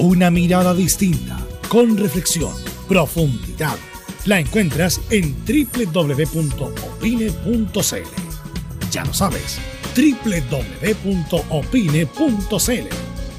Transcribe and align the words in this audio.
Una 0.00 0.30
mirada 0.30 0.72
distinta, 0.72 1.38
con 1.68 1.98
reflexión, 1.98 2.54
profundidad. 2.88 3.76
La 4.24 4.40
encuentras 4.40 4.98
en 5.10 5.36
www.opine.cl. 5.44 5.90
Ya 8.90 9.04
lo 9.04 9.12
sabes, 9.12 9.58
www.opine.cl. 9.94 11.04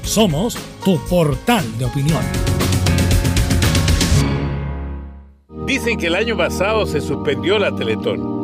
Somos 0.04 0.56
tu 0.84 1.04
portal 1.06 1.78
de 1.78 1.84
opinión. 1.84 2.22
Dicen 5.66 5.98
que 5.98 6.06
el 6.06 6.14
año 6.14 6.36
pasado 6.36 6.86
se 6.86 7.00
suspendió 7.00 7.58
la 7.58 7.74
Teletón, 7.74 8.41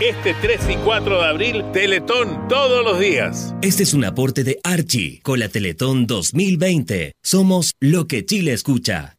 este 0.00 0.34
3 0.34 0.60
y 0.70 0.76
4 0.76 1.18
de 1.20 1.26
abril, 1.26 1.64
Teletón 1.72 2.48
todos 2.48 2.84
los 2.84 2.98
días. 2.98 3.54
Este 3.62 3.84
es 3.84 3.94
un 3.94 4.04
aporte 4.04 4.42
de 4.42 4.58
Archie 4.64 5.20
con 5.22 5.38
la 5.38 5.48
Teletón 5.48 6.06
2020. 6.06 7.12
Somos 7.22 7.74
lo 7.80 8.06
que 8.06 8.24
Chile 8.26 8.52
escucha. 8.52 9.16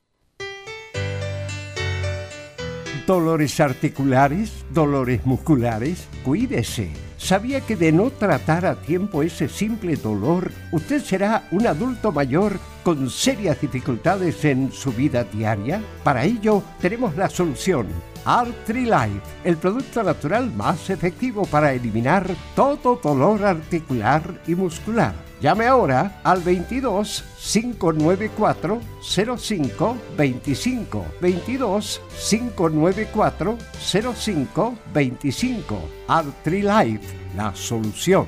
Dolores 3.07 3.59
articulares, 3.59 4.65
dolores 4.71 5.25
musculares, 5.25 6.07
cuídese. 6.23 6.89
¿Sabía 7.17 7.61
que 7.61 7.75
de 7.75 7.91
no 7.91 8.09
tratar 8.09 8.65
a 8.65 8.81
tiempo 8.81 9.23
ese 9.23 9.47
simple 9.47 9.95
dolor, 9.95 10.51
usted 10.71 11.01
será 11.01 11.47
un 11.51 11.67
adulto 11.67 12.11
mayor 12.11 12.59
con 12.83 13.09
serias 13.09 13.61
dificultades 13.61 14.43
en 14.43 14.71
su 14.71 14.91
vida 14.91 15.23
diaria? 15.23 15.81
Para 16.03 16.25
ello, 16.25 16.63
tenemos 16.81 17.15
la 17.15 17.29
solución 17.29 17.87
Artrilife, 18.25 19.21
el 19.43 19.57
producto 19.57 20.01
natural 20.01 20.51
más 20.51 20.89
efectivo 20.89 21.45
para 21.45 21.73
eliminar 21.73 22.27
todo 22.55 22.99
dolor 23.01 23.45
articular 23.45 24.41
y 24.47 24.55
muscular. 24.55 25.13
Llame 25.41 25.67
ahora 25.67 26.21
al 26.23 26.41
22 26.41 27.23
594 27.37 28.81
05 29.37 29.97
25 30.17 31.05
22 31.21 32.01
594 32.29 33.57
05 34.15 34.75
25 34.93 35.89
Artrilife, 36.07 37.15
la 37.35 37.53
solución. 37.55 38.27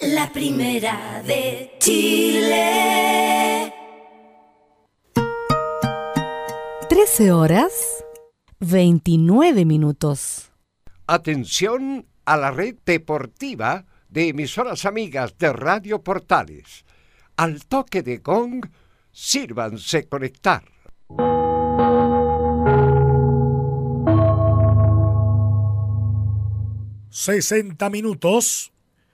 la 0.00 0.30
primera 0.32 1.22
de 1.26 1.72
Chile. 1.78 3.72
13 6.88 7.32
horas 7.32 8.04
29 8.60 9.64
minutos. 9.64 10.52
Atención 11.06 12.06
a 12.24 12.36
la 12.36 12.50
red 12.50 12.76
deportiva 12.84 13.84
de 14.08 14.28
emisoras 14.28 14.84
amigas 14.84 15.36
de 15.38 15.52
Radio 15.52 16.02
Portales. 16.02 16.84
Al 17.36 17.66
toque 17.66 18.02
de 18.02 18.18
gong, 18.18 18.64
sírvanse 19.12 20.08
conectar. 20.08 20.64
...60 27.10 27.90
minutos 27.90 28.73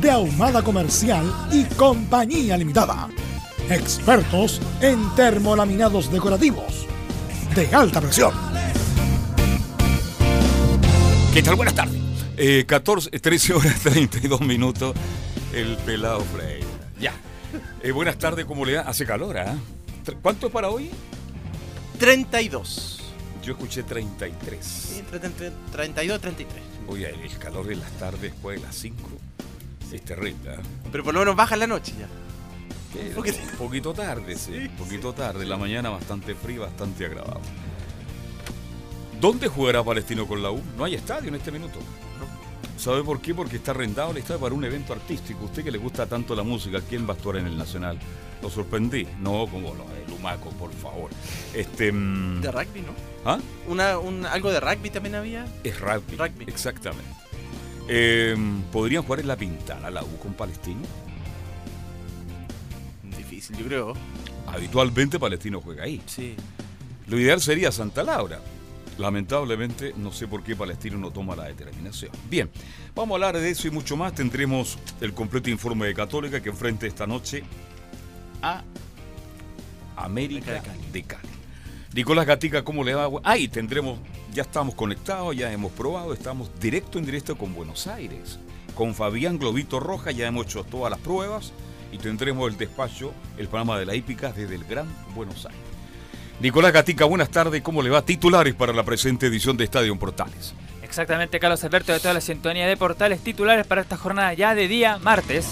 de 0.00 0.10
Ahumada 0.10 0.62
Comercial 0.62 1.24
y 1.50 1.64
Compañía 1.64 2.56
Limitada. 2.56 3.08
Expertos 3.68 4.60
en 4.80 5.14
termolaminados 5.14 6.10
decorativos 6.12 6.86
de 7.54 7.66
alta 7.74 8.00
presión. 8.00 8.32
¿Qué 11.34 11.42
tal? 11.42 11.56
Buenas 11.56 11.74
tardes. 11.74 12.00
14, 12.66 13.10
13 13.10 13.52
horas 13.54 13.80
32 13.80 14.40
minutos. 14.42 14.94
El 15.52 15.76
pelado 15.78 16.20
Freire. 16.20 16.64
Ya. 17.00 17.12
Eh, 17.82 17.90
buenas 17.90 18.18
tardes, 18.18 18.44
¿cómo 18.44 18.64
le 18.64 18.74
da? 18.74 18.82
Hace 18.82 19.04
calor, 19.04 19.38
¿ah? 19.38 19.56
¿Cuánto 20.22 20.46
es 20.46 20.52
para 20.52 20.68
hoy? 20.68 20.90
32. 21.98 23.00
Yo 23.42 23.52
escuché 23.52 23.82
33. 23.82 24.64
Sí, 24.64 24.98
entre, 25.00 25.26
entre 25.26 25.50
32 25.72 26.16
y 26.16 26.20
33. 26.20 26.62
Oye, 26.86 27.10
el 27.10 27.38
calor 27.38 27.66
de 27.66 27.76
las 27.76 27.90
tardes 27.92 28.22
después 28.22 28.60
de 28.60 28.66
las 28.66 28.74
5 28.76 28.96
es 29.96 30.04
terrible. 30.04 30.54
¿eh? 30.54 30.58
Pero 30.90 31.04
por 31.04 31.14
lo 31.14 31.20
menos 31.20 31.36
baja 31.36 31.54
en 31.54 31.60
la 31.60 31.66
noche 31.66 31.94
ya. 31.98 32.08
Un 33.16 33.58
poquito, 33.58 33.92
tarde, 33.92 34.34
sí. 34.36 34.52
Un 34.54 34.76
poquito 34.76 35.12
tarde. 35.12 35.44
La 35.44 35.56
mañana 35.56 35.90
bastante 35.90 36.34
frío, 36.34 36.62
bastante 36.62 37.04
agradable. 37.06 37.46
¿Dónde 39.20 39.48
jugará 39.48 39.82
Palestino 39.84 40.26
con 40.26 40.42
la 40.42 40.50
U? 40.50 40.62
No 40.76 40.84
hay 40.84 40.94
estadio 40.94 41.28
en 41.28 41.34
este 41.34 41.50
minuto. 41.50 41.78
¿Sabe 42.78 43.02
por 43.02 43.20
qué? 43.20 43.34
Porque 43.34 43.56
está 43.56 43.72
arrendado 43.72 44.12
el 44.12 44.18
estadio 44.18 44.40
para 44.40 44.54
un 44.54 44.64
evento 44.64 44.92
artístico. 44.92 45.44
Usted 45.46 45.64
que 45.64 45.70
le 45.72 45.78
gusta 45.78 46.06
tanto 46.06 46.34
la 46.36 46.44
música, 46.44 46.80
¿quién 46.88 47.06
va 47.06 47.10
a 47.14 47.16
actuar 47.16 47.36
en 47.36 47.46
el 47.46 47.58
Nacional? 47.58 47.98
Lo 48.40 48.48
sorprendí. 48.48 49.06
No, 49.18 49.46
como 49.48 49.74
lo 49.74 49.84
de 49.84 50.06
Lumaco, 50.08 50.50
por 50.50 50.72
favor. 50.72 51.10
Este. 51.52 51.90
mm, 51.90 52.40
De 52.40 52.52
rugby, 52.52 52.80
¿no? 52.82 52.92
¿Ah? 53.24 53.38
Una, 53.66 53.98
un, 53.98 54.24
algo 54.24 54.50
de 54.52 54.60
rugby 54.60 54.90
también 54.90 55.16
había. 55.16 55.44
Es 55.64 55.80
rugby. 55.80 56.16
Rugby. 56.16 56.44
Exactamente. 56.46 57.04
Eh, 57.88 58.36
¿Podrían 58.70 59.02
jugar 59.02 59.20
en 59.20 59.28
la 59.28 59.36
Pintana 59.36 59.90
la 59.90 60.04
U 60.04 60.18
con 60.18 60.34
Palestino? 60.34 60.82
Difícil, 63.02 63.56
yo 63.56 63.64
creo. 63.66 63.94
Habitualmente 64.46 65.18
Palestino 65.18 65.60
juega 65.60 65.84
ahí. 65.84 66.02
Sí. 66.06 66.34
Lo 67.06 67.18
ideal 67.18 67.40
sería 67.40 67.72
Santa 67.72 68.02
Laura. 68.02 68.40
Lamentablemente, 68.98 69.94
no 69.96 70.12
sé 70.12 70.26
por 70.26 70.42
qué 70.42 70.56
Palestino 70.56 70.98
no 70.98 71.10
toma 71.10 71.36
la 71.36 71.44
determinación. 71.44 72.10
Bien, 72.28 72.50
vamos 72.94 73.12
a 73.12 73.14
hablar 73.14 73.40
de 73.40 73.48
eso 73.48 73.68
y 73.68 73.70
mucho 73.70 73.96
más. 73.96 74.14
Tendremos 74.14 74.78
el 75.00 75.14
completo 75.14 75.48
informe 75.48 75.86
de 75.86 75.94
Católica 75.94 76.42
que 76.42 76.48
enfrenta 76.50 76.86
esta 76.86 77.06
noche 77.06 77.44
a 78.42 78.62
América 79.96 80.62
de 80.92 81.02
Cali. 81.04 81.37
Nicolás 81.98 82.26
Gatica, 82.26 82.62
¿cómo 82.62 82.84
le 82.84 82.94
va? 82.94 83.08
Ahí 83.24 83.48
tendremos, 83.48 83.98
ya 84.32 84.42
estamos 84.42 84.76
conectados, 84.76 85.34
ya 85.34 85.50
hemos 85.50 85.72
probado, 85.72 86.12
estamos 86.12 86.48
directo 86.60 87.00
en 87.00 87.04
directo 87.04 87.36
con 87.36 87.52
Buenos 87.52 87.88
Aires. 87.88 88.38
Con 88.76 88.94
Fabián 88.94 89.36
Globito 89.36 89.80
Roja 89.80 90.12
ya 90.12 90.28
hemos 90.28 90.46
hecho 90.46 90.62
todas 90.62 90.92
las 90.92 91.00
pruebas 91.00 91.52
y 91.90 91.98
tendremos 91.98 92.48
el 92.52 92.56
despacho, 92.56 93.12
el 93.36 93.48
programa 93.48 93.80
de 93.80 93.86
la 93.86 93.96
hípica 93.96 94.30
desde 94.30 94.54
el 94.54 94.62
Gran 94.62 94.86
Buenos 95.12 95.44
Aires. 95.44 95.60
Nicolás 96.38 96.72
Gatica, 96.72 97.04
buenas 97.04 97.30
tardes, 97.30 97.62
¿cómo 97.62 97.82
le 97.82 97.90
va? 97.90 98.04
Titulares 98.04 98.54
para 98.54 98.72
la 98.72 98.84
presente 98.84 99.26
edición 99.26 99.56
de 99.56 99.64
Estadio 99.64 99.98
Portales. 99.98 100.54
Exactamente, 100.84 101.40
Carlos 101.40 101.64
Alberto, 101.64 101.92
de 101.92 101.98
toda 101.98 102.14
la 102.14 102.20
sintonía 102.20 102.68
de 102.68 102.76
portales 102.76 103.24
titulares 103.24 103.66
para 103.66 103.80
esta 103.80 103.96
jornada 103.96 104.32
ya 104.34 104.54
de 104.54 104.68
día 104.68 104.98
martes. 104.98 105.48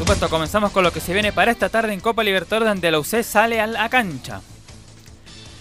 Por 0.00 0.06
supuesto, 0.06 0.30
comenzamos 0.30 0.72
con 0.72 0.82
lo 0.82 0.94
que 0.94 1.00
se 1.00 1.12
viene 1.12 1.30
para 1.30 1.50
esta 1.50 1.68
tarde 1.68 1.92
en 1.92 2.00
Copa 2.00 2.24
Libertadores, 2.24 2.66
donde 2.66 2.90
la 2.90 2.98
UC 2.98 3.22
sale 3.22 3.60
a 3.60 3.66
la 3.66 3.90
cancha. 3.90 4.40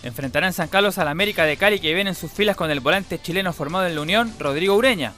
Enfrentará 0.01 0.47
en 0.47 0.53
San 0.53 0.69
Carlos 0.69 0.97
al 0.97 1.09
América 1.09 1.43
de 1.43 1.57
Cali, 1.57 1.81
que 1.81 1.93
viene 1.93 2.11
en 2.11 2.15
sus 2.15 2.31
filas 2.31 2.55
con 2.55 2.71
el 2.71 2.79
volante 2.79 3.21
chileno 3.21 3.51
formado 3.51 3.85
en 3.85 3.95
la 3.95 4.01
Unión, 4.01 4.33
Rodrigo 4.39 4.75
Ureña. 4.75 5.11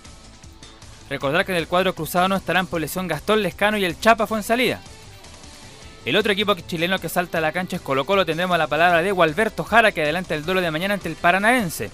Recordar 1.07 1.45
que 1.45 1.51
en 1.51 1.59
el 1.59 1.67
cuadro 1.67 1.93
cruzado 1.93 2.29
no 2.29 2.35
estarán 2.35 2.65
por 2.65 2.81
lesión 2.81 3.07
Gastón 3.07 3.43
Lescano 3.43 3.77
y 3.77 3.85
el 3.85 3.99
Chapa 3.99 4.25
fue 4.25 4.39
en 4.39 4.43
salida. 4.43 4.81
El 6.03 6.15
otro 6.15 6.31
equipo 6.33 6.55
chileno 6.55 6.97
que 6.97 7.07
salta 7.07 7.37
a 7.37 7.41
la 7.41 7.51
cancha 7.51 7.75
es 7.75 7.81
Colo 7.83 8.07
Colo. 8.07 8.25
Tendremos 8.25 8.57
la 8.57 8.65
palabra 8.65 9.03
de 9.03 9.11
Gualberto 9.11 9.63
Jara 9.63 9.91
que 9.91 10.01
adelanta 10.01 10.33
el 10.33 10.45
duelo 10.45 10.61
de 10.61 10.71
mañana 10.71 10.95
ante 10.95 11.09
el 11.09 11.15
Paranaense. 11.15 11.91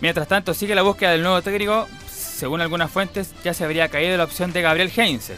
Mientras 0.00 0.26
tanto 0.26 0.54
sigue 0.54 0.74
la 0.74 0.82
búsqueda 0.82 1.12
del 1.12 1.22
nuevo 1.22 1.40
técnico. 1.40 1.86
Según 2.10 2.62
algunas 2.62 2.90
fuentes 2.90 3.32
ya 3.44 3.54
se 3.54 3.62
habría 3.62 3.88
caído 3.88 4.16
la 4.16 4.24
opción 4.24 4.52
de 4.52 4.62
Gabriel 4.62 4.90
Heinze. 4.96 5.36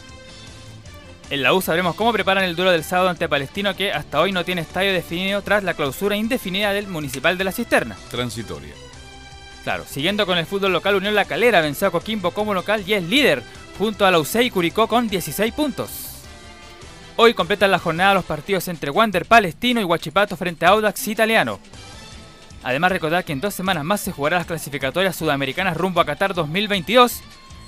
En 1.30 1.44
la 1.44 1.54
U 1.54 1.62
sabremos 1.62 1.94
cómo 1.94 2.12
preparan 2.12 2.42
el 2.42 2.56
duelo 2.56 2.72
del 2.72 2.82
sábado 2.82 3.08
ante 3.08 3.28
Palestino 3.28 3.76
que 3.76 3.92
hasta 3.92 4.20
hoy 4.20 4.32
no 4.32 4.44
tiene 4.44 4.62
estadio 4.62 4.92
definido 4.92 5.42
tras 5.42 5.62
la 5.62 5.74
clausura 5.74 6.16
indefinida 6.16 6.72
del 6.72 6.88
Municipal 6.88 7.38
de 7.38 7.44
la 7.44 7.52
Cisterna. 7.52 7.96
Transitoria. 8.10 8.74
Claro, 9.62 9.84
siguiendo 9.88 10.26
con 10.26 10.38
el 10.38 10.46
fútbol 10.46 10.72
local, 10.72 10.96
Unión 10.96 11.14
La 11.14 11.26
Calera 11.26 11.60
venció 11.60 11.86
a 11.86 11.92
Coquimbo 11.92 12.32
como 12.32 12.52
local 12.52 12.82
y 12.84 12.94
es 12.94 13.04
líder, 13.04 13.44
junto 13.78 14.04
a 14.06 14.10
la 14.10 14.18
UC 14.18 14.42
y 14.42 14.50
Curicó 14.50 14.88
con 14.88 15.06
16 15.06 15.54
puntos. 15.54 15.90
Hoy 17.14 17.32
completan 17.34 17.70
la 17.70 17.78
jornada 17.78 18.14
los 18.14 18.24
partidos 18.24 18.66
entre 18.66 18.90
Wander 18.90 19.24
Palestino 19.24 19.80
y 19.80 19.84
Huachipato 19.84 20.36
frente 20.36 20.66
a 20.66 20.70
Audax 20.70 21.06
Italiano. 21.06 21.60
Además 22.64 22.90
recordar 22.90 23.24
que 23.24 23.32
en 23.32 23.40
dos 23.40 23.54
semanas 23.54 23.84
más 23.84 24.00
se 24.00 24.10
jugarán 24.10 24.38
las 24.40 24.46
clasificatorias 24.48 25.14
sudamericanas 25.14 25.76
rumbo 25.76 26.00
a 26.00 26.06
Qatar 26.06 26.34
2022. 26.34 27.20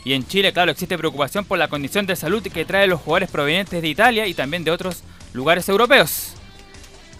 Y 0.04 0.14
en 0.14 0.26
Chile, 0.26 0.52
claro, 0.52 0.72
existe 0.72 0.98
preocupación 0.98 1.44
por 1.44 1.58
la 1.58 1.68
condición 1.68 2.06
de 2.06 2.16
salud 2.16 2.42
que 2.42 2.64
traen 2.64 2.90
los 2.90 3.00
jugadores 3.00 3.30
provenientes 3.30 3.80
de 3.80 3.88
Italia 3.88 4.26
y 4.26 4.34
también 4.34 4.64
de 4.64 4.70
otros 4.70 5.02
lugares 5.32 5.68
europeos. 5.68 6.34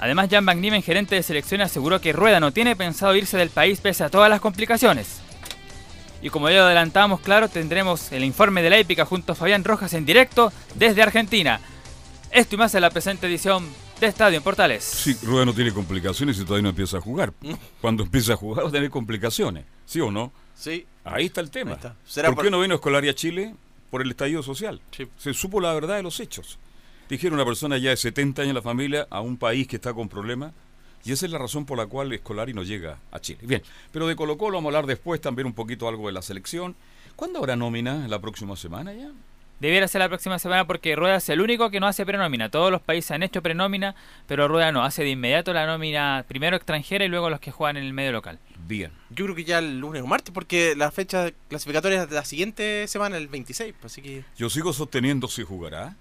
Además, 0.00 0.28
Jan 0.30 0.44
Van 0.44 0.82
gerente 0.82 1.14
de 1.14 1.22
selección, 1.22 1.60
aseguró 1.60 2.00
que 2.00 2.12
Rueda 2.12 2.40
no 2.40 2.52
tiene 2.52 2.74
pensado 2.74 3.14
irse 3.14 3.36
del 3.36 3.50
país 3.50 3.80
pese 3.80 4.02
a 4.02 4.10
todas 4.10 4.28
las 4.28 4.40
complicaciones. 4.40 5.20
Y 6.20 6.30
como 6.30 6.48
ya 6.50 6.56
lo 6.56 6.64
adelantamos, 6.64 7.20
claro, 7.20 7.48
tendremos 7.48 8.10
el 8.10 8.24
informe 8.24 8.62
de 8.62 8.70
la 8.70 8.78
épica 8.78 9.04
junto 9.04 9.32
a 9.32 9.36
Fabián 9.36 9.62
Rojas 9.62 9.94
en 9.94 10.04
directo 10.04 10.52
desde 10.74 11.02
Argentina. 11.02 11.60
Esto 12.32 12.56
y 12.56 12.58
más 12.58 12.74
en 12.74 12.80
la 12.80 12.90
presente 12.90 13.26
edición 13.26 13.68
de 14.06 14.10
Estadio 14.10 14.36
en 14.38 14.42
Portales. 14.44 14.84
Sí, 14.84 15.16
Rueda 15.22 15.44
no 15.44 15.54
tiene 15.54 15.72
complicaciones 15.72 16.38
y 16.38 16.44
todavía 16.44 16.62
no 16.64 16.68
empieza 16.70 16.98
a 16.98 17.00
jugar. 17.00 17.32
Cuando 17.80 18.02
empieza 18.04 18.34
a 18.34 18.36
jugar 18.36 18.64
va 18.64 18.68
a 18.68 18.72
tener 18.72 18.90
complicaciones, 18.90 19.64
¿sí 19.86 20.00
o 20.00 20.10
no? 20.10 20.32
Sí. 20.54 20.86
Ahí 21.04 21.26
está 21.26 21.40
el 21.40 21.50
tema. 21.50 21.70
Ahí 21.72 21.76
está. 21.76 21.96
¿Será 22.04 22.28
¿Por 22.28 22.36
por- 22.36 22.44
qué 22.44 22.50
no 22.50 22.60
vino 22.60 22.74
Escolaria 22.74 23.10
a 23.12 23.14
Chile? 23.14 23.54
Por 23.90 24.02
el 24.02 24.10
estallido 24.10 24.42
social. 24.42 24.80
Sí. 24.96 25.06
Se 25.18 25.34
supo 25.34 25.60
la 25.60 25.72
verdad 25.74 25.96
de 25.96 26.02
los 26.02 26.18
hechos. 26.20 26.58
Dijeron 27.08 27.34
una 27.34 27.44
persona 27.44 27.76
ya 27.78 27.90
de 27.90 27.96
70 27.96 28.42
años 28.42 28.50
en 28.50 28.54
la 28.56 28.62
familia 28.62 29.06
a 29.10 29.20
un 29.20 29.36
país 29.36 29.66
que 29.66 29.76
está 29.76 29.92
con 29.92 30.08
problemas. 30.08 30.52
Y 31.04 31.12
esa 31.12 31.26
es 31.26 31.32
la 31.32 31.38
razón 31.38 31.66
por 31.66 31.76
la 31.76 31.86
cual 31.86 32.12
Escolari 32.12 32.54
no 32.54 32.62
llega 32.62 32.98
a 33.10 33.18
Chile. 33.20 33.40
Bien, 33.42 33.60
pero 33.90 34.06
de 34.06 34.14
Colo 34.16 34.38
Colo 34.38 34.58
vamos 34.58 34.68
a 34.72 34.78
hablar 34.78 34.86
después 34.86 35.20
también 35.20 35.46
un 35.46 35.52
poquito 35.52 35.88
algo 35.88 36.06
de 36.06 36.12
la 36.12 36.22
selección. 36.22 36.76
¿Cuándo 37.16 37.40
habrá 37.40 37.56
nómina? 37.56 38.06
¿La 38.08 38.20
próxima 38.20 38.56
semana 38.56 38.92
ya? 38.94 39.10
Debiera 39.62 39.86
ser 39.86 40.00
la 40.00 40.08
próxima 40.08 40.40
semana 40.40 40.66
porque 40.66 40.96
Rueda 40.96 41.18
es 41.18 41.28
el 41.28 41.40
único 41.40 41.70
que 41.70 41.78
no 41.78 41.86
hace 41.86 42.04
prenómina. 42.04 42.48
Todos 42.48 42.72
los 42.72 42.82
países 42.82 43.12
han 43.12 43.22
hecho 43.22 43.42
prenómina, 43.42 43.94
pero 44.26 44.48
Rueda 44.48 44.72
no. 44.72 44.82
Hace 44.82 45.04
de 45.04 45.10
inmediato 45.10 45.52
la 45.52 45.66
nómina 45.66 46.24
primero 46.26 46.56
extranjera 46.56 47.04
y 47.04 47.08
luego 47.08 47.30
los 47.30 47.38
que 47.38 47.52
juegan 47.52 47.76
en 47.76 47.84
el 47.84 47.92
medio 47.92 48.10
local. 48.10 48.40
Bien. 48.66 48.90
Yo 49.10 49.24
creo 49.24 49.36
que 49.36 49.44
ya 49.44 49.60
el 49.60 49.78
lunes 49.78 50.02
o 50.02 50.06
martes, 50.08 50.34
porque 50.34 50.74
la 50.74 50.90
fecha 50.90 51.30
clasificatoria 51.48 52.02
es 52.02 52.10
de 52.10 52.16
la 52.16 52.24
siguiente 52.24 52.88
semana, 52.88 53.16
el 53.16 53.28
26. 53.28 53.72
pues, 53.80 53.92
así 53.92 54.02
que. 54.02 54.24
Yo 54.36 54.50
sigo 54.50 54.72
sosteniendo 54.72 55.28
si 55.28 55.44
jugará 55.44 55.94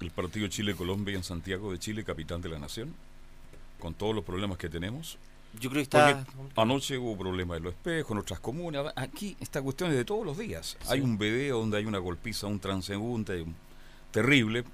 el 0.00 0.10
partido 0.10 0.48
Chile-Colombia 0.48 1.14
en 1.14 1.22
Santiago 1.22 1.70
de 1.70 1.78
Chile, 1.78 2.02
capitán 2.02 2.42
de 2.42 2.48
la 2.48 2.58
nación, 2.58 2.96
con 3.78 3.94
todos 3.94 4.12
los 4.12 4.24
problemas 4.24 4.58
que 4.58 4.68
tenemos. 4.68 5.18
Yo 5.58 5.68
creo 5.70 5.80
que 5.80 5.82
está. 5.82 6.24
Porque 6.36 6.60
anoche 6.60 6.96
hubo 6.98 7.16
problemas 7.16 7.58
en 7.58 7.64
los 7.64 7.74
espejos, 7.74 8.12
en 8.12 8.18
otras 8.18 8.40
comunas. 8.40 8.92
Aquí 8.96 9.36
esta 9.40 9.60
cuestión 9.60 9.90
es 9.90 9.96
de 9.96 10.04
todos 10.04 10.24
los 10.24 10.38
días. 10.38 10.76
Hay 10.88 11.00
un 11.00 11.18
video 11.18 11.58
donde 11.58 11.78
hay 11.78 11.86
una 11.86 11.98
golpiza, 11.98 12.46
un 12.46 12.60
transeúnte, 12.60 13.44
terrible. 14.10 14.64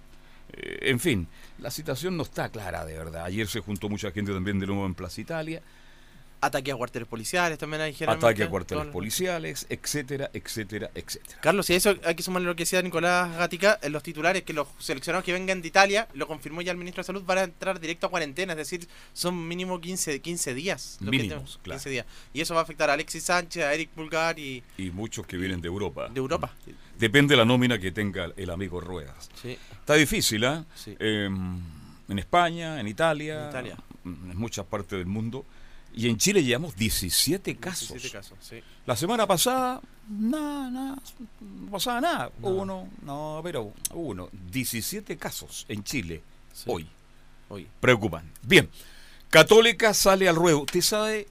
Eh, 0.52 0.78
en 0.82 1.00
fin, 1.00 1.26
la 1.58 1.70
situación 1.70 2.17
no 2.17 2.23
está 2.23 2.49
clara 2.50 2.84
de 2.84 2.96
verdad. 2.96 3.25
Ayer 3.25 3.49
se 3.49 3.61
juntó 3.61 3.88
mucha 3.88 4.11
gente 4.11 4.32
también 4.32 4.58
de 4.58 4.67
nuevo 4.67 4.84
en 4.86 4.94
Plaza 4.94 5.20
Italia. 5.20 5.62
Ataque 6.46 6.72
a 6.72 6.76
cuarteles 6.76 7.08
policiales 7.08 7.58
también 7.58 7.82
hay 7.82 7.93
generalmente. 7.94 8.26
Ataque 8.26 8.43
a 8.44 8.48
cuarteles 8.50 8.84
Todo- 8.84 8.93
policiales, 8.93 9.67
etcétera, 9.69 10.31
etcétera, 10.32 10.91
etcétera. 10.94 11.38
Carlos, 11.41 11.69
y 11.70 11.74
eso 11.74 11.94
hay 12.05 12.15
que 12.15 12.22
sumarle 12.22 12.46
lo 12.48 12.56
que 12.56 12.62
decía 12.62 12.81
Nicolás 12.82 13.36
Gatica 13.36 13.79
en 13.82 13.93
los 13.93 14.03
titulares, 14.03 14.43
que 14.43 14.53
los 14.53 14.69
seleccionados 14.79 15.24
que 15.24 15.32
vengan 15.32 15.60
de 15.62 15.69
Italia, 15.69 16.08
lo 16.15 16.26
confirmó 16.26 16.62
ya 16.62 16.72
el 16.72 16.79
ministro 16.79 17.03
de 17.03 17.06
Salud, 17.06 17.22
van 17.24 17.38
a 17.38 17.43
entrar 17.44 17.81
directo 17.81 18.06
a 18.06 18.10
cuarentena, 18.10 18.53
es 18.53 18.58
decir, 18.58 18.86
son 19.12 19.46
mínimo 19.48 19.81
15, 19.81 20.20
15 20.20 20.55
días. 20.55 20.98
lo 21.00 21.06
que 21.10 21.10
Mínimos, 21.19 21.29
tenemos, 21.31 21.60
claro. 21.62 21.79
15 21.79 21.91
días. 21.91 22.06
Y 22.32 22.41
eso 22.41 22.55
va 22.55 22.60
a 22.60 22.62
afectar 22.65 22.91
a 22.91 22.93
Alexis 22.94 23.22
Sánchez, 23.24 23.65
a 23.65 23.74
Eric 23.74 23.91
Pulgar 23.91 24.38
y 24.38 24.62
Y 24.79 24.91
muchos 24.91 25.26
que 25.26 25.36
vienen 25.36 25.60
de 25.60 25.69
Europa. 25.69 26.08
de 26.08 26.19
Europa. 26.19 26.53
Depende 26.98 27.32
de 27.32 27.36
la 27.38 27.44
nómina 27.44 27.79
que 27.79 27.93
tenga 27.93 28.31
el 28.36 28.50
amigo 28.50 28.81
Ruedas. 28.81 29.29
Sí. 29.43 29.58
Está 29.81 29.94
difícil. 29.94 30.44
Sí. 30.74 30.96
Eh, 30.98 31.29
en 32.08 32.19
España, 32.19 32.81
en 32.81 32.86
Italia, 32.88 33.43
En 33.44 33.48
Italia. 33.50 33.76
en 34.05 34.36
muchas 34.38 34.65
partes 34.67 34.98
del 34.98 35.06
mundo. 35.06 35.44
Y 35.96 36.08
en 36.10 36.19
Chile 36.19 36.44
llevamos 36.44 36.76
17 36.76 37.56
casos. 37.56 37.88
17 37.88 38.12
casos, 38.12 38.38
sí. 38.41 38.62
La 38.84 38.94
semana 38.94 39.26
pasada, 39.26 39.81
nada, 40.08 40.70
nada, 40.70 40.98
no 41.41 41.70
pasaba 41.70 42.00
nada. 42.03 42.31
Uno, 42.43 42.88
no, 43.03 43.41
pero 43.43 43.72
uno. 43.94 44.29
17 44.53 45.17
casos 45.17 45.65
en 45.69 45.82
Chile 45.82 46.22
Sí. 46.53 46.65
hoy. 46.67 46.86
Hoy. 47.48 47.67
Preocupan. 47.81 48.31
Bien, 48.43 48.69
Católica 49.31 49.94
sale 49.94 50.29
al 50.29 50.36
ruedo. 50.36 50.60
¿Usted 50.60 50.82
sabe 50.82 51.26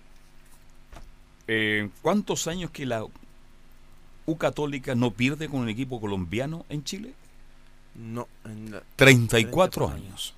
eh, 1.48 1.90
cuántos 2.02 2.48
años 2.48 2.72
que 2.72 2.86
la 2.86 3.06
U 4.26 4.38
Católica 4.38 4.96
no 4.96 5.12
pierde 5.12 5.48
con 5.48 5.60
un 5.62 5.70
equipo 5.70 6.02
colombiano 6.02 6.66
en 6.70 6.84
Chile? 6.84 7.14
No, 7.94 8.28
en 8.46 8.72
la- 8.72 8.82
34 8.96 9.86
34 9.86 9.90
años. 9.90 10.34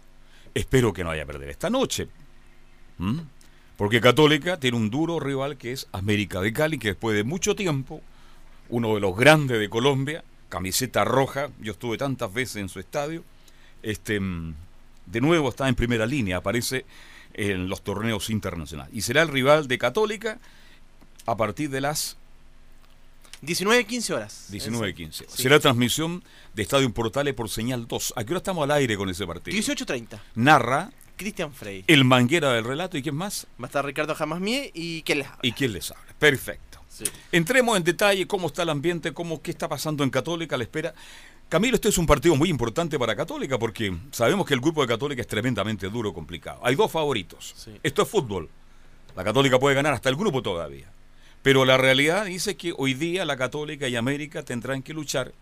Espero 0.54 0.92
que 0.92 1.04
no 1.04 1.10
vaya 1.12 1.24
a 1.24 1.28
perder 1.28 1.50
esta 1.50 1.70
noche. 1.70 2.10
¿Mm? 2.98 3.20
Porque 3.78 4.02
Católica 4.02 4.60
tiene 4.60 4.76
un 4.76 4.90
duro 4.90 5.20
rival 5.20 5.58
que 5.58 5.72
es 5.72 5.88
América 5.92 6.42
de 6.42 6.52
Cali, 6.52 6.80
que 6.80 6.90
después 6.90 7.16
de 7.16 7.24
mucho 7.24 7.56
tiempo, 7.56 8.02
uno 8.70 8.96
de 8.96 9.00
los 9.00 9.16
grandes 9.16 9.60
de 9.60 9.70
Colombia, 9.70 10.24
camiseta 10.50 11.06
roja, 11.06 11.50
yo 11.62 11.74
estuve 11.74 11.98
tantas 11.98 12.34
veces 12.34 12.58
en 12.58 12.70
su 12.70 12.80
estadio, 12.80 13.24
este, 13.84 14.20
mm, 14.20 14.56
de 15.06 15.22
nuevo 15.22 15.50
está 15.50 15.70
en 15.70 15.76
primera 15.76 16.08
línea, 16.08 16.38
aparece 16.38 16.86
en 17.36 17.70
los 17.70 17.84
torneos 17.84 18.32
internacionales. 18.32 18.94
Y 18.96 19.02
será 19.02 19.22
el 19.22 19.28
rival 19.28 19.68
de 19.68 19.78
Católica 19.78 20.40
a 21.28 21.38
partir 21.38 21.70
de 21.70 21.82
las 21.82 22.18
19, 23.42 23.86
15 23.86 24.14
horas. 24.14 24.48
19 24.50 24.90
y 24.90 24.94
15. 24.96 25.26
Sí. 25.30 25.44
Será 25.44 25.60
transmisión 25.60 26.24
de 26.56 26.64
Estadio 26.64 26.92
Portales 26.92 27.36
por 27.36 27.50
señal 27.50 27.88
2. 27.88 28.14
¿A 28.16 28.24
qué 28.24 28.34
hora 28.34 28.38
estamos 28.40 28.64
al 28.64 28.72
aire 28.72 28.98
con 28.98 29.10
ese 29.10 29.28
partido? 29.28 29.56
18.30. 29.56 30.20
Narra 30.34 30.90
Cristian 31.18 31.52
Frey. 31.52 31.84
El 31.88 32.06
manguera 32.06 32.54
del 32.54 32.64
relato, 32.64 32.98
¿y 32.98 33.02
quién 33.02 33.16
más? 33.16 33.48
Va 33.60 33.66
a 33.66 33.68
estar 33.68 33.84
Ricardo 33.84 34.16
Jamasmie 34.16 34.72
y 34.74 35.02
¿quién 35.02 35.20
les 35.20 35.28
habla? 35.28 35.40
¿Y 35.42 35.52
quién 35.52 35.74
les 35.74 35.92
habla? 35.92 36.06
Perfecto. 36.18 36.80
Sí. 36.88 37.04
Entremos 37.32 37.76
en 37.76 37.84
detalle 37.84 38.26
cómo 38.26 38.48
está 38.48 38.64
el 38.64 38.70
ambiente, 38.70 39.14
cómo 39.14 39.42
qué 39.42 39.52
está 39.52 39.68
pasando 39.68 40.04
en 40.04 40.10
Católica 40.10 40.56
a 40.56 40.58
la 40.58 40.64
espera. 40.64 40.94
Camilo, 41.50 41.76
este 41.76 41.90
es 41.90 41.98
un 41.98 42.06
partido 42.06 42.36
muy 42.36 42.50
importante 42.50 42.98
para 43.00 43.16
Católica 43.16 43.58
porque 43.58 43.96
sabemos 44.12 44.46
que 44.46 44.54
el 44.54 44.60
grupo 44.60 44.82
de 44.82 44.88
Católica 44.88 45.22
es 45.22 45.28
tremendamente 45.28 45.90
duro, 45.90 46.14
complicado. 46.14 46.60
Hay 46.64 46.76
dos 46.76 46.92
favoritos. 46.92 47.54
Sí. 47.58 47.72
Esto 47.84 48.02
es 48.04 48.10
fútbol. 48.10 48.50
La 49.16 49.24
Católica 49.24 49.58
puede 49.58 49.76
ganar 49.76 49.94
hasta 49.94 50.10
el 50.10 50.16
grupo 50.16 50.42
todavía. 50.42 50.92
Pero 51.42 51.64
la 51.66 51.78
realidad 51.78 52.26
dice 52.26 52.58
que 52.58 52.74
hoy 52.78 52.94
día 52.94 53.24
la 53.24 53.38
Católica 53.38 53.88
y 53.88 53.96
América 53.96 54.44
tendrán 54.44 54.84
que 54.84 54.94
luchar 54.94 55.34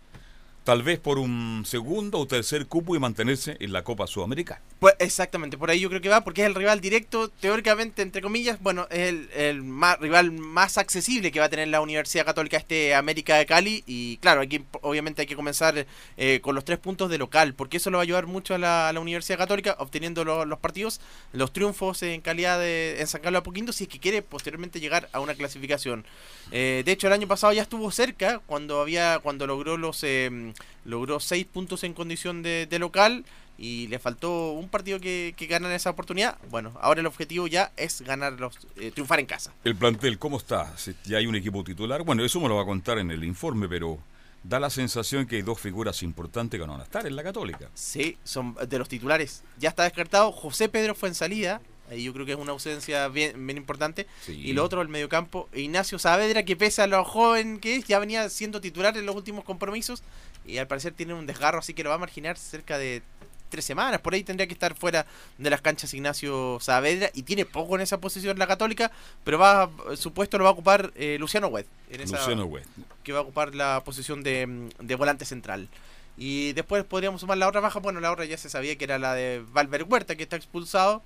tal 0.66 0.84
vez 0.84 1.00
por 1.00 1.20
un 1.20 1.64
segundo 1.66 2.20
o 2.20 2.28
tercer 2.28 2.66
cupo 2.66 2.96
y 2.96 3.00
mantenerse 3.00 3.56
en 3.60 3.72
la 3.72 3.84
Copa 3.84 4.08
Sudamericana. 4.08 4.60
Pues 4.80 4.96
exactamente, 5.00 5.58
por 5.58 5.70
ahí 5.70 5.80
yo 5.80 5.90
creo 5.90 6.02
que 6.02 6.10
va, 6.10 6.22
porque 6.26 6.42
es 6.42 6.48
el 6.48 6.56
rival 6.56 6.82
directo, 6.82 7.30
teóricamente, 7.30 8.02
entre 8.02 8.22
comillas, 8.22 8.60
bueno, 8.62 8.88
es 8.90 9.10
el, 9.10 9.30
el 9.34 9.64
más, 9.64 10.00
rival 10.00 10.32
más 10.32 10.78
accesible 10.78 11.32
que 11.32 11.40
va 11.40 11.46
a 11.46 11.50
tener 11.50 11.68
la 11.70 11.80
Universidad 11.82 12.26
Católica 12.26 12.58
este 12.58 12.94
América 12.96 13.38
de 13.38 13.46
Cali. 13.46 13.84
Y 13.86 14.18
claro, 14.18 14.42
aquí 14.42 14.66
obviamente 14.82 15.22
hay 15.22 15.28
que 15.28 15.36
comenzar 15.36 15.86
eh, 16.18 16.40
con 16.42 16.56
los 16.56 16.66
tres 16.66 16.80
puntos 16.80 17.10
de 17.10 17.18
local, 17.20 17.54
porque 17.54 17.78
eso 17.78 17.92
lo 17.92 18.00
va 18.00 18.02
a 18.02 18.04
ayudar 18.04 18.26
mucho 18.26 18.56
a 18.56 18.58
la, 18.58 18.94
Universidad 19.00 19.38
Católica, 19.38 19.76
obteniendo 19.80 20.26
lo- 20.26 20.46
los 20.46 20.60
partidos, 20.60 21.00
los 21.32 21.54
triunfos 21.54 22.02
en 22.02 22.22
calidad 22.22 22.60
de 22.60 23.00
en 23.00 23.08
San 23.08 23.22
Carlos 23.22 23.42
Apoquindo, 23.42 23.72
si 23.72 23.84
es 23.84 23.90
que 23.90 24.00
quiere 24.00 24.24
posteriormente 24.24 24.80
llegar 24.80 25.10
a 25.14 25.20
una 25.20 25.36
clasificación. 25.36 26.06
Eh, 26.52 26.82
de 26.84 26.92
hecho, 26.92 27.08
el 27.08 27.14
año 27.14 27.28
pasado 27.28 27.54
ya 27.54 27.62
estuvo 27.62 27.92
cerca 27.92 28.40
cuando 28.48 28.82
había 28.82 29.20
cuando 29.20 29.46
logró 29.46 29.78
los 29.78 30.04
eh, 30.04 30.54
logró 30.84 31.20
seis 31.20 31.46
puntos 31.46 31.84
en 31.84 31.94
condición 31.94 32.44
de, 32.44 32.68
de 32.68 32.80
local 32.80 33.26
y 33.58 33.88
le 33.88 34.00
faltó 34.00 34.52
un 34.52 34.68
partido 34.68 35.00
que, 35.00 35.34
que 35.38 35.48
ganar 35.48 35.72
esa 35.72 35.90
oportunidad. 35.90 36.38
Bueno, 36.50 36.74
ahora 36.82 37.00
el 37.00 37.06
objetivo 37.06 37.48
ya 37.48 37.72
es 37.78 38.02
ganar 38.02 38.34
los 38.34 38.58
eh, 38.76 38.92
triunfar 38.92 39.20
en 39.20 39.26
casa. 39.26 39.54
El 39.64 39.76
plantel, 39.76 40.20
¿cómo 40.20 40.38
está? 40.38 40.74
¿Ya 41.06 41.18
hay 41.18 41.28
un 41.28 41.36
equipo 41.36 41.64
titular? 41.64 42.04
Bueno, 42.04 42.26
eso 42.26 42.40
me 42.42 42.50
lo 42.50 42.56
va 42.56 42.64
a 42.64 42.66
contar 42.66 43.00
en 43.00 43.12
el 43.12 43.24
informe, 43.24 43.70
pero 43.70 43.98
da 44.44 44.60
la 44.60 44.70
sensación 44.70 45.26
que 45.26 45.38
hay 45.38 45.42
dos 45.42 45.60
figuras 45.60 46.04
importantes 46.04 46.60
que 46.60 46.66
no 46.66 46.74
van 46.74 46.82
a 46.82 46.84
estar 46.84 47.08
en 47.08 47.16
la 47.16 47.24
Católica. 47.24 47.70
Sí, 47.74 48.18
son 48.24 48.56
de 48.56 48.78
los 48.78 48.90
titulares. 48.90 49.44
Ya 49.58 49.70
está 49.70 49.84
descartado. 49.84 50.32
José 50.32 50.68
Pedro 50.70 50.94
fue 50.94 51.10
en 51.10 51.16
salida. 51.16 51.62
Ahí 51.90 52.04
yo 52.04 52.14
creo 52.14 52.26
que 52.26 52.32
es 52.32 52.38
una 52.38 52.52
ausencia 52.52 53.08
bien, 53.08 53.46
bien 53.46 53.58
importante. 53.58 54.08
Sí. 54.22 54.34
Y 54.34 54.54
lo 54.54 54.64
otro, 54.64 54.82
el 54.82 54.90
mediocampo, 54.90 55.48
Ignacio 55.54 55.98
Saavedra, 55.98 56.44
que 56.44 56.56
pese 56.56 56.82
a 56.82 56.88
lo 56.88 57.04
joven 57.06 57.60
que 57.60 57.76
es, 57.76 57.86
ya 57.86 58.00
venía 58.00 58.28
siendo 58.30 58.60
titular 58.60 58.98
en 58.98 59.06
los 59.06 59.16
últimos 59.16 59.46
compromisos. 59.46 60.04
Y 60.48 60.58
al 60.58 60.68
parecer 60.68 60.94
tiene 60.94 61.14
un 61.14 61.26
desgarro, 61.26 61.60
así 61.60 61.74
que 61.74 61.84
lo 61.84 61.90
va 61.90 61.96
a 61.96 62.00
marginar 62.00 62.38
cerca 62.38 62.78
de 62.78 63.02
tres 63.50 63.66
semanas. 63.66 64.02
Por 64.02 64.14
ahí 64.14 64.24
tendría 64.24 64.48
que 64.48 64.54
estar 64.54 64.76
fuera 64.76 65.06
de 65.38 65.50
las 65.50 65.62
canchas 65.62 65.94
Ignacio 65.94 66.58
Saavedra. 66.62 67.10
Y 67.14 67.24
tiene 67.24 67.46
poco 67.46 67.76
en 67.76 67.82
esa 67.82 68.00
posición 68.00 68.38
la 68.38 68.48
Católica, 68.48 68.92
pero 69.24 69.40
va, 69.40 69.70
su 69.96 70.14
puesto 70.14 70.38
lo 70.38 70.44
va 70.44 70.52
a 70.52 70.54
ocupar 70.54 70.92
eh, 70.96 71.18
Luciano 71.20 71.48
Wed. 71.48 71.66
Luciano 71.98 72.46
West. 72.46 72.68
que 73.04 73.14
va 73.14 73.20
a 73.20 73.22
ocupar 73.22 73.56
la 73.56 73.82
posición 73.84 74.24
de, 74.24 74.70
de 74.80 74.96
volante 74.96 75.26
central. 75.26 75.70
Y 76.18 76.54
después 76.54 76.84
podríamos 76.84 77.22
sumar 77.22 77.38
la 77.38 77.48
otra 77.48 77.62
baja. 77.62 77.80
Bueno, 77.80 78.00
la 78.00 78.12
otra 78.12 78.26
ya 78.26 78.38
se 78.38 78.50
sabía 78.50 78.78
que 78.78 78.86
era 78.86 79.00
la 79.00 79.14
de 79.14 79.44
Valver 79.52 79.84
Huerta, 79.84 80.16
que 80.16 80.24
está 80.24 80.36
expulsado. 80.36 81.04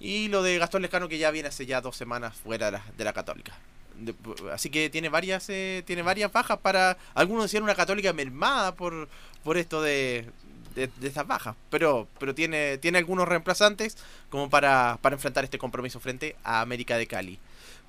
Y 0.00 0.28
lo 0.28 0.42
de 0.42 0.58
Gastón 0.58 0.82
Lescano, 0.82 1.08
que 1.08 1.18
ya 1.18 1.30
viene 1.30 1.48
hace 1.48 1.66
ya 1.66 1.80
dos 1.80 1.96
semanas 1.96 2.36
fuera 2.36 2.66
de 2.66 2.72
la, 2.72 2.84
de 2.96 3.04
la 3.04 3.12
Católica. 3.12 3.56
Así 4.52 4.70
que 4.70 4.90
tiene 4.90 5.08
varias 5.08 5.48
eh, 5.48 5.82
tiene 5.86 6.02
varias 6.02 6.32
bajas 6.32 6.58
para. 6.58 6.96
Algunos 7.14 7.44
decían 7.44 7.62
una 7.62 7.74
Católica 7.74 8.12
mermada 8.12 8.74
por, 8.74 9.08
por 9.42 9.56
esto 9.56 9.82
de, 9.82 10.26
de, 10.74 10.88
de 10.96 11.08
estas 11.08 11.26
bajas. 11.26 11.56
Pero, 11.70 12.08
pero 12.18 12.34
tiene, 12.34 12.78
tiene 12.78 12.98
algunos 12.98 13.28
reemplazantes 13.28 13.96
como 14.30 14.50
para, 14.50 14.98
para 15.00 15.14
enfrentar 15.14 15.44
este 15.44 15.58
compromiso 15.58 16.00
frente 16.00 16.36
a 16.44 16.60
América 16.60 16.98
de 16.98 17.06
Cali. 17.06 17.38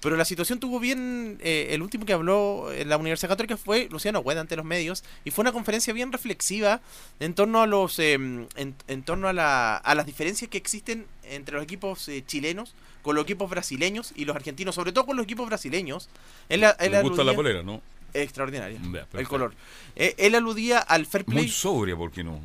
Pero 0.05 0.17
la 0.17 0.23
situación 0.23 0.59
tuvo 0.59 0.79
bien. 0.79 1.39
eh, 1.41 1.69
el 1.71 1.81
último 1.81 2.05
que 2.05 2.13
habló 2.13 2.71
en 2.71 2.89
la 2.89 2.97
Universidad 2.97 3.29
Católica 3.29 3.57
fue 3.57 3.89
Luciano 3.91 4.19
Hueda 4.19 4.39
ante 4.41 4.55
los 4.55 4.63
medios. 4.63 5.03
Y 5.25 5.31
fue 5.31 5.41
una 5.41 5.51
conferencia 5.51 5.93
bien 5.93 6.11
reflexiva 6.11 6.79
en 7.19 7.33
torno 7.33 7.61
a 7.61 7.65
los. 7.67 7.97
eh, 7.97 8.13
en, 8.13 8.47
en 8.87 9.03
torno 9.03 9.27
a, 9.27 9.33
la, 9.33 9.75
a 9.77 9.95
las 9.95 10.05
diferencias 10.05 10.49
que 10.49 10.59
existen 10.59 11.07
entre 11.23 11.55
los 11.55 11.63
equipos 11.63 12.07
eh, 12.07 12.23
chilenos 12.25 12.75
con 13.01 13.15
los 13.15 13.23
equipos 13.23 13.49
brasileños 13.49 14.13
y 14.15 14.25
los 14.25 14.35
argentinos, 14.35 14.75
sobre 14.75 14.91
todo 14.91 15.07
con 15.07 15.17
los 15.17 15.23
equipos 15.25 15.47
brasileños. 15.47 16.07
Él, 16.49 16.63
él 16.79 16.91
Me 16.91 17.01
gusta 17.01 17.23
la 17.23 17.33
polera, 17.33 17.63
¿no? 17.63 17.81
Extraordinaria. 18.13 18.79
El 19.13 19.27
color. 19.27 19.53
Eh, 19.95 20.13
él 20.17 20.35
aludía 20.35 20.79
al 20.79 21.05
fair 21.05 21.25
play. 21.25 21.37
Muy 21.43 21.49
sobria, 21.49 21.95
¿por 21.95 22.11
qué 22.11 22.23
no? 22.23 22.39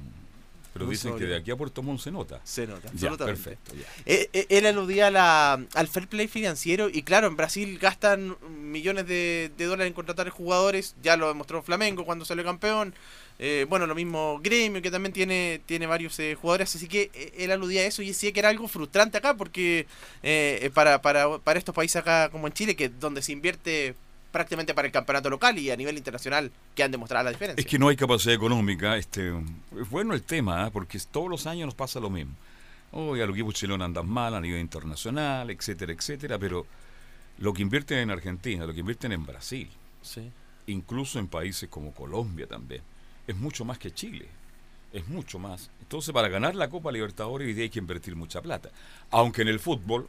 Pero 0.73 0.85
Muy 0.87 0.95
dicen 0.95 1.17
que 1.19 1.25
de 1.27 1.37
aquí 1.37 1.51
a 1.51 1.57
Puerto 1.57 1.83
Montt 1.83 2.01
se 2.01 2.11
nota. 2.13 2.41
Se 2.45 2.67
nota, 2.67 2.89
Ya, 2.95 3.17
perfecto. 3.17 3.73
ya. 3.75 3.87
Eh, 4.07 4.31
eh, 4.33 4.47
él 4.51 4.67
aludía 4.67 5.09
a 5.09 5.11
la- 5.11 5.67
al 5.75 5.89
fair 5.89 6.07
play 6.07 6.29
financiero 6.29 6.89
y 6.89 7.03
claro, 7.03 7.27
en 7.27 7.37
Brasil 7.37 7.77
gastan 7.81 8.37
millones 8.61 9.07
de, 9.09 9.51
de 9.57 9.65
dólares 9.65 9.89
en 9.89 9.95
contratar 9.95 10.29
jugadores, 10.31 10.95
ya 11.03 11.17
lo 11.17 11.27
demostró 11.29 11.63
Flamengo 11.63 12.05
cuando 12.05 12.25
salió 12.25 12.45
campeón, 12.45 12.95
eh, 13.41 13.67
bueno, 13.69 13.87
lo 13.87 13.95
mismo 13.95 14.39
Gremio 14.43 14.81
que 14.83 14.91
también 14.91 15.13
tiene, 15.13 15.61
tiene 15.67 15.87
varios 15.87 16.19
eh, 16.21 16.37
jugadores, 16.41 16.75
así 16.77 16.87
que 16.87 17.11
eh, 17.15 17.33
él 17.39 17.51
aludía 17.51 17.81
a 17.81 17.85
eso 17.87 18.03
y 18.03 18.09
decía 18.09 18.31
que 18.33 18.39
era 18.41 18.51
algo 18.51 18.69
frustrante 18.69 19.19
acá 19.19 19.35
porque 19.35 19.87
eh, 20.23 20.61
eh, 20.63 20.71
para, 20.73 21.03
para, 21.03 21.39
para 21.39 21.59
estos 21.59 21.75
países 21.75 21.97
acá 21.97 22.29
como 22.31 22.47
en 22.47 22.53
Chile, 22.53 22.77
que 22.77 22.91
donde 22.91 23.23
se 23.23 23.33
invierte 23.33 23.95
prácticamente 24.31 24.75
para 24.75 24.87
el 24.87 24.93
campeonato 24.93 25.29
local 25.31 25.59
y 25.59 25.71
a 25.71 25.77
nivel 25.77 25.97
internacional 25.97 26.51
que 26.75 26.83
han 26.83 26.91
demostrado 26.91 27.25
la 27.25 27.31
diferencia. 27.31 27.61
Es 27.61 27.67
que 27.67 27.79
no 27.79 27.89
hay 27.89 27.97
capacidad 27.97 28.35
económica. 28.35 28.97
Este, 28.97 29.31
es 29.81 29.91
bueno 29.91 30.15
el 30.15 30.23
tema, 30.23 30.65
¿ah? 30.67 30.71
porque 30.71 30.99
todos 31.11 31.29
los 31.29 31.47
años 31.47 31.67
nos 31.67 31.75
pasa 31.75 32.01
lo 32.01 32.11
mismo. 32.11 32.35
Oye, 32.93 33.25
los 33.27 33.35
equipos 33.37 33.55
chilenos 33.55 33.85
andan 33.85 34.09
mal 34.09 34.35
a 34.35 34.41
nivel 34.41 34.61
internacional, 34.61 35.51
etcétera, 35.51 35.93
etcétera, 35.93 36.39
pero 36.39 36.67
lo 37.39 37.53
que 37.53 37.63
invierten 37.63 37.99
en 37.99 38.11
Argentina, 38.11 38.67
lo 38.67 38.75
que 38.75 38.81
invierten 38.81 39.13
en 39.13 39.25
Brasil, 39.25 39.69
Sí. 40.03 40.31
incluso 40.67 41.19
en 41.19 41.29
países 41.29 41.69
como 41.69 41.93
Colombia 41.93 42.47
también, 42.47 42.83
es 43.27 43.37
mucho 43.37 43.65
más 43.65 43.79
que 43.79 43.93
Chile. 43.93 44.29
Es 44.93 45.07
mucho 45.07 45.39
más. 45.39 45.71
Entonces, 45.81 46.13
para 46.13 46.29
ganar 46.29 46.57
la 46.57 46.69
Copa 46.69 46.91
Libertadores 46.91 47.47
hoy 47.47 47.55
día 47.55 47.63
hay 47.63 47.71
que 47.71 47.79
invertir 47.79 48.17
mucha 48.17 48.43
plata. 48.43 48.71
Aunque 49.11 49.43
en 49.43 49.49
el 49.49 49.61
fútbol, 49.61 50.09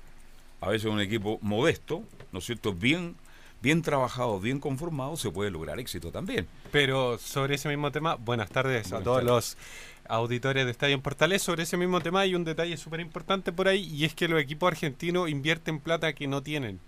a 0.59 0.69
veces 0.69 0.89
un 0.89 0.99
equipo 0.99 1.37
modesto, 1.43 2.03
¿no 2.31 2.39
es 2.39 2.45
cierto?, 2.45 2.73
bien, 2.73 3.15
bien 3.61 3.81
trabajado, 3.81 4.39
bien 4.39 4.59
conformado, 4.59 5.15
se 5.17 5.29
puede 5.31 5.51
lograr 5.51 5.79
éxito 5.79 6.11
también. 6.11 6.47
Pero 6.71 7.17
sobre 7.17 7.55
ese 7.55 7.69
mismo 7.69 7.91
tema, 7.91 8.15
buenas 8.15 8.49
tardes 8.49 8.87
a 8.93 9.01
todos 9.01 9.17
tardes. 9.17 9.25
los 9.25 9.57
auditores 10.07 10.65
de 10.65 10.71
Estadio 10.71 10.95
en 10.95 11.01
Portales. 11.01 11.41
Sobre 11.41 11.63
ese 11.63 11.77
mismo 11.77 12.01
tema 12.01 12.21
hay 12.21 12.35
un 12.35 12.43
detalle 12.43 12.75
súper 12.77 12.99
importante 12.99 13.51
por 13.51 13.67
ahí 13.67 13.83
y 13.93 14.05
es 14.05 14.13
que 14.13 14.27
los 14.27 14.41
equipos 14.41 14.67
argentinos 14.71 15.29
invierten 15.29 15.79
plata 15.79 16.13
que 16.13 16.27
no 16.27 16.41
tienen. 16.41 16.79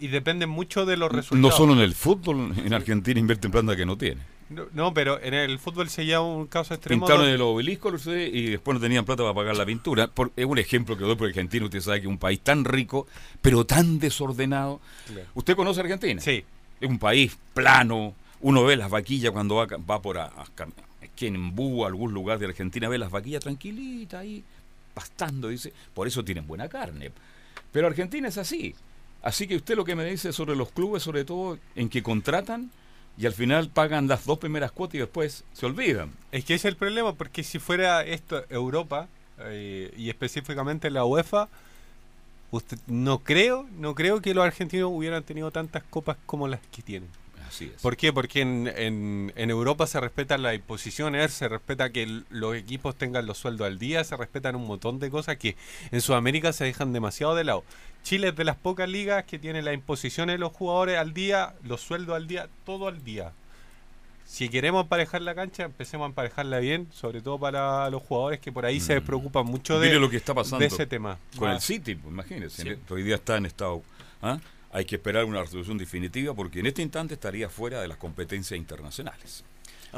Y 0.00 0.08
dependen 0.08 0.48
mucho 0.50 0.84
de 0.86 0.96
los 0.96 1.10
No 1.10 1.16
resultados. 1.18 1.56
solo 1.56 1.72
en 1.72 1.78
el 1.80 1.94
fútbol, 1.94 2.52
en 2.58 2.74
Argentina 2.74 3.18
invierten 3.18 3.50
plata 3.50 3.76
que 3.76 3.86
no 3.86 3.96
tiene. 3.96 4.20
No, 4.50 4.66
no, 4.72 4.92
pero 4.94 5.20
en 5.22 5.32
el 5.34 5.58
fútbol 5.58 5.88
se 5.88 6.04
lleva 6.04 6.20
un 6.20 6.46
caso 6.46 6.74
extremo. 6.74 7.00
Pintaron 7.06 7.22
donde- 7.22 7.34
el 7.34 7.40
obelisco 7.40 7.90
y 8.06 8.50
después 8.50 8.74
no 8.74 8.80
tenían 8.80 9.04
plata 9.04 9.22
para 9.22 9.34
pagar 9.34 9.56
la 9.56 9.64
pintura. 9.64 10.06
Por- 10.06 10.32
es 10.36 10.44
un 10.44 10.58
ejemplo 10.58 10.96
que 10.96 11.04
doy 11.04 11.16
por 11.16 11.28
Argentina. 11.28 11.64
Usted 11.64 11.80
sabe 11.80 12.00
que 12.00 12.06
es 12.06 12.10
un 12.10 12.18
país 12.18 12.40
tan 12.40 12.64
rico, 12.64 13.06
pero 13.40 13.64
tan 13.64 13.98
desordenado. 13.98 14.80
Claro. 15.06 15.28
¿Usted 15.34 15.56
conoce 15.56 15.80
Argentina? 15.80 16.20
Sí. 16.20 16.44
Es 16.80 16.88
un 16.90 16.98
país 16.98 17.36
plano. 17.54 18.14
Uno 18.42 18.64
ve 18.64 18.76
las 18.76 18.90
vaquillas 18.90 19.32
cuando 19.32 19.54
va, 19.56 19.66
va 19.66 20.02
por 20.02 20.18
a, 20.18 20.26
a 20.26 20.46
aquí 21.02 21.26
en 21.28 21.36
algún 21.86 22.12
lugar 22.12 22.38
de 22.38 22.46
Argentina, 22.46 22.88
ve 22.88 22.98
las 22.98 23.10
vaquillas 23.10 23.42
tranquilitas 23.42 24.20
ahí, 24.20 24.44
pastando, 24.92 25.48
dice. 25.48 25.72
Por 25.94 26.06
eso 26.06 26.24
tienen 26.24 26.46
buena 26.46 26.68
carne. 26.68 27.10
Pero 27.72 27.86
Argentina 27.86 28.28
es 28.28 28.36
así. 28.38 28.74
Así 29.22 29.46
que 29.46 29.56
usted 29.56 29.74
lo 29.76 29.84
que 29.84 29.94
me 29.96 30.04
dice 30.04 30.32
sobre 30.32 30.54
los 30.54 30.70
clubes, 30.70 31.02
sobre 31.02 31.24
todo 31.24 31.58
en 31.74 31.88
que 31.88 32.02
contratan 32.02 32.70
y 33.16 33.26
al 33.26 33.32
final 33.32 33.68
pagan 33.68 34.08
las 34.08 34.24
dos 34.24 34.38
primeras 34.38 34.72
cuotas 34.72 34.96
y 34.96 34.98
después 34.98 35.44
se 35.52 35.66
olvidan. 35.66 36.10
Es 36.32 36.44
que 36.44 36.54
ese 36.54 36.68
es 36.68 36.72
el 36.72 36.76
problema, 36.76 37.14
porque 37.14 37.42
si 37.44 37.58
fuera 37.58 38.04
esto 38.04 38.44
Europa, 38.50 39.08
eh, 39.38 39.92
y 39.96 40.10
específicamente 40.10 40.90
la 40.90 41.04
UEFA, 41.04 41.48
usted, 42.50 42.78
no 42.86 43.20
creo, 43.20 43.66
no 43.78 43.94
creo 43.94 44.20
que 44.20 44.34
los 44.34 44.44
argentinos 44.44 44.90
hubieran 44.92 45.22
tenido 45.22 45.50
tantas 45.50 45.82
copas 45.84 46.16
como 46.26 46.48
las 46.48 46.60
que 46.72 46.82
tienen. 46.82 47.08
Así 47.54 47.70
es. 47.74 47.80
¿Por 47.82 47.96
qué? 47.96 48.12
Porque 48.12 48.40
en, 48.40 48.66
en, 48.76 49.32
en 49.36 49.50
Europa 49.50 49.86
se 49.86 50.00
respetan 50.00 50.42
las 50.42 50.54
imposiciones, 50.54 51.32
se 51.32 51.48
respeta 51.48 51.90
que 51.90 52.02
el- 52.02 52.24
los 52.30 52.56
equipos 52.56 52.96
tengan 52.96 53.26
los 53.26 53.38
sueldos 53.38 53.66
al 53.66 53.78
día, 53.78 54.02
se 54.04 54.16
respetan 54.16 54.56
un 54.56 54.66
montón 54.66 54.98
de 54.98 55.10
cosas 55.10 55.36
que 55.36 55.56
en 55.92 56.00
Sudamérica 56.00 56.52
se 56.52 56.64
dejan 56.64 56.92
demasiado 56.92 57.34
de 57.34 57.44
lado. 57.44 57.64
Chile 58.02 58.28
es 58.28 58.36
de 58.36 58.44
las 58.44 58.56
pocas 58.56 58.88
ligas 58.88 59.24
que 59.24 59.38
tiene 59.38 59.62
las 59.62 59.72
imposiciones 59.74 60.34
de 60.34 60.38
los 60.38 60.52
jugadores 60.52 60.98
al 60.98 61.14
día, 61.14 61.54
los 61.62 61.80
sueldos 61.80 62.16
al 62.16 62.26
día, 62.26 62.48
todo 62.66 62.88
al 62.88 63.02
día. 63.04 63.32
Si 64.26 64.48
queremos 64.48 64.82
emparejar 64.84 65.20
la 65.22 65.34
cancha, 65.34 65.64
empecemos 65.64 66.06
a 66.06 66.08
emparejarla 66.08 66.58
bien, 66.58 66.88
sobre 66.92 67.20
todo 67.20 67.38
para 67.38 67.88
los 67.90 68.02
jugadores 68.02 68.40
que 68.40 68.50
por 68.50 68.64
ahí 68.66 68.80
se 68.80 68.98
Mm. 69.00 69.04
preocupan 69.04 69.44
preocupan 69.44 69.46
mucho 69.46 69.78
de, 69.78 69.86
Mire 69.88 70.00
lo 70.00 70.08
que 70.10 70.16
está 70.16 70.34
pasando 70.34 70.58
de 70.58 70.66
ese 70.66 70.86
tema. 70.86 71.18
con 71.38 71.48
Ah, 71.50 71.54
el 71.54 71.60
City, 71.60 71.94
pues, 71.94 72.12
imagínese. 72.12 72.62
Sí. 72.62 72.80
Hoy 72.90 73.02
día 73.02 73.16
está 73.16 73.36
en 73.36 73.46
estado. 73.46 73.82
¿ah? 74.22 74.38
Hay 74.74 74.84
que 74.84 74.96
esperar 74.96 75.24
una 75.24 75.40
resolución 75.40 75.78
definitiva 75.78 76.34
porque 76.34 76.58
en 76.58 76.66
este 76.66 76.82
instante 76.82 77.14
estaría 77.14 77.48
fuera 77.48 77.80
de 77.80 77.86
las 77.86 77.96
competencias 77.96 78.58
internacionales. 78.58 79.44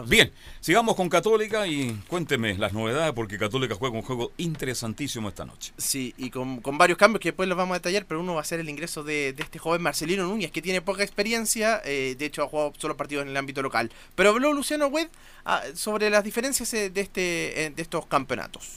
Bien, 0.06 0.30
sigamos 0.60 0.94
con 0.94 1.08
Católica 1.08 1.66
y 1.66 1.92
cuénteme 2.06 2.58
las 2.58 2.74
novedades 2.74 3.14
porque 3.14 3.38
Católica 3.38 3.74
juega 3.74 3.96
un 3.96 4.02
juego 4.02 4.32
interesantísimo 4.36 5.30
esta 5.30 5.46
noche. 5.46 5.72
Sí, 5.78 6.12
y 6.18 6.28
con, 6.28 6.60
con 6.60 6.76
varios 6.76 6.98
cambios 6.98 7.20
que 7.20 7.30
después 7.30 7.48
los 7.48 7.56
vamos 7.56 7.74
a 7.74 7.78
detallar, 7.78 8.04
pero 8.04 8.20
uno 8.20 8.34
va 8.34 8.42
a 8.42 8.44
ser 8.44 8.60
el 8.60 8.68
ingreso 8.68 9.02
de, 9.02 9.32
de 9.32 9.42
este 9.42 9.58
joven 9.58 9.80
Marcelino 9.80 10.26
Núñez, 10.26 10.50
que 10.50 10.60
tiene 10.60 10.82
poca 10.82 11.02
experiencia, 11.02 11.80
eh, 11.86 12.14
de 12.18 12.26
hecho 12.26 12.42
ha 12.42 12.48
jugado 12.48 12.74
solo 12.76 12.98
partidos 12.98 13.22
en 13.22 13.30
el 13.30 13.36
ámbito 13.38 13.62
local. 13.62 13.90
Pero 14.14 14.28
habló 14.28 14.52
Luciano 14.52 14.88
Wed 14.88 15.08
ah, 15.46 15.62
sobre 15.74 16.10
las 16.10 16.22
diferencias 16.22 16.74
eh, 16.74 16.90
de, 16.90 17.00
este, 17.00 17.64
eh, 17.64 17.70
de 17.70 17.80
estos 17.80 18.04
campeonatos. 18.04 18.68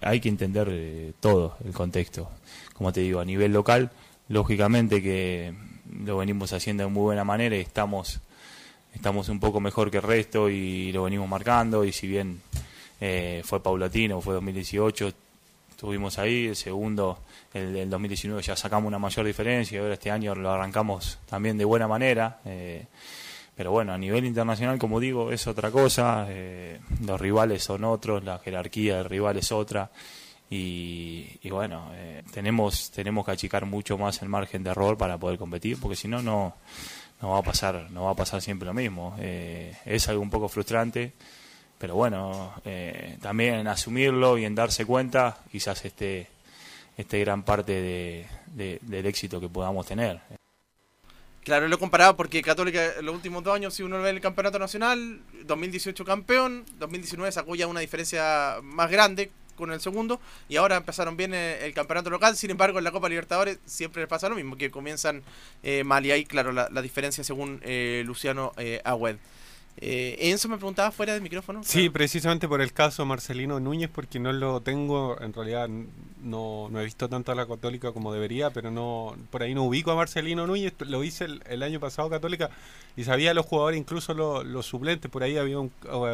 hay 0.00 0.18
que 0.20 0.28
entender 0.28 0.66
eh, 0.72 1.12
todo 1.20 1.56
el 1.64 1.72
contexto. 1.72 2.28
Como 2.72 2.92
te 2.92 3.02
digo, 3.02 3.20
a 3.20 3.24
nivel 3.24 3.52
local, 3.52 3.92
lógicamente 4.28 5.02
que 5.02 5.54
lo 6.04 6.18
venimos 6.18 6.52
haciendo 6.52 6.84
de 6.84 6.90
muy 6.90 7.02
buena 7.02 7.24
manera 7.24 7.56
y 7.56 7.60
estamos, 7.60 8.20
estamos 8.94 9.28
un 9.28 9.40
poco 9.40 9.60
mejor 9.60 9.90
que 9.90 9.98
el 9.98 10.02
resto 10.02 10.48
y 10.48 10.92
lo 10.92 11.04
venimos 11.04 11.28
marcando 11.28 11.84
y 11.84 11.92
si 11.92 12.06
bien 12.06 12.40
eh, 13.00 13.42
fue 13.44 13.62
paulatino, 13.62 14.20
fue 14.20 14.34
2018, 14.34 15.12
estuvimos 15.70 16.18
ahí, 16.18 16.46
el 16.46 16.56
segundo, 16.56 17.18
el 17.52 17.72
del 17.72 17.90
2019 17.90 18.42
ya 18.42 18.56
sacamos 18.56 18.88
una 18.88 18.98
mayor 18.98 19.26
diferencia 19.26 19.76
y 19.76 19.80
ahora 19.80 19.94
este 19.94 20.10
año 20.10 20.34
lo 20.34 20.50
arrancamos 20.50 21.18
también 21.28 21.58
de 21.58 21.64
buena 21.64 21.88
manera. 21.88 22.40
eh, 22.44 22.86
pero 23.56 23.70
bueno, 23.70 23.92
a 23.92 23.98
nivel 23.98 24.24
internacional, 24.24 24.78
como 24.78 24.98
digo, 24.98 25.30
es 25.30 25.46
otra 25.46 25.70
cosa. 25.70 26.26
eh, 26.28 26.80
los 27.06 27.20
rivales 27.20 27.62
son 27.62 27.84
otros, 27.84 28.24
la 28.24 28.38
jerarquía 28.38 28.96
del 28.96 29.04
rival 29.04 29.36
es 29.36 29.52
otra. 29.52 29.90
Y, 30.56 31.50
bueno, 31.50 31.90
eh, 31.94 32.22
tenemos, 32.32 32.90
tenemos 32.92 33.24
que 33.26 33.32
achicar 33.32 33.66
mucho 33.66 33.98
más 33.98 34.22
el 34.22 34.28
margen 34.28 34.62
de 34.62 34.70
error 34.70 34.96
para 34.96 35.18
poder 35.18 35.38
competir, 35.38 35.78
porque 35.80 35.96
si 35.96 36.06
no, 36.08 36.22
no 36.22 36.54
no 37.22 37.30
va 37.30 37.38
a 37.38 37.42
pasar, 37.42 37.90
no 37.90 38.04
va 38.04 38.10
a 38.10 38.14
pasar 38.14 38.42
siempre 38.42 38.66
lo 38.66 38.74
mismo. 38.74 39.16
Eh, 39.18 39.74
es 39.86 40.08
algo 40.08 40.20
un 40.22 40.30
poco 40.30 40.48
frustrante, 40.48 41.12
pero 41.78 41.94
bueno, 41.94 42.52
eh, 42.64 43.16
también 43.22 43.54
en 43.54 43.66
asumirlo 43.68 44.36
y 44.36 44.44
en 44.44 44.54
darse 44.54 44.84
cuenta, 44.84 45.38
quizás 45.50 45.84
este, 45.86 46.26
este 46.98 47.20
gran 47.20 47.42
parte 47.42 47.80
de- 47.80 48.78
del 48.82 49.06
éxito 49.06 49.40
que 49.40 49.48
podamos 49.48 49.86
tener. 49.86 50.20
Claro, 51.42 51.66
lo 51.68 51.76
he 51.76 51.78
comparado 51.78 52.16
porque 52.16 52.42
Católica 52.42 52.94
en 52.98 53.06
los 53.06 53.14
últimos 53.14 53.42
dos 53.42 53.54
años, 53.54 53.74
si 53.74 53.82
uno 53.82 54.00
ve 54.00 54.10
el 54.10 54.20
campeonato 54.20 54.58
nacional, 54.58 55.20
2018 55.44 56.04
campeón, 56.04 56.64
2019 56.78 57.32
sacó 57.32 57.54
ya 57.54 57.66
una 57.66 57.80
diferencia 57.80 58.56
más 58.62 58.90
grande 58.90 59.30
con 59.54 59.72
el 59.72 59.80
segundo 59.80 60.20
y 60.48 60.56
ahora 60.56 60.76
empezaron 60.76 61.16
bien 61.16 61.34
eh, 61.34 61.64
el 61.66 61.74
campeonato 61.74 62.10
local, 62.10 62.36
sin 62.36 62.50
embargo 62.50 62.78
en 62.78 62.84
la 62.84 62.90
Copa 62.92 63.08
Libertadores 63.08 63.58
siempre 63.64 64.02
les 64.02 64.08
pasa 64.08 64.28
lo 64.28 64.34
mismo, 64.36 64.56
que 64.56 64.70
comienzan 64.70 65.22
eh, 65.62 65.84
mal 65.84 66.04
y 66.06 66.10
ahí 66.10 66.24
claro 66.24 66.52
la, 66.52 66.68
la 66.70 66.82
diferencia 66.82 67.24
según 67.24 67.60
eh, 67.62 68.02
Luciano 68.06 68.52
eh, 68.56 68.80
Agüed. 68.84 69.16
Eh, 69.76 70.30
Enzo 70.30 70.48
me 70.48 70.56
preguntaba 70.56 70.92
fuera 70.92 71.14
del 71.14 71.22
micrófono. 71.22 71.64
Sí, 71.64 71.90
precisamente 71.90 72.46
por 72.46 72.60
el 72.60 72.72
caso 72.72 73.04
Marcelino 73.04 73.58
Núñez, 73.58 73.90
porque 73.92 74.20
no 74.20 74.32
lo 74.32 74.60
tengo, 74.60 75.20
en 75.20 75.32
realidad 75.32 75.68
no, 76.22 76.68
no 76.70 76.80
he 76.80 76.84
visto 76.84 77.08
tanto 77.08 77.32
a 77.32 77.34
la 77.34 77.44
Católica 77.44 77.90
como 77.90 78.12
debería, 78.12 78.50
pero 78.50 78.70
no 78.70 79.16
por 79.32 79.42
ahí 79.42 79.52
no 79.52 79.64
ubico 79.64 79.90
a 79.90 79.96
Marcelino 79.96 80.46
Núñez, 80.46 80.74
lo 80.78 81.02
hice 81.02 81.24
el, 81.24 81.42
el 81.48 81.64
año 81.64 81.80
pasado 81.80 82.08
Católica 82.08 82.50
y 82.96 83.02
sabía 83.02 83.34
los 83.34 83.46
jugadores, 83.46 83.80
incluso 83.80 84.14
los, 84.14 84.44
los 84.46 84.64
suplentes, 84.64 85.10
por 85.10 85.24
ahí 85.24 85.36
había 85.36 85.58
un- 85.58 85.72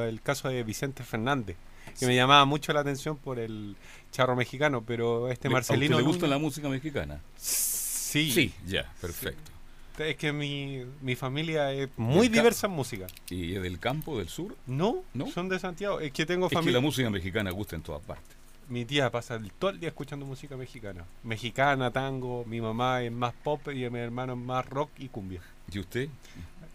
el 0.09 0.23
caso 0.23 0.49
de 0.49 0.63
Vicente 0.63 1.05
Fernández, 1.05 1.57
que 2.01 2.07
me 2.07 2.17
llamaba 2.17 2.45
mucho 2.45 2.73
la 2.73 2.81
atención 2.81 3.17
por 3.17 3.39
el 3.39 3.77
charro 4.11 4.35
mexicano, 4.35 4.83
pero 4.85 5.29
este 5.31 5.49
¿Le- 5.49 5.55
a 5.55 5.57
Marcelino 5.57 5.97
le 5.99 6.03
gusta 6.03 6.27
la 6.27 6.39
música 6.39 6.69
mexicana? 6.69 7.21
Sí. 7.37 8.31
Sí, 8.31 8.53
ya, 8.67 8.91
perfecto. 9.01 9.51
Es 9.99 10.17
que 10.17 10.33
mi, 10.33 10.83
mi 11.03 11.15
familia 11.15 11.73
es 11.73 11.91
muy 11.97 12.29
Del 12.29 12.33
diversa 12.39 12.67
en 12.67 12.73
música. 12.73 13.07
¿Y 13.29 13.55
es 13.57 13.63
del 13.63 13.79
campo, 13.79 14.17
del 14.19 14.29
sur? 14.31 14.57
No, 14.67 15.05
¿No? 15.13 15.27
son 15.31 15.49
de 15.51 15.59
Santiago. 15.59 16.01
Es 16.01 16.11
que 16.13 16.25
tengo 16.25 16.47
Es 16.47 16.51
que 16.51 16.57
familia. 16.57 16.79
la 16.79 16.81
música 16.83 17.11
mexicana 17.11 17.51
gusta 17.51 17.77
en 17.77 17.83
todas 17.83 18.03
partes. 18.03 18.35
Mi 18.69 18.85
tía 18.87 19.11
pasa 19.11 19.35
el- 19.35 19.51
todo 19.53 19.71
el 19.71 19.79
día 19.81 19.91
escuchando 19.91 20.25
música 20.25 20.57
mexicana. 20.57 21.05
Mexicana, 21.23 21.91
tango, 21.91 22.45
mi 22.47 22.61
mamá 22.63 23.03
es 23.03 23.13
más 23.13 23.35
pop 23.45 23.61
y 23.69 23.89
mi 23.91 23.99
hermano 23.99 24.33
es 24.33 24.39
más 24.39 24.65
rock 24.67 24.91
y 24.99 25.09
cumbia. 25.09 25.43
¿Y 25.71 25.79
usted? 25.81 26.09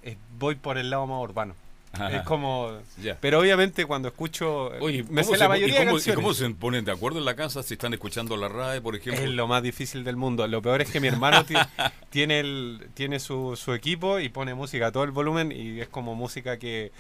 Eh, 0.03 0.17
voy 0.37 0.55
por 0.55 0.77
el 0.77 0.89
lado 0.91 1.07
más 1.07 1.19
urbano. 1.23 1.55
Ajá. 1.95 2.17
Es 2.17 2.21
como... 2.23 2.71
Ya. 3.01 3.17
Pero 3.21 3.39
obviamente 3.39 3.85
cuando 3.85 4.07
escucho... 4.09 4.71
Oye, 4.81 5.03
me 5.03 5.21
¿cómo 5.21 5.23
sé 5.23 5.31
se 5.31 5.37
la 5.37 5.47
po- 5.47 5.55
y 5.55 5.59
mayoría 5.59 5.79
de 5.81 5.85
cómo- 5.87 5.97
y 5.99 6.11
cómo 6.13 6.33
se 6.33 6.49
ponen 6.51 6.85
de 6.85 6.91
acuerdo 6.91 7.19
en 7.19 7.25
la 7.25 7.35
casa 7.35 7.63
si 7.63 7.73
están 7.75 7.93
escuchando 7.93 8.35
la 8.37 8.47
RAE, 8.47 8.81
por 8.81 8.95
ejemplo? 8.95 9.23
Es 9.23 9.29
lo 9.29 9.47
más 9.47 9.63
difícil 9.63 10.03
del 10.03 10.15
mundo. 10.15 10.47
Lo 10.47 10.61
peor 10.61 10.81
es 10.81 10.91
que 10.91 10.99
mi 10.99 11.07
hermano 11.07 11.45
ti- 11.45 11.53
tiene 12.09 12.39
el, 12.41 12.87
tiene 12.93 13.19
su, 13.19 13.55
su 13.55 13.73
equipo 13.73 14.19
y 14.19 14.29
pone 14.29 14.53
música 14.53 14.87
a 14.87 14.91
todo 14.91 15.03
el 15.03 15.11
volumen 15.11 15.51
y 15.51 15.79
es 15.81 15.87
como 15.87 16.15
música 16.15 16.57
que 16.59 16.91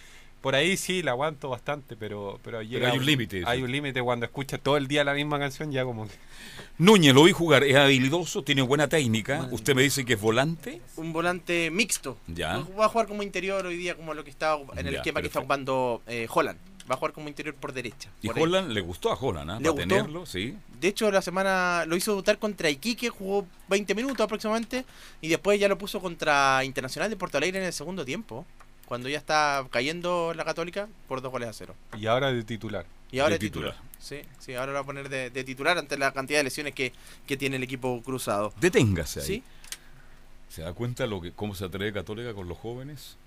por 0.45 0.53
ahí 0.53 0.77
sí 0.77 1.01
la 1.01 1.09
aguanto 1.09 1.49
bastante, 1.49 1.95
pero 1.97 2.39
pero, 2.43 2.61
llega- 2.61 2.91
hay 2.91 2.99
un 2.99 3.03
límite, 3.05 3.41
Hay 3.47 3.57
sí. 3.57 3.63
un 3.63 3.71
límite 3.71 3.99
cuando 4.03 4.27
escuchas 4.27 4.59
todo 4.61 4.77
el 4.77 4.87
día 4.87 5.03
la 5.03 5.15
misma 5.15 5.39
canción 5.39 5.71
ya 5.71 5.83
como 5.83 6.05
que 6.07 6.13
Núñez, 6.77 7.15
lo 7.15 7.23
vi 7.23 7.31
jugar, 7.31 7.63
es 7.63 7.75
habilidoso, 7.75 8.43
tiene 8.43 8.61
buena 8.61 8.87
técnica. 8.87 9.47
Usted 9.51 9.73
me 9.73 9.81
dice 9.81 10.05
que 10.05 10.13
es 10.13 10.21
volante. 10.21 10.81
Un 10.97 11.13
volante 11.13 11.71
mixto. 11.71 12.17
Ya. 12.27 12.59
Va 12.79 12.85
a 12.85 12.89
jugar 12.89 13.07
como 13.07 13.23
interior 13.23 13.65
hoy 13.65 13.75
día, 13.75 13.95
como 13.95 14.13
lo 14.13 14.23
que 14.23 14.29
está 14.29 14.55
en 14.77 14.85
el 14.85 14.93
Ya, 14.93 14.99
esquema 14.99 15.21
que 15.21 15.27
está 15.27 15.39
ocupando 15.39 16.03
eh, 16.05 16.27
Holland. 16.29 16.59
Va 16.87 16.93
a 16.93 16.97
jugar 16.99 17.13
como 17.13 17.27
interior 17.27 17.55
por 17.55 17.73
derecha. 17.73 18.11
Y 18.21 18.27
por 18.27 18.37
ahí. 18.37 18.43
Holland 18.43 18.71
le 18.71 18.81
gustó 18.81 19.11
a 19.11 19.15
Holland, 19.15 19.49
¿ah? 19.49 19.55
¿Le 19.57 19.61
Para 19.61 19.71
gustó? 19.71 19.87
tenerlo, 19.87 20.25
sí. 20.27 20.55
De 20.79 20.89
hecho, 20.89 21.09
la 21.09 21.23
semana 21.23 21.85
lo 21.87 21.95
hizo 21.95 22.11
debutar 22.11 22.37
contra 22.37 22.69
Iquique, 22.69 23.09
jugó 23.09 23.47
20 23.69 23.95
minutos 23.95 24.19
aproximadamente, 24.23 24.85
y 25.21 25.27
después 25.29 25.59
ya 25.59 25.67
lo 25.67 25.79
puso 25.79 25.99
contra 25.99 26.63
Internacional 26.63 27.09
de 27.09 27.15
Porto 27.15 27.39
Alegre 27.39 27.57
en 27.59 27.65
el 27.65 27.73
segundo 27.73 28.05
tiempo, 28.05 28.45
cuando 28.85 29.09
ya 29.09 29.17
está 29.17 29.65
cayendo 29.71 30.33
la 30.35 30.45
Católica 30.45 30.87
por 31.07 31.21
dos 31.21 31.31
goles 31.31 31.49
a 31.49 31.53
cero. 31.53 31.75
y 31.97 32.05
ahora 32.07 32.31
de 32.31 32.43
titular. 32.43 32.85
Y 33.11 33.19
ahora 33.19 33.33
De 33.33 33.39
titular. 33.39 33.73
titular. 33.73 33.95
Sí, 33.99 34.21
sí, 34.39 34.53
ahora 34.55 34.67
lo 34.67 34.73
va 34.75 34.79
a 34.81 34.85
poner 34.85 35.09
de, 35.09 35.29
de 35.29 35.43
titular 35.43 35.77
ante 35.77 35.97
la 35.97 36.11
cantidad 36.11 36.39
de 36.39 36.43
lesiones 36.43 36.73
que, 36.73 36.91
que 37.25 37.37
tiene 37.37 37.55
el 37.55 37.63
equipo 37.63 38.01
cruzado. 38.03 38.53
Deténgase 38.59 39.21
ahí. 39.21 39.25
Sí. 39.25 39.43
¿Se 40.49 40.61
da 40.61 40.73
cuenta 40.73 41.05
lo 41.07 41.21
que, 41.21 41.31
cómo 41.31 41.55
se 41.55 41.65
atreve 41.65 41.91
Católica 41.93 42.33
con 42.33 42.47
los 42.47 42.57
jóvenes? 42.57 43.17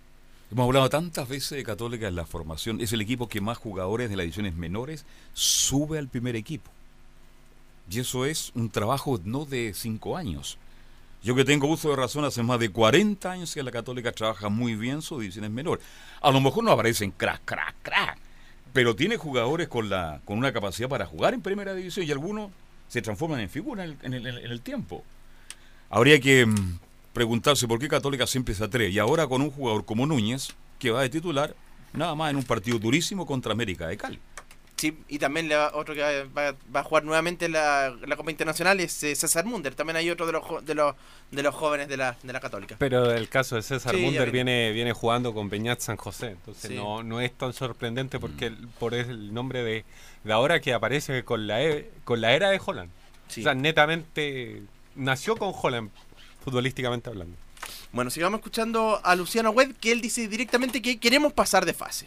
Hemos 0.51 0.65
hablado 0.67 0.89
tantas 0.89 1.29
veces 1.29 1.51
de 1.59 1.65
Católica 1.65 2.09
en 2.09 2.17
la 2.17 2.25
formación. 2.27 2.81
Es 2.81 2.93
el 2.93 3.01
equipo 3.01 3.29
que 3.29 3.41
más 3.41 3.59
jugadores 3.59 4.09
de 4.09 4.17
las 4.17 4.25
ediciones 4.25 4.55
menores 4.55 5.05
sube 5.35 5.99
al 5.99 6.09
primer 6.09 6.37
equipo. 6.37 6.71
Y 7.91 8.01
eso 8.01 8.25
es 8.27 8.53
un 8.55 8.71
trabajo 8.71 9.21
no 9.25 9.45
de 9.45 9.73
cinco 9.75 10.17
años. 10.17 10.59
Yo 11.23 11.35
que 11.35 11.45
tengo 11.45 11.67
uso 11.67 11.91
de 11.91 11.97
razón 11.97 12.25
hace 12.25 12.43
más 12.43 12.61
de 12.61 12.71
40 12.71 13.31
años 13.31 13.53
que 13.53 13.63
la 13.63 13.71
Católica 13.73 14.13
trabaja 14.13 14.49
muy 14.49 14.77
bien 14.77 15.03
sus 15.03 15.21
divisiones 15.21 15.51
menores. 15.51 15.85
A 16.21 16.31
lo 16.31 16.41
mejor 16.41 16.65
no 16.65 16.71
aparecen 16.71 17.11
crack, 17.11 17.43
crack, 17.45 17.75
crack. 17.83 18.19
Pero 18.73 18.95
tiene 18.95 19.17
jugadores 19.17 19.67
con, 19.69 19.89
la, 19.89 20.21
con 20.25 20.39
una 20.39 20.53
capacidad 20.53 20.89
para 20.89 21.07
jugar 21.07 21.35
en 21.35 21.41
primera 21.43 21.75
división 21.75 22.07
y 22.07 22.11
algunos 22.13 22.51
se 22.89 23.03
transforman 23.03 23.41
en 23.41 23.51
figura 23.51 23.85
en 23.85 23.91
el, 23.91 23.97
en 24.03 24.27
el- 24.27 24.39
en 24.39 24.51
el 24.51 24.61
tiempo. 24.61 25.03
Habría 25.91 26.21
que 26.21 26.47
mm, 26.47 26.79
preguntarse 27.13 27.67
por 27.67 27.79
qué 27.79 27.89
Católica 27.89 28.27
siempre 28.27 28.55
se 28.55 28.65
atreve. 28.65 28.91
Y 28.91 28.99
ahora 28.99 29.27
con 29.27 29.43
un 29.43 29.51
jugador 29.51 29.85
como 29.85 30.07
Núñez, 30.07 30.55
que 30.79 30.91
va 30.91 31.03
de 31.03 31.09
titular, 31.09 31.55
nada 31.93 32.15
más 32.15 32.31
en 32.31 32.37
un 32.37 32.45
partido 32.45 32.79
durísimo 32.79 33.27
contra 33.27 33.53
América 33.53 33.89
de 33.89 33.97
Cali. 33.97 34.19
Sí, 34.79 34.97
y 35.09 35.19
también 35.19 35.49
le 35.49 35.57
va- 35.57 35.73
otro 35.75 35.93
que 35.95 36.01
va, 36.01 36.23
va- 36.53 36.57
va 36.75 36.81
a 36.81 36.85
jugar 36.85 37.03
nuevamente 37.05 37.49
la, 37.49 37.95
la 38.07 38.17
Copa 38.17 38.31
Internacional 38.31 38.79
es 38.79 39.03
eh, 39.03 39.15
César 39.17 39.45
Munder. 39.45 39.75
También 39.75 39.97
hay 39.97 40.09
otro 40.09 40.25
de 40.25 40.33
los, 40.33 40.65
de 40.65 40.75
los, 40.77 40.95
de 41.33 41.43
los 41.43 41.53
jóvenes 41.55 41.89
de 41.89 41.97
la, 41.97 42.17
de 42.23 42.33
la 42.33 42.39
Católica. 42.39 42.77
Pero 42.79 43.11
el 43.13 43.29
caso 43.29 43.57
de 43.57 43.63
César 43.63 43.93
Sí, 43.95 44.01
Munder 44.01 44.31
viene. 44.31 44.71
viene, 44.71 44.93
jugando 44.93 45.35
con 45.35 45.51
Peñat 45.51 45.81
San 45.81 45.97
José, 45.97 46.29
entonces 46.29 46.71
Sí. 46.71 46.77
no, 46.77 47.03
no 47.03 47.21
es 47.21 47.33
tan 47.37 47.53
sorprendente 47.53 48.21
porque 48.21 48.47
el- 48.47 48.69
por 48.79 48.95
el 48.95 49.35
nombre 49.35 49.65
de, 49.65 49.85
de 50.23 50.33
ahora 50.33 50.61
que 50.61 50.73
aparece 50.73 51.25
con 51.25 51.49
la, 51.49 51.61
e- 51.63 51.91
con 52.05 52.21
la 52.21 52.33
era 52.35 52.51
de 52.51 52.61
Holland. 52.65 52.91
Sí. 53.27 53.41
O 53.41 53.45
sea, 53.45 53.55
netamente 53.55 54.63
nació 54.95 55.37
con 55.37 55.53
Holland, 55.61 55.91
futbolísticamente 56.45 57.11
hablando. 57.11 57.37
Bueno, 57.93 58.11
sigamos 58.11 58.39
escuchando 58.39 59.01
a 59.03 59.17
Luciano 59.17 59.51
Wed, 59.51 59.73
que 59.81 59.91
él 59.93 60.01
dice 60.01 60.29
directamente 60.29 60.81
que 60.81 61.01
queremos 61.01 61.33
pasar 61.33 61.65
de 61.67 61.75
fase. 61.75 62.07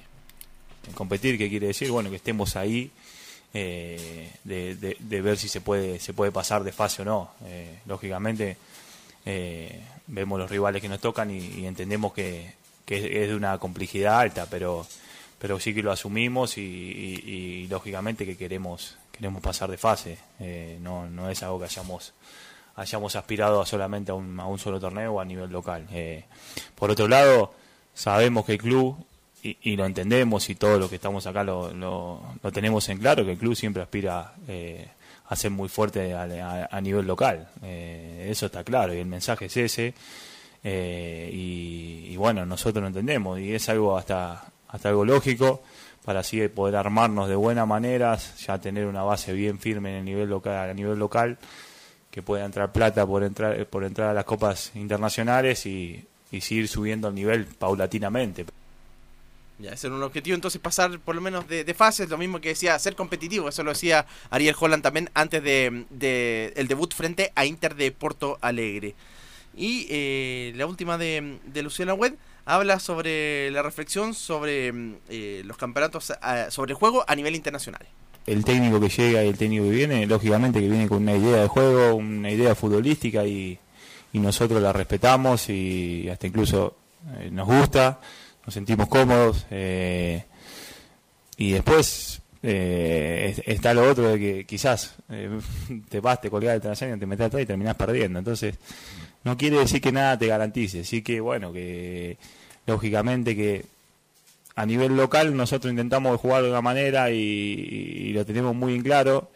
Competir, 0.96 1.38
¿qué 1.38 1.50
quiere 1.50 1.68
decir? 1.68 1.92
Bueno, 1.92 2.10
que 2.10 2.16
estemos 2.18 2.56
ahí, 2.56 2.92
eh, 3.54 4.32
de, 4.44 4.76
de- 4.76 4.98
ver 5.22 5.38
si 5.38 5.48
se 5.48 5.62
puede, 5.62 6.00
se 6.00 6.14
puede 6.14 6.32
pasar 6.32 6.64
de 6.64 6.72
fase 6.72 7.02
o 7.02 7.06
no. 7.06 7.32
Eh, 7.46 7.80
lógicamente, 7.86 8.58
eh, 9.26 9.82
vemos 10.08 10.40
los 10.40 10.50
rivales 10.50 10.82
que 10.82 10.90
nos 10.90 11.00
tocan 11.00 11.30
y, 11.32 11.66
entendemos 11.66 12.14
que, 12.14 12.54
que 12.86 13.24
es, 13.24 13.30
de 13.30 13.36
una 13.36 13.58
complejidad 13.60 14.20
alta, 14.20 14.48
pero, 14.50 14.86
pero 15.40 15.60
sí 15.60 15.74
que 15.74 15.84
lo 15.84 15.92
asumimos 15.92 16.58
y, 16.58 16.62
y- 16.62 17.68
lógicamente 17.68 18.26
que 18.26 18.38
queremos, 18.38 18.98
queremos 19.12 19.42
pasar 19.42 19.70
de 19.70 19.78
fase. 19.78 20.18
No, 20.82 21.08
no 21.10 21.30
es 21.30 21.44
algo 21.44 21.60
que 21.60 21.66
hayamos 21.66 22.14
hayamos 22.74 23.16
aspirado 23.18 23.62
a 23.62 23.66
solamente 23.66 24.12
a 24.12 24.16
un, 24.16 24.40
a 24.40 24.46
un 24.48 24.58
solo 24.58 24.80
torneo 24.80 25.20
a 25.20 25.26
nivel 25.26 25.52
local. 25.52 25.86
Por 26.74 26.90
otro 26.90 27.08
lado, 27.08 27.54
sabemos 27.94 28.46
que 28.46 28.54
el 28.54 28.58
club, 28.58 28.96
y, 29.44 29.76
lo 29.76 29.86
entendemos 29.86 30.50
y 30.50 30.56
todo 30.56 30.78
lo 30.80 30.90
que 30.90 30.96
estamos 30.96 31.26
acá 31.28 31.44
lo, 31.44 31.74
lo, 31.74 32.22
tenemos 32.54 32.88
en 32.90 33.00
claro, 33.00 33.26
que 33.26 33.32
el 33.32 33.38
club 33.38 33.56
siempre 33.56 33.82
aspira 33.82 34.34
eh, 34.48 34.88
a 35.28 35.36
ser 35.36 35.52
muy 35.52 35.68
fuerte 35.70 36.14
a, 36.14 36.24
a- 36.24 36.68
a 36.72 36.82
nivel 36.82 37.08
local. 37.08 37.48
Eh, 37.64 38.28
eso 38.30 38.46
está 38.48 38.64
claro 38.64 38.94
y 38.94 39.00
el 39.00 39.06
mensaje 39.08 39.46
es 39.46 39.58
ese. 39.58 39.94
Eh, 40.64 41.30
y, 41.34 42.08
y 42.12 42.18
bueno, 42.18 42.46
nosotros 42.46 42.82
lo 42.82 42.88
entendemos 42.88 43.40
y 43.40 43.54
es 43.56 43.68
algo 43.70 43.98
hasta 43.98 44.44
hasta 44.68 44.90
algo 44.90 45.04
lógico 45.04 45.62
para 46.06 46.20
así 46.22 46.48
poder 46.48 46.76
armarnos 46.76 47.28
de 47.28 47.36
buena 47.36 47.66
manera, 47.66 48.18
ya 48.46 48.58
tener 48.60 48.86
una 48.86 49.04
base 49.04 49.34
bien 49.34 49.60
firme 49.60 49.90
en 49.92 49.96
el 49.98 50.06
nivel 50.06 50.30
local, 50.30 50.70
a 50.70 50.74
nivel 50.74 50.98
local, 50.98 51.38
que 52.10 52.22
pueda 52.22 52.46
entrar 52.46 52.72
plata 52.72 53.06
por 53.06 53.24
entrar, 53.24 53.66
por 53.68 53.84
entrar 53.84 54.10
a 54.10 54.14
las 54.14 54.24
copas 54.26 54.72
internacionales 54.76 55.66
y, 55.66 56.06
y 56.32 56.42
seguir 56.42 56.68
subiendo 56.68 57.08
el 57.10 57.16
nivel 57.16 57.46
paulatinamente. 57.46 58.46
Ya, 59.62 59.74
ese 59.74 59.88
era 59.88 59.96
un 59.96 60.04
objetivo, 60.04 60.34
entonces 60.34 60.60
pasar 60.60 61.00
por 61.00 61.14
lo 61.14 61.22
menos 61.22 61.48
de, 61.48 61.64
de 61.64 61.74
fase, 61.74 62.08
lo 62.08 62.18
mismo 62.18 62.42
que 62.42 62.50
decía, 62.50 62.78
ser 62.80 62.96
competitivo, 62.96 63.48
eso 63.48 63.64
lo 63.64 63.72
decía 63.72 64.08
Ariel 64.32 64.56
Holland 64.60 64.82
también 64.82 65.10
antes 65.14 65.44
de, 65.44 66.54
el 66.56 66.68
debut 66.68 66.92
frente 66.94 67.32
a 67.36 67.46
Inter 67.46 67.76
de 67.76 67.92
Porto 67.92 68.40
Alegre. 68.42 68.96
Y 69.56 69.86
eh, 69.90 70.54
la 70.56 70.66
última 70.66 70.98
de, 70.98 71.38
Luciana 71.62 71.94
Wed 71.94 72.14
habla 72.46 72.80
sobre 72.80 73.52
la 73.52 73.62
reflexión 73.62 74.16
sobre 74.16 74.74
eh, 75.10 75.44
los 75.46 75.58
campeonatos, 75.58 76.12
ah, 76.22 76.48
sobre 76.50 76.72
el 76.72 76.78
juego 76.78 77.04
a 77.08 77.16
nivel 77.16 77.36
internacional. 77.36 77.86
El 78.26 78.44
técnico 78.44 78.80
que 78.80 78.90
llega 78.90 79.24
y 79.24 79.28
el 79.28 79.38
técnico 79.38 79.66
que 79.66 79.72
viene, 79.72 80.08
lógicamente 80.08 80.60
que 80.60 80.70
viene 80.70 80.88
con 80.88 81.04
una 81.04 81.16
idea 81.16 81.42
de 81.42 81.48
juego, 81.48 81.96
una 81.96 82.32
idea 82.32 82.56
futbolística 82.56 83.26
y, 83.26 83.60
y 84.14 84.20
nosotros 84.20 84.62
la 84.62 84.74
respetamos 84.74 85.50
y 85.50 86.10
hasta 86.10 86.28
incluso 86.28 86.78
eh, 87.18 87.30
nos 87.32 87.48
gusta 87.48 88.00
nos 88.46 88.54
sentimos 88.54 88.88
cómodos. 88.88 89.46
Eh, 89.52 90.24
y 91.38 91.52
después 91.52 92.22
eh, 92.44 93.34
es- 93.38 93.44
está 93.48 93.74
lo 93.74 93.90
otro 93.90 94.10
de 94.10 94.20
que 94.20 94.46
quizás 94.46 94.96
eh, 95.10 95.30
te 95.90 96.00
vas, 96.00 96.22
te 96.22 96.30
colgás 96.30 96.54
del 96.54 96.62
traseño, 96.62 96.98
te 97.00 97.06
metes 97.06 97.28
atrás 97.28 97.44
y 97.44 97.46
terminás 97.46 97.76
perdiendo. 97.76 98.20
Entonces, 98.20 98.56
no 99.24 99.38
quiere 99.38 99.58
decir 99.60 99.82
que 99.82 99.92
nada 99.92 100.18
te 100.18 100.28
garantice. 100.28 100.84
Sí 100.84 101.02
que, 101.02 101.20
bueno, 101.22 101.54
que 101.54 102.18
lógicamente 102.66 103.36
que 103.36 103.66
a 104.56 104.66
nivel 104.66 104.96
local 104.98 105.36
nosotros 105.36 105.72
intentamos 105.72 106.20
jugar 106.20 106.44
de 106.44 106.50
una 106.50 106.62
manera 106.62 107.10
y, 107.12 107.18
y 107.18 108.14
lo 108.14 108.26
tenemos 108.26 108.56
muy 108.56 108.76
en 108.76 108.82
claro. 108.84 109.32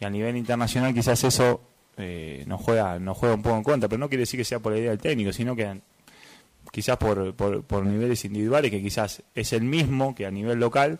Y 0.00 0.04
a 0.04 0.10
nivel 0.10 0.36
internacional 0.36 0.94
quizás 0.94 1.24
eso 1.24 1.60
eh, 1.96 2.44
nos 2.46 2.60
juega 2.60 2.98
nos 3.00 3.16
juega 3.18 3.34
un 3.34 3.42
poco 3.42 3.56
en 3.56 3.62
contra, 3.64 3.88
pero 3.88 3.98
no 3.98 4.08
quiere 4.08 4.22
decir 4.22 4.38
que 4.38 4.44
sea 4.44 4.60
por 4.60 4.72
la 4.72 4.78
idea 4.78 4.90
del 4.90 5.00
técnico, 5.00 5.32
sino 5.32 5.56
que 5.56 5.80
quizás 6.70 6.96
por, 6.96 7.34
por, 7.34 7.62
por 7.64 7.84
niveles 7.84 8.24
individuales, 8.24 8.70
que 8.70 8.82
quizás 8.82 9.22
es 9.34 9.52
el 9.52 9.62
mismo 9.62 10.14
que 10.14 10.26
a 10.26 10.30
nivel 10.30 10.58
local, 10.58 10.98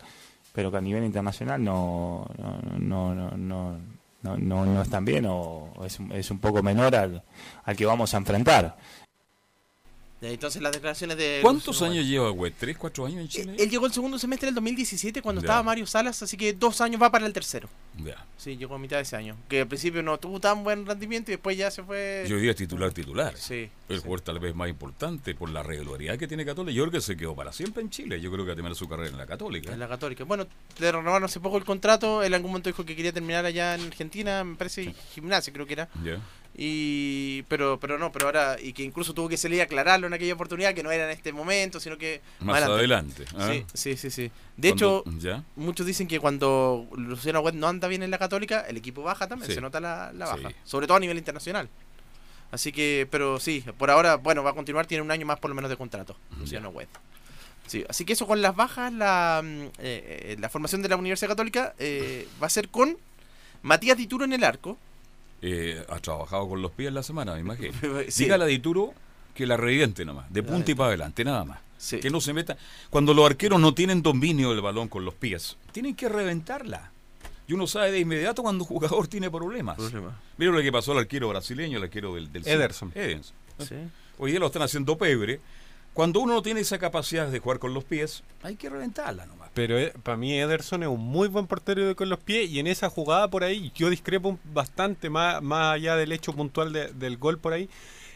pero 0.52 0.70
que 0.70 0.76
a 0.78 0.80
nivel 0.80 1.04
internacional 1.04 1.62
no, 1.62 2.26
no, 2.78 3.14
no, 3.14 3.36
no, 3.36 3.78
no, 4.22 4.36
no, 4.36 4.64
no- 4.66 4.82
es 4.82 4.88
tan 4.90 5.04
bien 5.04 5.26
o, 5.28 5.72
es, 5.84 5.98
es 6.12 6.30
un 6.30 6.38
poco 6.40 6.62
menor 6.62 6.94
al, 6.96 7.22
al 7.64 7.76
que 7.76 7.86
vamos 7.86 8.12
a 8.14 8.16
enfrentar. 8.16 8.76
Entonces 10.20 10.60
las 10.60 10.72
declaraciones 10.72 11.16
de... 11.16 11.38
¿Cuántos 11.42 11.80
años 11.82 12.04
lleva 12.04 12.32
Wed? 12.32 12.52
¿Tres, 12.58 12.76
cuatro 12.76 13.06
años 13.06 13.20
en 13.20 13.28
Chile? 13.28 13.56
Él 13.58 13.70
llegó 13.70 13.86
el 13.86 13.92
segundo 13.92 14.18
semestre 14.18 14.46
del 14.46 14.54
2017 14.56 15.22
cuando 15.22 15.40
estaba 15.40 15.62
Mario 15.62 15.86
Salas, 15.86 16.20
así 16.22 16.36
que 16.36 16.52
dos 16.52 16.80
años 16.80 17.00
va 17.00 17.10
para 17.10 17.26
el 17.26 17.32
tercero. 17.32 17.68
Ya. 18.04 18.24
Sí, 18.36 18.56
llegó 18.56 18.74
a 18.74 18.78
mitad 18.78 18.96
de 18.96 19.02
ese 19.02 19.16
año. 19.16 19.36
Que 19.48 19.60
al 19.60 19.68
principio 19.68 20.02
no 20.02 20.18
tuvo 20.18 20.40
tan 20.40 20.64
buen 20.64 20.86
rendimiento 20.86 21.30
y 21.30 21.34
después 21.34 21.56
ya 21.56 21.70
se 21.70 21.82
fue... 21.82 22.24
Yo 22.28 22.36
diría 22.36 22.54
titular, 22.54 22.92
titular. 22.92 23.36
Sí, 23.36 23.70
El 23.88 24.00
jugador 24.00 24.20
tal 24.20 24.38
vez 24.40 24.54
más 24.54 24.68
importante 24.68 25.34
por 25.34 25.50
la 25.50 25.62
regularidad 25.62 26.18
que 26.18 26.26
tiene 26.26 26.44
Católica. 26.44 26.76
Yo 26.76 26.82
creo 26.84 26.92
que 26.92 27.00
se 27.00 27.16
quedó 27.16 27.36
para 27.36 27.52
siempre 27.52 27.82
en 27.82 27.90
Chile. 27.90 28.20
Yo 28.20 28.30
creo 28.30 28.44
que 28.44 28.48
va 28.48 28.52
a 28.52 28.56
terminar 28.56 28.76
su 28.76 28.88
carrera 28.88 29.10
en 29.10 29.18
la 29.18 29.26
Católica. 29.26 29.72
En 29.72 29.78
la 29.78 29.88
Católica. 29.88 30.24
Bueno, 30.24 30.46
le 30.78 30.92
renovaron 30.92 31.24
hace 31.24 31.38
poco 31.40 31.58
el 31.58 31.64
contrato. 31.64 32.22
Él 32.22 32.28
en 32.28 32.34
algún 32.34 32.50
momento 32.50 32.68
dijo 32.68 32.84
que 32.84 32.96
quería 32.96 33.12
terminar 33.12 33.44
allá 33.44 33.74
en 33.76 33.86
Argentina, 33.86 34.42
me 34.42 34.56
parece, 34.56 34.94
gimnasia 35.14 35.52
creo 35.52 35.66
que 35.66 35.74
era. 35.74 35.88
Ya. 36.04 36.20
Y 36.60 37.42
pero 37.44 37.78
pero 37.78 37.98
no, 37.98 38.10
pero 38.10 38.26
ahora 38.26 38.56
y 38.60 38.72
que 38.72 38.82
incluso 38.82 39.14
tuvo 39.14 39.28
que 39.28 39.36
salir 39.36 39.60
a 39.60 39.64
aclararlo 39.64 40.08
en 40.08 40.12
aquella 40.12 40.34
oportunidad 40.34 40.74
que 40.74 40.82
no 40.82 40.90
era 40.90 41.04
en 41.04 41.10
este 41.10 41.32
momento, 41.32 41.78
sino 41.78 41.96
que 41.96 42.20
Más 42.40 42.60
adelante, 42.64 43.24
¿ah? 43.36 43.48
Sí, 43.52 43.64
sí, 43.72 43.96
sí, 43.96 44.10
sí. 44.10 44.30
De 44.56 44.68
hecho, 44.70 45.04
¿ya? 45.20 45.44
muchos 45.54 45.86
dicen 45.86 46.08
que 46.08 46.18
cuando 46.18 46.88
Luciano 46.96 47.38
Wet 47.40 47.54
no 47.54 47.68
anda 47.68 47.86
bien 47.86 48.02
en 48.02 48.10
la 48.10 48.18
Católica, 48.18 48.62
el 48.68 48.76
equipo 48.76 49.04
baja 49.04 49.28
también, 49.28 49.48
Sí. 49.48 49.54
se 49.54 49.60
nota 49.60 49.78
la, 49.78 50.12
la 50.12 50.26
Sí. 50.34 50.42
baja, 50.42 50.54
sobre 50.64 50.88
todo 50.88 50.96
a 50.96 51.00
nivel 51.00 51.16
internacional. 51.16 51.68
Así 52.50 52.72
que, 52.72 53.06
pero 53.08 53.38
sí, 53.38 53.64
por 53.78 53.90
ahora, 53.90 54.16
bueno, 54.16 54.42
va 54.42 54.50
a 54.50 54.54
continuar, 54.54 54.86
tiene 54.86 55.02
un 55.02 55.12
año 55.12 55.26
más 55.26 55.38
por 55.38 55.50
lo 55.50 55.54
menos 55.54 55.70
de 55.70 55.76
contrato, 55.76 56.16
Luciano 56.40 56.70
Wet. 56.70 56.88
Sí, 57.68 57.84
así 57.88 58.04
que 58.04 58.14
eso 58.14 58.26
con 58.26 58.42
las 58.42 58.56
bajas, 58.56 58.92
la, 58.92 59.42
mm, 59.44 59.62
eh, 59.62 59.70
eh, 59.78 60.36
la 60.40 60.48
formación 60.48 60.82
de 60.82 60.88
la 60.88 60.96
Universidad 60.96 61.28
Católica 61.28 61.74
eh, 61.78 62.26
va 62.42 62.48
a 62.48 62.50
ser 62.50 62.68
con 62.68 62.96
Matías 63.62 63.96
Dituro 63.96 64.24
en 64.24 64.32
el 64.32 64.42
arco. 64.42 64.76
Eh, 65.40 65.84
ha 65.88 65.98
trabajado 66.00 66.48
con 66.48 66.62
los 66.62 66.72
pies 66.72 66.92
la 66.92 67.02
semana, 67.02 67.34
me 67.34 67.40
imagino. 67.40 67.72
Sí. 68.08 68.24
Dígale 68.24 68.44
a 68.44 68.46
Dituro 68.46 68.92
que 69.34 69.46
la 69.46 69.56
reviente 69.56 70.04
nomás, 70.04 70.32
de 70.32 70.42
punta 70.42 70.70
y 70.70 70.74
para 70.74 70.88
adelante, 70.88 71.24
nada 71.24 71.44
más. 71.44 71.60
Sí. 71.76 72.00
Que 72.00 72.10
no 72.10 72.20
se 72.20 72.32
meta. 72.32 72.56
Cuando 72.90 73.14
los 73.14 73.24
arqueros 73.24 73.60
no 73.60 73.72
tienen 73.72 74.02
dominio 74.02 74.50
del 74.50 74.60
balón 74.60 74.88
con 74.88 75.04
los 75.04 75.14
pies, 75.14 75.56
tienen 75.70 75.94
que 75.94 76.08
reventarla. 76.08 76.90
Y 77.46 77.52
uno 77.52 77.66
sabe 77.66 77.92
de 77.92 78.00
inmediato 78.00 78.42
cuando 78.42 78.64
un 78.64 78.68
jugador 78.68 79.06
tiene 79.08 79.30
problemas. 79.30 79.76
Problemas. 79.76 80.14
Mira 80.36 80.50
lo 80.52 80.60
que 80.60 80.72
pasó 80.72 80.92
al 80.92 80.98
arquero 80.98 81.28
brasileño, 81.28 81.78
el 81.78 81.84
arquero 81.84 82.14
del, 82.14 82.32
del 82.32 82.46
Ederson. 82.46 82.92
Ederson. 82.94 83.36
Sí. 83.60 83.76
Hoy 84.18 84.32
día 84.32 84.40
lo 84.40 84.46
están 84.46 84.62
haciendo 84.62 84.98
pebre. 84.98 85.40
Cuando 85.94 86.20
uno 86.20 86.34
no 86.34 86.42
tiene 86.42 86.60
esa 86.60 86.78
capacidad 86.78 87.28
de 87.28 87.38
jugar 87.38 87.58
con 87.58 87.74
los 87.74 87.84
pies, 87.84 88.22
hay 88.42 88.56
que 88.56 88.68
reventarla 88.68 89.26
nomás. 89.26 89.47
Pero 89.66 89.92
para 90.02 90.16
mí 90.16 90.32
Ederson 90.38 90.82
es 90.84 90.88
un 90.88 91.00
muy 91.00 91.26
buen 91.28 91.46
portero 91.46 91.86
de- 91.86 91.94
con 91.94 92.08
los 92.08 92.18
pies 92.20 92.48
y 92.48 92.60
en 92.60 92.66
esa 92.68 92.88
jugada 92.88 93.28
por 93.28 93.42
ahí 93.44 93.72
yo 93.74 93.90
discrepo 93.90 94.38
bastante 94.52 95.10
más, 95.10 95.42
más 95.42 95.74
allá 95.74 95.96
del 95.96 96.12
hecho 96.12 96.32
puntual 96.32 96.72
de- 96.72 96.92
del 96.92 97.16
gol 97.16 97.38
por 97.38 97.52
ahí. 97.52 97.68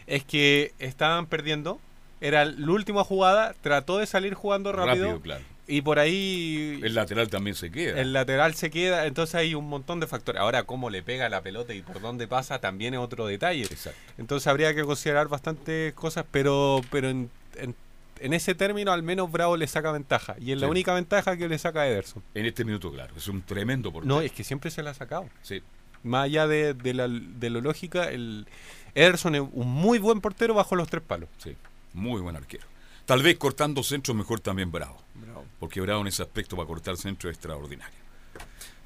Es 0.07 0.23
que 0.23 0.73
estaban 0.79 1.27
perdiendo, 1.27 1.79
era 2.21 2.45
la 2.45 2.71
última 2.71 3.03
jugada, 3.03 3.53
trató 3.61 3.97
de 3.97 4.05
salir 4.05 4.33
jugando 4.33 4.71
rápido, 4.71 5.05
Rápido, 5.05 5.21
claro. 5.21 5.43
y 5.67 5.81
por 5.81 5.99
ahí 5.99 6.79
El 6.83 6.93
lateral 6.95 7.29
también 7.29 7.55
se 7.55 7.71
queda. 7.71 7.99
el 7.99 8.13
lateral 8.13 8.53
se 8.55 8.69
queda, 8.69 9.05
entonces 9.05 9.35
hay 9.35 9.53
un 9.55 9.67
montón 9.67 9.99
de 9.99 10.07
factores. 10.07 10.41
Ahora 10.41 10.63
cómo 10.63 10.89
le 10.89 11.03
pega 11.03 11.27
la 11.29 11.41
pelota 11.41 11.73
y 11.73 11.81
por 11.81 11.99
dónde 12.01 12.27
pasa 12.27 12.59
también 12.59 12.93
es 12.93 12.99
otro 13.01 13.25
detalle. 13.27 13.63
Exacto. 13.63 13.99
Entonces 14.17 14.47
habría 14.47 14.73
que 14.73 14.83
considerar 14.83 15.27
bastantes 15.27 15.93
cosas, 15.93 16.25
pero 16.31 16.79
pero 16.91 17.09
en, 17.09 17.29
en- 17.57 17.75
en 18.19 18.33
ese 18.33 18.55
término 18.55 18.91
al 18.91 19.03
menos 19.03 19.31
Bravo 19.31 19.57
le 19.57 19.67
saca 19.67 19.91
ventaja. 19.91 20.35
Y 20.39 20.51
es 20.51 20.59
la 20.59 20.67
única 20.67 20.93
ventaja 20.93 21.37
que 21.37 21.47
le 21.47 21.57
saca 21.57 21.81
a 21.81 21.87
Ederson. 21.87 22.23
En 22.33 22.45
este 22.45 22.63
minuto, 22.65 22.91
claro. 22.91 23.13
Es 23.15 23.27
un 23.27 23.41
tremendo 23.41 23.91
portero. 23.91 24.13
No, 24.13 24.21
es 24.21 24.31
que 24.31 24.43
siempre 24.43 24.71
se 24.71 24.83
la 24.83 24.91
ha 24.91 24.93
sacado. 24.93 25.29
Sí. 25.41 25.61
Más 26.03 26.25
allá 26.25 26.47
de, 26.47 26.73
de 26.73 26.93
la, 26.93 27.07
de 27.07 27.49
lo 27.49 27.61
lógica, 27.61 28.09
el 28.09 28.47
Ederson 28.95 29.35
es 29.35 29.41
un 29.51 29.67
muy 29.67 29.99
buen 29.99 30.21
portero 30.21 30.53
bajo 30.53 30.75
los 30.75 30.89
tres 30.89 31.03
palos. 31.03 31.29
Sí, 31.37 31.55
muy 31.93 32.21
buen 32.21 32.35
arquero. 32.35 32.65
Tal 33.05 33.21
vez 33.21 33.37
cortando 33.37 33.83
centro 33.83 34.13
mejor 34.13 34.39
también 34.39 34.71
Bravo. 34.71 35.01
Bravo. 35.15 35.45
Porque 35.59 35.81
Bravo 35.81 36.01
en 36.01 36.07
ese 36.07 36.23
aspecto 36.23 36.55
para 36.55 36.67
cortar 36.67 36.97
centro 36.97 37.29
es 37.29 37.35
extraordinario. 37.35 37.99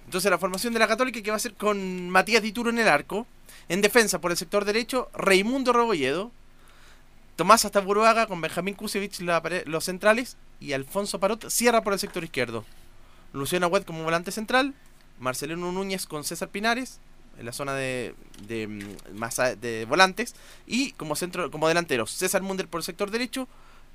Entonces 0.05 0.31
la 0.31 0.37
formación 0.37 0.73
de 0.73 0.79
la 0.79 0.87
Católica 0.87 1.21
que 1.21 1.29
va 1.29 1.37
a 1.37 1.39
ser 1.39 1.53
con 1.53 2.09
Matías 2.09 2.41
Dituro 2.41 2.69
en 2.69 2.79
el 2.79 2.87
arco. 2.87 3.27
En 3.69 3.81
defensa 3.81 4.21
por 4.21 4.31
el 4.31 4.37
sector 4.37 4.63
derecho, 4.63 5.09
Raimundo 5.13 5.73
Rebolledo. 5.73 6.31
Tomás 7.37 7.65
Astaburuaga 7.65 8.25
con 8.25 8.41
Benjamín 8.41 8.73
Kusevich 8.73 9.19
los 9.67 9.85
centrales. 9.85 10.37
Y 10.59 10.73
Alfonso 10.73 11.19
Parot 11.19 11.49
cierra 11.49 11.83
por 11.83 11.93
el 11.93 11.99
sector 11.99 12.23
izquierdo. 12.23 12.65
Luciano 13.31 13.67
Huet 13.67 13.85
como 13.85 14.03
volante 14.03 14.31
central. 14.31 14.73
Marcelino 15.19 15.71
Núñez 15.71 16.07
con 16.07 16.23
César 16.23 16.49
Pinares. 16.49 16.99
En 17.37 17.45
la 17.45 17.51
zona 17.51 17.75
de, 17.75 18.15
de, 18.47 18.67
mm, 18.67 19.59
de 19.61 19.85
volantes. 19.85 20.33
Y 20.65 20.93
como 20.93 21.15
centro 21.15 21.51
como 21.51 21.67
delanteros, 21.67 22.09
César 22.09 22.41
Munder 22.41 22.67
por 22.67 22.79
el 22.79 22.83
sector 22.85 23.11
derecho. 23.11 23.47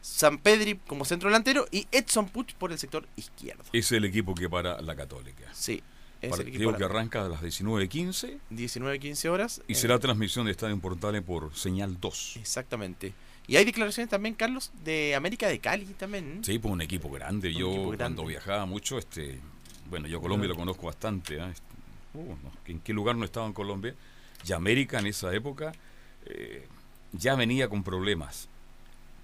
San 0.02 0.38
Pedri 0.38 0.76
como 0.87 1.05
centro 1.05 1.28
delantero. 1.28 1.66
Y 1.72 1.88
Edson 1.90 2.28
Puch 2.28 2.55
por 2.55 2.70
el 2.70 2.78
sector 2.78 3.09
izquierdo. 3.16 3.64
Es 3.72 3.90
el 3.90 4.05
equipo 4.05 4.37
que 4.37 4.48
para 4.48 4.81
la 4.81 4.94
Católica. 4.94 5.50
Sí. 5.52 5.83
Es 6.20 6.38
el 6.38 6.46
equipo 6.46 6.76
que 6.76 6.85
arranca 6.85 7.26
a 7.26 7.28
las 7.28 7.42
19.15 7.42 8.38
19-15 8.52 9.28
horas. 9.28 9.61
y 9.66 9.72
Eh, 9.72 9.74
será 9.74 9.98
transmisión 9.98 10.46
de 10.46 10.52
Estadio 10.52 10.78
Portales 10.78 11.22
por 11.22 11.52
señal 11.57 11.98
2. 12.00 12.37
Exactamente. 12.37 13.12
Y 13.53 13.57
hay 13.59 13.67
declaraciones 13.67 14.09
también, 14.09 14.35
Carlos, 14.35 14.73
de 14.83 15.15
América 15.15 15.47
de 15.47 15.59
Cali 15.59 15.85
también. 15.85 16.43
Sí, 16.43 16.59
pues 16.59 16.73
un 16.73 16.81
equipo 16.81 17.11
grande. 17.11 17.49
Un 17.49 17.55
yo 17.55 17.69
equipo 17.69 17.91
grande. 17.91 17.99
cuando 17.99 18.25
viajaba 18.25 18.65
mucho, 18.65 18.97
este, 18.97 19.41
bueno, 19.91 20.09
yo 20.09 20.23
Colombia 20.23 20.49
lo 20.49 20.57
conozco 20.57 20.87
bastante. 20.87 21.38
¿ah? 21.38 21.51
Este, 21.51 21.67
uh, 22.15 22.35
no, 22.43 22.51
¿En 22.65 22.81
qué 22.81 22.95
lugar 22.95 23.15
no 23.15 23.27
estaba 23.27 23.47
en 23.47 23.53
Colombia? 23.53 23.95
Y 24.47 24.55
América 24.55 25.01
en 25.01 25.07
esa 25.07 25.35
época 25.35 25.73
eh, 26.25 26.67
ya 27.12 27.35
venía 27.35 27.69
con 27.69 27.83
problemas. 27.83 28.49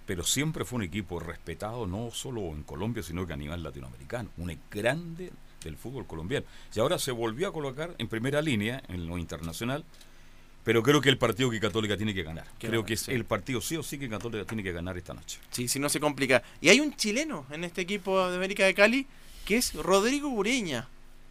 Pero 0.05 0.25
siempre 0.25 0.67
fue 0.67 0.77
un 0.77 0.83
equipo 0.83 1.19
respetado, 1.21 1.87
no 1.87 2.11
solo 2.11 2.43
en 2.49 2.65
Colombia, 2.65 3.03
sino 3.03 3.27
que 3.27 3.33
a 3.33 3.37
nivel 3.39 3.63
latinoamericano. 3.63 4.29
Un 4.37 4.55
grande 4.71 5.33
del 5.65 5.79
fútbol 5.79 6.07
colombiano. 6.07 6.45
Y 6.75 6.81
ahora 6.81 6.99
se 6.99 7.13
volvió 7.13 7.49
a 7.49 7.53
colocar 7.55 7.95
en 7.97 8.09
primera 8.09 8.43
línea 8.43 8.83
en 8.89 9.07
lo 9.07 9.17
internacional. 9.17 9.87
Pero 10.69 10.83
creo 10.83 11.01
que 11.01 11.09
el 11.09 11.17
partido 11.17 11.49
que 11.49 11.59
Católica 11.61 11.97
tiene 11.97 12.13
que 12.13 12.23
ganar. 12.23 12.45
Creo 12.59 12.85
que 12.85 12.93
es 12.93 13.01
sí. 13.01 13.13
el 13.13 13.25
partido 13.25 13.59
sí 13.63 13.79
o 13.79 13.83
sí 13.83 13.99
que 13.99 14.07
Católica 14.07 14.45
tiene 14.45 14.63
que 14.63 14.71
ganar 14.71 14.99
esta 14.99 15.15
noche. 15.15 15.39
Sí, 15.51 15.67
si 15.67 15.79
no 15.79 15.89
se 15.89 15.99
complica. 15.99 16.43
Y 16.61 16.69
hay 16.69 16.79
un 16.81 16.95
chileno 16.95 17.47
en 17.51 17.65
este 17.65 17.81
equipo 17.81 18.29
de 18.29 18.37
América 18.37 18.67
de 18.67 18.75
Cali 18.75 19.07
que 19.47 19.57
es 19.57 19.73
Rodrigo 19.73 20.29
Ureña. 20.29 20.87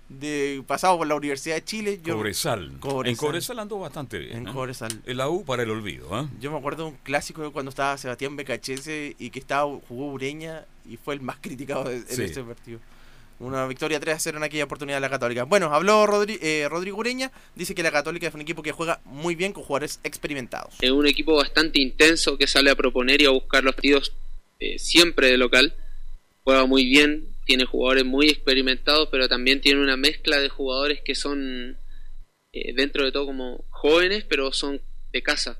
de 0.10 0.64
pasado 0.66 0.98
por 0.98 1.06
la 1.06 1.14
Universidad 1.14 1.54
de 1.54 1.64
Chile. 1.64 2.00
Yo, 2.04 2.16
Cobresal. 2.16 2.78
Cobresal. 2.80 3.12
En 3.12 3.16
Cobresal 3.16 3.60
andó 3.60 3.78
bastante 3.78 4.18
bien. 4.18 4.38
En 4.38 4.48
¿eh? 4.48 4.52
Cobresal. 4.52 5.04
El 5.06 5.18
la 5.18 5.30
U 5.30 5.46
para 5.46 5.62
el 5.62 5.70
olvido. 5.70 6.20
¿eh? 6.20 6.28
Yo 6.40 6.50
me 6.52 6.58
acuerdo 6.58 6.86
de 6.86 6.90
un 6.94 6.98
clásico 7.04 7.52
cuando 7.52 7.70
estaba 7.70 7.96
Sebastián 8.00 8.36
Becachese 8.38 9.16
y 9.20 9.30
que 9.30 9.38
estaba 9.38 9.72
jugó 9.88 10.14
Ureña 10.14 10.66
y 10.90 10.98
fue 10.98 11.14
el 11.14 11.22
más 11.22 11.38
criticado 11.42 11.84
de- 11.84 11.98
en 11.98 12.22
ese 12.24 12.42
partido. 12.42 12.80
Una 13.40 13.68
victoria 13.68 14.00
3 14.00 14.16
a 14.16 14.20
0 14.20 14.38
en 14.38 14.44
aquella 14.44 14.64
oportunidad 14.64 14.98
de 14.98 15.02
la 15.02 15.10
Católica. 15.10 15.44
Bueno, 15.44 15.72
habló 15.74 16.06
Rodri- 16.08 16.40
eh, 16.42 16.68
Rodrigo 16.70 16.98
Ureña, 16.98 17.32
dice 17.56 17.76
que 17.76 17.84
la 17.84 17.92
Católica 17.92 18.28
es 18.28 18.34
un 18.34 18.42
equipo 18.42 18.64
que 18.64 18.72
juega 18.72 19.00
muy 19.06 19.36
bien 19.36 19.54
con 19.54 19.64
jugadores 19.64 20.00
experimentados. 20.04 20.74
Es 20.82 20.90
un 20.90 21.06
equipo 21.06 21.36
bastante 21.36 21.80
intenso 21.80 22.38
que 22.38 22.48
sale 22.48 22.72
a 22.72 22.76
proponer 22.76 23.22
y 23.22 23.26
a 23.26 23.30
buscar 23.30 23.64
los 23.64 23.76
partidos 23.76 24.12
eh, 24.60 24.80
siempre 24.80 25.28
de 25.28 25.38
local. 25.38 25.76
Juega 26.44 26.66
muy 26.66 26.86
bien, 26.86 27.28
tiene 27.46 27.66
jugadores 27.66 28.06
muy 28.06 28.28
experimentados, 28.30 29.10
pero 29.12 29.28
también 29.28 29.62
tiene 29.62 29.82
una 29.82 29.98
mezcla 29.98 30.38
de 30.40 30.50
jugadores 30.50 31.02
que 31.06 31.14
son 31.14 31.78
eh, 32.54 32.74
dentro 32.74 33.06
de 33.06 33.12
todo 33.12 33.28
como 33.28 33.64
jóvenes, 33.70 34.24
pero 34.28 34.52
son 34.52 34.82
de 35.12 35.22
casa. 35.22 35.60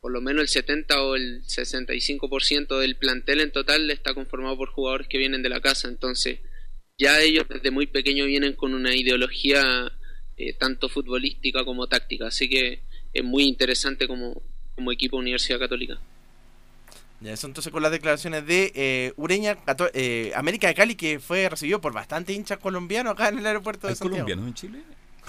Por 0.00 0.10
lo 0.10 0.20
menos 0.20 0.42
el 0.42 0.48
70 0.48 1.02
o 1.02 1.14
el 1.14 1.44
65% 1.44 2.78
del 2.80 2.96
plantel 2.96 3.40
en 3.40 3.52
total 3.52 3.88
está 3.92 4.12
conformado 4.14 4.56
por 4.56 4.70
jugadores 4.70 5.06
que 5.06 5.18
vienen 5.18 5.42
de 5.42 5.48
la 5.48 5.60
casa. 5.60 5.88
Entonces, 5.88 6.40
ya 6.98 7.20
ellos 7.20 7.46
desde 7.48 7.70
muy 7.70 7.86
pequeños 7.86 8.26
vienen 8.26 8.54
con 8.54 8.74
una 8.74 8.94
ideología 8.94 9.62
eh, 10.36 10.52
tanto 10.54 10.88
futbolística 10.88 11.64
como 11.64 11.86
táctica. 11.86 12.28
Así 12.28 12.48
que 12.48 12.82
es 13.12 13.24
muy 13.24 13.44
interesante 13.44 14.06
como, 14.08 14.40
como 14.74 14.92
equipo 14.92 15.16
Universidad 15.16 15.58
Católica. 15.58 15.98
Ya, 17.20 17.32
eso 17.32 17.46
entonces 17.46 17.72
con 17.72 17.82
las 17.82 17.92
declaraciones 17.92 18.46
de 18.46 18.72
eh, 18.74 19.12
Ureña, 19.16 19.56
eh, 19.94 20.32
América 20.34 20.68
de 20.68 20.74
Cali, 20.74 20.94
que 20.96 21.18
fue 21.18 21.48
recibido 21.48 21.80
por 21.80 21.92
bastante 21.92 22.32
hinchas 22.34 22.58
colombianos 22.58 23.14
acá 23.14 23.28
en 23.28 23.38
el 23.38 23.46
aeropuerto 23.46 23.86
de 23.86 23.92
¿Hay 23.92 23.96
Santiago. 23.96 24.24
colombianos 24.26 24.48
en 24.48 24.54
Chile? 24.54 24.82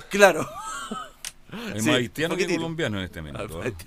Claro. 0.09 0.47
Hay 1.51 1.79
Sí, 1.79 1.87
más 1.87 1.95
haitianos 1.95 2.37
que 2.37 2.45
colombianos 2.45 2.99
en 2.99 3.05
este. 3.05 3.19
¿eh? 3.19 3.23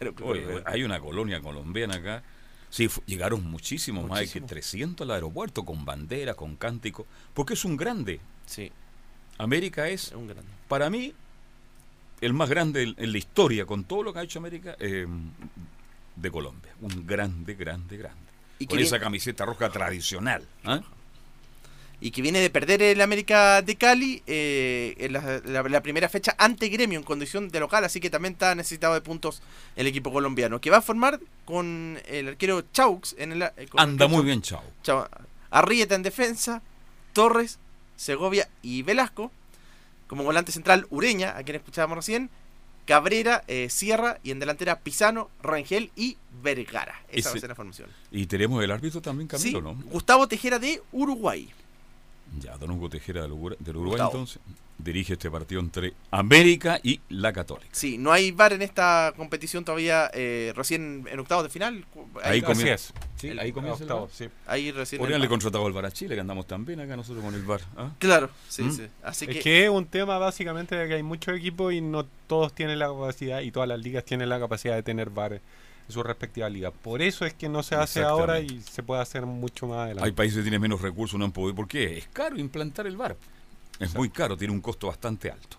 Oye, 0.01 0.14
colombiano. 0.14 0.62
hay 0.64 0.83
una 0.83 0.99
colonia 0.99 1.40
colombiana 1.43 1.97
acá. 1.97 2.23
Sí, 2.70 2.88
llegaron 3.06 3.44
muchísimos, 3.44 4.09
más 4.09 4.20
de 4.20 4.24
que 4.26 4.40
Muchísimo. 4.40 4.46
300 4.46 5.04
al 5.04 5.14
aeropuerto, 5.14 5.64
con 5.64 5.85
bandera, 5.85 6.35
con 6.35 6.56
cántico, 6.56 7.06
porque 7.35 7.54
es 7.54 7.64
un 7.64 7.76
grande. 7.76 8.20
Sí. 8.46 8.70
América 9.38 9.88
es, 9.88 10.09
Es 10.09 10.12
un 10.12 10.26
grande. 10.28 10.50
para 10.68 10.88
mí, 10.88 11.12
el 12.20 12.33
más 12.33 12.48
grande 12.48 12.83
en, 12.83 12.94
en 12.96 13.12
la 13.12 13.18
historia, 13.18 13.66
con 13.66 13.85
todo 13.85 14.02
lo 14.02 14.12
que 14.12 14.20
ha 14.20 14.22
hecho 14.22 14.38
América, 14.38 14.76
eh, 14.78 15.06
de 16.16 16.30
Colombia. 16.30 16.72
Un 16.80 17.06
grande, 17.06 17.54
grande, 17.54 17.96
grande. 17.96 18.30
Y 18.59 18.66
con 18.66 18.78
esa 18.78 19.00
camiseta 19.00 19.44
roja 19.46 19.70
tradicional. 19.70 20.46
¿ah? 20.64 20.80
Y 22.01 22.11
que 22.13 22.23
viene 22.23 22.41
de 22.41 22.49
perder 22.51 22.81
el 22.83 23.01
América 23.01 23.61
de 23.63 23.77
Cali 23.77 24.23
eh, 24.27 24.95
en 24.99 25.13
la, 25.13 25.41
la- 25.45 25.63
la 25.63 25.83
primera 25.83 26.09
fecha 26.09 26.35
ante 26.39 26.69
Gremio 26.69 26.99
en 26.99 27.05
condición 27.05 27.49
de 27.51 27.61
local, 27.61 27.85
así 27.85 28.01
que 28.01 28.09
también 28.11 28.33
está 28.33 28.55
necesitado 28.55 28.95
de 28.95 29.01
puntos 29.03 29.43
el 29.77 29.87
equipo 29.87 30.11
colombiano, 30.13 30.61
que 30.61 30.71
va 30.71 30.79
a 30.79 30.83
formar 30.83 31.21
con 31.45 32.01
el 32.09 32.29
arquero 32.29 32.63
Chaux 32.73 33.15
en 33.19 33.33
el... 33.33 33.43
eh, 33.43 33.51
Anda 33.77 34.07
el 34.07 34.11
muy 34.11 34.21
Chaux- 34.21 34.25
bien, 34.25 34.43
chao. 34.43 34.63
Chau- 34.83 35.09
Arrieta 35.51 35.95
en 35.95 36.03
defensa, 36.03 36.63
Torres, 37.13 37.59
Segovia 37.97 38.49
y 38.63 38.83
Velasco, 38.83 39.31
como 40.07 40.25
volante 40.25 40.53
central 40.53 40.87
Ureña, 40.91 41.37
a 41.37 41.43
quien 41.43 41.57
escuchábamos 41.57 41.97
recién, 41.99 42.31
Cabrera, 42.87 43.45
eh, 43.47 43.69
Sierra 43.71 44.19
y 44.23 44.31
en 44.31 44.41
delantera 44.41 44.79
Pisano, 44.81 45.29
Rangel 45.43 45.93
y 45.97 46.17
Vergara. 46.43 47.03
Esa 47.11 47.29
va 47.29 47.33
a 47.33 47.37
Ese- 47.37 47.41
ser 47.41 47.49
la 47.51 47.55
formación. 47.55 47.89
Y 48.11 48.27
tenemos 48.27 48.65
el 48.65 48.71
árbitro 48.71 49.01
también, 49.03 49.29
Camilo, 49.29 49.59
Sí, 49.59 49.65
¿no? 49.65 49.75
Gustavo 49.91 50.27
Tejera 50.27 50.59
de 50.59 50.83
Uruguay. 50.93 51.51
Ya, 52.38 52.57
Don 52.59 52.71
Hugo 52.71 52.88
Tejera 52.88 53.23
del 53.23 53.33
Uruguay, 53.33 53.57
del 53.59 53.77
Uruguay, 53.77 54.01
Gustavo. 54.01 54.11
entonces 54.12 54.40
dirige 54.79 55.12
este 55.14 55.31
partido 55.31 55.61
entre 55.61 55.93
América 56.11 56.81
y 56.83 57.01
la 57.11 57.33
Católica. 57.35 57.69
Sí, 57.73 57.99
no 57.99 58.12
hay 58.12 58.31
VAR 58.31 58.55
en 58.55 58.62
esta 58.62 59.12
competición 59.16 59.62
todavía, 59.64 60.11
eh, 60.14 60.53
recién 60.57 61.05
en 61.11 61.19
octavos 61.19 61.45
de 61.45 61.51
final. 61.51 61.85
Ahí 62.23 62.35
Ahí, 62.37 62.40
comienza. 62.43 62.95
Sí, 63.16 63.29
El- 63.29 63.38
ahí 63.40 63.53
comienza 63.53 63.85
el 63.85 63.90
octavo, 63.90 64.09
sí. 64.11 64.29
ahí 64.47 64.71
recién. 64.71 64.99
Podrían 65.01 65.16
el 65.16 65.23
le 65.23 65.29
contratado 65.29 65.66
al 65.66 65.73
VAR 65.73 65.85
a 65.87 65.90
Chile, 65.90 66.14
que 66.14 66.21
andamos 66.23 66.47
tan 66.47 66.64
bien 66.64 66.81
acá 66.81 66.97
nosotros 66.97 67.23
con 67.23 67.35
el 67.35 67.43
VAR. 67.43 67.61
¿ah? 67.77 67.90
Claro, 67.99 68.31
sí, 68.49 68.62
¿Mm? 68.62 68.73
sí. 68.73 68.87
Así 69.03 69.27
Es 69.27 69.35
que, 69.37 69.40
que 69.40 69.64
es 69.64 69.71
un 69.71 69.85
tema 69.85 70.16
básicamente 70.19 70.77
de 70.77 70.88
que 70.88 70.95
hay 70.95 71.03
muchos 71.03 71.37
equipos 71.37 71.75
y 71.75 71.83
no 71.83 72.07
todos 72.27 72.55
tienen 72.55 72.79
la 72.79 72.87
capacidad 72.88 73.40
y 73.43 73.51
todas 73.51 73.69
las 73.69 73.81
ligas 73.81 74.05
tienen 74.07 74.29
la 74.31 74.38
capacidad 74.40 74.77
de 74.77 74.83
tener 74.83 75.11
VAR 75.11 75.43
en 75.90 75.94
su 75.94 76.03
respectiva 76.03 76.48
liga. 76.48 76.70
Por 76.70 77.03
eso 77.03 77.26
es 77.26 77.35
que 77.35 77.48
no 77.48 77.62
se 77.62 77.74
hace 77.74 78.03
ahora 78.03 78.40
y 78.40 78.62
se 78.62 78.83
puede 78.83 79.03
hacer 79.03 79.26
mucho 79.26 79.66
más 79.66 79.79
adelante. 79.79 80.07
Hay 80.07 80.12
países 80.12 80.38
que 80.38 80.42
tienen 80.42 80.61
menos 80.61 80.81
recursos, 80.81 81.18
no 81.18 81.24
han 81.24 81.33
podido. 81.33 81.57
¿Por 81.57 81.68
qué? 81.68 81.98
Es 81.98 82.09
caro 82.12 82.38
implantar 82.38 82.87
el 82.87 82.96
VAR. 82.96 83.16
Es 83.81 83.94
muy 83.94 84.11
caro, 84.11 84.37
tiene 84.37 84.53
un 84.53 84.61
costo 84.61 84.87
bastante 84.87 85.31
alto. 85.31 85.57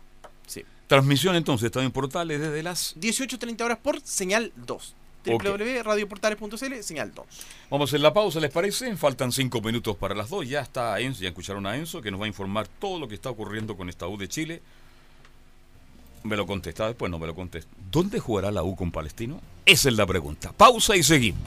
sí. 0.48 0.64
Transmisión 0.88 1.36
entonces, 1.36 1.68
está 1.68 1.82
en 1.82 1.92
portales 1.92 2.42
desde 2.42 2.62
las... 2.62 2.98
18.30 2.98 3.62
horas 3.64 3.78
por 3.78 4.02
señal 4.02 4.52
2. 4.58 4.96
Ok. 5.30 5.44
www.radioportales.cl, 5.44 6.82
señal 6.82 7.14
2. 7.14 7.26
Vamos 7.70 7.88
a 7.88 7.90
hacer 7.90 8.02
la 8.02 8.14
pausa, 8.14 8.40
¿les 8.40 8.52
parece? 8.52 8.96
Faltan 8.98 9.32
cinco 9.32 9.62
minutos 9.62 9.96
para 9.96 10.14
las 10.16 10.30
dos. 10.30 10.48
Ya 10.48 10.60
está 10.60 11.00
Enzo, 11.00 11.22
ya 11.22 11.30
escucharon 11.30 11.66
a 11.66 11.78
Enzo, 11.78 12.02
que 12.02 12.12
nos 12.12 12.20
va 12.20 12.26
a 12.26 12.28
informar 12.28 12.68
todo 12.68 13.00
lo 13.00 13.08
que 13.08 13.16
está 13.16 13.30
ocurriendo 13.30 13.78
con 13.78 13.88
esta 13.88 14.08
U 14.08 14.18
de 14.18 14.28
Chile. 14.28 14.62
Me 16.24 16.36
lo 16.38 16.46
contesta 16.46 16.88
después, 16.88 17.10
no 17.10 17.18
me 17.18 17.28
lo 17.28 17.36
contesta. 17.36 17.72
¿Dónde 17.92 18.20
jugará 18.20 18.52
la 18.52 18.64
U 18.64 18.76
con 18.76 18.92
Palestino? 18.92 19.42
Esa 19.66 19.90
es 19.90 19.96
la 19.96 20.06
pregunta. 20.06 20.52
Pausa 20.52 20.96
y 20.96 21.04
seguimos. 21.04 21.42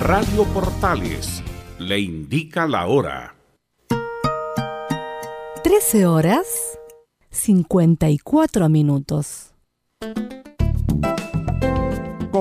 Radio 0.00 0.44
Portales 0.54 1.42
le 1.78 1.98
indica 1.98 2.68
la 2.68 2.86
hora. 2.86 3.34
13 5.64 6.06
horas 6.06 6.46
54 7.30 8.68
minutos. 8.68 9.55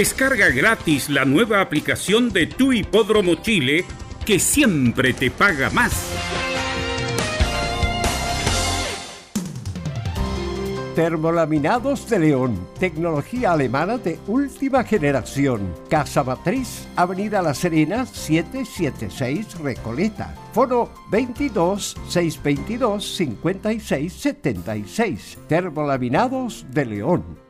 Descarga 0.00 0.48
gratis 0.48 1.10
la 1.10 1.26
nueva 1.26 1.60
aplicación 1.60 2.30
de 2.30 2.46
tu 2.46 2.72
hipódromo 2.72 3.34
Chile 3.34 3.84
que 4.24 4.38
siempre 4.38 5.12
te 5.12 5.30
paga 5.30 5.68
más. 5.68 5.92
Termolaminados 10.94 12.08
de 12.08 12.18
León, 12.18 12.66
tecnología 12.78 13.52
alemana 13.52 13.98
de 13.98 14.18
última 14.26 14.84
generación. 14.84 15.70
Casa 15.90 16.24
Matriz, 16.24 16.88
Avenida 16.96 17.42
La 17.42 17.52
Serena, 17.52 18.06
776 18.06 19.58
Recoleta. 19.58 20.34
Foro 20.54 20.90
22 21.10 21.98
622 22.08 23.16
56 23.16 24.10
76. 24.14 25.38
Termolaminados 25.46 26.64
de 26.70 26.86
León. 26.86 27.49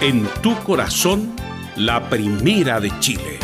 en 0.00 0.26
tu 0.42 0.56
corazón, 0.62 1.34
la 1.76 2.08
primera 2.08 2.80
de 2.80 2.96
Chile. 3.00 3.38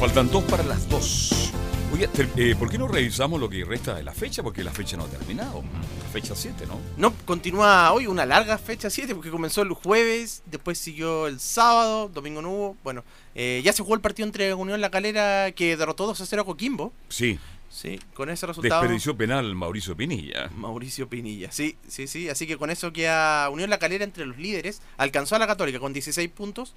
Faltan 0.00 0.30
dos 0.30 0.44
para 0.44 0.64
las 0.64 0.88
dos. 0.88 1.52
Oye, 1.92 2.08
eh, 2.36 2.56
¿por 2.58 2.68
qué 2.68 2.76
no 2.76 2.88
revisamos 2.88 3.40
lo 3.40 3.48
que 3.48 3.64
resta 3.64 3.94
de 3.94 4.02
la 4.02 4.12
fecha? 4.12 4.42
Porque 4.42 4.64
la 4.64 4.72
fecha 4.72 4.96
no 4.96 5.04
ha 5.04 5.06
terminado. 5.06 5.62
La 6.02 6.08
fecha 6.12 6.34
7, 6.34 6.66
¿no? 6.66 6.80
No, 6.96 7.14
continúa 7.24 7.92
hoy 7.92 8.08
una 8.08 8.26
larga 8.26 8.58
fecha 8.58 8.90
7 8.90 9.14
porque 9.14 9.30
comenzó 9.30 9.62
el 9.62 9.72
jueves, 9.74 10.42
después 10.46 10.76
siguió 10.76 11.28
el 11.28 11.38
sábado, 11.38 12.08
domingo 12.08 12.42
no 12.42 12.50
hubo. 12.50 12.76
Bueno, 12.82 13.04
eh, 13.36 13.62
ya 13.64 13.72
se 13.72 13.82
jugó 13.82 13.94
el 13.94 14.00
partido 14.00 14.26
entre 14.26 14.52
Unión 14.54 14.80
La 14.80 14.90
Calera 14.90 15.52
que 15.52 15.76
derrotó 15.76 16.06
2 16.06 16.20
a 16.20 16.26
0 16.26 16.42
a 16.42 16.44
Coquimbo. 16.44 16.92
Sí. 17.08 17.38
Sí, 17.74 17.98
con 18.14 18.30
ese 18.30 18.46
resultado. 18.46 18.80
Desperdició 18.82 19.16
penal 19.16 19.52
Mauricio 19.56 19.96
Pinilla. 19.96 20.48
Mauricio 20.56 21.08
Pinilla, 21.08 21.50
sí, 21.50 21.76
sí, 21.88 22.06
sí. 22.06 22.28
Así 22.28 22.46
que 22.46 22.56
con 22.56 22.70
eso 22.70 22.92
queda 22.92 23.50
Unión 23.50 23.68
La 23.68 23.78
Calera 23.80 24.04
entre 24.04 24.26
los 24.26 24.38
líderes. 24.38 24.80
Alcanzó 24.96 25.34
a 25.34 25.40
la 25.40 25.48
Católica 25.48 25.80
con 25.80 25.92
16 25.92 26.30
puntos. 26.30 26.72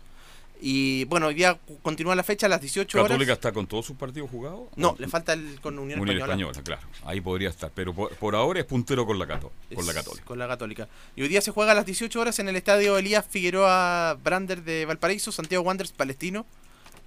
Y 0.59 1.03
bueno, 1.05 1.27
hoy 1.27 1.35
día 1.35 1.59
continúa 1.83 2.15
la 2.15 2.23
fecha 2.23 2.47
a 2.47 2.49
las 2.49 2.59
18 2.61 2.97
horas. 2.97 3.09
¿Católica 3.09 3.33
está 3.33 3.51
con 3.51 3.67
todos 3.67 3.85
sus 3.85 3.95
partidos 3.95 4.31
jugados? 4.31 4.69
No, 4.75 4.95
le 4.97 5.07
falta 5.07 5.33
el 5.33 5.61
con 5.61 5.77
Unión, 5.77 5.99
Unión 5.99 6.17
Española. 6.17 6.51
Española, 6.51 6.63
claro. 6.81 7.07
Ahí 7.07 7.21
podría 7.21 7.49
estar. 7.49 7.69
Pero 7.75 7.93
por, 7.93 8.15
por 8.15 8.33
ahora 8.33 8.59
es 8.61 8.65
puntero 8.65 9.05
con 9.05 9.19
la, 9.19 9.27
Cato- 9.27 9.51
con 9.75 9.85
la 9.85 9.93
Católica. 9.93 10.25
Con 10.25 10.39
la 10.39 10.47
Católica. 10.47 10.87
Y 11.15 11.21
hoy 11.21 11.27
día 11.27 11.41
se 11.41 11.51
juega 11.51 11.73
a 11.73 11.75
las 11.75 11.85
18 11.85 12.19
horas 12.19 12.39
en 12.39 12.49
el 12.49 12.55
estadio 12.55 12.97
Elías 12.97 13.23
Figueroa 13.29 14.17
Brander 14.23 14.63
de 14.63 14.85
Valparaíso, 14.87 15.31
Santiago 15.31 15.63
Wanderers 15.63 15.91
Palestino, 15.91 16.47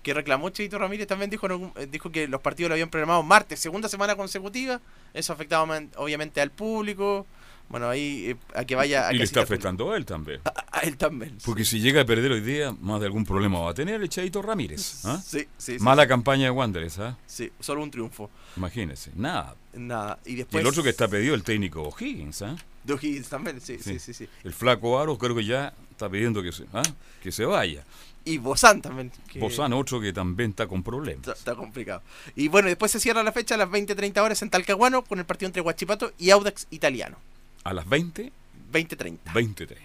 que 0.02 0.14
reclamó 0.14 0.50
Cheito 0.50 0.78
Ramírez 0.78 1.06
también 1.06 1.30
dijo, 1.30 1.46
eh, 1.76 1.86
dijo 1.90 2.10
que 2.10 2.28
los 2.28 2.40
partidos 2.40 2.68
lo 2.70 2.74
habían 2.74 2.90
programado 2.90 3.22
martes, 3.22 3.60
segunda 3.60 3.88
semana 3.88 4.16
consecutiva. 4.16 4.80
Eso 5.12 5.32
afectaba 5.32 5.80
obviamente 5.96 6.40
al 6.40 6.50
público. 6.50 7.26
Bueno, 7.68 7.88
ahí 7.88 8.30
eh, 8.30 8.36
a 8.56 8.64
que 8.64 8.74
vaya 8.74 9.06
a 9.06 9.12
y 9.12 9.18
le 9.18 9.24
está 9.24 9.42
afectando 9.42 9.92
a 9.92 9.96
él 9.96 10.04
también. 10.04 10.40
A 10.72 10.80
él 10.80 10.96
también. 10.96 11.38
Porque 11.44 11.64
si 11.64 11.78
llega 11.78 12.00
a 12.00 12.04
perder 12.04 12.32
hoy 12.32 12.40
día, 12.40 12.74
más 12.80 12.98
de 12.98 13.06
algún 13.06 13.24
problema 13.24 13.60
va 13.60 13.70
a 13.70 13.74
tener 13.74 14.00
el 14.02 14.08
Chaito 14.08 14.42
Ramírez. 14.42 15.04
¿ah? 15.04 15.22
Sí, 15.24 15.46
sí, 15.56 15.78
Mala 15.78 16.02
sí. 16.02 16.08
campaña 16.08 16.46
de 16.46 16.50
Wanderers, 16.50 16.98
¿ah? 16.98 17.16
Sí, 17.26 17.52
solo 17.60 17.82
un 17.84 17.90
triunfo. 17.92 18.28
Imagínese. 18.56 19.12
Nada. 19.14 19.54
Nada. 19.74 20.18
Y 20.24 20.32
Y 20.32 20.34
después 20.36 20.62
el 20.62 20.66
otro 20.66 20.82
que 20.82 20.88
está 20.88 21.06
pedido, 21.06 21.36
el 21.36 21.44
técnico 21.44 21.82
O'Higgins, 21.82 22.42
¿ah? 22.42 22.56
de 22.82 22.92
O'Higgins 22.92 23.28
también, 23.28 23.60
sí, 23.60 23.78
sí, 23.78 24.00
sí, 24.00 24.14
sí. 24.14 24.28
El 24.42 24.52
flaco 24.52 24.98
Aro 24.98 25.16
creo 25.16 25.36
que 25.36 25.44
ya 25.44 25.72
está 25.90 26.08
pidiendo 26.08 26.42
que 26.42 26.50
se, 26.50 26.64
que 27.22 27.30
se 27.30 27.44
vaya. 27.44 27.84
Y 28.24 28.38
Bozán 28.38 28.83
también. 28.83 29.11
que- 29.28 29.38
Bozán, 29.40 29.72
otro 29.72 30.00
que 30.00 30.12
también 30.12 30.50
está 30.50 30.66
con 30.66 30.83
problemas. 30.83 31.20
Está, 31.26 31.33
está 31.33 31.54
complicado. 31.54 32.02
Y 32.37 32.48
bueno, 32.48 32.68
después 32.68 32.92
se 32.92 33.00
cierra 33.00 33.22
la 33.22 33.33
fecha 33.33 33.54
a 33.54 33.59
las 33.59 33.68
20-30 33.70 34.22
horas 34.22 34.42
en 34.42 34.50
Talcahuano 34.50 35.02
con 35.02 35.18
el 35.18 35.24
partido 35.24 35.46
entre 35.46 35.62
Huachipato 35.62 36.12
y 36.18 36.30
Audax 36.30 36.66
Italiano. 36.70 37.16
A 37.64 37.72
las 37.72 37.88
20, 37.88 38.30
20-30. 38.72 39.33
23. 39.33 39.78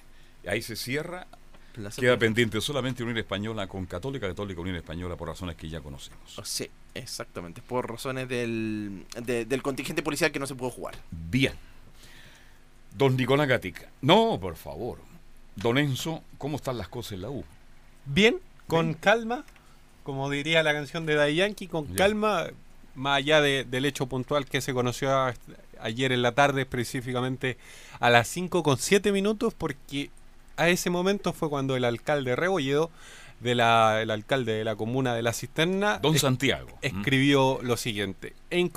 Y 0.43 0.47
ahí 0.49 0.61
se 0.61 0.75
cierra. 0.75 1.27
Plaza 1.73 1.99
Queda 1.99 2.17
pendiente 2.17 2.61
solamente 2.61 3.03
Unión 3.03 3.17
Española 3.17 3.67
con 3.67 3.85
Católica, 3.85 4.27
Católica, 4.27 4.61
Unión 4.61 4.77
Española 4.77 5.17
por 5.17 5.27
razones 5.27 5.55
que 5.57 5.67
ya 5.67 5.81
conocemos. 5.81 6.39
Sí, 6.43 6.69
exactamente. 6.93 7.61
Por 7.61 7.89
razones 7.89 8.29
del, 8.29 9.05
de- 9.23 9.43
del 9.45 9.61
contingente 9.61 10.01
policial 10.01 10.31
que 10.31 10.39
no 10.39 10.47
se 10.47 10.55
pudo 10.55 10.69
jugar. 10.69 10.95
Bien. 11.11 11.53
Don 12.97 13.17
Nicolás 13.17 13.47
Gatica. 13.47 13.89
No, 14.01 14.37
por 14.39 14.55
favor. 14.55 14.99
Don 15.55 15.77
Enzo, 15.77 16.23
¿cómo 16.37 16.57
están 16.57 16.77
las 16.77 16.87
cosas 16.87 17.13
en 17.13 17.21
la 17.23 17.29
U? 17.29 17.43
Bien, 18.05 18.37
con 18.67 18.93
calma, 18.93 19.43
como 20.03 20.29
diría 20.29 20.63
la 20.63 20.73
canción 20.73 21.05
de 21.05 21.15
Daddy 21.15 21.35
Yankee, 21.35 21.67
con 21.67 21.85
calma, 21.95 22.47
más 22.95 23.17
allá 23.17 23.41
de- 23.41 23.63
del 23.65 23.85
hecho 23.85 24.05
puntual 24.05 24.45
que 24.45 24.61
se 24.61 24.73
conoció 24.73 25.11
a- 25.11 25.33
ayer 25.81 26.11
en 26.11 26.21
la 26.21 26.31
tarde, 26.33 26.61
específicamente 26.61 27.57
a 27.99 28.09
las 28.09 28.27
5 28.27 28.63
con 28.63 28.77
7 28.77 29.11
minutos, 29.11 29.53
porque 29.53 30.09
a 30.57 30.69
ese 30.69 30.89
momento 30.89 31.33
fue 31.33 31.49
cuando 31.49 31.75
el 31.75 31.83
alcalde 31.83 32.35
Rebolledo, 32.35 32.89
de 33.39 33.53
la, 33.55 34.01
el 34.01 34.09
alcalde 34.11 34.53
de 34.53 34.63
la 34.63 34.75
comuna 34.75 35.13
de 35.13 35.21
La 35.21 35.33
Cisterna, 35.33 35.99
Don 35.99 36.15
es- 36.15 36.21
Santiago. 36.21 36.69
escribió 36.81 37.59
lo 37.61 37.77
siguiente. 37.77 38.33
En, 38.49 38.71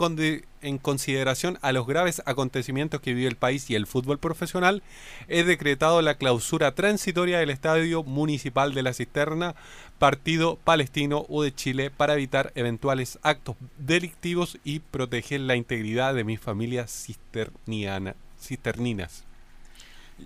en 0.60 0.78
consideración 0.78 1.58
a 1.62 1.72
los 1.72 1.86
graves 1.86 2.20
acontecimientos 2.26 3.00
que 3.00 3.14
vive 3.14 3.28
el 3.28 3.36
país 3.36 3.70
y 3.70 3.76
el 3.76 3.86
fútbol 3.86 4.18
profesional, 4.18 4.82
he 5.28 5.44
decretado 5.44 6.02
la 6.02 6.16
clausura 6.16 6.74
transitoria 6.74 7.38
del 7.38 7.50
Estadio 7.50 8.02
Municipal 8.02 8.74
de 8.74 8.82
la 8.82 8.92
Cisterna, 8.92 9.54
partido 9.98 10.56
palestino 10.64 11.24
U 11.28 11.42
de 11.42 11.54
Chile, 11.54 11.90
para 11.90 12.14
evitar 12.14 12.52
eventuales 12.54 13.18
actos 13.22 13.56
delictivos 13.78 14.58
y 14.64 14.80
proteger 14.80 15.40
la 15.40 15.56
integridad 15.56 16.14
de 16.14 16.24
mi 16.24 16.36
familia 16.36 16.86
cisterniana, 16.88 18.16
cisterninas. 18.40 19.24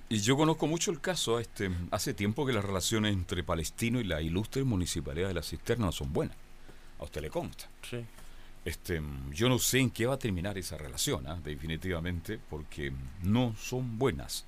Y 0.08 0.20
yo 0.20 0.36
conozco 0.36 0.66
mucho 0.66 0.90
el 0.90 1.00
caso. 1.00 1.38
Este, 1.38 1.70
hace 1.90 2.14
tiempo 2.14 2.46
que 2.46 2.52
las 2.52 2.64
relaciones 2.64 3.12
entre 3.12 3.42
Palestino 3.42 4.00
y 4.00 4.04
la 4.04 4.20
ilustre 4.20 4.64
municipalidad 4.64 5.28
de 5.28 5.34
la 5.34 5.42
Cisterna 5.42 5.86
no 5.86 5.92
son 5.92 6.12
buenas. 6.12 6.36
A 6.98 7.04
usted 7.04 7.20
le 7.20 7.30
consta. 7.30 7.68
Sí. 7.88 8.04
Este, 8.64 9.02
yo 9.32 9.48
no 9.48 9.58
sé 9.58 9.80
en 9.80 9.90
qué 9.90 10.06
va 10.06 10.14
a 10.14 10.18
terminar 10.18 10.56
esa 10.56 10.78
relación, 10.78 11.26
¿ah? 11.26 11.38
definitivamente, 11.42 12.38
porque 12.48 12.92
no 13.22 13.54
son 13.58 13.98
buenas. 13.98 14.44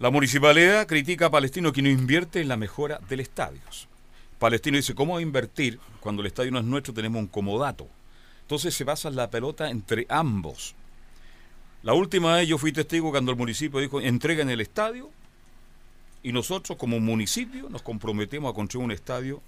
La 0.00 0.10
municipalidad 0.10 0.88
critica 0.88 1.26
a 1.26 1.30
Palestino 1.30 1.72
que 1.72 1.80
no 1.80 1.88
invierte 1.88 2.40
en 2.40 2.48
la 2.48 2.56
mejora 2.56 2.98
del 3.08 3.20
estadio. 3.20 3.60
Palestino 4.40 4.76
dice, 4.76 4.94
¿cómo 4.94 5.20
invertir 5.20 5.78
cuando 6.00 6.22
el 6.22 6.26
estadio 6.26 6.50
no 6.50 6.58
es 6.58 6.64
nuestro? 6.64 6.92
Tenemos 6.92 7.20
un 7.20 7.28
comodato. 7.28 7.88
Entonces 8.42 8.74
se 8.74 8.84
pasa 8.84 9.08
la 9.10 9.30
pelota 9.30 9.70
entre 9.70 10.04
ambos. 10.08 10.74
La 11.84 11.92
última 11.92 12.36
vez 12.36 12.48
yo 12.48 12.56
fui 12.56 12.72
testigo 12.72 13.10
cuando 13.10 13.30
el 13.30 13.36
municipio 13.36 13.78
dijo, 13.78 14.00
entreguen 14.00 14.48
el 14.48 14.62
estadio 14.62 15.10
y 16.22 16.32
nosotros 16.32 16.78
como 16.78 16.98
municipio 16.98 17.68
nos 17.68 17.82
comprometemos 17.82 18.50
a 18.50 18.54
construir 18.54 18.86
un 18.86 18.90
estadio 18.90 19.42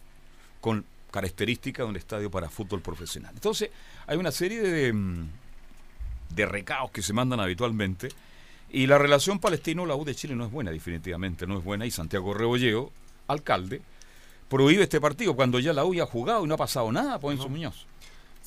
con 0.60 0.84
características 1.10 1.86
de 1.86 1.90
un 1.90 1.96
estadio 1.96 2.30
para 2.30 2.50
fútbol 2.50 2.82
profesional. 2.82 3.32
Entonces, 3.32 3.70
hay 4.06 4.18
una 4.18 4.30
serie 4.30 4.60
de, 4.60 4.92
mm, 4.92 5.28
de 6.34 6.44
recados 6.44 6.90
que 6.90 7.00
se 7.00 7.14
mandan 7.14 7.40
habitualmente 7.40 8.10
y 8.70 8.86
la 8.86 8.98
relación 8.98 9.38
palestino-la 9.38 9.94
U 9.94 10.04
de 10.04 10.14
Chile 10.14 10.36
no 10.36 10.44
es 10.44 10.52
buena, 10.52 10.70
definitivamente 10.70 11.46
no 11.46 11.56
es 11.56 11.64
buena 11.64 11.86
y 11.86 11.90
Santiago 11.90 12.34
Rebolleo, 12.34 12.92
alcalde, 13.28 13.80
prohíbe 14.50 14.82
este 14.82 15.00
partido 15.00 15.34
cuando 15.34 15.58
ya 15.58 15.72
la 15.72 15.86
U 15.86 15.94
ya 15.94 16.02
ha 16.02 16.06
jugado 16.06 16.44
y 16.44 16.48
no 16.48 16.54
ha 16.54 16.58
pasado 16.58 16.92
nada, 16.92 17.18
pues 17.18 17.38
Enzo 17.38 17.48
Muñoz. 17.48 17.86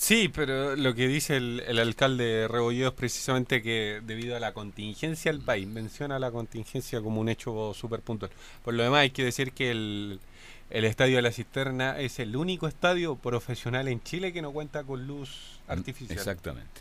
Sí, 0.02 0.30
pero 0.34 0.78
lo 0.78 0.96
que 0.96 1.10
dice 1.10 1.36
el, 1.36 1.62
el 1.68 1.78
alcalde 1.78 2.48
Rebolledo 2.48 2.88
es 2.88 2.94
precisamente 2.94 3.62
que 3.62 4.00
debido 4.06 4.38
a 4.38 4.40
la 4.40 4.54
contingencia 4.54 5.30
del 5.30 5.42
país, 5.42 5.68
menciona 5.68 6.18
la 6.20 6.32
contingencia 6.32 7.02
como 7.02 7.20
un 7.20 7.28
hecho 7.28 7.74
súper 7.74 8.00
puntual. 8.00 8.32
Por 8.64 8.76
lo 8.76 8.84
demás 8.84 9.02
hay 9.02 9.10
que 9.10 9.26
decir 9.26 9.52
que 9.52 9.72
el, 9.72 10.22
el 10.70 10.86
Estadio 10.86 11.18
de 11.18 11.22
la 11.22 11.34
Cisterna 11.34 12.00
es 12.00 12.18
el 12.20 12.38
único 12.38 12.70
estadio 12.70 13.18
profesional 13.18 13.90
en 13.90 14.02
Chile 14.02 14.32
que 14.32 14.42
no 14.42 14.54
cuenta 14.54 14.86
con 14.86 15.06
luz 15.06 15.60
artificial. 15.68 16.18
Exactamente. 16.18 16.80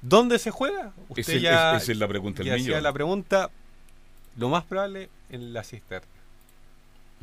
¿Dónde 0.00 0.38
se 0.38 0.50
juega? 0.50 0.94
Es 1.14 1.28
el- 1.28 1.42
es- 1.76 1.82
esa 1.82 1.92
es 1.92 1.98
la 1.98 2.08
pregunta 2.08 2.42
ya 2.42 2.54
hacía 2.54 2.80
la 2.80 2.92
pregunta, 2.94 3.50
lo 4.38 4.48
más 4.48 4.64
probable 4.64 5.10
en 5.28 5.52
la 5.52 5.64
cisterna. 5.64 6.08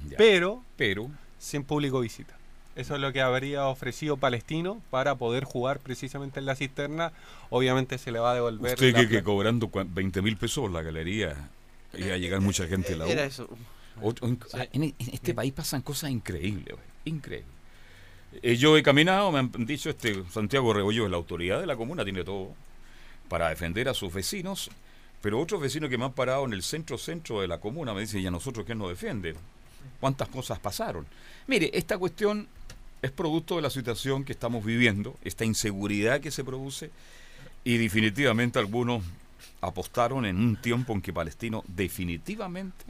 Ya. 0.07 0.17
Pero, 0.17 0.63
Pero, 0.77 1.09
sin 1.39 1.63
público 1.63 1.99
visita. 1.99 2.35
Eso 2.79 2.95
es 2.95 3.01
lo 3.01 3.11
que 3.11 3.21
habría 3.21 3.65
ofrecido 3.67 4.17
Palestino 4.17 4.81
para 4.89 5.15
poder 5.15 5.43
jugar 5.43 5.79
precisamente 5.79 6.39
en 6.39 6.45
la 6.45 6.55
cisterna. 6.55 7.11
Obviamente 7.49 7.97
se 7.97 8.11
le 8.11 8.19
va 8.19 8.31
a 8.31 8.35
devolver. 8.35 8.73
usted 8.73 8.95
que, 8.95 9.07
que 9.09 9.23
cobrando 9.23 9.67
cua- 9.67 9.87
20 9.87 10.21
mil 10.21 10.37
pesos 10.37 10.61
por 10.63 10.71
la 10.71 10.81
galería 10.81 11.49
iba 11.97 12.13
a 12.13 12.17
llegar 12.17 12.39
mucha 12.41 12.67
gente 12.67 12.93
a 12.93 12.97
la 12.97 13.05
U. 13.05 13.09
Era 13.09 13.23
eso. 13.25 13.49
Otro- 14.01 14.27
en, 14.27 14.39
en- 14.71 14.83
en 14.83 14.95
este 15.13 15.33
país 15.33 15.51
pasan 15.53 15.81
cosas 15.81 16.09
increíbles, 16.11 16.75
increíbles. 17.05 17.49
Eh, 18.41 18.55
yo 18.55 18.77
he 18.77 18.83
caminado, 18.83 19.31
me 19.31 19.39
han 19.39 19.51
dicho, 19.65 19.89
este 19.89 20.23
Santiago 20.31 20.71
Rebollo 20.73 21.03
es 21.05 21.11
la 21.11 21.17
autoridad 21.17 21.59
de 21.59 21.65
la 21.65 21.75
comuna, 21.75 22.03
tiene 22.03 22.23
todo 22.23 22.53
para 23.27 23.49
defender 23.49 23.89
a 23.89 23.93
sus 23.93 24.13
vecinos, 24.13 24.69
pero 25.21 25.39
otros 25.41 25.59
vecinos 25.59 25.89
que 25.89 25.97
me 25.97 26.05
han 26.05 26.13
parado 26.13 26.45
en 26.45 26.53
el 26.53 26.63
centro-centro 26.63 27.41
de 27.41 27.47
la 27.47 27.59
comuna 27.59 27.93
me 27.93 28.01
dicen, 28.01 28.21
¿y 28.21 28.27
a 28.27 28.31
nosotros 28.31 28.65
quién 28.65 28.77
nos 28.77 28.89
defiende? 28.89 29.35
¿Cuántas 29.99 30.27
cosas 30.29 30.59
pasaron? 30.59 31.05
Mire, 31.47 31.71
esta 31.73 31.97
cuestión 31.97 32.47
es 33.01 33.11
producto 33.11 33.55
de 33.55 33.61
la 33.61 33.69
situación 33.69 34.23
que 34.23 34.33
estamos 34.33 34.63
viviendo, 34.65 35.15
esta 35.23 35.45
inseguridad 35.45 36.21
que 36.21 36.31
se 36.31 36.43
produce, 36.43 36.91
y 37.63 37.77
definitivamente 37.77 38.59
algunos 38.59 39.03
apostaron 39.61 40.25
en 40.25 40.37
un 40.37 40.55
tiempo 40.55 40.93
en 40.93 41.01
que 41.01 41.13
Palestino 41.13 41.63
definitivamente 41.67 42.85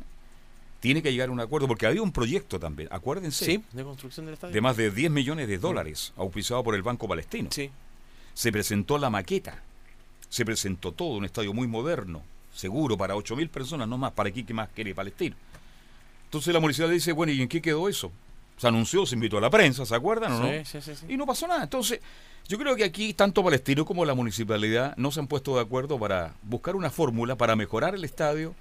tiene 0.80 1.01
que 1.01 1.12
llegar 1.12 1.30
a 1.30 1.32
un 1.32 1.39
acuerdo, 1.39 1.68
porque 1.68 1.86
había 1.86 2.01
un 2.01 2.12
proyecto 2.12 2.60
también, 2.60 2.88
acuérdense, 2.91 3.45
Sí, 3.45 3.64
de 3.74 3.84
construcción 3.84 4.26
del 4.26 4.34
estadio. 4.36 4.53
de 4.53 4.62
más 4.62 4.78
de 4.78 4.91
10 4.91 5.12
millones 5.12 5.47
de 5.47 5.57
dólares, 5.57 6.14
auspiciado 6.16 6.64
por 6.64 6.76
el 6.76 6.84
Banco 6.84 7.07
Palestino. 7.07 7.49
Sí. 7.51 7.70
Se 8.34 8.51
presentó 8.51 8.97
la 8.97 9.10
maqueta, 9.10 9.62
se 10.30 10.45
presentó 10.45 10.93
todo, 10.93 11.18
un 11.18 11.26
estadio 11.26 11.53
muy 11.53 11.68
moderno, 11.68 12.24
seguro, 12.53 12.97
para 12.97 13.16
8 13.16 13.36
mil 13.36 13.49
personas, 13.49 13.88
no 13.88 13.97
más, 13.97 14.14
para 14.14 14.30
aquí 14.30 14.43
que 14.43 14.53
más 14.53 14.70
quiere 14.70 14.95
Palestino. 14.95 15.36
Entonces 16.26 16.53
la 16.53 16.60
municipalidad 16.60 16.93
dice, 16.93 17.12
bueno, 17.12 17.34
¿y 17.34 17.41
en 17.41 17.49
qué 17.49 17.62
quedó 17.62 17.89
eso? 17.89 18.12
Se 18.60 18.68
anunció, 18.68 19.05
se 19.05 19.16
invitó 19.16 19.38
a 19.38 19.41
la 19.41 19.49
prensa, 19.49 19.86
¿se 19.86 19.95
acuerdan 19.95 20.34
o 20.34 20.39
no? 20.39 20.49
Sí, 20.49 20.66
sí, 20.66 20.82
sí, 20.82 20.95
sí. 20.95 21.05
Y 21.10 21.16
no 21.18 21.26
pasó 21.26 21.47
nada. 21.47 21.64
Entonces, 21.64 21.99
yo 22.47 22.57
creo 22.57 22.76
que 22.76 22.84
aquí 22.84 23.14
tanto 23.14 23.43
Palestino 23.43 23.86
como 23.86 24.03
la 24.05 24.14
municipalidad 24.14 24.93
no 24.97 25.12
se 25.12 25.20
han 25.22 25.28
puesto 25.28 25.55
de 25.55 25.62
acuerdo 25.62 25.97
para 25.97 26.34
buscar 26.43 26.76
una 26.76 26.89
fórmula 26.89 27.36
para 27.38 27.55
mejorar 27.55 27.95
el 27.95 28.03
estadio. 28.03 28.53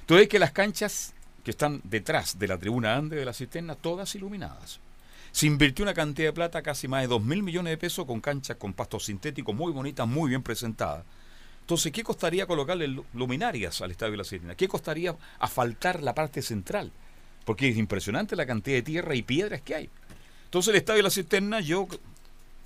Entonces, 0.00 0.28
que 0.28 0.38
las 0.38 0.50
canchas 0.52 1.14
que 1.44 1.52
están 1.52 1.80
detrás 1.84 2.38
de 2.40 2.48
la 2.48 2.58
tribuna 2.58 2.96
Ande 2.96 3.14
de 3.16 3.24
la 3.24 3.32
cisterna, 3.32 3.76
todas 3.76 4.12
iluminadas. 4.16 4.80
Se 5.30 5.46
invirtió 5.46 5.84
una 5.84 5.94
cantidad 5.94 6.28
de 6.28 6.32
plata, 6.32 6.60
casi 6.62 6.88
más 6.88 7.02
de 7.02 7.08
2 7.08 7.22
mil 7.22 7.42
millones 7.44 7.70
de 7.70 7.76
pesos, 7.78 8.04
con 8.04 8.20
canchas 8.20 8.56
con 8.56 8.72
pasto 8.72 8.98
sintético 8.98 9.52
muy 9.52 9.70
bonitas, 9.72 10.08
muy 10.08 10.30
bien 10.30 10.42
presentadas. 10.42 11.04
Entonces, 11.60 11.92
¿qué 11.92 12.02
costaría 12.02 12.46
colocarle 12.46 12.88
lu- 12.88 13.04
luminarias 13.14 13.80
al 13.80 13.90
estadio 13.92 14.12
de 14.12 14.16
la 14.18 14.24
cisterna? 14.24 14.54
¿Qué 14.56 14.66
costaría 14.66 15.14
asfaltar 15.38 16.02
la 16.02 16.14
parte 16.14 16.42
central? 16.42 16.90
Porque 17.46 17.70
es 17.70 17.78
impresionante 17.78 18.36
la 18.36 18.44
cantidad 18.44 18.76
de 18.76 18.82
tierra 18.82 19.14
y 19.14 19.22
piedras 19.22 19.62
que 19.62 19.74
hay. 19.74 19.88
Entonces, 20.44 20.68
el 20.74 20.76
estadio 20.76 20.98
de 20.98 21.04
la 21.04 21.10
cisterna, 21.10 21.60
yo 21.60 21.88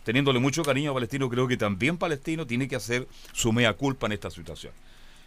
teniéndole 0.05 0.41
mucho 0.41 0.65
cariño 0.65 0.91
a 0.91 0.95
Palestino, 0.95 1.29
creo 1.29 1.47
que 1.47 1.57
también 1.57 1.97
Palestino 1.97 2.47
tiene 2.47 2.67
que 2.67 2.75
hacer 2.75 3.07
su 3.33 3.53
mea 3.53 3.75
culpa 3.75 4.07
en 4.07 4.13
esta 4.13 4.31
situación. 4.31 4.73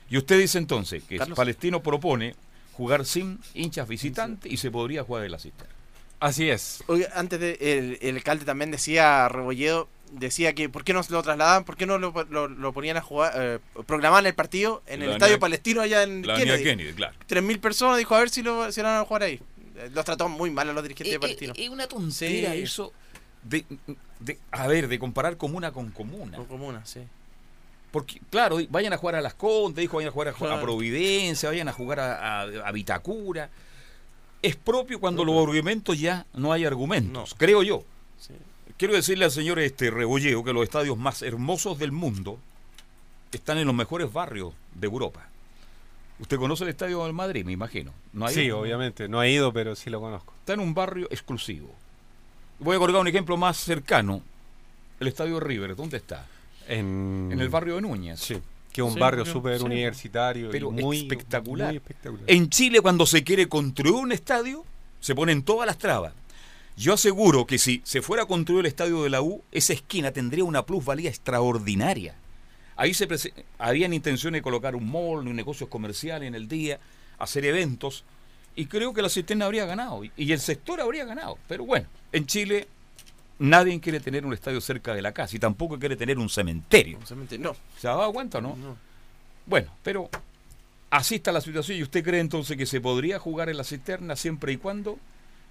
Y 0.10 0.18
usted 0.18 0.40
dice 0.40 0.58
entonces 0.58 1.04
que 1.04 1.18
Carlos. 1.18 1.38
Palestino 1.38 1.82
propone 1.82 2.36
jugar 2.74 3.06
sin 3.06 3.40
hinchas 3.54 3.88
visitantes 3.88 4.52
y 4.52 4.58
se 4.58 4.72
podría 4.72 5.04
jugar 5.04 5.24
en 5.24 5.32
la 5.32 5.40
cisterna. 5.40 5.74
Así 6.20 6.50
es. 6.50 6.84
Oiga, 6.88 7.10
antes 7.16 7.40
de, 7.40 7.58
el, 7.62 7.98
el 8.02 8.16
alcalde 8.16 8.46
también 8.46 8.72
decía, 8.72 9.28
Rebolledo, 9.30 9.88
decía 10.14 10.54
que 10.54 10.70
¿por 10.70 10.84
qué 10.84 10.94
no 10.94 11.02
lo 11.10 11.24
trasladaban? 11.24 11.64
¿Por 11.66 11.76
qué 11.76 11.86
no 11.86 11.98
lo, 11.98 12.14
lo- 12.30 12.48
lo 12.48 12.74
ponían 12.74 12.98
a 12.98 13.02
jugar, 13.02 13.34
eh, 13.36 13.60
programaban 13.86 14.26
el 14.26 14.34
partido 14.34 14.82
en 14.88 15.00
La 15.02 15.06
el 15.06 15.12
estadio 15.14 15.40
palestino 15.40 15.82
allá 15.82 16.04
en 16.04 16.26
La 16.26 16.36
Kennedy? 16.36 16.64
Kennedy, 16.64 16.94
claro. 16.94 17.16
3.000 17.28 17.60
personas, 17.60 17.98
dijo, 17.98 18.16
a 18.16 18.20
ver 18.20 18.30
si 18.30 18.42
lo, 18.44 18.72
si 18.72 18.82
lo 18.82 18.88
van 18.88 18.98
a 19.02 19.06
jugar 19.06 19.24
ahí. 19.24 19.40
Eh, 19.76 19.90
Los 19.94 20.06
trató 20.06 20.30
muy 20.30 20.52
mal 20.52 20.70
a 20.70 20.74
los 20.74 20.84
dirigentes 20.84 21.14
de 21.14 21.20
Palestino. 21.20 21.54
Es 21.58 21.70
una 21.70 21.88
tontera 21.88 22.52
Sí. 22.54 22.62
eso 22.62 22.94
de, 23.44 23.66
de- 24.20 24.40
a 24.52 24.68
ver, 24.68 24.88
de 24.88 25.00
comparar 25.00 25.36
comuna 25.38 25.72
con 25.72 25.90
comuna. 25.92 26.38
Con 26.38 26.46
comuna, 26.46 26.86
sí. 26.86 27.02
Porque, 27.92 28.20
claro, 28.32 28.58
vayan 28.70 28.92
a 28.94 28.98
jugar 28.98 29.16
a 29.16 29.22
Las 29.22 29.36
Condes, 29.36 29.82
dijo, 29.82 29.98
vayan 29.98 30.10
a 30.10 30.12
jugar 30.14 30.54
a. 30.58 30.62
Providencia, 30.62 31.50
vayan 31.50 31.68
a 31.68 31.74
jugar 31.74 32.00
a, 32.00 32.42
a- 32.42 32.68
a 32.68 32.72
Vitacura. 32.72 33.50
Es 34.42 34.56
propio 34.56 35.00
cuando 35.00 35.24
los 35.24 35.38
argumentos 35.38 36.00
ya 36.00 36.26
no 36.34 36.52
hay 36.52 36.66
argumentos, 36.66 37.34
creo 37.38 37.64
yo. 37.64 37.84
Sí. 38.20 38.34
Quiero 38.78 38.94
decirle 38.94 39.26
al 39.26 39.32
señor 39.32 39.60
este 39.60 39.92
Rebolleo 39.92 40.44
que 40.44 40.54
los 40.54 40.64
estadios 40.64 40.98
más 40.98 41.22
hermosos 41.22 41.78
del 41.80 41.92
mundo 41.92 42.40
están 43.32 43.58
en 43.58 43.66
los 43.68 43.76
mejores 43.76 44.12
barrios 44.12 44.54
de 44.76 44.88
Europa. 44.88 45.28
Usted 46.20 46.38
conoce 46.38 46.64
el 46.64 46.70
estadio 46.70 47.04
del 47.04 47.14
Madrid, 47.14 47.44
me 47.46 47.52
imagino. 47.52 47.92
¿No 48.14 48.26
ha 48.26 48.30
Sí, 48.30 48.42
ido? 48.42 48.60
obviamente. 48.60 49.08
No 49.08 49.22
he 49.24 49.32
ido, 49.32 49.52
pero 49.54 49.76
sí 49.76 49.90
lo 49.90 50.00
conozco. 50.00 50.34
Está 50.40 50.54
en 50.54 50.60
un 50.60 50.74
barrio 50.74 51.08
exclusivo. 51.12 51.74
Voy 52.60 52.76
a 52.76 52.80
colocar 52.80 53.02
un 53.02 53.08
ejemplo 53.08 53.36
más 53.38 53.58
cercano. 53.58 54.22
El 55.00 55.08
estadio 55.08 55.40
River, 55.40 55.76
¿dónde 55.76 55.98
está? 55.98 56.26
En, 56.68 57.30
En 57.32 57.40
el 57.40 57.50
barrio 57.50 57.76
de 57.76 57.82
Núñez. 57.82 58.20
Sí, 58.20 58.38
que 58.72 58.82
es 58.82 58.88
un 58.88 58.94
Sí, 58.94 59.00
barrio 59.00 59.26
súper 59.26 59.58
sí. 59.60 59.66
universitario 59.66 60.50
Pero 60.52 60.70
y 60.70 60.82
muy 60.84 61.00
espectacular. 61.00 61.68
muy 61.70 61.78
espectacular. 61.78 62.24
En 62.28 62.50
Chile, 62.50 62.80
cuando 62.82 63.06
se 63.06 63.24
quiere 63.24 63.50
construir 63.50 63.96
un 63.96 64.12
estadio, 64.12 64.64
se 65.00 65.16
ponen 65.16 65.44
todas 65.44 65.66
las 65.68 65.78
trabas. 65.78 66.14
Yo 66.76 66.94
aseguro 66.94 67.46
que 67.46 67.58
si 67.60 67.82
se 67.84 68.02
fuera 68.02 68.24
a 68.24 68.26
construir 68.26 68.62
el 68.62 68.66
estadio 68.66 69.04
de 69.04 69.10
la 69.10 69.22
U, 69.22 69.42
esa 69.52 69.74
esquina 69.74 70.12
tendría 70.12 70.44
una 70.44 70.66
plusvalía 70.66 71.10
extraordinaria. 71.10 72.16
Ahí 72.76 72.94
se 72.96 73.08
habían 73.60 73.94
intenciones 73.94 74.40
de 74.40 74.44
colocar 74.44 74.76
un 74.76 74.90
mall, 74.90 75.28
un 75.28 75.36
negocios 75.36 75.70
comerciales 75.70 76.28
en 76.28 76.34
el 76.36 76.48
día, 76.48 76.80
hacer 77.20 77.46
eventos, 77.46 78.04
y 78.56 78.66
creo 78.66 78.94
que 78.94 79.02
la 79.04 79.10
cisterna 79.10 79.46
habría 79.46 79.66
ganado, 79.66 80.04
y- 80.04 80.32
el 80.32 80.40
sector 80.40 80.82
habría 80.82 81.06
ganado. 81.06 81.38
Pero 81.48 81.66
bueno, 81.66 81.86
en 82.12 82.26
Chile 82.26 82.68
nadie 83.38 83.80
quiere 83.80 84.00
tener 84.00 84.26
un 84.26 84.34
estadio 84.34 84.60
cerca 84.60 84.96
de 84.96 85.02
la 85.04 85.12
casa, 85.12 85.36
y 85.36 85.40
tampoco 85.40 85.78
quiere 85.78 85.96
tener 85.96 86.18
un 86.18 86.30
cementerio. 86.30 86.98
No. 87.40 87.56
¿Se 87.80 87.88
ha 87.88 87.92
dado 87.92 88.12
cuenta 88.12 88.40
o 88.40 88.42
no? 88.42 88.58
Bueno, 89.46 89.72
pero 89.84 90.10
así 90.90 91.16
está 91.16 91.32
la 91.32 91.42
situación 91.42 91.78
y 91.78 91.84
usted 91.84 92.04
cree 92.04 92.20
entonces 92.22 92.58
que 92.58 92.66
se 92.66 92.82
podría 92.82 93.20
jugar 93.20 93.50
en 93.50 93.58
la 93.58 93.64
cisterna 93.64 94.16
siempre 94.16 94.54
y 94.54 94.58
cuando 94.58 94.98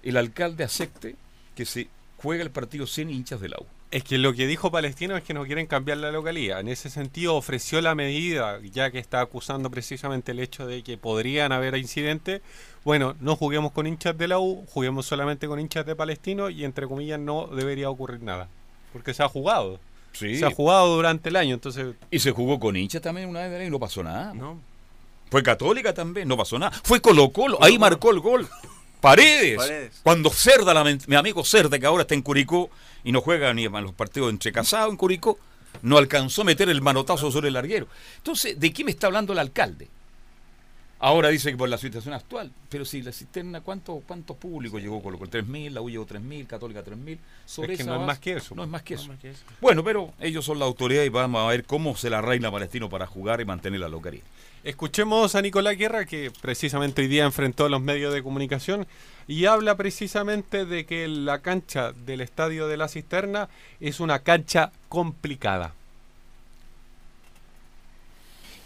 el 0.03 0.17
alcalde 0.17 0.63
acepte 0.63 1.15
que 1.55 1.65
se 1.65 1.87
juegue 2.17 2.43
el 2.43 2.51
partido 2.51 2.87
sin 2.87 3.09
hinchas 3.09 3.41
de 3.41 3.49
la 3.49 3.57
U. 3.59 3.65
Es 3.91 4.03
que 4.03 4.17
lo 4.17 4.33
que 4.33 4.47
dijo 4.47 4.71
Palestino 4.71 5.15
es 5.15 5.23
que 5.23 5.35
no 5.35 5.45
quieren 5.45 5.67
cambiar 5.67 5.99
la 5.99 6.11
localidad. 6.11 6.59
En 6.59 6.67
ese 6.67 6.89
sentido 6.89 7.35
ofreció 7.35 7.79
la 7.79 7.93
medida, 7.93 8.59
ya 8.71 8.89
que 8.89 8.97
está 8.97 9.21
acusando 9.21 9.69
precisamente 9.69 10.31
el 10.31 10.39
hecho 10.39 10.65
de 10.65 10.81
que 10.81 10.97
podrían 10.97 11.51
haber 11.51 11.77
incidentes. 11.77 12.41
Bueno, 12.83 13.15
no 13.19 13.35
juguemos 13.35 13.71
con 13.71 13.85
hinchas 13.85 14.17
de 14.17 14.27
la 14.27 14.39
U, 14.39 14.65
juguemos 14.67 15.05
solamente 15.05 15.47
con 15.47 15.59
hinchas 15.59 15.85
de 15.85 15.95
Palestino 15.95 16.49
y 16.49 16.65
entre 16.65 16.87
comillas 16.87 17.19
no 17.19 17.45
debería 17.45 17.87
ocurrir 17.91 18.23
nada. 18.23 18.47
Porque 18.93 19.13
se 19.13 19.21
ha 19.21 19.29
jugado. 19.29 19.79
Sí. 20.13 20.37
Se 20.37 20.45
ha 20.45 20.51
jugado 20.51 20.95
durante 20.95 21.29
el 21.29 21.35
año, 21.35 21.53
entonces... 21.53 21.93
Y 22.09 22.17
se 22.17 22.31
jugó 22.31 22.59
con 22.59 22.75
hinchas 22.75 23.01
también 23.03 23.29
una 23.29 23.47
vez 23.47 23.67
y 23.67 23.69
no 23.69 23.79
pasó 23.79 24.01
nada. 24.01 24.33
Fue 25.29 25.43
católica 25.43 25.93
también, 25.93 26.27
no 26.27 26.35
pasó 26.35 26.57
nada. 26.57 26.71
Fue 26.83 26.99
Colo 26.99 27.29
Colo, 27.29 27.61
ahí 27.61 27.77
marcó 27.77 28.09
el 28.09 28.21
gol. 28.21 28.49
Paredes. 29.03 29.57
Paredes. 29.57 29.99
Cuando 30.01 30.29
Cerda, 30.29 30.73
la 30.73 30.83
men- 30.83 31.01
mi 31.07 31.15
amigo 31.15 31.43
Cerda, 31.43 31.77
que 31.77 31.85
ahora 31.85 32.03
está 32.03 32.13
en 32.15 32.21
Curicó 32.21 32.69
y 33.03 33.11
no 33.11 33.19
juega 33.21 33.53
ni 33.53 33.65
en 33.65 33.71
los 33.83 33.93
partidos 33.93 34.29
entre 34.29 34.51
casados 34.53 34.89
en 34.91 34.97
Curicó, 34.97 35.37
no 35.81 35.97
alcanzó 35.97 36.41
a 36.43 36.45
meter 36.45 36.69
el 36.69 36.81
manotazo 36.81 37.29
sobre 37.29 37.49
el 37.49 37.53
larguero. 37.55 37.87
Entonces, 38.17 38.57
¿de 38.59 38.71
qué 38.71 38.83
me 38.85 38.91
está 38.91 39.07
hablando 39.07 39.33
el 39.33 39.39
alcalde? 39.39 39.89
Ahora 40.99 41.27
dice 41.27 41.51
que 41.51 41.57
por 41.57 41.67
la 41.67 41.77
situación 41.77 42.13
actual, 42.13 42.49
pero 42.69 42.85
si 42.85 43.01
la 43.01 43.11
cisterna, 43.11 43.59
¿cuánto, 43.59 44.01
cuánto 44.07 44.35
público 44.35 44.79
llegó 44.79 45.03
Colo 45.03 45.17
Colo? 45.19 45.29
3.000, 45.29 45.71
la 45.71 45.81
U 45.81 45.89
llegó 45.89 46.05
3.000, 46.07 46.47
Católica 46.47 46.81
3.000. 46.81 47.17
Sobre 47.45 47.73
Es 47.73 47.77
que 47.79 47.83
esa 47.83 47.91
no 47.93 47.99
es 47.99 48.07
más 48.07 48.19
que 48.19 48.33
eso. 48.37 48.55
No 48.55 48.63
es 48.63 48.69
más 48.69 48.83
que 48.83 48.93
No 48.93 48.99
es 48.99 49.03
eso. 49.03 49.11
más 49.11 49.19
que 49.21 49.29
eso. 49.31 49.41
Bueno, 49.59 49.83
pero 49.83 50.13
ellos 50.21 50.45
son 50.45 50.59
la 50.59 50.65
autoridad 50.65 51.03
y 51.03 51.09
vamos 51.09 51.41
a 51.43 51.47
ver 51.49 51.65
cómo 51.65 51.97
se 51.97 52.09
la 52.09 52.21
reina 52.21 52.49
Palestino 52.49 52.89
para 52.89 53.05
jugar 53.05 53.41
y 53.41 53.45
mantener 53.45 53.81
la 53.81 53.89
localidad. 53.89 54.23
Escuchemos 54.63 55.35
a 55.35 55.41
Nicolás 55.41 55.77
Guerra, 55.77 56.05
que 56.05 56.31
precisamente 56.41 57.01
hoy 57.01 57.09
día 57.09 57.25
enfrentó 57.25 57.65
a 57.65 57.69
los 57.69 57.81
medios 57.81 58.13
de 58.13 58.23
comunicación 58.23 58.87
y 59.27 59.45
habla 59.45 59.75
precisamente 59.75 60.65
de 60.65 60.85
que 60.85 61.05
la 61.09 61.39
cancha 61.39 61.91
del 61.91 62.21
estadio 62.21 62.69
de 62.69 62.77
la 62.77 62.87
cisterna 62.87 63.49
es 63.81 63.99
una 63.99 64.19
cancha 64.19 64.71
complicada. 64.87 65.73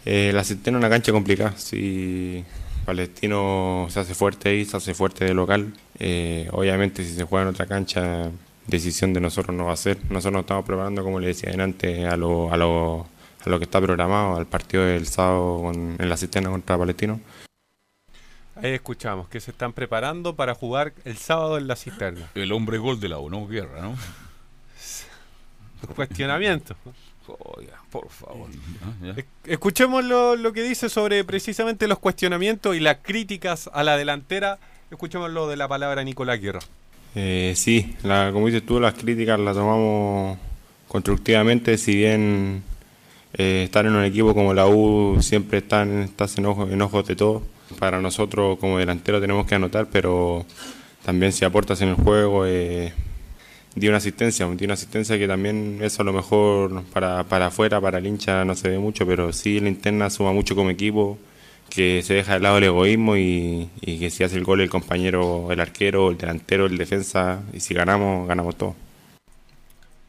Eh, 0.05 0.31
la 0.35 0.43
cisterna 0.43 0.77
es 0.77 0.81
una 0.81 0.89
cancha 0.89 1.11
complicada. 1.11 1.57
Si 1.57 2.45
Palestino 2.85 3.87
se 3.89 3.99
hace 3.99 4.13
fuerte 4.13 4.49
ahí, 4.49 4.65
se 4.65 4.77
hace 4.77 4.93
fuerte 4.93 5.25
de 5.25 5.33
local. 5.33 5.73
Eh, 5.97 6.47
obviamente, 6.51 7.03
si 7.03 7.15
se 7.15 7.23
juega 7.23 7.41
en 7.41 7.49
otra 7.49 7.65
cancha, 7.65 8.29
decisión 8.67 9.13
de 9.13 9.19
nosotros 9.19 9.55
no 9.55 9.65
va 9.65 9.73
a 9.73 9.77
ser. 9.77 9.97
Nosotros 10.11 10.33
nos 10.33 10.41
estamos 10.41 10.63
preparando, 10.63 11.03
como 11.03 11.19
le 11.19 11.27
decía 11.27 11.51
antes, 11.57 12.05
a 12.05 12.15
lo, 12.17 12.53
a 12.53 12.57
lo, 12.57 13.07
a 13.45 13.49
lo 13.49 13.59
que 13.59 13.65
está 13.65 13.79
programado, 13.81 14.37
al 14.37 14.45
partido 14.45 14.83
del 14.83 15.07
sábado 15.07 15.59
con- 15.61 15.95
en 15.99 16.09
la 16.09 16.17
cisterna 16.17 16.49
contra 16.49 16.77
Palestino. 16.77 17.19
Ahí 18.55 18.71
escuchamos 18.73 19.27
que 19.29 19.39
se 19.39 19.51
están 19.51 19.71
preparando 19.73 20.35
para 20.35 20.55
jugar 20.55 20.93
el 21.05 21.17
sábado 21.17 21.57
en 21.59 21.67
la 21.67 21.75
cisterna. 21.75 22.27
El 22.33 22.51
hombre 22.51 22.79
gol 22.79 22.99
de 22.99 23.09
la 23.09 23.19
U, 23.19 23.29
no 23.29 23.47
guerra, 23.47 23.81
¿no? 23.81 23.95
Cuestionamiento. 25.95 26.75
Oiga, 27.39 27.81
por 27.91 28.09
favor. 28.09 28.49
Es- 29.15 29.25
Escuchemos 29.45 30.03
lo, 30.03 30.35
lo 30.35 30.53
que 30.53 30.63
dice 30.63 30.89
sobre 30.89 31.23
precisamente 31.23 31.87
los 31.87 31.99
cuestionamientos 31.99 32.75
y 32.75 32.79
las 32.79 32.97
críticas 33.01 33.69
a 33.73 33.83
la 33.83 33.97
delantera. 33.97 34.59
Escuchemos 34.89 35.29
lo 35.31 35.47
de 35.47 35.57
la 35.57 35.67
palabra 35.67 36.03
Nicolás 36.03 36.39
Guerra. 36.39 36.59
Eh, 37.15 37.53
sí, 37.55 37.95
la, 38.03 38.31
como 38.31 38.47
dices 38.47 38.65
tú, 38.65 38.79
las 38.79 38.93
críticas 38.93 39.39
las 39.39 39.55
tomamos 39.55 40.37
constructivamente, 40.87 41.77
si 41.77 41.95
bien 41.95 42.63
eh, 43.37 43.63
estar 43.63 43.85
en 43.85 43.95
un 43.95 44.03
equipo 44.03 44.33
como 44.33 44.53
la 44.53 44.67
U 44.67 45.17
siempre 45.21 45.59
están, 45.59 46.01
estás 46.03 46.37
en, 46.37 46.45
ojo- 46.47 46.67
en 46.69 46.81
ojos 46.81 47.07
de 47.07 47.15
todos. 47.15 47.43
Para 47.79 47.99
nosotros 48.01 48.57
como 48.59 48.77
delantero 48.79 49.19
tenemos 49.19 49.45
que 49.45 49.55
anotar, 49.55 49.87
pero 49.91 50.45
también 51.05 51.31
si 51.33 51.43
aportas 51.45 51.81
en 51.81 51.89
el 51.89 51.95
juego, 51.95 52.45
eh, 52.45 52.93
di 53.75 53.87
una 53.89 53.97
asistencia, 53.97 54.47
di 54.47 54.65
una 54.65 54.73
asistencia 54.75 55.17
que 55.19 55.27
también 55.27 55.79
eso 55.81 56.01
a 56.01 56.05
lo 56.05 56.13
mejor 56.13 56.83
para, 56.93 57.25
para 57.25 57.47
afuera, 57.47 57.81
para 57.81 57.97
el 57.99 58.07
hincha 58.07 58.45
no 58.45 58.55
se 58.55 58.69
ve 58.69 58.79
mucho, 58.79 59.05
pero 59.05 59.33
sí 59.33 59.59
la 59.59 59.67
interna 59.69 60.09
suma 60.09 60.31
mucho 60.31 60.55
como 60.55 60.69
equipo, 60.69 61.17
que 61.69 62.01
se 62.03 62.13
deja 62.13 62.35
de 62.35 62.39
lado 62.39 62.57
el 62.59 62.63
egoísmo 62.63 63.17
y, 63.17 63.69
y 63.81 63.99
que 63.99 64.09
si 64.09 64.23
hace 64.23 64.37
el 64.37 64.45
gol 64.45 64.61
el 64.61 64.69
compañero, 64.69 65.51
el 65.51 65.59
arquero, 65.59 66.09
el 66.09 66.17
delantero, 66.17 66.65
el 66.67 66.77
defensa, 66.77 67.41
y 67.53 67.59
si 67.59 67.73
ganamos, 67.73 68.27
ganamos 68.29 68.55
todo. 68.57 68.75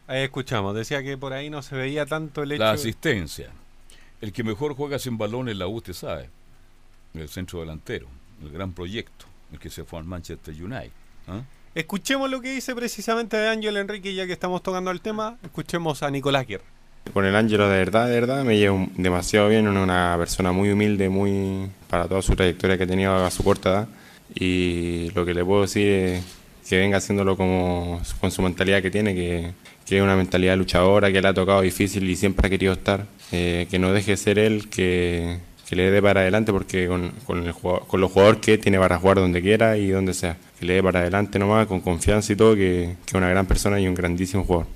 Ahí 0.08 0.22
escuchamos. 0.22 0.74
Decía 0.74 1.02
que 1.02 1.16
por 1.18 1.34
ahí 1.34 1.50
no 1.50 1.62
se 1.62 1.76
veía 1.76 2.06
tanto 2.06 2.42
el 2.42 2.52
hecho. 2.52 2.64
La 2.64 2.72
asistencia. 2.72 3.50
El 4.20 4.32
que 4.32 4.42
mejor 4.42 4.74
juega 4.74 4.98
sin 4.98 5.18
balón 5.18 5.48
en 5.48 5.58
la 5.58 5.68
U, 5.68 5.76
usted 5.76 5.92
sabe. 5.92 6.30
El 7.14 7.28
centro 7.28 7.60
delantero. 7.60 8.08
El 8.42 8.50
gran 8.50 8.72
proyecto. 8.72 9.26
El 9.52 9.58
que 9.58 9.68
se 9.68 9.84
fue 9.84 9.98
al 9.98 10.06
Manchester 10.06 10.54
United. 10.54 10.90
¿ah? 11.28 11.42
Escuchemos 11.74 12.30
lo 12.30 12.40
que 12.40 12.52
dice 12.52 12.74
precisamente 12.74 13.36
de 13.36 13.48
Ángel 13.48 13.76
Enrique, 13.76 14.14
ya 14.14 14.26
que 14.26 14.32
estamos 14.32 14.62
tocando 14.62 14.90
el 14.90 15.02
tema. 15.02 15.36
Escuchemos 15.42 16.02
a 16.02 16.10
Nicolás 16.10 16.46
Guerra. 16.46 16.64
Con 17.12 17.26
el 17.26 17.36
Ángelo 17.36 17.68
de 17.68 17.78
verdad, 17.78 18.08
de 18.08 18.14
verdad, 18.14 18.44
me 18.44 18.58
llevo 18.58 18.88
demasiado 18.96 19.48
bien, 19.48 19.68
una 19.68 20.14
persona 20.18 20.52
muy 20.52 20.70
humilde, 20.70 21.08
muy 21.08 21.70
para 21.88 22.08
toda 22.08 22.22
su 22.22 22.34
trayectoria 22.34 22.76
que 22.76 22.84
ha 22.84 22.86
tenido 22.86 23.14
a 23.14 23.30
su 23.30 23.44
corta 23.44 23.70
edad. 23.70 23.88
Y 24.34 25.10
lo 25.10 25.24
que 25.24 25.34
le 25.34 25.44
puedo 25.44 25.62
decir 25.62 25.86
es, 25.86 26.24
que 26.68 26.78
venga 26.78 26.98
haciéndolo 26.98 27.36
como 27.36 28.02
con 28.20 28.30
su 28.30 28.42
mentalidad 28.42 28.82
que 28.82 28.90
tiene, 28.90 29.14
que, 29.14 29.52
que 29.88 29.96
es 29.96 30.02
una 30.02 30.16
mentalidad 30.16 30.56
luchadora, 30.56 31.10
que 31.10 31.22
le 31.22 31.28
ha 31.28 31.34
tocado 31.34 31.62
difícil 31.62 32.08
y 32.08 32.14
siempre 32.14 32.46
ha 32.46 32.50
querido 32.50 32.74
estar, 32.74 33.06
eh, 33.32 33.66
que 33.70 33.78
no 33.78 33.92
deje 33.92 34.12
de 34.12 34.16
ser 34.18 34.38
él, 34.38 34.68
que, 34.68 35.38
que 35.66 35.76
le 35.76 35.90
dé 35.90 36.02
para 36.02 36.20
adelante 36.20 36.52
porque 36.52 36.86
con, 36.86 37.10
con, 37.26 37.46
el 37.46 37.54
con 37.54 38.00
los 38.00 38.12
jugadores 38.12 38.40
que 38.40 38.58
tiene 38.58 38.78
para 38.78 38.98
jugar 38.98 39.16
donde 39.16 39.40
quiera 39.40 39.78
y 39.78 39.88
donde 39.88 40.12
sea, 40.12 40.36
que 40.58 40.66
le 40.66 40.74
dé 40.74 40.82
para 40.82 41.00
adelante 41.00 41.38
nomás, 41.38 41.66
con 41.66 41.80
confianza 41.80 42.32
y 42.32 42.36
todo, 42.36 42.54
que, 42.54 42.96
es 43.06 43.14
una 43.14 43.30
gran 43.30 43.46
persona 43.46 43.80
y 43.80 43.88
un 43.88 43.94
grandísimo 43.94 44.44
jugador. 44.44 44.66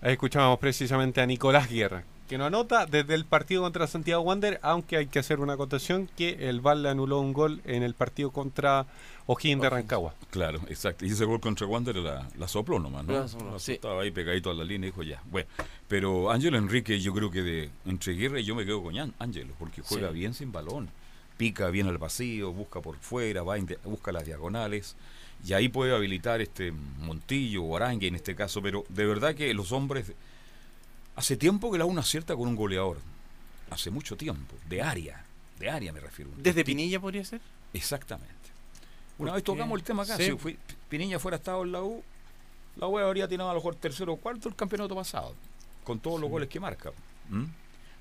Escuchábamos 0.00 0.60
precisamente 0.60 1.20
a 1.20 1.26
Nicolás 1.26 1.68
Guerra, 1.68 2.04
que 2.32 2.38
no 2.38 2.46
anota 2.46 2.86
desde 2.86 3.12
el 3.14 3.26
partido 3.26 3.60
contra 3.60 3.86
Santiago 3.86 4.22
Wander, 4.22 4.58
aunque 4.62 4.96
hay 4.96 5.06
que 5.06 5.18
hacer 5.18 5.38
una 5.38 5.52
acotación 5.52 6.08
que 6.16 6.48
el 6.48 6.62
VAR 6.62 6.78
le 6.78 6.88
anuló 6.88 7.20
un 7.20 7.34
gol 7.34 7.60
en 7.66 7.82
el 7.82 7.92
partido 7.92 8.30
contra 8.30 8.86
O'Higgins 9.26 9.60
de 9.60 9.68
Rancagua. 9.68 10.14
Claro, 10.30 10.58
exacto. 10.68 11.04
Y 11.04 11.10
ese 11.10 11.26
gol 11.26 11.40
contra 11.40 11.66
Wander 11.66 11.94
la, 11.96 12.26
la 12.38 12.48
sopló 12.48 12.78
nomás, 12.78 13.04
¿no? 13.04 13.12
La 13.12 13.28
sopló, 13.28 13.58
sí. 13.58 13.72
Estaba 13.72 14.00
ahí 14.00 14.10
pegadito 14.12 14.50
a 14.50 14.54
la 14.54 14.64
línea 14.64 14.88
y 14.88 14.92
dijo 14.92 15.02
ya. 15.02 15.22
Bueno, 15.30 15.46
pero 15.88 16.30
Ángelo 16.30 16.56
Enrique, 16.56 16.98
yo 17.00 17.12
creo 17.12 17.30
que 17.30 17.42
de 17.42 17.70
entre 17.84 18.14
Guerra 18.14 18.40
y 18.40 18.44
yo 18.44 18.54
me 18.54 18.64
quedo 18.64 18.82
con 18.82 18.94
Án- 18.94 19.12
Ángelo, 19.18 19.52
porque 19.58 19.82
juega 19.82 20.08
Sí. 20.08 20.14
bien 20.14 20.32
sin 20.32 20.52
balón. 20.52 20.88
Pica 21.36 21.68
bien 21.68 21.86
al 21.86 21.98
vacío, 21.98 22.50
busca 22.50 22.80
por 22.80 22.96
fuera, 22.96 23.42
va 23.42 23.56
busca 23.84 24.10
las 24.10 24.24
diagonales. 24.24 24.96
Y 25.44 25.52
ahí 25.52 25.68
puede 25.68 25.94
habilitar 25.94 26.40
este 26.40 26.72
Montillo 26.72 27.62
o 27.64 27.76
Arangue 27.76 28.06
en 28.06 28.14
este 28.14 28.34
caso, 28.34 28.62
pero 28.62 28.84
de 28.88 29.04
verdad 29.04 29.34
que 29.34 29.52
los 29.52 29.70
hombres. 29.72 30.12
Hace 31.22 31.36
tiempo 31.36 31.70
que 31.70 31.78
la 31.78 31.84
una 31.84 32.00
acierta 32.00 32.34
con 32.34 32.48
un 32.48 32.56
goleador. 32.56 32.98
Hace 33.70 33.92
mucho 33.92 34.16
tiempo. 34.16 34.56
De 34.68 34.82
área. 34.82 35.24
De 35.60 35.70
área 35.70 35.92
me 35.92 36.00
refiero. 36.00 36.32
¿Desde 36.36 36.64
Pinilla 36.64 36.98
podría 36.98 37.24
ser? 37.24 37.40
Exactamente. 37.72 38.34
Una 39.18 39.30
¿Por 39.30 39.36
vez 39.36 39.44
tocamos 39.44 39.78
el 39.78 39.84
tema 39.84 40.02
acá. 40.02 40.16
Sí. 40.16 40.24
Si 40.24 40.32
fui- 40.32 40.58
Piniña 40.88 41.20
fuera 41.20 41.36
estado 41.36 41.62
en 41.62 41.70
la 41.70 41.80
U, 41.80 42.02
la 42.74 42.88
U 42.88 42.98
habría 42.98 43.28
tenido 43.28 43.48
a 43.48 43.52
lo 43.52 43.60
mejor 43.60 43.76
tercero 43.76 44.14
o 44.14 44.16
cuarto 44.16 44.48
el 44.48 44.56
campeonato 44.56 44.96
pasado, 44.96 45.32
con 45.84 46.00
todos 46.00 46.20
los 46.20 46.28
goles 46.28 46.48
que 46.48 46.58
marca. 46.58 46.90
¿Mm? 47.30 47.44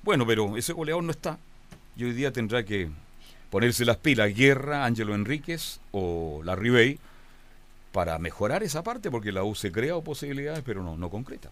Bueno, 0.01 0.25
pero 0.25 0.57
ese 0.57 0.73
goleador 0.73 1.03
no 1.03 1.11
está. 1.11 1.37
Y 1.95 2.05
hoy 2.05 2.13
día 2.13 2.33
tendrá 2.33 2.65
que 2.65 2.89
ponerse 3.51 3.85
las 3.85 3.97
pilas 3.97 4.33
Guerra, 4.33 4.83
Ángelo 4.83 5.13
Enríquez 5.13 5.79
o 5.91 6.41
la 6.43 6.55
Ribey 6.55 6.97
para 7.91 8.17
mejorar 8.17 8.63
esa 8.63 8.81
parte, 8.81 9.11
porque 9.11 9.31
la 9.31 9.43
U 9.43 9.53
se 9.53 9.71
crea 9.71 9.99
posibilidades, 10.01 10.63
pero 10.65 10.81
no, 10.81 10.97
no 10.97 11.11
concreta. 11.11 11.51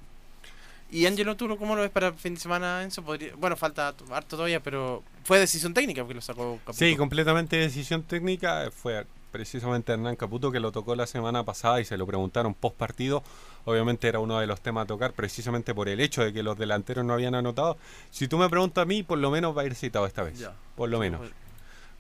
¿Y 0.92 1.06
Ángelo 1.06 1.36
tú 1.38 1.56
cómo 1.58 1.76
lo 1.76 1.82
ves 1.82 1.92
para 1.92 2.08
el 2.08 2.14
fin 2.16 2.34
de 2.34 2.40
semana, 2.40 2.82
Enzo? 2.84 3.04
Podría- 3.04 3.36
Bueno, 3.36 3.56
falta 3.56 3.88
harto 3.90 4.36
todavía, 4.36 4.60
pero 4.62 5.04
fue 5.24 5.38
decisión 5.40 5.74
técnica 5.74 6.02
porque 6.02 6.16
lo 6.16 6.22
sacó 6.22 6.58
Caputo. 6.66 6.74
Sí, 6.74 6.96
completamente 6.96 7.58
decisión 7.58 8.04
técnica. 8.04 8.70
Fue 8.72 9.06
precisamente 9.32 9.92
Hernán 9.94 10.16
Caputo 10.16 10.52
que 10.52 10.60
lo 10.60 10.72
tocó 10.72 10.96
la 10.96 11.06
semana 11.06 11.44
pasada 11.44 11.80
y 11.80 11.86
se 11.86 11.98
lo 11.98 12.08
preguntaron 12.08 12.56
post 12.56 12.76
partido. 12.76 13.22
Obviamente 13.66 14.08
era 14.08 14.18
uno 14.20 14.40
de 14.40 14.48
los 14.48 14.62
temas 14.62 14.86
a 14.86 14.88
tocar 14.88 15.14
precisamente 15.14 15.76
por 15.76 15.88
el 15.90 16.00
hecho 16.00 16.24
de 16.24 16.34
que 16.34 16.42
los 16.42 16.58
delanteros 16.58 17.06
no 17.06 17.14
habían 17.14 17.36
anotado. 17.36 17.78
Si 18.10 18.28
tú 18.28 18.40
me 18.40 18.50
preguntas 18.50 18.82
a 18.82 18.86
mí, 18.86 19.04
por 19.04 19.20
lo 19.20 19.30
menos 19.30 19.56
va 19.56 19.62
a 19.62 19.66
ir 19.66 19.76
citado 19.76 20.08
esta 20.08 20.24
vez. 20.24 20.40
Ya. 20.40 20.54
Por 20.76 20.90
lo 20.90 20.98
Sí, 20.98 21.02
menos. 21.02 21.20
pues. 21.20 21.32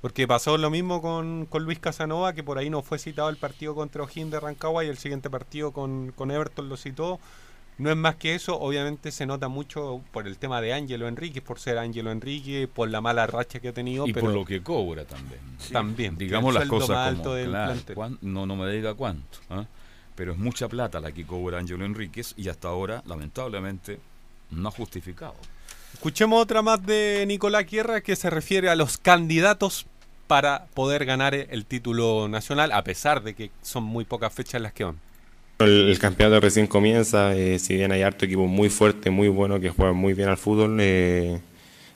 Porque 0.01 0.27
pasó 0.27 0.57
lo 0.57 0.69
mismo 0.71 1.01
con, 1.01 1.45
con 1.45 1.63
Luis 1.65 1.77
Casanova, 1.77 2.33
que 2.33 2.41
por 2.41 2.57
ahí 2.57 2.69
no 2.69 2.81
fue 2.81 2.97
citado 2.97 3.29
el 3.29 3.35
partido 3.37 3.75
contra 3.75 4.01
O'Higgins 4.01 4.31
de 4.31 4.39
Rancagua 4.39 4.83
y 4.85 4.87
el 4.87 4.97
siguiente 4.97 5.29
partido 5.29 5.73
con, 5.73 6.11
con 6.13 6.31
Everton 6.31 6.69
lo 6.69 6.77
citó. 6.77 7.19
No 7.79 7.89
es 7.89 7.95
más 7.97 8.15
que 8.15 8.35
eso, 8.35 8.59
obviamente 8.59 9.09
se 9.11 9.25
nota 9.25 9.47
mucho 9.47 10.01
por 10.11 10.27
el 10.27 10.37
tema 10.37 10.59
de 10.61 10.73
Ángelo 10.73 11.07
Enrique, 11.07 11.41
por 11.41 11.59
ser 11.59 11.77
Ángelo 11.77 12.11
Enrique, 12.11 12.67
por 12.67 12.89
la 12.89 12.99
mala 13.01 13.25
racha 13.25 13.59
que 13.59 13.69
ha 13.69 13.73
tenido. 13.73 14.05
y 14.05 14.13
pero 14.13 14.25
por 14.27 14.35
lo 14.35 14.45
que 14.45 14.61
cobra 14.61 15.05
también. 15.05 15.39
También. 15.71 16.17
Digamos 16.17 16.53
las 16.53 16.67
cosas 16.67 16.89
más 16.89 17.07
como 17.07 17.17
alto 17.17 17.33
del 17.35 17.49
claro, 17.49 17.71
plantel. 17.73 17.95
cuán- 17.95 18.17
no 18.21 18.45
no 18.45 18.55
me 18.57 18.69
diga 18.71 18.93
cuánto, 18.93 19.39
¿ah? 19.49 19.65
pero 20.15 20.33
es 20.33 20.37
mucha 20.37 20.67
plata 20.67 20.99
la 20.99 21.11
que 21.13 21.25
cobra 21.25 21.57
Ángelo 21.59 21.85
Enríquez 21.85 22.33
y 22.37 22.49
hasta 22.49 22.67
ahora 22.67 23.01
lamentablemente 23.05 23.99
no 24.51 24.67
ha 24.67 24.71
justificado. 24.71 25.35
Escuchemos 25.93 26.41
otra 26.41 26.61
más 26.61 26.85
de 26.85 27.23
Nicolás 27.27 27.65
Guerra 27.65 28.01
que 28.01 28.15
se 28.17 28.29
refiere 28.29 28.69
a 28.69 28.75
los 28.75 28.97
candidatos 28.97 29.85
para 30.27 30.65
poder 30.73 31.05
ganar 31.05 31.33
el 31.33 31.65
título 31.65 32.27
nacional, 32.27 32.71
a 32.73 32.83
pesar 32.83 33.23
de 33.23 33.33
que 33.33 33.51
son 33.61 33.83
muy 33.83 34.05
pocas 34.05 34.31
fechas 34.33 34.61
las 34.61 34.73
que 34.73 34.83
van. 34.83 34.99
El, 35.59 35.89
el 35.89 35.99
campeonato 35.99 36.39
recién 36.39 36.67
comienza, 36.67 37.35
eh, 37.35 37.59
si 37.59 37.75
bien 37.75 37.91
hay 37.91 38.01
harto 38.01 38.23
equipo 38.23 38.47
muy 38.47 38.69
fuerte, 38.69 39.09
muy 39.09 39.27
bueno, 39.27 39.59
que 39.59 39.69
juegan 39.69 39.95
muy 39.97 40.13
bien 40.13 40.29
al 40.29 40.37
fútbol, 40.37 40.77
eh, 40.79 41.37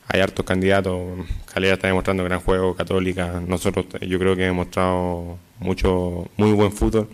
hay 0.08 0.20
hartos 0.20 0.46
candidatos. 0.46 1.26
Calera 1.54 1.76
está 1.76 1.88
demostrando 1.88 2.26
gran 2.26 2.42
juego, 2.42 2.76
Católica, 2.76 3.42
nosotros 3.48 3.86
eh, 4.02 4.08
yo 4.08 4.20
creo 4.20 4.36
que 4.36 4.46
hemos 4.48 4.66
mostrado 4.66 5.38
mucho, 5.60 6.30
muy 6.36 6.52
buen 6.52 6.74
fútbol. 6.74 7.08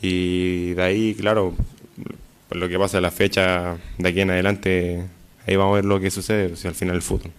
Y 0.00 0.72
de 0.72 0.82
ahí, 0.82 1.14
claro, 1.14 1.52
por 2.48 2.56
lo 2.56 2.68
que 2.70 2.78
pasa 2.78 2.96
en 2.96 3.02
la 3.02 3.10
fecha 3.10 3.76
de 3.98 4.08
aquí 4.08 4.22
en 4.22 4.30
adelante, 4.30 5.04
ahí 5.46 5.56
vamos 5.56 5.72
a 5.72 5.76
ver 5.76 5.84
lo 5.84 6.00
que 6.00 6.10
sucede, 6.10 6.56
si 6.56 6.68
al 6.68 6.74
final 6.74 6.96
el 6.96 7.02
fútbol 7.02 7.32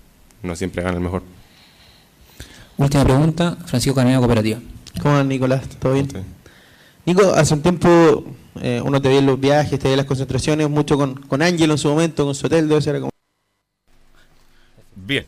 no 0.43 0.55
siempre 0.55 0.83
gana 0.83 0.97
el 0.97 1.03
mejor. 1.03 1.23
Última 2.77 3.03
pregunta, 3.03 3.57
Francisco 3.65 3.95
Caneda 3.95 4.19
Cooperativa. 4.19 4.59
¿Cómo 5.01 5.23
Nicolás? 5.23 5.67
¿Todo 5.79 5.93
bien? 5.93 6.07
Nico, 7.07 7.33
hace 7.33 7.53
un 7.53 7.61
tiempo 7.61 8.25
eh, 8.61 8.81
uno 8.83 9.01
te 9.01 9.07
veía 9.07 9.21
en 9.21 9.27
los 9.27 9.39
viajes, 9.39 9.79
te 9.79 9.83
veía 9.83 9.93
en 9.93 9.97
las 9.99 10.05
concentraciones, 10.05 10.69
mucho 10.69 10.97
con, 10.97 11.15
con 11.15 11.41
en 11.41 11.77
su 11.77 11.87
momento, 11.87 12.25
con 12.25 12.35
su 12.35 12.47
hotel, 12.47 12.67
debe 12.67 12.81
ser 12.81 12.99
como... 12.99 13.09
Bien, 14.93 15.25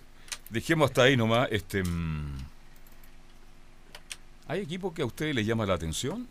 dejemos 0.50 0.90
hasta 0.90 1.04
ahí 1.04 1.16
nomás. 1.16 1.48
Este, 1.50 1.82
mm, 1.82 2.38
¿Hay 4.50 4.60
equipos 4.60 4.94
que 4.94 5.04
a 5.04 5.06
ustedes 5.06 5.34
les 5.34 5.48
llama 5.48 5.66
la 5.66 5.76
atención? 5.76 6.28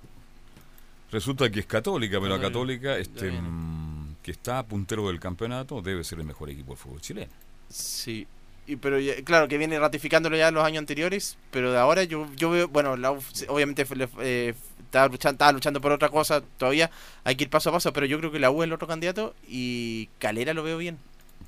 Resulta 1.10 1.48
que 1.48 1.60
es 1.60 1.66
Católica, 1.66 2.20
pero 2.20 2.34
a 2.34 2.40
Católica, 2.42 2.98
este, 2.98 3.32
mm, 3.32 4.16
que 4.22 4.32
está 4.32 4.62
puntero 4.66 5.08
del 5.08 5.18
campeonato, 5.18 5.80
debe 5.80 6.04
ser 6.04 6.18
el 6.18 6.26
mejor 6.26 6.50
equipo 6.50 6.72
del 6.72 6.76
fútbol 6.78 7.00
chileno. 7.00 7.32
Sí. 7.70 8.26
Y, 8.66 8.76
pero 8.76 9.00
ya- 9.00 9.24
claro, 9.24 9.48
que 9.48 9.56
viene 9.56 9.78
ratificándolo 9.80 10.36
ya 10.36 10.48
en 10.48 10.54
los 10.56 10.62
años 10.64 10.80
anteriores, 10.80 11.38
pero 11.50 11.72
de 11.72 11.78
ahora 11.78 12.04
yo, 12.04 12.26
yo 12.36 12.50
veo, 12.50 12.68
bueno, 12.68 12.98
la 12.98 13.12
obviamente 13.48 13.86
eh, 14.20 14.52
estaba, 14.88 15.06
luchando, 15.08 15.34
estaba 15.34 15.52
luchando 15.52 15.80
por 15.80 15.92
otra 15.92 16.08
cosa 16.08 16.40
todavía, 16.40 16.90
hay 17.24 17.36
que 17.36 17.44
ir 17.44 17.50
paso 17.50 17.70
a 17.70 17.72
paso, 17.72 17.92
pero 17.92 18.06
yo 18.06 18.18
creo 18.18 18.32
que 18.32 18.38
la 18.38 18.50
U 18.50 18.62
es 18.62 18.66
el 18.66 18.72
otro 18.72 18.88
candidato 18.88 19.34
y 19.46 20.08
Calera 20.18 20.54
lo 20.54 20.62
veo 20.62 20.78
bien. 20.78 20.98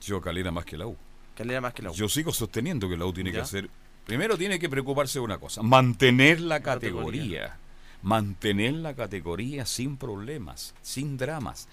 Yo 0.01 0.21
Calera 0.21 0.51
más 0.51 0.65
que 0.65 0.77
la 0.77 0.87
U. 0.87 0.97
Calera 1.35 1.61
más 1.61 1.75
que 1.75 1.83
la 1.83 1.91
U. 1.91 1.95
Yo 1.95 2.09
sigo 2.09 2.33
sosteniendo 2.33 2.89
que 2.89 2.97
la 2.97 3.07
U 3.07 3.13
tiene 3.13 3.33
que 3.33 3.41
hacer. 3.41 3.69
Primero 4.07 4.37
tiene 4.37 4.59
que 4.59 4.69
preocuparse 4.69 5.19
de 5.19 5.25
una 5.25 5.39
cosa: 5.39 5.63
mantener 5.63 6.41
la 6.41 6.61
categoría. 6.61 7.57
Mantener 8.03 8.73
la 8.75 8.95
categoría 8.95 9.67
sin 9.67 9.97
problemas, 9.99 10.75
sin 10.83 11.19
dramas. 11.19 11.69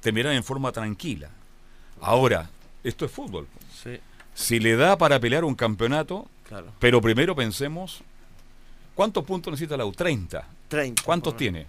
Terminar 0.00 0.34
en 0.34 0.44
forma 0.44 0.72
tranquila. 0.72 1.30
Ahora, 2.02 2.50
esto 2.84 3.04
es 3.06 3.10
fútbol. 3.10 3.46
Sí. 3.82 3.98
Si 4.34 4.60
le 4.60 4.76
da 4.76 4.96
para 4.98 5.18
pelear 5.20 5.44
un 5.44 5.54
campeonato, 5.54 6.28
Claro. 6.46 6.72
pero 6.78 7.00
primero 7.00 7.34
pensemos: 7.34 8.02
¿cuántos 8.94 9.24
puntos 9.24 9.50
necesita 9.52 9.76
la 9.76 9.86
U? 9.86 9.92
30. 9.92 10.46
30. 10.70 11.02
¿Cuántos 11.02 11.36
tiene? 11.36 11.66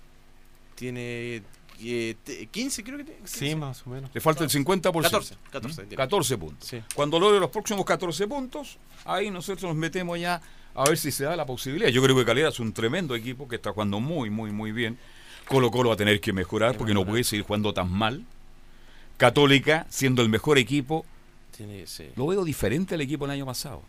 Tiene 0.76 1.42
eh, 1.84 2.16
te- 2.24 2.46
15 2.48 2.84
creo 2.84 2.98
que 3.00 3.04
tiene. 3.04 3.20
Sí, 3.26 3.56
más 3.56 3.86
o 3.86 3.90
menos. 3.90 4.10
Le 4.14 4.22
falta 4.22 4.44
el 4.44 4.50
50%. 4.50 4.82
14, 5.02 5.36
14 5.52 5.82
¿Mm? 5.82 5.88
tiene. 5.88 5.96
14 5.98 6.38
puntos. 6.38 6.70
Sí. 6.70 6.82
Cuando 6.96 7.20
logre 7.20 7.40
los 7.40 7.50
próximos 7.50 7.84
14 7.86 8.28
puntos, 8.28 8.78
ahí 9.06 9.30
nosotros 9.32 9.64
nos 9.70 9.76
metemos 9.76 10.20
ya 10.20 10.42
a 10.74 10.84
ver 10.86 10.98
si 10.98 11.12
se 11.12 11.24
da 11.26 11.36
la 11.36 11.46
posibilidad. 11.46 11.90
Yo 11.90 12.02
creo 12.04 12.16
que 12.16 12.24
Calera 12.24 12.50
es 12.50 12.60
un 12.60 12.72
tremendo 12.72 13.16
equipo 13.16 13.48
que 13.48 13.56
está 13.58 13.74
jugando 13.74 14.00
muy, 14.00 14.30
muy, 14.30 14.52
muy 14.52 14.72
bien. 14.72 14.98
Colo 15.48 15.70
Colo 15.72 15.90
va 15.90 15.96
a 15.96 15.98
tener 15.98 16.22
que 16.22 16.32
mejorar 16.32 16.78
porque 16.78 16.94
no 16.94 17.06
puede 17.06 17.24
seguir 17.24 17.46
jugando 17.46 17.74
tan 17.74 17.92
mal. 17.92 18.24
Católica, 19.18 19.86
siendo 19.90 20.22
el 20.22 20.30
mejor 20.30 20.58
equipo, 20.58 21.06
Tiene, 21.56 21.86
sí. 21.88 22.08
lo 22.16 22.28
veo 22.28 22.44
diferente 22.44 22.96
al 22.96 23.02
equipo 23.02 23.26
del 23.26 23.32
año 23.36 23.46
pasado. 23.46 23.82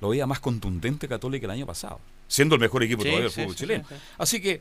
Lo 0.00 0.10
veía 0.10 0.26
más 0.26 0.40
contundente 0.40 1.08
Católica 1.08 1.46
el 1.46 1.50
año 1.52 1.66
pasado, 1.66 2.00
siendo 2.28 2.54
el 2.54 2.60
mejor 2.60 2.84
equipo 2.84 3.02
Sí, 3.02 3.08
todavía 3.08 3.24
del 3.24 3.32
sí, 3.32 3.40
fútbol 3.42 3.54
sí, 3.56 3.60
chileno. 3.60 3.84
sí, 3.88 3.94
sí. 3.96 4.00
Así 4.18 4.40
que, 4.40 4.60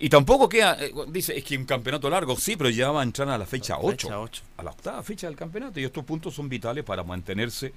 y 0.00 0.08
tampoco 0.10 0.48
queda, 0.48 0.76
eh, 0.84 0.92
dice, 1.08 1.36
es 1.38 1.42
que 1.44 1.56
un 1.56 1.64
campeonato 1.64 2.10
largo, 2.10 2.36
sí, 2.36 2.56
pero 2.56 2.68
ya 2.70 2.90
va 2.90 3.00
a 3.00 3.04
entrar 3.04 3.28
a 3.30 3.38
la 3.38 3.46
fecha 3.46 3.74
La 3.74 3.80
8, 3.80 3.90
fecha 4.08 4.20
ocho. 4.20 4.42
a 4.58 4.62
la 4.62 4.70
octava 4.72 5.02
fecha 5.02 5.26
del 5.28 5.36
campeonato, 5.36 5.80
y 5.80 5.84
estos 5.84 6.04
puntos 6.04 6.34
son 6.34 6.48
vitales 6.48 6.84
para 6.84 7.02
mantenerse 7.04 7.72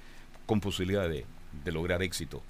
con 0.46 0.60
posibilidad 0.60 1.08
de, 1.08 1.24
de 1.64 1.72
lograr 1.72 2.02
éxito. 2.02 2.42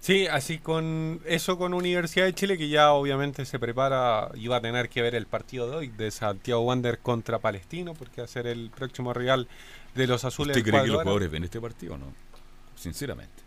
Sí, 0.00 0.28
así 0.28 0.58
con 0.58 1.20
eso 1.26 1.58
con 1.58 1.74
Universidad 1.74 2.24
de 2.26 2.32
Chile, 2.34 2.56
que 2.56 2.68
ya 2.68 2.92
obviamente 2.92 3.44
se 3.44 3.58
prepara 3.58 4.30
y 4.34 4.46
va 4.46 4.56
a 4.58 4.60
tener 4.60 4.88
que 4.88 5.02
ver 5.02 5.14
el 5.16 5.26
partido 5.26 5.68
de 5.68 5.76
hoy 5.76 5.88
de 5.88 6.10
Santiago 6.12 6.60
Wander 6.62 7.00
contra 7.00 7.40
Palestino, 7.40 7.94
porque 7.94 8.20
va 8.20 8.26
a 8.26 8.28
ser 8.28 8.46
el 8.46 8.70
próximo 8.70 9.12
rival 9.12 9.48
de 9.96 10.06
los 10.06 10.24
azules. 10.24 10.56
¿Usted 10.56 10.70
cree 10.70 10.82
que 10.82 10.88
los 10.88 11.02
jugadores 11.02 11.30
ven 11.30 11.42
este 11.44 11.60
partido 11.60 11.94
o 11.94 11.98
no? 11.98 12.12
Sinceramente. 12.76 13.42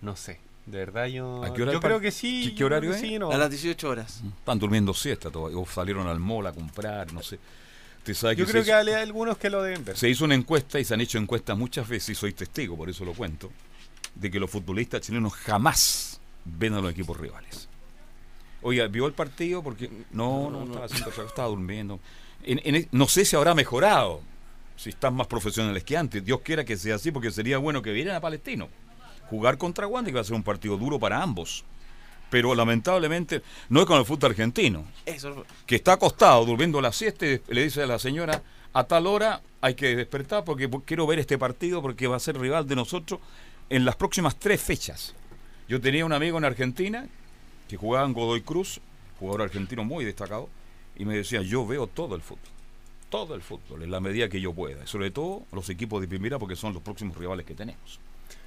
No 0.00 0.16
sé. 0.16 0.40
De 0.66 0.78
verdad 0.78 1.06
yo. 1.06 1.42
¿A 1.42 1.52
qué 1.52 1.62
hora 1.62 1.72
yo 1.72 1.80
creo 1.80 2.00
que 2.00 2.10
sí. 2.12 2.48
¿Qué, 2.50 2.54
qué 2.56 2.64
horario 2.64 2.92
es? 2.92 3.00
que 3.00 3.08
sí, 3.08 3.18
no. 3.18 3.30
A 3.32 3.36
las 3.36 3.50
18 3.50 3.88
horas. 3.88 4.22
Están 4.38 4.58
durmiendo 4.58 4.94
siesta 4.94 5.30
todavía, 5.30 5.58
o 5.58 5.66
salieron 5.66 6.06
al 6.06 6.20
mall 6.20 6.46
a 6.46 6.52
comprar, 6.52 7.12
no 7.12 7.22
sé. 7.22 7.38
Usted 7.98 8.14
sabe 8.14 8.36
Yo 8.36 8.46
que 8.46 8.52
creo 8.52 8.64
que 8.64 8.70
hizo- 8.70 8.76
hay 8.78 9.02
algunos 9.02 9.38
que 9.38 9.50
lo 9.50 9.62
deben 9.62 9.84
ver. 9.84 9.96
Se 9.96 10.08
hizo 10.08 10.24
una 10.24 10.34
encuesta 10.34 10.78
y 10.80 10.84
se 10.84 10.94
han 10.94 11.00
hecho 11.00 11.18
encuestas 11.18 11.56
muchas 11.58 11.88
veces, 11.88 12.10
y 12.10 12.14
soy 12.14 12.32
testigo, 12.32 12.76
por 12.76 12.88
eso 12.88 13.04
lo 13.04 13.12
cuento, 13.12 13.50
de 14.14 14.30
que 14.30 14.38
los 14.40 14.50
futbolistas 14.50 15.00
chilenos 15.02 15.32
jamás 15.34 16.20
ven 16.44 16.74
a 16.74 16.80
los 16.80 16.90
equipos 16.92 17.16
rivales. 17.18 17.68
Oiga, 18.62 18.86
¿vio 18.86 19.06
el 19.06 19.12
partido? 19.12 19.62
Porque 19.62 19.90
no, 20.12 20.48
no, 20.50 20.64
estaba 20.64 20.84
haciendo 20.86 21.10
estaba 21.10 21.48
durmiendo. 21.48 21.98
En- 22.44 22.60
en- 22.64 22.88
no 22.92 23.08
sé 23.08 23.24
si 23.24 23.34
habrá 23.36 23.54
mejorado, 23.54 24.20
si 24.76 24.90
están 24.90 25.14
más 25.14 25.26
profesionales 25.26 25.82
que 25.84 25.96
antes. 25.96 26.24
Dios 26.24 26.40
quiera 26.42 26.64
que 26.64 26.76
sea 26.76 26.94
así, 26.96 27.10
porque 27.10 27.30
sería 27.32 27.58
bueno 27.58 27.82
que 27.82 27.92
vieran 27.92 28.14
a 28.16 28.20
Palestino. 28.20 28.68
Jugar 29.32 29.56
contra 29.56 29.86
que 29.86 30.12
va 30.12 30.20
a 30.20 30.24
ser 30.24 30.34
un 30.34 30.42
partido 30.42 30.76
duro 30.76 30.98
para 30.98 31.22
ambos. 31.22 31.64
Pero 32.28 32.54
lamentablemente 32.54 33.40
no 33.70 33.80
es 33.80 33.86
con 33.86 33.98
el 33.98 34.04
fútbol 34.04 34.32
argentino, 34.32 34.84
Eso. 35.06 35.46
que 35.64 35.76
está 35.76 35.94
acostado 35.94 36.44
durmiendo 36.44 36.82
la 36.82 36.92
siesta 36.92 37.24
y 37.24 37.40
le 37.48 37.64
dice 37.64 37.82
a 37.82 37.86
la 37.86 37.98
señora, 37.98 38.42
a 38.74 38.84
tal 38.84 39.06
hora 39.06 39.40
hay 39.62 39.74
que 39.74 39.96
despertar 39.96 40.44
porque 40.44 40.68
quiero 40.84 41.06
ver 41.06 41.18
este 41.18 41.38
partido 41.38 41.80
porque 41.80 42.06
va 42.06 42.16
a 42.16 42.20
ser 42.20 42.38
rival 42.38 42.68
de 42.68 42.76
nosotros 42.76 43.20
en 43.70 43.86
las 43.86 43.96
próximas 43.96 44.36
tres 44.36 44.60
fechas. 44.60 45.14
Yo 45.66 45.80
tenía 45.80 46.04
un 46.04 46.12
amigo 46.12 46.36
en 46.36 46.44
Argentina 46.44 47.06
que 47.70 47.78
jugaba 47.78 48.04
en 48.04 48.12
Godoy 48.12 48.42
Cruz, 48.42 48.82
jugador 49.18 49.40
argentino 49.40 49.82
muy 49.82 50.04
destacado, 50.04 50.50
y 50.94 51.06
me 51.06 51.16
decía, 51.16 51.40
yo 51.40 51.66
veo 51.66 51.86
todo 51.86 52.16
el 52.16 52.20
fútbol, 52.20 52.50
todo 53.08 53.34
el 53.34 53.40
fútbol, 53.40 53.82
en 53.82 53.90
la 53.90 54.00
medida 54.00 54.28
que 54.28 54.42
yo 54.42 54.52
pueda, 54.52 54.84
y 54.84 54.86
sobre 54.86 55.10
todo 55.10 55.44
los 55.52 55.70
equipos 55.70 56.02
de 56.02 56.08
primera 56.08 56.38
porque 56.38 56.54
son 56.54 56.74
los 56.74 56.82
próximos 56.82 57.16
rivales 57.16 57.46
que 57.46 57.54
tenemos. 57.54 57.98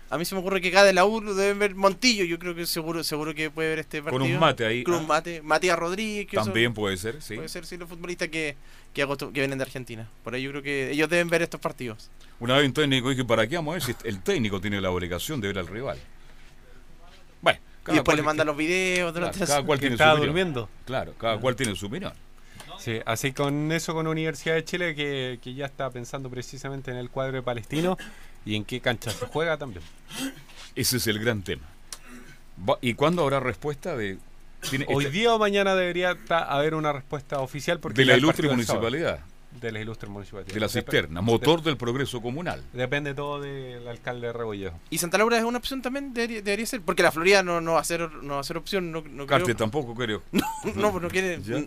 A 0.10 0.18
mí 0.18 0.26
se 0.26 0.36
me 0.36 0.41
ocurre 0.41 0.62
que 0.62 0.72
cada 0.72 0.86
de 0.86 0.93
la 0.93 1.06
U 1.06 1.20
deben 1.34 1.58
ver 1.58 1.76
Montillo. 1.76 2.26
Yo 2.26 2.38
creo 2.38 2.53
que 2.53 2.66
seguro 2.66 3.03
seguro 3.03 3.34
que 3.34 3.49
puede 3.49 3.70
ver 3.70 3.80
este 3.80 4.01
Con 4.01 4.12
partido. 4.12 4.36
un 4.36 4.39
mate 4.39 4.66
ahí, 4.66 4.84
Con 4.84 4.93
un 4.95 5.03
ah. 5.03 5.08
mate. 5.08 5.41
Matías 5.41 5.78
Rodríguez. 5.78 6.28
Que 6.28 6.38
También 6.38 6.68
son- 6.68 6.74
puede 6.76 6.97
ser, 6.97 7.22
sí. 7.22 7.36
Puede 7.36 7.49
ser, 7.49 7.66
sí, 7.66 7.76
los 7.78 7.89
futbolistas 7.89 8.28
que, 8.30 8.56
que, 8.93 9.06
vienen 9.32 9.58
de 9.58 9.64
Argentina. 9.64 10.08
Por 10.24 10.36
ahí 10.36 10.43
yo 10.43 10.51
creo 10.51 10.62
que 10.62 10.91
ellos 10.91 11.10
deben 11.10 11.30
ver 11.30 11.41
estos 11.41 11.60
partidos. 11.60 12.12
Una 12.39 12.58
vez 12.58 12.68
un 12.68 12.74
técnico 12.74 13.10
dije, 13.10 13.26
¿para 13.26 13.47
qué 13.47 13.56
vamos 13.56 13.72
a 13.72 13.74
ver 13.76 13.82
si 13.82 13.95
el 14.08 14.22
técnico 14.22 14.62
tiene 14.62 14.80
la 14.80 14.91
obligación 14.91 15.41
de 15.41 15.47
ver 15.47 15.58
al 15.58 15.68
rival? 15.68 15.97
Bueno, 17.41 17.60
Y 17.88 17.93
después 17.93 18.18
le 18.18 18.24
mandan 18.24 18.47
los 18.47 18.58
videos 18.58 19.14
durante 19.14 19.38
Claro, 19.38 19.49
la 19.49 19.56
cada 19.56 19.66
cual 19.66 19.80
Que 19.80 19.82
tiene 19.82 19.95
estaba 19.95 20.12
su 20.12 20.18
opinión. 20.18 20.36
durmiendo. 20.36 20.70
Claro, 20.86 21.14
cada 21.18 21.39
cual 21.39 21.56
tiene 21.56 21.76
su 21.76 21.88
opinión. 21.88 22.14
Sí, 22.80 22.99
así 23.06 23.32
con 23.32 23.72
eso 23.72 23.93
con 23.93 24.06
Universidad 24.06 24.56
de 24.56 24.64
Chile 24.66 24.95
que, 24.95 25.39
que 25.41 25.53
ya 25.53 25.66
está 25.66 25.89
pensando 25.89 26.30
precisamente 26.30 26.91
en 26.91 26.97
el 26.97 27.10
cuadro 27.10 27.34
de 27.38 27.41
Palestino 27.41 27.97
y 28.46 28.56
en 28.56 28.64
qué 28.66 28.80
cancha 28.80 29.12
se 29.12 29.26
juega 29.26 29.58
también. 29.58 29.84
Ese 30.76 30.98
es 30.98 31.08
el 31.08 31.20
gran 31.20 31.41
tema. 31.41 31.64
¿Y 32.82 32.93
cuándo 32.93 33.24
habrá 33.24 33.39
respuesta 33.39 33.96
de 33.98 34.18
tiene- 34.70 34.86
Hoy 34.89 35.06
este- 35.06 35.18
día 35.18 35.34
o 35.34 35.39
mañana 35.39 35.76
debería 35.76 36.16
ta- 36.28 36.43
haber 36.46 36.74
una 36.76 36.93
respuesta 36.93 37.39
oficial 37.39 37.80
porque 37.80 38.02
de 38.02 38.06
la 38.06 38.18
ilustre 38.18 38.48
municipalidad? 38.50 39.20
De 39.62 39.72
la 39.72 39.80
ilustre 39.80 40.10
municipalidad. 40.10 40.54
De 40.54 40.60
la 40.60 40.68
cisterna, 40.68 41.22
motor 41.22 41.62
del 41.64 41.78
progreso 41.78 42.22
comunal. 42.22 42.62
Depende 42.74 43.14
todo 43.14 43.39
del 43.41 43.88
alcalde 43.88 44.28
de 44.28 44.34
Rebolledo. 44.34 44.74
¿Y 44.89 44.98
Santa 44.98 45.18
Laura 45.18 45.38
es 45.38 45.43
una 45.46 45.60
opción 45.60 45.82
también? 45.82 46.14
Debería, 46.14 46.41
debería 46.41 46.66
ser. 46.66 46.82
Porque 46.82 47.04
la 47.04 47.12
Florida 47.12 47.41
no, 47.41 47.62
no, 47.62 47.74
va, 47.74 47.80
a 47.80 47.84
ser, 47.86 48.12
no 48.16 48.34
va 48.36 48.39
a 48.41 48.43
ser 48.43 48.58
opción. 48.58 48.91
No, 48.91 49.02
no 49.02 49.26
Carte 49.26 49.46
creo. 49.46 49.56
tampoco 49.56 49.96
creo. 49.96 50.24
No, 50.76 50.91
pues 50.91 51.02
no 51.04 51.10
quiere. 51.10 51.41
Ya. 51.41 51.64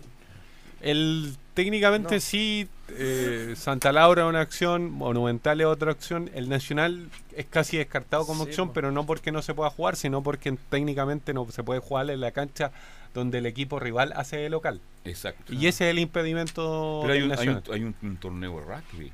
El, 0.81 1.35
técnicamente 1.63 2.15
No. 2.15 2.21
sí, 2.21 2.67
eh, 2.89 3.53
Santa 3.57 3.91
Laura 3.91 4.23
es 4.23 4.29
una 4.29 4.39
acción, 4.41 4.89
Monumental 4.91 5.59
es 5.59 5.67
otra 5.67 5.91
opción, 5.91 6.29
el 6.33 6.47
Nacional 6.47 7.09
es 7.35 7.45
casi 7.47 7.77
descartado 7.77 8.25
como 8.25 8.45
Sí, 8.45 8.49
opción, 8.51 8.67
po. 8.69 8.73
pero 8.75 8.91
no 8.91 9.05
porque 9.05 9.31
no 9.33 9.41
se 9.41 9.53
pueda 9.53 9.69
jugar, 9.69 9.95
sino 9.97 10.23
porque 10.23 10.55
técnicamente 10.69 11.33
no 11.33 11.45
se 11.51 11.63
puede 11.63 11.81
jugar 11.81 12.09
en 12.09 12.21
la 12.21 12.31
cancha 12.31 12.71
donde 13.13 13.39
el 13.39 13.45
equipo 13.45 13.77
rival 13.79 14.13
hace 14.15 14.37
de 14.37 14.49
local. 14.49 14.79
Exacto. 15.03 15.53
Y 15.53 15.67
ese 15.67 15.85
es 15.87 15.91
el 15.91 15.99
impedimento 15.99 16.99
Pero 17.01 17.13
hay 17.13 17.21
un, 17.23 17.31
hay, 17.37 17.47
un, 17.49 17.63
hay 17.73 17.83
un- 17.83 17.95
un 18.01 18.17
torneo 18.17 18.59
de 18.59 18.65
rugby. 18.65 19.11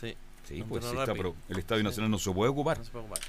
Sí. 0.00 0.16
Sí, 0.48 0.64
pues 0.68 0.84
sí 0.84 0.96
está, 0.96 1.12
pero 1.12 1.34
el 1.48 1.58
Estadio 1.58 1.82
Nacional 1.82 2.10
no 2.10 2.18
se 2.18 2.30
puede 2.30 2.50
ocupar. 2.50 2.78
No 2.78 2.84
se 2.84 2.90
puede 2.90 3.04
ocupar. 3.04 3.22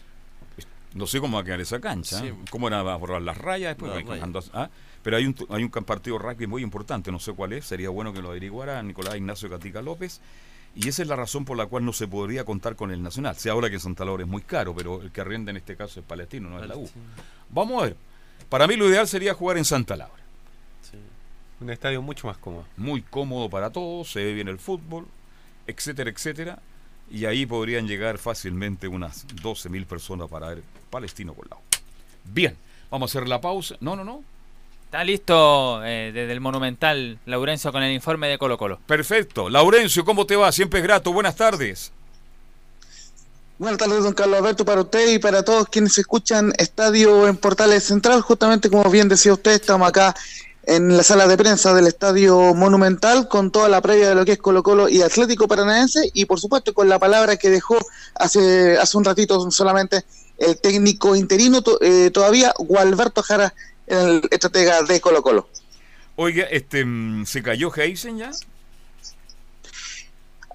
No 0.94 1.06
sé 1.08 1.20
cómo 1.20 1.38
va 1.38 1.42
a 1.42 1.46
quedar 1.46 1.62
esa 1.62 1.80
cancha. 1.80 2.20
Sí. 2.20 2.32
¿Cómo 2.50 2.68
era? 2.68 2.82
¿Va 2.84 2.94
a 2.94 2.98
borrar 2.98 3.22
las 3.22 3.38
rayas 3.38 3.72
después? 3.72 3.90
No, 3.90 3.96
Va 3.96 4.02
rayas. 4.02 4.10
bajando 4.20 4.40
a- 4.40 4.64
ah, 4.64 4.70
Pero 5.04 5.18
hay 5.18 5.26
un, 5.26 5.36
hay 5.50 5.64
un 5.64 5.70
partido 5.70 6.18
rugby 6.18 6.48
muy 6.48 6.64
importante, 6.64 7.12
no 7.12 7.20
sé 7.20 7.34
cuál 7.34 7.54
es, 7.54 7.66
sería 7.66 7.90
bueno 7.90 8.12
que 8.14 8.22
lo 8.22 8.30
averiguara 8.30 8.82
Nicolás 8.84 9.16
Ignacio 9.16 9.50
Catica 9.50 9.82
López. 9.82 10.20
Y 10.76 10.88
esa 10.90 11.02
es 11.02 11.08
la 11.08 11.16
razón 11.16 11.44
por 11.46 11.58
la 11.58 11.66
cual 11.66 11.86
no 11.86 11.94
se 11.94 12.08
podría 12.08 12.44
contar 12.46 12.76
con 12.76 12.92
el 12.92 13.02
Nacional. 13.02 13.36
Se 13.36 13.50
habla 13.50 13.70
que 13.70 13.80
Santa 13.80 14.06
Laura 14.06 14.24
es 14.24 14.30
muy 14.30 14.42
caro, 14.42 14.76
pero 14.76 15.02
el 15.02 15.12
que 15.12 15.22
arrienda 15.22 15.50
en 15.52 15.58
este 15.58 15.76
caso 15.76 16.00
es 16.00 16.06
Palestino, 16.06 16.50
no 16.50 16.62
es 16.62 16.68
la 16.68 16.76
U. 16.78 16.88
Vamos 17.50 17.82
a 17.82 17.86
ver. 17.86 17.96
Para 18.50 18.68
mí 18.68 18.76
lo 18.76 18.88
ideal 18.88 19.08
sería 19.08 19.34
jugar 19.34 19.58
en 19.58 19.66
Santa 19.66 19.96
Laura. 19.96 20.14
Un 21.60 21.70
estadio 21.72 22.02
mucho 22.04 22.28
más 22.28 22.38
cómodo. 22.38 22.66
Muy 22.78 23.02
cómodo 23.02 23.50
para 23.50 23.72
todos, 23.72 24.12
se 24.12 24.24
ve 24.24 24.34
bien 24.34 24.48
el 24.48 24.60
fútbol, 24.60 25.08
etcétera, 25.66 26.12
etcétera. 26.12 26.60
Y 27.10 27.26
ahí 27.26 27.46
podrían 27.46 27.88
llegar 27.88 28.18
fácilmente 28.18 28.88
unas 28.88 29.28
12.000 29.28 29.86
personas 29.86 30.30
para 30.30 30.50
ver 30.50 30.64
Palestino 30.90 31.34
con 31.34 31.48
la 31.50 31.56
U. 31.56 31.60
Bien, 32.26 32.56
vamos 32.92 33.10
a 33.10 33.18
hacer 33.18 33.28
la 33.28 33.40
pausa. 33.40 33.76
No, 33.80 33.96
no, 33.96 34.04
no. 34.04 34.24
Está 34.86 35.04
listo 35.04 35.84
eh, 35.84 36.12
desde 36.14 36.32
el 36.32 36.40
Monumental, 36.40 37.20
Laurencio, 37.26 37.72
con 37.72 37.84
el 37.84 37.94
informe 37.94 38.28
de 38.28 38.38
Colo 38.38 38.58
Colo. 38.58 38.80
Perfecto. 38.86 39.50
Laurencio, 39.50 40.06
¿cómo 40.06 40.26
te 40.26 40.36
va? 40.36 40.52
Siempre 40.52 40.80
es 40.80 40.84
grato. 40.84 41.12
Buenas 41.12 41.36
tardes. 41.36 41.92
Buenas 43.60 43.80
tardes, 43.80 44.04
don 44.04 44.14
Carlos 44.14 44.38
Alberto, 44.38 44.64
para 44.66 44.82
usted 44.82 45.14
y 45.14 45.20
para 45.20 45.44
todos 45.44 45.68
quienes 45.68 45.98
escuchan 45.98 46.54
Estadio 46.60 47.28
en 47.28 47.36
Portales 47.38 47.86
Central. 47.86 48.22
Justamente 48.22 48.70
como 48.70 48.88
bien 48.90 49.10
decía 49.10 49.34
usted, 49.34 49.54
estamos 49.54 49.90
acá 49.90 50.16
en 50.68 50.98
la 50.98 51.04
sala 51.04 51.28
de 51.28 51.38
prensa 51.38 51.74
del 51.74 51.88
Estadio 51.88 52.54
Monumental 52.54 53.30
con 53.30 53.52
toda 53.52 53.70
la 53.70 53.82
previa 53.82 54.10
de 54.10 54.16
lo 54.16 54.26
que 54.26 54.34
es 54.34 54.38
Colo 54.38 54.64
Colo 54.64 54.90
y 54.90 55.02
Atlético 55.02 55.48
Paranaense 55.48 56.12
y 56.14 56.26
por 56.26 56.42
supuesto 56.42 56.74
con 56.74 56.90
la 56.90 57.00
palabra 57.00 57.38
que 57.38 57.50
dejó 57.50 57.78
hace, 58.16 58.78
hace 58.78 58.98
un 58.98 59.06
ratito 59.06 59.50
solamente 59.50 60.04
el 60.38 60.60
técnico 60.60 61.16
interino 61.16 61.64
eh, 61.80 62.12
todavía, 62.14 62.54
Gualberto 62.60 63.24
Jara, 63.24 63.54
el 63.88 64.22
estratega 64.30 64.84
de 64.84 65.00
Colo 65.00 65.24
Colo. 65.24 65.48
Oiga, 66.18 66.44
este, 66.44 66.84
mm, 66.84 67.26
¿se 67.26 67.42
cayó 67.42 67.74
Heisen 67.74 68.18
ya? 68.18 68.32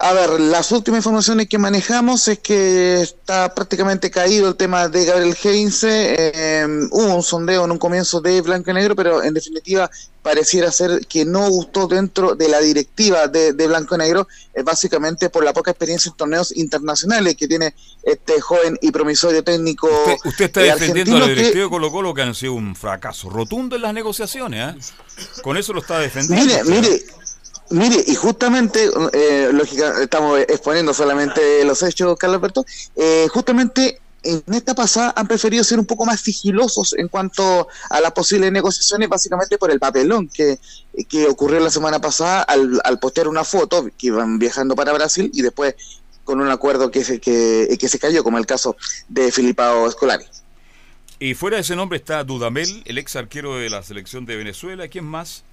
A 0.05 0.13
ver, 0.15 0.41
las 0.41 0.73
últimas 0.73 0.99
informaciones 0.99 1.49
que 1.49 1.59
manejamos 1.59 2.27
es 2.27 2.41
que 2.41 3.03
está 3.03 3.55
prácticamente 3.55 4.11
caído 4.11 4.49
el 4.49 4.57
tema 4.57 4.89
de 4.89 5.05
Gabriel 5.05 5.37
Heinze. 5.41 6.17
Eh, 6.19 6.67
hubo 6.91 7.15
un 7.15 7.23
sondeo 7.23 7.65
en 7.65 7.71
un 7.71 7.79
comienzo 7.79 8.21
de 8.21 8.41
Blanco 8.41 8.73
y 8.73 8.75
Negro, 8.75 8.97
pero 8.97 9.23
en 9.23 9.33
definitiva 9.33 9.89
pareciera 10.21 10.73
ser 10.73 11.07
que 11.07 11.25
no 11.25 11.49
gustó 11.49 11.87
dentro 11.87 12.35
de 12.35 12.49
la 12.49 12.59
directiva 12.59 13.29
de, 13.29 13.53
de 13.53 13.67
Blanco 13.69 13.95
y 13.95 13.99
Negro, 13.99 14.27
eh, 14.55 14.65
básicamente 14.65 15.31
por 15.31 15.45
la 15.45 15.53
poca 15.53 15.71
experiencia 15.71 16.11
en 16.11 16.17
torneos 16.17 16.57
internacionales 16.57 17.37
que 17.37 17.47
tiene 17.47 17.73
este 18.03 18.41
joven 18.41 18.77
y 18.83 18.91
promisorio 18.91 19.45
técnico. 19.45 19.87
Usted, 19.87 20.17
usted 20.25 20.45
está 20.47 20.63
eh, 20.63 20.73
defendiendo 20.73 21.17
a 21.19 21.21
la 21.21 21.27
directiva 21.29 21.63
de 21.63 21.71
Colo 21.71 21.93
Colo 21.93 22.13
que 22.13 22.23
han 22.23 22.35
sido 22.35 22.55
un 22.55 22.75
fracaso 22.75 23.31
rotundo 23.31 23.77
en 23.77 23.83
las 23.83 23.95
negociaciones. 23.95 24.95
Con 25.43 25.57
eso 25.57 25.73
lo 25.73 25.81
está 25.81 26.01
defendiendo. 26.01 26.45
Mire, 26.45 26.65
mire, 26.65 27.05
mire, 27.71 28.05
y 28.07 28.15
justamente, 28.15 28.91
eh, 29.13 29.51
lógica, 29.53 30.03
estamos 30.03 30.41
exponiendo 30.41 30.93
solamente 30.95 31.65
los 31.65 31.83
hechos, 31.83 32.17
Carlos 32.19 32.39
Alberto, 32.39 32.65
eh, 32.97 33.27
justamente 33.31 34.01
en 34.25 34.43
esta 34.55 34.75
pasada 34.75 35.13
han 35.17 35.27
preferido 35.27 35.65
ser 35.65 35.79
un 35.79 35.87
poco 35.87 36.07
más 36.07 36.21
sigilosos 36.21 36.95
en 36.97 37.09
cuanto 37.09 37.69
a 37.91 38.01
las 38.01 38.13
posibles 38.13 38.53
negociaciones, 38.53 39.09
básicamente 39.09 39.59
por 39.59 39.71
el 39.71 39.81
papelón 39.81 40.29
que, 40.29 40.59
que 41.09 41.27
ocurrió 41.27 41.59
la 41.61 41.71
semana 41.71 42.01
pasada 42.01 42.43
al, 42.43 42.81
al 42.85 42.99
postear 42.99 43.27
una 43.29 43.45
foto 43.45 43.87
que 43.99 44.07
iban 44.09 44.39
viajando 44.39 44.77
para 44.77 44.93
Brasil 44.93 45.31
y 45.35 45.43
después 45.43 45.75
con 46.25 46.41
un 46.41 46.49
acuerdo 46.49 46.91
que 46.91 47.05
se, 47.05 47.21
que, 47.21 47.77
que 47.79 47.89
se 47.89 47.99
cayó, 47.99 48.23
como 48.23 48.39
el 48.39 48.47
caso 48.47 48.77
de 49.09 49.33
Filipao 49.33 49.89
Escolari. 49.89 50.25
Y 51.19 51.35
fuera 51.35 51.57
de 51.57 51.63
ese 51.63 51.77
nombre 51.77 51.99
está 51.99 52.25
Dudamel, 52.25 52.83
el 52.85 52.99
ex 52.99 53.17
arquero 53.17 53.57
de 53.57 53.71
la 53.71 53.83
selección 53.83 54.27
de 54.27 54.37
Venezuela. 54.37 54.89
¿Quién 54.89 55.05
más? 55.05 55.45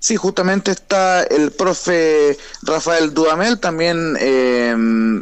Sí, 0.00 0.16
justamente 0.16 0.70
está 0.70 1.22
el 1.22 1.50
profe 1.50 2.36
Rafael 2.62 3.12
Dudamel, 3.12 3.58
también 3.58 4.16
eh, 4.18 4.74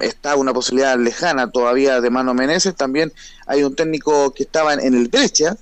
está 0.03 0.37
una 0.37 0.53
posibilidad 0.53 0.99
lejana 0.99 1.51
todavía 1.51 2.01
de 2.01 2.11
Mano 2.11 2.35
Meneses, 2.35 2.75
también 2.75 3.13
hay 3.47 3.63
un 3.63 3.75
técnico 3.75 4.33
que 4.33 4.45
estaba 4.45 4.75
en, 4.75 4.95
el 4.95 5.09
Brescia, 5.09 5.57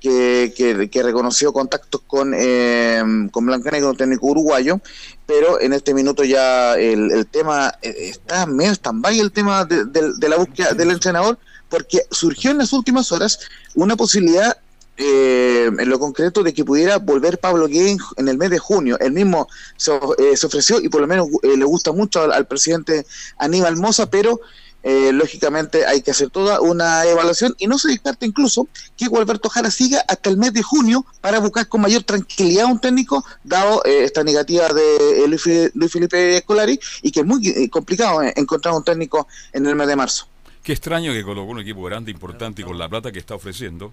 que, 0.00 0.52
que, 0.56 1.02
reconoció 1.02 1.52
contactos 1.52 2.02
con, 2.06 2.32
eh, 2.36 3.02
con 3.32 3.48
un 3.48 3.96
técnico 3.96 4.26
uruguayo, 4.26 4.80
pero 5.26 5.60
en 5.60 5.72
este 5.72 5.94
minuto 5.94 6.22
ya 6.22 6.74
el, 6.74 7.26
tema 7.26 7.74
eh, 7.82 8.10
está 8.10 8.46
medio 8.46 8.72
stand-by 8.72 9.18
el 9.18 9.32
tema 9.32 9.64
de- 9.64 9.84
de 9.86 10.28
la 10.28 10.36
búsqueda 10.36 10.72
del 10.74 10.92
entrenador, 10.92 11.38
porque 11.68 12.02
surgió 12.10 12.52
en 12.52 12.58
las 12.58 12.72
últimas 12.72 13.10
horas 13.10 13.40
una 13.74 13.96
posibilidad 13.96 14.56
eh, 14.96 15.70
en 15.78 15.88
lo 15.88 15.98
concreto 15.98 16.42
de 16.42 16.54
que 16.54 16.64
pudiera 16.64 16.98
volver 16.98 17.38
Pablo 17.38 17.66
Gueye 17.66 17.96
en, 18.16 18.28
el 18.28 18.38
mes 18.38 18.50
de 18.50 18.58
junio. 18.58 18.98
Él 19.00 19.12
mismo 19.12 19.48
se, 19.76 19.92
eh, 19.92 20.34
ofreció 20.44 20.80
y 20.80 20.88
por 20.88 21.00
lo 21.00 21.06
menos 21.06 21.28
eh, 21.42 21.56
le 21.56 21.64
gusta 21.64 21.92
mucho 21.92 22.32
al, 22.32 22.46
presidente 22.46 23.06
Aníbal 23.38 23.76
Moza, 23.76 24.08
pero 24.10 24.40
eh, 24.82 25.12
lógicamente 25.12 25.84
hay 25.84 26.00
que 26.00 26.12
hacer 26.12 26.30
toda 26.30 26.60
una 26.60 27.04
evaluación 27.04 27.54
y 27.58 27.66
no 27.66 27.76
se 27.76 27.88
descarta 27.88 28.24
incluso 28.24 28.68
que 28.96 29.08
Gualberto 29.08 29.48
Jara 29.48 29.70
siga 29.70 30.04
hasta 30.06 30.30
el 30.30 30.36
mes 30.36 30.52
de 30.52 30.62
junio 30.62 31.04
para 31.20 31.40
buscar 31.40 31.68
con 31.68 31.80
mayor 31.80 32.04
tranquilidad 32.04 32.66
un 32.66 32.80
técnico, 32.80 33.24
dado 33.42 33.82
esta 33.84 34.22
negativa 34.22 34.68
de 34.72 35.26
Luis, 35.26 35.44
Luis 35.74 35.92
Felipe 35.92 36.36
Escolari 36.36 36.78
y 37.02 37.10
que 37.10 37.20
es 37.20 37.26
muy 37.26 37.68
complicado 37.68 38.22
encontrar 38.22 38.74
un 38.74 38.84
técnico 38.84 39.26
en 39.52 39.66
el 39.66 39.74
mes 39.74 39.88
de 39.88 39.96
marzo. 39.96 40.28
Qué 40.62 40.72
extraño 40.72 41.12
que 41.12 41.22
colocó 41.22 41.50
un 41.50 41.60
equipo 41.60 41.82
grande, 41.82 42.10
importante 42.10 42.62
y 42.62 42.64
con 42.64 42.78
la 42.78 42.88
plata 42.88 43.12
que 43.12 43.18
está 43.18 43.34
ofreciendo, 43.34 43.92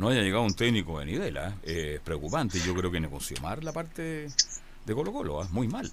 no 0.00 0.08
haya 0.08 0.22
llegado 0.22 0.42
un 0.42 0.54
técnico 0.54 0.98
de 0.98 1.04
nivel. 1.04 1.36
¿ah? 1.36 1.54
Eh, 1.62 1.92
Es 1.96 2.00
preocupante. 2.00 2.58
Yo 2.58 2.74
creo 2.74 2.90
que 2.90 2.98
negoció 2.98 3.36
mal 3.42 3.62
la 3.62 3.72
parte 3.72 4.28
de 4.86 4.94
Colo 4.94 5.12
Colo. 5.12 5.42
¿ah? 5.42 5.48
Muy 5.52 5.68
mal. 5.68 5.92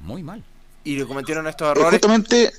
Muy 0.00 0.22
mal. 0.22 0.42
Y 0.84 0.96
cometieron 1.08 1.48
estos 1.48 1.68
errores. 1.72 1.90
Justamente 1.90 2.52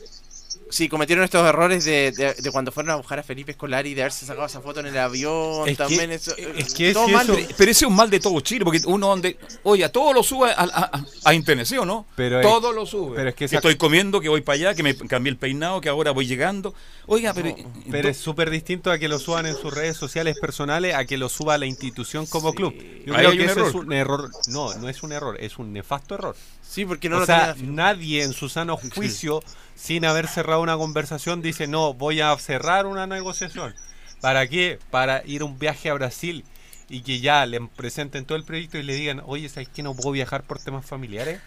Sí, 0.69 0.89
cometieron 0.89 1.23
estos 1.23 1.47
errores 1.47 1.85
de, 1.85 2.11
de- 2.11 2.33
de 2.33 2.51
cuando 2.51 2.71
fueron 2.71 2.91
a 2.91 2.95
buscar 2.97 3.17
a 3.19 3.23
Felipe 3.23 3.51
Escolari 3.51 3.91
y 3.91 3.93
de 3.93 4.01
haberse 4.01 4.25
sacado 4.25 4.45
esa 4.47 4.59
foto 4.61 4.81
en 4.81 4.87
el 4.87 4.97
avión. 4.97 5.61
Es 5.67 5.77
que- 5.77 5.83
también 5.83 6.11
eso, 6.11 6.35
Es 6.35 6.73
que 6.73 6.93
todo 6.93 7.07
mal. 7.07 7.29
eso- 7.29 7.39
pero 7.57 7.71
ese 7.71 7.85
es 7.85 7.89
un 7.89 7.95
mal 7.95 8.09
de 8.09 8.19
todo 8.19 8.39
Chile, 8.41 8.65
porque 8.65 8.81
uno 8.85 9.07
donde, 9.07 9.37
oye, 9.63 9.83
a 9.85 9.91
todo 9.91 10.11
lo 10.13 10.23
sube 10.23 10.49
a, 10.51 10.55
a, 10.61 10.65
a- 10.97 11.05
a 11.23 11.33
internet, 11.33 11.65
¿sí 11.67 11.77
o 11.77 11.85
no? 11.85 12.05
Pero 12.15 12.39
es- 12.41 12.45
todo 12.45 12.73
lo 12.73 12.85
sube. 12.85 13.15
pero 13.15 13.29
es 13.29 13.35
que 13.35 13.39
que 13.39 13.45
esa- 13.45 13.55
estoy 13.57 13.75
comiendo, 13.77 14.19
que 14.19 14.29
voy 14.29 14.41
para 14.41 14.55
allá, 14.55 14.73
que 14.75 14.83
me 14.83 14.95
cambié 14.95 15.31
el 15.31 15.37
peinado, 15.37 15.79
que 15.79 15.89
ahora 15.89 16.11
voy 16.11 16.27
llegando. 16.27 16.73
Oiga, 17.05 17.33
pero, 17.33 17.55
Pero 17.89 18.09
es 18.09 18.17
súper 18.17 18.49
distinto 18.49 18.91
a 18.91 18.97
que 18.99 19.07
lo 19.07 19.19
suban 19.19 19.45
en 19.45 19.55
sus 19.55 19.73
redes 19.73 19.95
sociales 19.95 20.37
personales 20.39 20.93
a 20.95 21.05
que 21.05 21.15
lo 21.17 21.29
suba 21.29 21.57
la 21.57 21.65
institución 21.65 22.25
como 22.25 22.53
club. 22.53 22.73
Yo 23.05 23.13
Ahí 23.13 23.19
creo 23.19 23.29
hay 23.31 23.37
que 23.37 23.43
un 23.43 23.49
ese 23.49 23.59
error. 23.59 23.69
es 23.69 23.75
un 23.75 23.93
error. 23.93 24.31
No, 24.49 24.73
no 24.75 24.89
es 24.89 25.01
un 25.03 25.13
error, 25.13 25.37
es 25.39 25.57
un 25.57 25.71
nefasto 25.71 26.15
error. 26.15 26.35
Sí, 26.67 26.85
porque 26.85 27.09
no 27.09 27.17
o 27.17 27.19
lo 27.21 27.25
sea, 27.25 27.53
tenía- 27.53 27.71
nadie 27.71 28.23
en 28.23 28.33
su 28.33 28.49
sano 28.49 28.77
juicio, 28.77 29.41
sin 29.75 30.05
haber 30.05 30.27
cerrado 30.27 30.61
una 30.61 30.77
conversación, 30.77 31.41
dice, 31.41 31.67
no, 31.67 31.93
voy 31.93 32.21
a 32.21 32.35
cerrar 32.37 32.85
una 32.85 33.07
negociación. 33.07 33.73
¿Para 34.21 34.47
qué? 34.47 34.79
Para 34.91 35.23
ir 35.25 35.41
a 35.41 35.45
un 35.45 35.57
viaje 35.59 35.89
a 35.89 35.93
Brasil 35.93 36.43
y 36.89 37.01
que 37.01 37.19
ya 37.19 37.45
le 37.45 37.61
presenten 37.75 38.25
todo 38.25 38.37
el 38.37 38.43
proyecto 38.43 38.77
y 38.77 38.83
le 38.83 38.95
digan, 38.95 39.21
oye, 39.25 39.47
¿sabes 39.49 39.69
que 39.69 39.83
no 39.83 39.95
puedo 39.95 40.11
viajar 40.11 40.43
por 40.43 40.59
temas 40.59 40.85
familiares? 40.85 41.39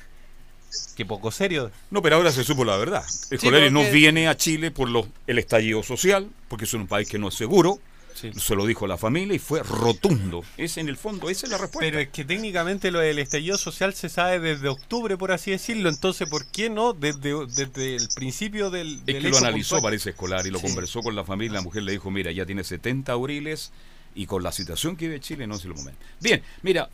Qué 0.96 1.04
poco 1.04 1.32
serio. 1.32 1.70
No, 1.90 2.00
pero 2.00 2.16
ahora 2.16 2.30
se 2.30 2.44
supo 2.44 2.64
la 2.64 2.76
verdad. 2.76 3.02
Escolari 3.30 3.70
no 3.70 3.80
porque- 3.80 3.92
viene 3.92 4.28
a 4.28 4.36
Chile 4.36 4.70
por 4.70 4.88
lo, 4.88 5.08
el 5.26 5.38
estallido 5.38 5.82
social, 5.82 6.28
porque 6.48 6.64
es 6.64 6.74
un 6.74 6.86
país 6.86 7.08
que 7.08 7.18
no 7.18 7.28
es 7.28 7.34
seguro. 7.34 7.80
Se 8.14 8.54
lo 8.54 8.66
dijo 8.66 8.86
la 8.86 8.96
familia 8.98 9.34
y 9.34 9.38
fue 9.38 9.62
rotundo. 9.62 10.44
Es 10.56 10.76
en 10.76 10.88
el 10.88 10.96
fondo, 10.96 11.30
esa 11.30 11.46
es 11.46 11.50
la 11.52 11.58
respuesta. 11.58 11.80
Pero 11.80 11.98
es 12.00 12.08
que 12.08 12.24
técnicamente 12.24 12.90
lo 12.90 12.98
del 13.00 13.18
estallido 13.18 13.56
social 13.56 13.94
se 13.94 14.08
sabe 14.08 14.40
desde 14.40 14.68
octubre, 14.68 15.16
por 15.16 15.32
así 15.32 15.50
decirlo. 15.50 15.88
Entonces, 15.88 16.28
¿por 16.28 16.46
qué 16.46 16.68
no 16.70 16.92
desde, 16.92 17.46
desde 17.46 17.96
el 17.96 18.08
principio 18.10 18.70
del, 18.70 19.00
Es 19.06 19.14
que 19.16 19.20
lo 19.30 19.38
analizó, 19.38 19.76
puntual? 19.76 19.82
parece 19.92 20.10
escolar, 20.10 20.46
y 20.46 20.50
lo 20.50 20.58
Sí. 20.58 20.66
conversó 20.66 21.02
con 21.02 21.14
la 21.16 21.24
familia. 21.24 21.54
La 21.54 21.62
mujer 21.62 21.82
le 21.84 21.92
dijo: 21.92 22.10
Mira, 22.10 22.30
ya 22.32 22.44
tiene 22.44 22.62
70 22.64 23.12
auriles 23.12 23.72
y 24.14 24.26
con 24.26 24.42
la 24.42 24.52
situación 24.52 24.96
que 24.96 25.06
vive 25.08 25.20
Chile 25.20 25.46
no 25.46 25.54
es 25.56 25.64
el 25.64 25.74
momento. 25.74 26.00
Bien, 26.20 26.42
mira, 26.62 26.90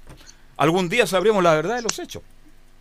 algún 0.56 0.88
día 0.88 1.06
sabremos 1.06 1.42
la 1.42 1.54
verdad 1.54 1.76
de 1.76 1.82
los 1.82 1.98
hechos. 1.98 2.22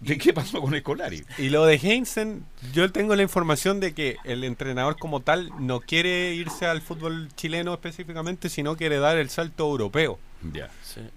¿De 0.05 0.17
qué 0.19 0.33
pasó 0.33 0.61
con 0.61 0.75
Escolari? 0.75 1.23
Y 1.37 1.49
lo 1.49 1.65
de 1.65 1.75
Heinzen, 1.75 2.45
yo 2.73 2.91
tengo 2.91 3.15
la 3.15 3.23
información 3.23 3.79
de 3.79 3.93
que 3.93 4.17
el 4.23 4.43
entrenador 4.43 4.97
como 4.97 5.21
tal 5.21 5.51
no 5.59 5.79
quiere 5.81 6.33
irse 6.33 6.65
al 6.65 6.81
fútbol 6.81 7.29
chileno 7.35 7.73
específicamente, 7.73 8.49
sino 8.49 8.75
quiere 8.77 8.99
dar 8.99 9.17
el 9.17 9.29
salto 9.29 9.65
europeo. 9.69 10.19
Ya. 10.53 10.69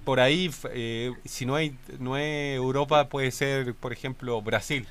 Por 0.05 0.21
ahí, 0.21 0.51
eh, 0.73 1.13
si 1.27 1.45
no 1.45 1.55
hay 1.55 1.75
no 1.99 2.17
es 2.17 2.57
Europa, 2.57 3.09
puede 3.11 3.31
ser, 3.31 3.75
por 3.75 3.93
ejemplo, 3.93 4.41
Brasil. 4.41 4.87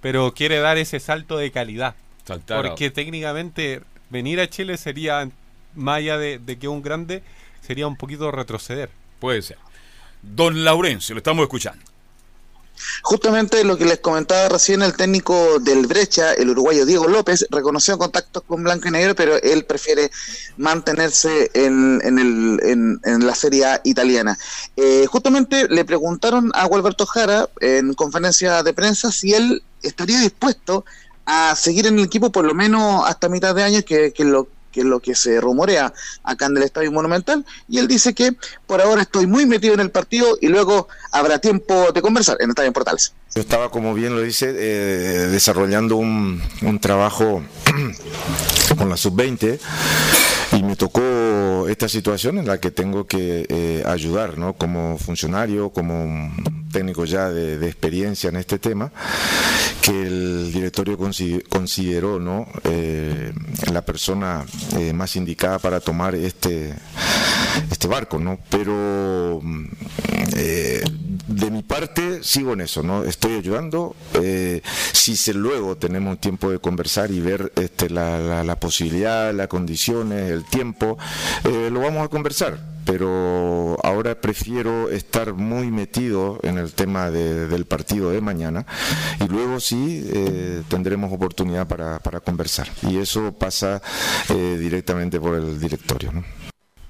Pero 0.00 0.32
quiere 0.32 0.58
dar 0.60 0.78
ese 0.78 0.98
salto 0.98 1.36
de 1.36 1.50
calidad. 1.50 1.94
Saltar 2.24 2.58
a- 2.64 2.68
Porque 2.70 2.90
técnicamente 2.90 3.82
venir 4.08 4.40
a 4.40 4.48
Chile 4.48 4.78
sería, 4.78 5.28
más 5.74 5.98
allá 5.98 6.16
de, 6.16 6.38
de 6.38 6.58
que 6.58 6.68
un 6.68 6.80
grande, 6.80 7.22
sería 7.60 7.86
un 7.86 7.96
poquito 7.96 8.30
retroceder. 8.30 8.88
Puede 9.18 9.42
ser. 9.42 9.58
Don 10.22 10.64
Laurencio, 10.64 11.14
lo 11.14 11.18
estamos 11.18 11.42
escuchando. 11.42 11.84
Justamente 13.02 13.64
lo 13.64 13.76
que 13.76 13.84
les 13.84 14.00
comentaba 14.00 14.48
recién, 14.48 14.82
el 14.82 14.94
técnico 14.96 15.58
del 15.60 15.86
Brecha, 15.86 16.32
el 16.34 16.50
uruguayo 16.50 16.86
Diego 16.86 17.08
López, 17.08 17.46
reconoció 17.50 17.98
contactos 17.98 18.42
con 18.46 18.62
Blanco 18.62 18.88
y 18.88 18.90
Negro, 18.92 19.14
pero 19.14 19.36
él 19.42 19.64
prefiere 19.64 20.10
mantenerse 20.56 21.50
en, 21.54 22.00
en 22.04 22.18
el- 22.18 22.60
en- 22.62 23.00
en 23.04 23.26
la 23.26 23.34
Serie 23.34 23.66
italiana. 23.84 24.38
Eh, 24.76 25.06
justamente 25.06 25.68
le 25.68 25.84
preguntaron 25.84 26.50
a 26.54 26.66
Gualberto 26.66 27.06
Jara 27.06 27.48
en 27.60 27.94
conferencia 27.94 28.62
de 28.62 28.72
prensa 28.72 29.10
si 29.12 29.34
él 29.34 29.62
estaría 29.82 30.20
dispuesto 30.20 30.84
a 31.26 31.54
seguir 31.56 31.86
en 31.86 31.98
el 31.98 32.04
equipo 32.04 32.30
por 32.32 32.44
lo 32.44 32.54
menos 32.54 33.04
hasta 33.06 33.28
mitad 33.28 33.54
de 33.54 33.62
año, 33.62 33.82
que, 33.84 34.12
que 34.12 34.24
lo 34.24 34.48
que 34.72 34.80
es 34.80 34.86
lo 34.86 35.00
que 35.00 35.14
se 35.14 35.40
rumorea 35.40 35.92
acá 36.24 36.46
en 36.46 36.56
el 36.56 36.64
Estadio 36.64 36.90
Monumental, 36.90 37.44
y 37.68 37.78
él 37.78 37.86
dice 37.86 38.14
que 38.14 38.36
por 38.66 38.80
ahora 38.80 39.02
estoy 39.02 39.26
muy 39.26 39.46
metido 39.46 39.74
en 39.74 39.80
el 39.80 39.90
partido 39.90 40.36
y 40.40 40.48
luego 40.48 40.88
habrá 41.12 41.38
tiempo 41.38 41.92
de 41.92 42.02
conversar 42.02 42.38
en 42.40 42.50
Estadio 42.50 42.72
Portales. 42.72 43.12
Yo 43.34 43.40
estaba, 43.40 43.70
como 43.70 43.94
bien 43.94 44.14
lo 44.14 44.20
dice, 44.20 44.52
eh, 44.54 45.28
desarrollando 45.28 45.96
un, 45.96 46.42
un 46.60 46.78
trabajo 46.78 47.42
con 48.76 48.90
la 48.90 48.96
sub-20 48.98 49.58
y 50.52 50.62
me 50.62 50.76
tocó 50.76 51.66
esta 51.68 51.88
situación 51.88 52.36
en 52.38 52.46
la 52.46 52.60
que 52.60 52.70
tengo 52.70 53.06
que 53.06 53.46
eh, 53.48 53.82
ayudar, 53.86 54.36
¿no? 54.36 54.52
Como 54.52 54.98
funcionario, 54.98 55.70
como 55.70 56.30
técnico 56.70 57.06
ya 57.06 57.30
de, 57.30 57.66
experiencia 57.66 58.28
en 58.28 58.36
este 58.36 58.58
tema, 58.58 58.92
que 59.80 60.02
el 60.02 60.52
directorio 60.52 60.98
consi- 60.98 61.42
consideró, 61.48 62.20
¿no? 62.20 62.46
Eh, 62.64 63.32
la 63.72 63.80
persona 63.82 64.44
eh, 64.78 64.92
más 64.92 65.16
indicada 65.16 65.58
para 65.58 65.80
tomar 65.80 66.14
este 66.14 66.74
este 67.70 67.88
barco, 67.88 68.18
¿no? 68.18 68.38
Pero 68.50 69.40
eh, 70.36 70.82
de 71.26 71.50
mi 71.50 71.62
parte 71.62 72.22
sigo 72.22 72.52
en 72.52 72.62
eso, 72.62 72.82
¿no? 72.82 73.04
Estoy 73.22 73.36
ayudando. 73.38 73.94
eh, 74.14 74.62
si 74.92 75.14
se, 75.14 75.32
luego 75.32 75.76
tenemos 75.76 76.18
tiempo 76.20 76.50
de 76.50 76.58
conversar 76.58 77.12
y 77.12 77.20
ver 77.20 77.52
este, 77.54 77.88
la, 77.88 78.42
la- 78.42 78.56
posibilidad, 78.58 79.32
las 79.32 79.46
condiciones, 79.46 80.28
el 80.28 80.44
tiempo, 80.44 80.98
eh, 81.44 81.70
lo 81.72 81.78
vamos 81.80 82.04
a 82.04 82.08
conversar. 82.08 82.58
Pero 82.84 83.78
ahora 83.84 84.20
prefiero 84.20 84.90
estar 84.90 85.34
muy 85.34 85.70
metido 85.70 86.40
en 86.42 86.58
el 86.58 86.72
tema 86.72 87.12
de- 87.12 87.46
del 87.46 87.64
partido 87.64 88.10
de 88.10 88.20
mañana 88.20 88.66
y 89.24 89.28
luego 89.28 89.60
sí 89.60 90.04
eh, 90.12 90.62
tendremos 90.66 91.12
oportunidad 91.12 91.68
para, 91.68 92.00
conversar. 92.20 92.68
Y 92.82 92.98
eso 92.98 93.32
pasa 93.38 93.80
eh, 94.30 94.56
directamente 94.58 95.20
por 95.20 95.36
el 95.36 95.60
directorio. 95.60 96.12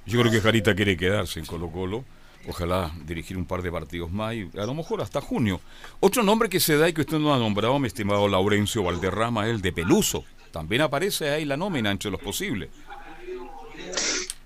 Yo 0.06 0.18
creo 0.20 0.32
que 0.32 0.40
Jarita 0.40 0.74
quiere 0.74 0.96
quedarse 0.96 1.40
en 1.40 1.44
Colo 1.46 1.70
Colo. 1.70 2.04
Ojalá 2.48 2.90
dirigir 3.04 3.36
un 3.36 3.44
par 3.44 3.62
de 3.62 3.70
partidos 3.70 4.10
más 4.10 4.34
y 4.34 4.50
a 4.58 4.66
lo 4.66 4.74
mejor 4.74 5.00
hasta 5.00 5.20
junio. 5.20 5.60
Otro 6.00 6.22
nombre 6.22 6.48
que 6.48 6.60
se 6.60 6.76
da 6.76 6.88
y 6.88 6.92
que 6.92 7.02
usted 7.02 7.18
no 7.18 7.32
ha 7.32 7.38
nombrado, 7.38 7.78
mi 7.78 7.86
estimado 7.86 8.26
Laurencio 8.28 8.82
Valderrama, 8.82 9.46
es 9.46 9.54
el 9.54 9.62
de 9.62 9.72
Peluso. 9.72 10.24
También 10.50 10.82
aparece 10.82 11.30
ahí 11.30 11.44
la 11.44 11.56
nómina 11.56 11.90
entre 11.90 12.10
los 12.10 12.20
posibles. 12.20 12.68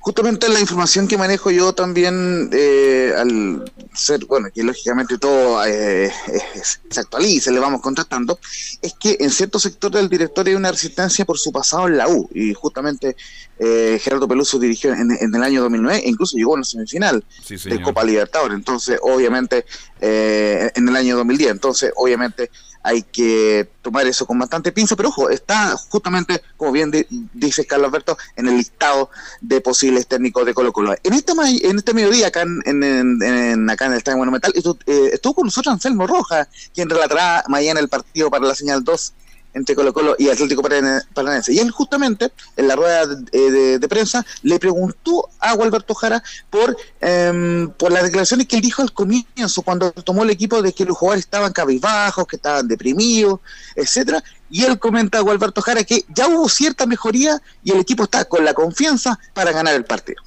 Justamente 0.06 0.48
la 0.48 0.60
información 0.60 1.08
que 1.08 1.18
manejo 1.18 1.50
yo 1.50 1.72
también, 1.72 2.48
eh, 2.52 3.12
al 3.18 3.64
ser, 3.92 4.24
bueno, 4.26 4.46
que 4.54 4.62
lógicamente 4.62 5.18
todo 5.18 5.64
eh, 5.66 6.12
es- 6.54 6.80
se 6.88 7.00
actualiza, 7.00 7.50
le 7.50 7.58
vamos 7.58 7.80
contratando, 7.82 8.38
es 8.82 8.94
que 8.94 9.16
en 9.18 9.30
cierto 9.30 9.58
sector 9.58 9.90
del 9.90 10.08
directorio 10.08 10.52
hay 10.52 10.56
una 10.56 10.70
resistencia 10.70 11.24
por 11.24 11.40
su 11.40 11.50
pasado 11.50 11.88
en 11.88 11.96
la 11.96 12.06
U. 12.06 12.30
Y 12.32 12.54
justamente 12.54 13.16
eh, 13.58 13.98
Gerardo 14.00 14.28
Peluso 14.28 14.60
dirigió 14.60 14.92
en, 14.92 15.10
en 15.10 15.34
el 15.34 15.42
año 15.42 15.62
2009 15.62 16.02
e 16.04 16.08
incluso 16.08 16.36
llegó 16.36 16.52
a 16.52 16.54
una 16.58 16.64
semifinal 16.64 17.24
Sí, 17.44 17.56
de. 17.56 17.82
Copa 17.82 18.04
Libertadores. 18.04 18.56
Entonces, 18.56 19.00
obviamente, 19.02 19.64
eh, 20.00 20.70
en 20.76 20.88
el 20.88 20.94
año 20.94 21.16
2010. 21.16 21.50
Entonces, 21.50 21.90
obviamente, 21.96 22.52
hay 22.86 23.02
que 23.02 23.68
tomar 23.82 24.06
eso 24.06 24.26
con 24.26 24.38
bastante 24.38 24.70
pinza. 24.72 24.94
Pero 24.96 25.08
ojo, 25.10 25.28
está 25.28 25.76
justamente, 25.76 26.40
como 26.56 26.72
bien 26.72 26.90
di- 26.90 27.06
dice 27.34 27.66
Carlos 27.66 27.88
Alberto, 27.88 28.16
en 28.36 28.48
el 28.48 28.56
listado 28.56 29.10
de 29.40 29.60
posibles 29.60 30.06
técnicos 30.06 30.46
de 30.46 30.54
Colo 30.54 30.72
Colo. 30.72 30.94
En 31.02 31.12
este, 31.12 31.32
en 31.32 31.76
este 31.76 31.92
mediodía, 31.94 32.28
acá 32.28 32.42
en, 32.42 32.62
en- 32.64 33.22
en- 33.22 33.70
acá 33.70 33.86
en 33.86 33.92
el 33.92 33.98
Estadio 33.98 34.18
Monumental, 34.18 34.52
estu- 34.54 34.78
eh, 34.86 35.10
estuvo 35.12 35.34
con 35.34 35.44
nosotros 35.46 35.72
Anselmo 35.72 36.06
Roja, 36.06 36.48
quien 36.74 36.88
relatará 36.88 37.44
mañana 37.48 37.80
el 37.80 37.88
partido 37.88 38.30
para 38.30 38.46
la 38.46 38.54
señal 38.54 38.84
2 38.84 39.12
entre 39.56 39.74
Colo 39.74 39.92
Colo 39.94 40.14
y 40.18 40.28
Atlético 40.28 40.60
Parana- 40.62 41.02
Paranaense. 41.14 41.52
Y 41.52 41.58
él 41.58 41.70
justamente, 41.70 42.30
en 42.56 42.68
la 42.68 42.76
rueda 42.76 43.06
de, 43.06 43.78
de 43.78 43.88
prensa, 43.88 44.24
le 44.42 44.58
preguntó 44.58 45.30
a 45.40 45.54
Gualberto 45.54 45.94
Jara 45.94 46.22
por, 46.50 46.76
em, 47.00 47.70
por 47.70 47.90
las 47.90 48.02
declaraciones 48.04 48.46
que 48.46 48.56
él 48.56 48.62
dijo 48.62 48.82
al 48.82 48.92
comienzo, 48.92 49.62
cuando 49.62 49.92
tomó 49.92 50.24
el 50.24 50.30
equipo 50.30 50.60
de 50.60 50.74
que 50.74 50.84
los 50.84 50.96
jugadores 50.98 51.24
estaban 51.24 51.52
cabizbajos, 51.54 52.26
que 52.26 52.36
estaban 52.36 52.68
deprimidos, 52.68 53.40
etcétera. 53.74 54.22
Y 54.50 54.64
él 54.64 54.78
comenta 54.78 55.18
a 55.18 55.22
Gualberto 55.22 55.62
Jara 55.62 55.82
que 55.84 56.04
ya 56.14 56.28
hubo 56.28 56.48
cierta 56.50 56.84
mejoría 56.86 57.40
y 57.64 57.72
el 57.72 57.80
equipo 57.80 58.04
está 58.04 58.26
con 58.26 58.44
la 58.44 58.52
confianza 58.52 59.18
para 59.32 59.52
ganar 59.52 59.74
el 59.74 59.84
partido. 59.84 60.22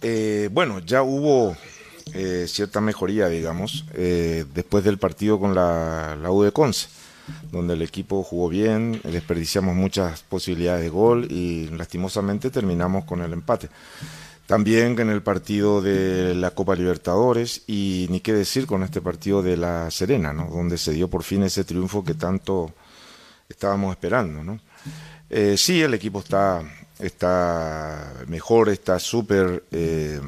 Eh, 0.00 0.48
bueno, 0.50 0.80
ya 0.80 1.02
hubo 1.02 1.56
eh, 2.14 2.46
cierta 2.48 2.80
mejoría, 2.80 3.28
digamos, 3.28 3.84
eh, 3.94 4.44
después 4.54 4.82
del 4.84 4.98
partido 4.98 5.38
con 5.38 5.54
la, 5.54 6.16
la 6.20 6.30
U 6.30 6.42
de 6.42 6.52
Conce, 6.52 6.88
donde 7.50 7.74
el 7.74 7.82
equipo 7.82 8.22
jugó 8.22 8.48
bien, 8.48 9.00
desperdiciamos 9.04 9.74
muchas 9.74 10.22
posibilidades 10.22 10.82
de 10.82 10.88
gol 10.88 11.26
y 11.30 11.68
lastimosamente 11.68 12.50
terminamos 12.50 13.04
con 13.04 13.22
el 13.22 13.32
empate. 13.32 13.68
También 14.46 14.98
en 14.98 15.08
el 15.08 15.22
partido 15.22 15.80
de 15.80 16.34
la 16.34 16.50
Copa 16.50 16.74
Libertadores 16.74 17.62
y 17.66 18.06
ni 18.10 18.20
qué 18.20 18.34
decir 18.34 18.66
con 18.66 18.82
este 18.82 19.00
partido 19.00 19.42
de 19.42 19.56
La 19.56 19.90
Serena, 19.90 20.32
¿no? 20.34 20.48
donde 20.50 20.76
se 20.76 20.92
dio 20.92 21.08
por 21.08 21.22
fin 21.22 21.42
ese 21.44 21.64
triunfo 21.64 22.04
que 22.04 22.14
tanto 22.14 22.72
estábamos 23.48 23.92
esperando. 23.92 24.44
¿no? 24.44 24.60
Eh, 25.30 25.56
sí, 25.56 25.80
el 25.80 25.94
equipo 25.94 26.18
está 26.18 26.62
está 26.98 28.14
mejor, 28.28 28.68
está 28.68 28.98
súper 28.98 29.64
eh, 29.72 30.20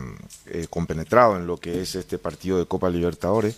eh, 0.46 0.66
compenetrado 0.68 1.36
en 1.36 1.46
lo 1.46 1.58
que 1.58 1.82
es 1.82 1.94
este 1.94 2.18
partido 2.18 2.58
de 2.58 2.66
Copa 2.66 2.90
Libertadores 2.90 3.56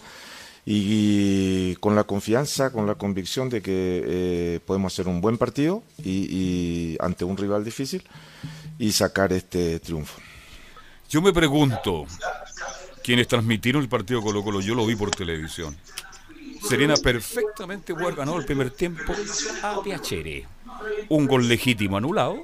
y, 0.71 1.77
con 1.77 1.97
la 1.97 2.05
confianza, 2.05 2.71
con 2.71 2.87
la 2.87 2.97
convicción 2.97 3.49
de 3.49 3.63
que 3.63 4.03
eh, 4.05 4.61
podemos 4.67 4.93
hacer 4.93 5.09
un 5.09 5.23
buen 5.23 5.39
partido 5.39 5.83
y, 6.05 6.95
ante 7.01 7.25
un 7.25 7.39
rival 7.39 7.65
difícil 7.65 8.07
y 8.79 8.93
sacar 8.93 9.33
este 9.33 9.81
triunfo. 9.81 10.21
Yo 11.09 11.23
me 11.23 11.33
pregunto, 11.33 12.05
quienes 13.03 13.29
transmitieron 13.29 13.83
el 13.83 13.89
partido 13.89 14.21
Colo 14.21 14.45
Colo, 14.45 14.61
yo 14.61 14.75
lo 14.75 14.85
vi 14.85 14.95
por 14.95 15.11
televisión. 15.11 15.75
Serena 16.69 16.97
perfectamente 17.03 17.95
ganado 17.95 18.39
el 18.39 18.45
primer 18.45 18.71
tiempo 18.71 19.15
a 19.63 19.83
Piacere. 19.83 20.47
Un 21.09 21.27
gol 21.27 21.49
legítimo 21.49 21.97
anulado. 21.97 22.43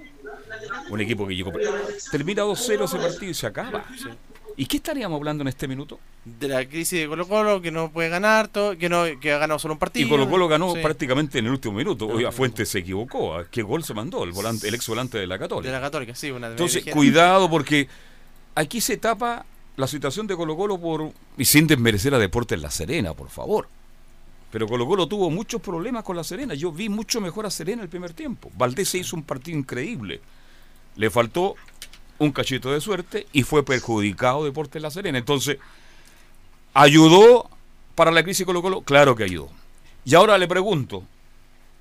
Un 0.89 1.01
equipo 1.03 1.27
que 1.27 1.37
llegó. 1.37 1.53
Termina 2.11 2.45
2-0 2.45 2.85
ese 2.85 2.97
partido 2.97 3.31
y 3.31 3.35
se 3.35 3.47
acaba. 3.47 3.85
¿Y 4.57 4.67
qué 4.67 4.77
estaríamos 4.77 5.17
hablando 5.17 5.43
en 5.43 5.49
este 5.49 5.67
minuto? 5.67 5.99
De 6.25 6.49
la 6.49 6.65
crisis 6.65 7.01
de 7.01 7.09
Colo 7.09 7.27
Colo, 7.27 7.61
que 7.61 7.71
no 7.71 7.91
puede 7.91 8.09
ganar, 8.09 8.49
todo, 8.49 8.79
que 8.79 8.89
no 8.89 9.05
que 9.21 9.33
ha 9.33 9.39
ganado 9.39 9.59
solo 9.59 9.75
un 9.75 9.79
partido. 9.79 10.07
Y 10.07 10.09
Colo 10.09 10.29
Colo 10.29 10.49
ganó 10.49 10.73
prácticamente 10.75 11.39
en 11.39 11.47
el 11.47 11.53
último 11.53 11.75
minuto. 11.75 12.07
Hoy 12.07 12.25
a 12.25 12.33
Fuentes 12.33 12.69
se 12.69 12.79
equivocó. 12.79 13.37
¿A 13.37 13.47
qué 13.47 13.63
gol 13.63 13.83
se 13.85 13.95
mandó? 13.95 14.23
El 14.25 14.33
volante, 14.33 14.69
el 14.69 14.75
ex 14.75 14.87
volante 14.87 15.19
de 15.19 15.27
la 15.27 15.39
Católica. 15.39 15.69
De 15.69 15.77
la 15.77 15.81
Católica, 15.81 16.15
sí. 16.15 16.31
Una 16.31 16.49
Entonces, 16.49 16.85
cuidado 16.93 17.51
porque 17.51 17.89
aquí 18.55 18.81
se 18.81 18.97
tapa 18.97 19.45
la 19.77 19.87
situación 19.87 20.27
de 20.27 20.37
Colo 20.37 20.57
Colo 20.57 20.79
por... 20.79 21.11
Y 21.37 21.45
sin 21.45 21.67
desmerecer 21.67 22.15
a 22.15 22.19
Deportes 22.19 22.61
La 22.61 22.71
Serena, 22.71 23.13
por 23.13 23.29
favor. 23.29 23.69
Pero 24.53 24.69
Colo 24.69 24.87
Colo 24.87 25.09
tuvo 25.09 25.31
muchos 25.31 25.61
problemas 25.61 26.05
con 26.05 26.17
La 26.17 26.23
Serena. 26.23 26.55
Yo 26.55 26.71
vi 26.71 26.89
mucho 26.89 27.21
mejor 27.21 27.45
a 27.45 27.51
Serena 27.51 27.83
el 27.83 27.89
primer 27.89 28.13
tiempo. 28.13 28.53
Valdés 28.57 28.89
se 28.89 28.99
hizo 28.99 29.17
un 29.17 29.25
partido 29.25 29.59
increíble. 29.59 30.21
Le 30.97 31.11
faltó 31.11 31.57
un 32.19 32.33
cachito 32.33 32.73
de 32.73 32.81
suerte 32.81 33.27
y 33.33 33.43
fue 33.43 33.65
perjudicado 33.65 34.45
Deportes 34.45 34.81
La 34.81 34.91
Serena. 34.91 35.19
Entonces, 35.19 35.59
¿ayudó 36.73 37.49
para 37.95 38.11
la 38.11 38.23
crisis 38.23 38.47
Colo 38.47 38.63
Colo? 38.63 38.83
Claro 38.83 39.15
que 39.17 39.25
ayudó. 39.25 39.51
Y 40.05 40.15
ahora 40.15 40.37
le 40.39 40.47
pregunto, 40.47 41.05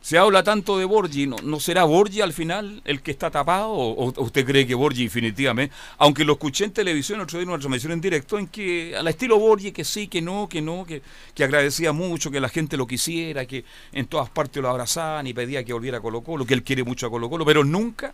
se 0.03 0.17
habla 0.17 0.43
tanto 0.43 0.77
de 0.77 0.83
Borgi, 0.83 1.27
¿no, 1.27 1.37
¿no 1.43 1.61
será 1.61 1.85
Borgi 1.85 2.19
al 2.19 2.33
final 2.33 2.81
el 2.83 3.01
que 3.01 3.11
está 3.11 3.31
tapado? 3.31 3.71
¿O, 3.71 4.21
usted 4.21 4.45
cree 4.45 4.67
que 4.67 4.75
Borgi 4.75 5.05
definitivamente, 5.05 5.73
aunque 5.97 6.25
lo 6.25 6.33
escuché 6.33 6.65
en 6.65 6.71
televisión, 6.71 7.21
otro 7.21 7.39
día 7.39 7.43
en 7.43 7.49
una 7.49 7.57
transmisión 7.57 7.93
en 7.93 8.01
directo, 8.01 8.37
en 8.37 8.47
que 8.47 8.95
al 8.97 9.07
estilo 9.07 9.39
Borgi, 9.39 9.71
que 9.71 9.85
sí, 9.85 10.09
que 10.09 10.21
no, 10.21 10.49
que 10.49 10.61
no, 10.61 10.85
que, 10.85 11.01
que 11.33 11.45
agradecía 11.45 11.93
mucho, 11.93 12.31
que 12.31 12.41
la 12.41 12.49
gente 12.49 12.75
lo 12.75 12.85
quisiera, 12.85 13.45
que 13.45 13.63
en 13.93 14.05
todas 14.07 14.29
partes 14.29 14.61
lo 14.61 14.69
abrazaban 14.69 15.25
y 15.25 15.33
pedía 15.33 15.63
que 15.63 15.71
volviera 15.71 15.99
a 15.99 16.01
Colo 16.01 16.19
Colo, 16.19 16.45
que 16.45 16.53
él 16.53 16.63
quiere 16.63 16.83
mucho 16.83 17.07
a 17.07 17.09
Colo 17.09 17.29
Colo, 17.29 17.45
pero 17.45 17.63
nunca 17.63 18.13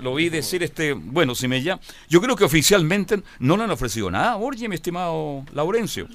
lo 0.00 0.14
vi 0.14 0.28
decir 0.28 0.62
este, 0.62 0.92
bueno, 0.92 1.34
si 1.34 1.48
me 1.48 1.62
llama, 1.62 1.80
yo 2.08 2.20
creo 2.20 2.36
que 2.36 2.44
oficialmente 2.44 3.22
no 3.38 3.56
le 3.56 3.64
han 3.64 3.70
ofrecido 3.70 4.10
nada 4.10 4.36
Borgi, 4.36 4.68
mi 4.68 4.74
estimado 4.74 5.44
Laurencio. 5.52 6.08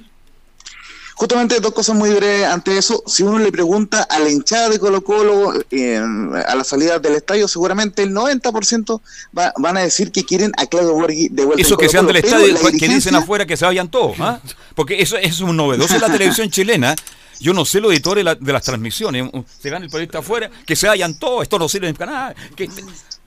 Justamente 1.18 1.62
dos 1.62 1.74
cosas 1.74 1.96
muy 1.96 2.10
breves 2.10 2.46
ante 2.46 2.78
eso. 2.78 3.02
Si 3.08 3.24
uno 3.24 3.40
le 3.40 3.50
pregunta 3.50 4.04
a 4.04 4.20
la 4.20 4.30
hinchada 4.30 4.68
de 4.68 4.80
Colo 4.80 5.02
Colo 5.02 5.54
eh, 5.72 5.98
a 5.98 6.56
la 6.56 6.64
salida 6.66 7.00
del 7.00 7.16
estadio, 7.16 7.48
seguramente 7.48 8.04
el 8.04 8.14
90% 8.14 9.00
va, 9.38 9.54
van 9.58 9.78
a 9.78 9.80
decir 9.80 10.12
que 10.12 10.26
quieren 10.26 10.52
a 10.58 10.66
Claudio 10.66 10.94
Borghi 10.94 11.30
de 11.30 11.46
vuelta. 11.46 11.62
Eso 11.62 11.78
que 11.78 11.88
sean 11.88 12.06
del 12.06 12.18
estadio, 12.18 12.58
que 12.78 12.90
dicen 12.90 13.16
afuera 13.16 13.46
que 13.46 13.56
se 13.56 13.64
vayan 13.64 13.90
todos, 13.90 14.18
¿ah? 14.20 14.42
porque 14.76 15.02
eso, 15.02 15.16
es 15.16 15.40
un 15.40 15.56
novedoso 15.56 15.96
en 15.96 16.02
la 16.02 16.12
televisión 16.12 16.50
chilena. 16.50 16.94
Yo 17.40 17.54
no 17.54 17.64
sé 17.64 17.80
los 17.80 17.94
editores 17.94 18.26
de, 18.40 18.54
las 18.54 18.64
transmisiones, 18.64 19.30
se 19.60 19.70
van 19.70 19.84
el 19.84 19.90
periodista 19.90 20.20
afuera, 20.20 20.50
que 20.66 20.76
se 20.76 20.88
vayan 20.88 21.18
todos, 21.18 21.44
esto 21.44 21.58
no 21.58 21.70
sirve 21.70 21.94
para 21.94 22.12
nada. 22.12 22.36
Que, 22.56 22.70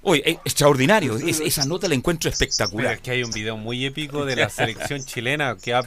Oye, 0.08 0.22
es 0.24 0.36
extraordinario. 0.44 1.18
esa 1.18 1.66
nota 1.66 1.86
la 1.86 1.94
encuentro 1.94 2.30
espectacular. 2.30 2.94
es 2.94 3.00
que 3.02 3.10
hay 3.10 3.22
un 3.22 3.30
video 3.30 3.58
muy 3.58 3.84
épico 3.84 4.24
de 4.24 4.36
la 4.36 4.48
selección 4.48 5.04
chilena 5.04 5.56
que 5.62 5.74
va 5.74 5.82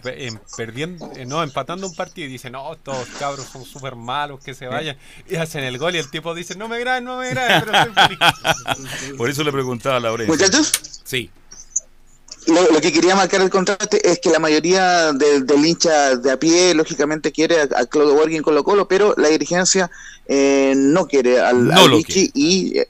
perdiendo, 0.56 1.12
eh, 1.16 1.26
no, 1.26 1.42
empatando 1.42 1.88
un 1.88 1.96
partido 1.96 2.28
y 2.28 2.32
dice, 2.32 2.52
no, 2.52 2.76
todos 2.84 3.08
cabros 3.18 3.48
son 3.48 3.66
súper 3.66 3.96
malos, 3.96 4.44
que 4.44 4.54
se 4.54 4.68
vayan. 4.68 4.96
Y 5.28 5.38
hacen 5.38 5.64
el 5.64 5.80
gol 5.80 5.96
y 5.96 5.98
el 5.98 6.12
tipo 6.12 6.36
dice, 6.36 6.56
no 6.56 6.68
me 6.68 6.80
graben, 6.80 7.04
no 7.04 7.18
me 7.18 7.32
graben, 7.32 7.64
pero 7.66 7.78
estoy 7.80 8.16
feliz. 8.18 9.14
Por 9.18 9.30
eso 9.30 9.44
le 9.44 9.52
preguntaba 9.52 9.96
a 9.96 10.00
Laurencia. 10.00 10.36
¿Muchachos? 10.36 10.72
Sí. 11.04 11.32
Lo, 12.46 12.80
que 12.80 12.92
quería 12.92 13.16
marcar 13.16 13.42
el 13.42 13.50
contraste 13.50 14.08
es 14.08 14.20
que 14.20 14.30
la 14.30 14.40
mayoría 14.40 15.14
del 15.14 15.66
hincha 15.66 16.16
de 16.16 16.32
a 16.32 16.38
pie, 16.38 16.76
lógicamente, 16.76 17.32
quiere 17.32 17.62
a, 17.62 17.86
Claudio 17.88 18.14
Borghi 18.14 18.36
en 18.36 18.44
Colo 18.44 18.64
Colo, 18.64 18.88
pero 18.88 19.16
la 19.18 19.30
dirigencia 19.30 19.90
eh, 20.28 20.74
no 20.76 21.08
quiere 21.08 21.40
al, 21.40 21.68
no 21.68 21.88
y... 22.36 22.78
Eh, 22.78 22.88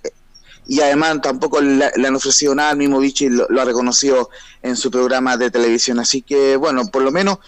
y 0.68 0.80
además 0.82 1.22
tampoco 1.22 1.60
le, 1.60 1.86
han 1.86 2.16
ofrecido 2.16 2.56
nada, 2.56 2.72
el 2.72 2.78
mismo 2.78 3.00
Vichy 3.00 3.30
lo, 3.30 3.46
ha 3.60 3.66
reconocido 3.66 4.30
en 4.62 4.76
su 4.78 4.92
programa 4.92 5.38
de 5.38 5.52
televisión. 5.52 6.00
Así 6.00 6.22
que, 6.22 6.56
bueno, 6.56 6.86
por 6.88 7.02
lo 7.02 7.12
menos 7.12 7.40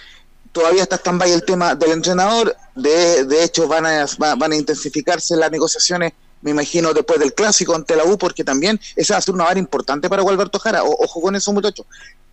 todavía 0.51 0.84
está 0.84 0.97
stand-by 0.97 1.32
el 1.32 1.45
tema 1.45 1.76
del 1.76 1.91
entrenador. 1.91 2.55
De, 2.76 3.26
de 3.26 3.43
hecho, 3.43 3.68
van 3.68 3.86
a, 3.86 4.05
van 4.18 4.51
a 4.51 4.55
intensificarse 4.55 5.36
las 5.36 5.51
negociaciones, 5.51 6.14
me 6.41 6.51
imagino, 6.51 6.93
después 6.93 7.20
del 7.20 7.34
clásico 7.34 7.76
ante 7.76 7.95
la 7.95 8.03
U, 8.03 8.18
porque 8.18 8.43
también 8.43 8.80
esa 8.95 9.14
va 9.14 9.20
a 9.20 9.22
ser 9.22 9.36
una 9.36 9.45
vara 9.45 9.59
importante 9.59 10.09
para 10.09 10.22
Gualberto 10.22 10.59
Jara. 10.59 10.84
ojo 10.84 11.22
con 11.22 11.36
eso, 11.36 11.53
muchachos. 11.53 11.86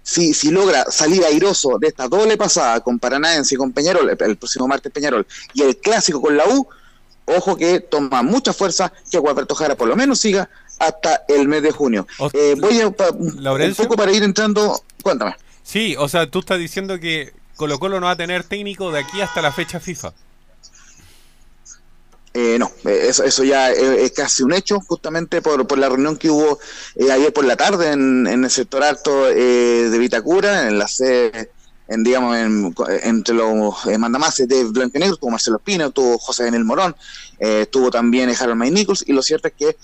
Si, 0.02 0.32
si 0.32 0.50
logra 0.50 0.90
salir 0.90 1.22
airoso 1.24 1.76
de 1.78 1.88
esta 1.88 2.08
doble 2.08 2.36
pasada 2.36 2.80
con 2.80 2.98
Paranaense 2.98 3.54
y 3.54 3.58
con 3.58 3.70
Peñarol, 3.70 4.08
el 4.18 4.36
próximo 4.36 4.66
martes 4.66 4.90
Peñarol, 4.90 5.26
y 5.52 5.62
el 5.62 5.76
clásico 5.76 6.22
con 6.22 6.36
la 6.36 6.48
U, 6.48 6.66
ojo 7.26 7.56
que 7.56 7.80
toma 7.80 8.22
mucha 8.22 8.52
fuerza 8.52 8.92
que 9.10 9.18
Gualberto 9.18 9.54
Jara 9.54 9.76
por 9.76 9.88
lo 9.88 9.96
menos 9.96 10.18
siga 10.18 10.48
hasta 10.80 11.24
el 11.28 11.46
mes 11.46 11.62
de 11.62 11.70
junio. 11.70 12.06
Eh, 12.32 12.56
voy 12.58 12.80
a 12.80 12.88
un 12.88 13.74
poco 13.76 13.96
para 13.96 14.10
ir 14.10 14.22
entrando, 14.22 14.82
cuéntame. 15.02 15.36
Sí, 15.62 15.94
o 15.98 16.08
sea, 16.08 16.28
tú 16.28 16.40
estás 16.40 16.58
diciendo 16.58 16.98
que 16.98 17.32
Colo 17.54 17.78
Colo 17.78 18.00
no 18.00 18.06
va 18.06 18.12
a 18.12 18.16
tener 18.16 18.44
técnico 18.44 18.90
de 18.90 19.00
aquí 19.00 19.20
hasta 19.20 19.42
la 19.42 19.52
fecha 19.52 19.78
FIFA. 19.78 20.14
Eh, 22.32 22.56
no, 22.58 22.70
eh, 22.86 23.06
eso, 23.08 23.24
eso 23.24 23.44
ya 23.44 23.70
es, 23.70 24.12
casi 24.12 24.42
un 24.42 24.54
hecho, 24.54 24.80
justamente 24.80 25.42
por, 25.42 25.66
por 25.66 25.78
la 25.78 25.88
reunión 25.88 26.16
que 26.16 26.30
hubo 26.30 26.58
ayer 27.12 27.32
por 27.32 27.44
la 27.44 27.56
tarde 27.56 27.92
en, 27.92 28.26
el 28.26 28.50
sector 28.50 28.82
alto 28.82 29.26
de 29.26 29.98
Vitacura, 29.98 30.66
en 30.66 30.78
la 30.78 30.88
sede, 30.88 31.50
en, 31.88 32.04
digamos, 32.04 32.38
entre 33.02 33.34
los 33.34 33.84
mandamases 33.98 34.48
de 34.48 34.64
Blanco 34.64 34.96
y 34.96 35.00
Negro, 35.00 35.16
tuvo 35.16 35.30
Marcelo 35.30 35.58
Espino, 35.58 35.90
tuvo 35.90 36.16
José 36.18 36.44
Daniel 36.44 36.64
Morón, 36.64 36.96
tuvo 37.70 37.90
también 37.90 38.30
Harold 38.30 38.56
May 38.56 38.70
Nichols, 38.70 39.04
y 39.06 39.12
lo 39.12 39.22
cierto 39.22 39.48
es 39.48 39.54
que 39.54 39.76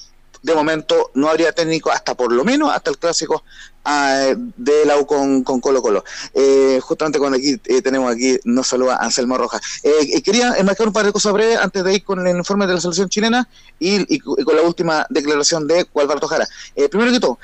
de 0.46 0.54
momento 0.54 1.10
no 1.14 1.28
habría 1.28 1.50
técnico 1.52 1.90
hasta 1.90 2.14
por 2.14 2.32
lo 2.32 2.44
menos 2.44 2.70
hasta 2.72 2.88
el 2.88 2.98
clásico 2.98 3.42
ah, 3.86 4.34
de 4.56 4.84
la 4.84 4.98
U 4.98 5.06
con, 5.06 5.42
Colo 5.42 5.80
Colo. 5.80 6.04
Eh, 6.34 6.80
justamente 6.82 7.18
cuando 7.18 7.38
aquí 7.38 7.56
eh, 7.64 7.82
tenemos 7.82 8.12
aquí, 8.12 8.36
nos 8.44 8.66
saluda 8.66 8.96
Anselmo 8.96 9.38
Rojas. 9.38 9.60
Eh, 9.82 10.20
quería 10.22 10.54
enmarcar 10.56 10.88
un 10.88 10.92
par 10.92 11.06
de 11.06 11.12
cosas 11.12 11.32
breves 11.32 11.58
antes 11.58 11.82
de 11.84 11.94
ir 11.94 12.04
con 12.04 12.26
el 12.26 12.36
informe 12.36 12.66
de 12.66 12.74
la 12.74 12.80
selección 12.80 13.08
chilena 13.08 13.48
y, 13.78 14.18
con 14.18 14.56
la 14.56 14.62
última 14.62 15.06
declaración 15.08 15.66
de 15.66 15.84
Gualberto 15.84 16.26
Jara. 16.26 16.46
primero 16.90 17.12
que 17.12 17.20
todo, 17.20 17.38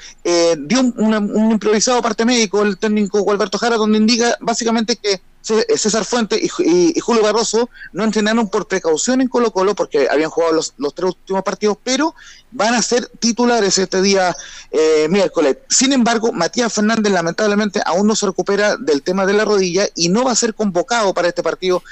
dio 0.58 0.80
un, 0.80 1.52
improvisado 1.52 2.02
parte 2.02 2.24
médico 2.24 2.62
el 2.62 2.78
técnico 2.78 3.20
Gualberto 3.20 3.58
Jara 3.58 3.76
donde 3.76 3.98
indica 3.98 4.36
básicamente 4.40 4.96
que 4.96 5.20
César 5.42 6.04
Fuente 6.04 6.40
y, 6.40 7.00
Julio 7.00 7.22
Barroso 7.22 7.68
no 7.92 8.04
entrenaron 8.04 8.48
por 8.48 8.68
precaución 8.68 9.20
en 9.20 9.28
Colo 9.28 9.52
Colo 9.52 9.74
porque 9.74 10.08
habían 10.10 10.30
jugado 10.30 10.52
los, 10.52 10.74
los 10.76 10.94
tres 10.94 11.10
últimos 11.10 11.42
partidos, 11.42 11.76
pero 11.82 12.14
van 12.52 12.74
a 12.74 12.82
ser 12.82 13.06
titulares 13.18 13.78
este 13.78 14.00
día 14.02 14.36
eh, 14.70 15.06
miércoles. 15.10 15.58
Sin 15.68 15.92
embargo, 15.92 16.31
Matías 16.32 16.72
Fernández 16.72 17.12
lamentablemente 17.12 17.80
aún 17.84 18.06
no 18.06 18.16
se 18.16 18.26
recupera 18.26 18.76
del 18.76 19.02
tema 19.02 19.26
de 19.26 19.32
la 19.34 19.44
rodilla 19.44 19.86
y 19.94 20.08
no 20.08 20.24
va 20.24 20.32
a 20.32 20.36
ser 20.36 20.54
convocado 20.54 21.14
para 21.14 21.28
este 21.28 21.42
partido 21.42 21.82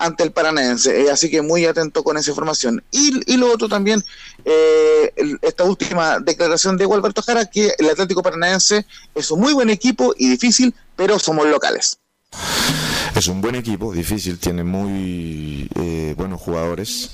ante 0.00 0.24
el 0.24 0.32
Paranaense. 0.32 1.02
Eh, 1.02 1.10
así 1.10 1.30
que 1.30 1.42
muy 1.42 1.64
atento 1.66 2.02
con 2.02 2.16
esa 2.16 2.30
información. 2.30 2.82
Y, 2.90 3.36
lo 3.36 3.52
otro 3.52 3.68
también, 3.68 4.02
eh, 4.44 5.12
esta 5.42 5.64
última 5.64 6.18
declaración 6.18 6.76
de 6.76 6.86
Gualberto 6.86 7.22
Jara, 7.22 7.46
que 7.46 7.74
el 7.78 7.88
Atlético 7.88 8.22
Paranaense 8.22 8.86
es 9.14 9.30
un 9.30 9.40
muy 9.40 9.52
buen 9.52 9.70
equipo 9.70 10.14
y 10.16 10.28
difícil, 10.28 10.74
pero 10.96 11.18
somos 11.18 11.46
locales. 11.46 11.98
Es 13.20 13.28
un 13.28 13.42
buen 13.42 13.54
equipo, 13.54 13.92
difícil, 13.92 14.38
tiene 14.38 14.64
muy 14.64 15.68
eh, 15.74 16.14
buenos 16.16 16.40
jugadores, 16.40 17.10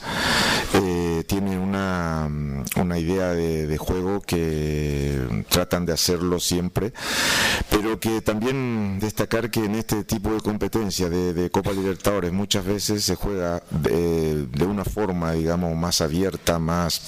eh, 0.72 1.24
tiene 1.26 1.58
una, 1.58 2.30
una 2.76 2.96
idea 2.96 3.30
de, 3.32 3.76
juego 3.76 4.20
que 4.20 5.44
tratan 5.48 5.84
de 5.84 5.94
hacerlo 5.94 6.38
siempre, 6.38 6.92
pero 7.70 7.98
que 7.98 8.20
también 8.20 9.00
destacar 9.00 9.50
que 9.50 9.64
en 9.64 9.74
este 9.74 10.04
tipo 10.04 10.30
de 10.30 10.38
competencia 10.38 11.08
de, 11.08 11.50
Copa 11.50 11.72
Libertadores 11.72 12.32
muchas 12.32 12.64
veces 12.64 13.02
se 13.02 13.16
juega 13.16 13.64
de, 13.70 14.46
de 14.46 14.64
una 14.64 14.84
forma, 14.84 15.32
digamos, 15.32 15.74
más 15.74 16.00
abierta, 16.00 16.60
más 16.60 17.00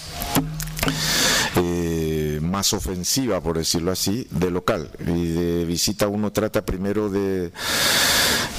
eh, 1.57 2.39
más 2.43 2.73
ofensiva, 2.73 3.41
por 3.41 3.59
decirlo 3.59 3.93
así, 3.93 4.27
de 4.31 4.51
local. 4.51 4.91
Y 5.01 5.29
de 5.29 5.65
visita 5.65 6.09
uno 6.09 6.33
trata 6.33 6.65
primero 6.65 7.09
de, 7.09 7.53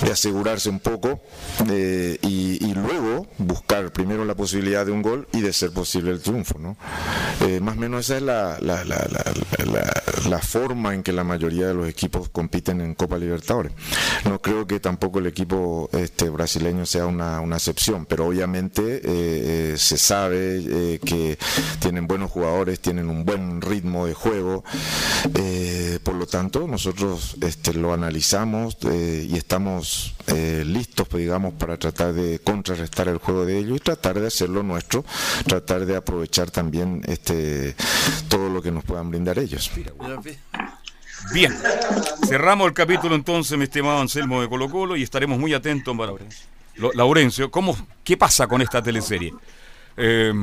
de 0.01 0.11
asegurarse 0.11 0.69
un 0.69 0.79
poco 0.79 1.21
eh, 1.69 2.17
y, 2.21 2.65
y 2.65 2.73
luego 2.73 3.27
buscar 3.37 3.91
primero 3.91 4.25
la 4.25 4.35
posibilidad 4.35 4.85
de 4.85 4.91
un 4.91 5.01
gol 5.01 5.27
y 5.33 5.41
de 5.41 5.53
ser 5.53 5.71
posible 5.71 6.11
el 6.11 6.21
triunfo. 6.21 6.59
¿no? 6.59 6.77
Eh, 7.41 7.59
más 7.59 7.77
o 7.77 7.79
menos 7.79 8.05
esa 8.05 8.17
es 8.17 8.23
la, 8.23 8.57
la, 8.59 8.83
la, 8.83 9.07
la, 10.27 10.39
forma 10.39 10.93
en 10.93 11.03
que 11.03 11.13
la 11.13 11.23
mayoría 11.23 11.67
de 11.67 11.73
los 11.73 11.87
equipos 11.87 12.29
compiten 12.29 12.81
en 12.81 12.95
Copa 12.95 13.17
Libertadores. 13.17 13.71
No 14.25 14.41
creo 14.41 14.65
que 14.67 14.79
tampoco 14.79 15.19
el 15.19 15.27
equipo 15.27 15.89
este, 15.93 16.29
brasileño 16.29 16.85
sea 16.85 17.05
una, 17.05 17.39
una 17.39 17.57
excepción, 17.57 18.05
pero 18.05 18.25
obviamente 18.27 18.97
eh, 18.97 19.01
eh, 19.03 19.75
se 19.77 19.97
sabe 19.97 20.59
eh, 20.59 20.99
que 21.03 21.37
tienen 21.79 22.07
buenos 22.07 22.18
jugadores, 22.27 22.79
tienen 22.79 23.09
un 23.09 23.25
buen 23.25 23.61
ritmo 23.61 24.05
de 24.05 24.13
juego, 24.13 24.63
eh, 25.35 25.99
por 26.03 26.15
lo 26.15 26.25
tanto 26.25 26.67
nosotros 26.67 27.37
este, 27.41 27.73
lo 27.73 27.93
analizamos 27.93 28.77
eh, 28.89 29.27
y 29.29 29.37
estamos 29.37 30.15
eh, 30.27 30.63
listos, 30.65 31.07
pues, 31.07 31.21
digamos, 31.21 31.53
para 31.53 31.77
tratar 31.77 32.13
de 32.13 32.39
contrarrestar 32.39 33.07
el 33.07 33.17
juego 33.17 33.45
de 33.45 33.59
ellos 33.59 33.77
y 33.77 33.79
tratar 33.79 34.19
de 34.19 34.27
hacerlo 34.27 34.63
nuestro, 34.63 35.05
tratar 35.45 35.85
de 35.85 35.95
aprovechar 35.95 36.51
también 36.51 37.01
este 37.07 37.75
todo 38.27 38.49
lo 38.49 38.61
que 38.61 38.71
nos 38.71 38.83
puedan 38.83 39.09
brindar 39.09 39.39
ellos. 39.39 39.71
Bien, 41.33 41.55
cerramos 42.27 42.67
el 42.67 42.73
capítulo 42.73 43.15
entonces, 43.15 43.57
mi 43.57 43.65
estimado 43.65 43.99
Anselmo 43.99 44.41
de 44.41 44.49
Colo 44.49 44.69
Colo, 44.69 44.95
y 44.95 45.03
estaremos 45.03 45.37
muy 45.37 45.53
atentos 45.53 45.95
para 45.97 46.13
Laurencio. 46.93 47.51
¿Cómo, 47.51 47.77
¿Qué 48.03 48.17
pasa 48.17 48.47
con 48.47 48.61
esta 48.61 48.81
teleserie? 48.81 49.33
Eh, 50.01 50.33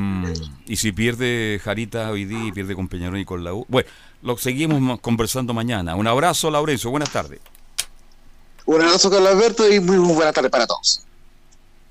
y 0.67 0.77
si 0.77 0.93
pierde 0.93 1.59
Jarita 1.65 2.11
hoy 2.11 2.27
día 2.27 2.49
y 2.49 2.53
pierde 2.53 2.75
con 2.75 2.89
Peñarol 2.89 3.19
y 3.19 3.25
con 3.25 3.43
la 3.43 3.55
U. 3.55 3.65
Bueno, 3.69 3.89
lo 4.23 4.37
seguimos 4.37 5.01
conversando 5.01 5.55
mañana. 5.55 5.97
Un 5.97 6.07
abrazo, 6.07 6.51
Laurencio. 6.51 6.91
Buenas 6.91 7.11
tardes. 7.11 7.41
Un 8.67 8.83
abrazo, 8.83 9.11
Carlos 9.11 9.33
Alberto, 9.33 9.73
y 9.73 9.81
muy, 9.81 9.97
muy 9.97 10.15
buena 10.15 10.33
tarde 10.33 10.51
para 10.51 10.67
todos. 10.67 11.06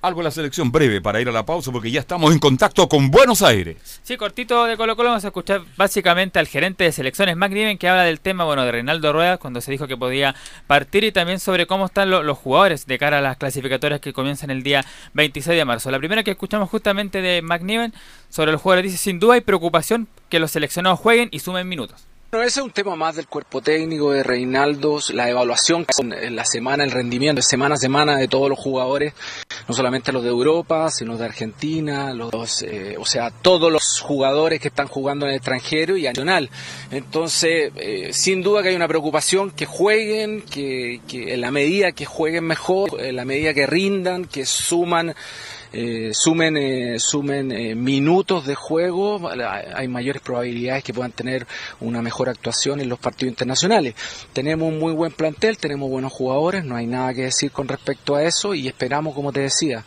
Algo 0.05 0.19
de 0.19 0.25
la 0.25 0.31
selección 0.31 0.71
breve 0.71 1.01
para 1.01 1.19
ir 1.19 1.27
a 1.29 1.31
la 1.31 1.47
pausa 1.47 1.71
porque 1.71 1.89
ya 1.89 1.99
estamos 1.99 2.31
en 2.31 2.37
contacto 2.37 2.87
con 2.87 3.09
Buenos 3.09 3.41
Aires. 3.41 3.77
Sí, 4.03 4.17
cortito 4.17 4.65
de 4.65 4.77
Colo 4.77 4.95
Colo 4.95 5.09
vamos 5.09 5.23
a 5.25 5.29
escuchar 5.29 5.61
básicamente 5.77 6.37
al 6.37 6.45
gerente 6.45 6.83
de 6.83 6.91
selecciones 6.91 7.35
McNiven 7.35 7.79
que 7.79 7.89
habla 7.89 8.03
del 8.03 8.19
tema 8.19 8.43
bueno 8.43 8.63
de 8.65 8.71
Reinaldo 8.71 9.11
Rueda 9.13 9.39
cuando 9.39 9.61
se 9.61 9.71
dijo 9.71 9.87
que 9.87 9.97
podía 9.97 10.35
partir 10.67 11.03
y 11.05 11.11
también 11.11 11.39
sobre 11.39 11.65
cómo 11.65 11.87
están 11.87 12.11
lo- 12.11 12.21
los 12.21 12.37
jugadores 12.37 12.85
de 12.85 12.99
cara 12.99 13.17
a 13.17 13.21
las 13.21 13.37
clasificatorias 13.37 13.99
que 13.99 14.13
comienzan 14.13 14.51
el 14.51 14.61
día 14.61 14.85
26 15.13 15.57
de 15.57 15.65
marzo. 15.65 15.89
La 15.89 15.97
primera 15.97 16.21
que 16.23 16.29
escuchamos 16.31 16.69
justamente 16.69 17.23
de 17.23 17.41
McNiven 17.41 17.91
sobre 18.29 18.51
los 18.51 18.61
jugadores 18.61 18.91
dice 18.91 19.01
sin 19.03 19.19
duda 19.19 19.33
hay 19.33 19.41
preocupación 19.41 20.07
que 20.29 20.37
los 20.39 20.51
seleccionados 20.51 20.99
jueguen 20.99 21.29
y 21.31 21.39
sumen 21.39 21.67
minutos. 21.67 22.05
Bueno, 22.31 22.47
ese 22.47 22.59
es 22.59 22.65
un 22.65 22.71
tema 22.71 22.95
más 22.95 23.15
del 23.15 23.27
cuerpo 23.27 23.61
técnico 23.61 24.11
de 24.11 24.21
Reinaldo, 24.21 24.99
la 25.13 25.29
evaluación 25.29 25.85
en 25.99 26.35
la 26.35 26.43
semana, 26.43 26.83
el 26.83 26.91
rendimiento, 26.91 27.41
semana 27.41 27.75
a 27.75 27.77
semana 27.77 28.17
de 28.17 28.27
todos 28.27 28.49
los 28.49 28.59
jugadores, 28.59 29.13
no 29.69 29.73
solamente 29.73 30.11
los 30.11 30.23
de 30.23 30.29
Europa, 30.29 30.89
sino 30.89 31.17
de 31.17 31.23
Argentina, 31.23 32.13
los, 32.13 32.63
eh, 32.63 32.97
o 32.99 33.05
sea, 33.05 33.29
todos 33.29 33.71
los 33.71 34.01
jugadores 34.01 34.59
que 34.59 34.67
están 34.67 34.87
jugando 34.87 35.25
en 35.25 35.31
el 35.31 35.37
extranjero 35.37 35.95
y 35.95 36.07
a 36.07 36.09
nacional. 36.09 36.49
Entonces, 36.91 37.71
eh, 37.77 38.09
sin 38.11 38.41
duda 38.41 38.63
que 38.63 38.69
hay 38.69 38.75
una 38.75 38.87
preocupación 38.89 39.51
que 39.51 39.65
jueguen, 39.65 40.41
que, 40.41 41.01
que 41.07 41.35
en 41.35 41.41
la 41.41 41.51
medida 41.51 41.93
que 41.93 42.05
jueguen 42.05 42.43
mejor, 42.43 42.99
en 42.99 43.15
la 43.15 43.23
medida 43.23 43.53
que 43.53 43.65
rindan, 43.65 44.25
que 44.25 44.45
suman 44.45 45.15
eh, 45.77 46.11
sumen, 46.13 46.55
eh, 46.55 46.99
sumen 46.99 47.51
eh, 47.51 47.75
minutos 47.75 48.45
de 48.45 48.55
juego, 48.55 49.29
hay 49.75 49.89
mayores 49.89 50.21
probabilidades 50.21 50.85
que 50.85 50.93
puedan 50.93 51.11
tener 51.11 51.45
una 51.81 52.01
mejor 52.01 52.29
actuación 52.29 52.79
en 52.79 52.87
los 52.87 52.97
partidos 52.97 53.33
internacionales. 53.33 53.93
Tenemos 54.31 54.69
un 54.69 54.79
muy 54.79 54.93
buen 54.93 55.11
plantel, 55.11 55.57
tenemos 55.57 55.89
buenos 55.89 56.13
jugadores, 56.13 56.63
no 56.63 56.77
hay 56.77 56.87
nada 56.87 57.13
que 57.13 57.23
decir 57.23 57.51
con 57.51 57.67
respecto 57.67 58.15
a 58.15 58.23
eso 58.23 58.53
y 58.53 58.69
esperamos, 58.69 59.13
como 59.13 59.33
te 59.33 59.41
decía, 59.41 59.83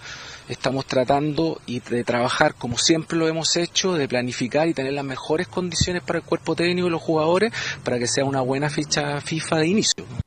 estamos 0.51 0.85
tratando 0.85 1.59
y 1.65 1.81
de 1.81 2.05
trabajar 2.05 2.55
como 2.55 2.77
siempre 2.77 3.17
lo 3.17 3.27
hemos 3.27 3.57
hecho, 3.57 3.95
de 3.95 4.09
planificar 4.09 4.69
y 4.69 4.75
tener 4.75 4.93
las 4.93 5.07
mejores 5.07 5.49
condiciones 5.49 6.03
para 6.03 6.19
el 6.19 6.25
cuerpo 6.27 6.55
técnico 6.55 6.89
y 6.89 6.91
los 6.91 7.01
jugadores 7.01 7.51
para 7.83 7.99
que 7.99 8.07
sea 8.07 8.27
una 8.27 8.43
buena 8.43 8.69
ficha 8.69 9.23
FIFA 9.23 9.57
de 9.57 9.67
inicio. 9.69 10.18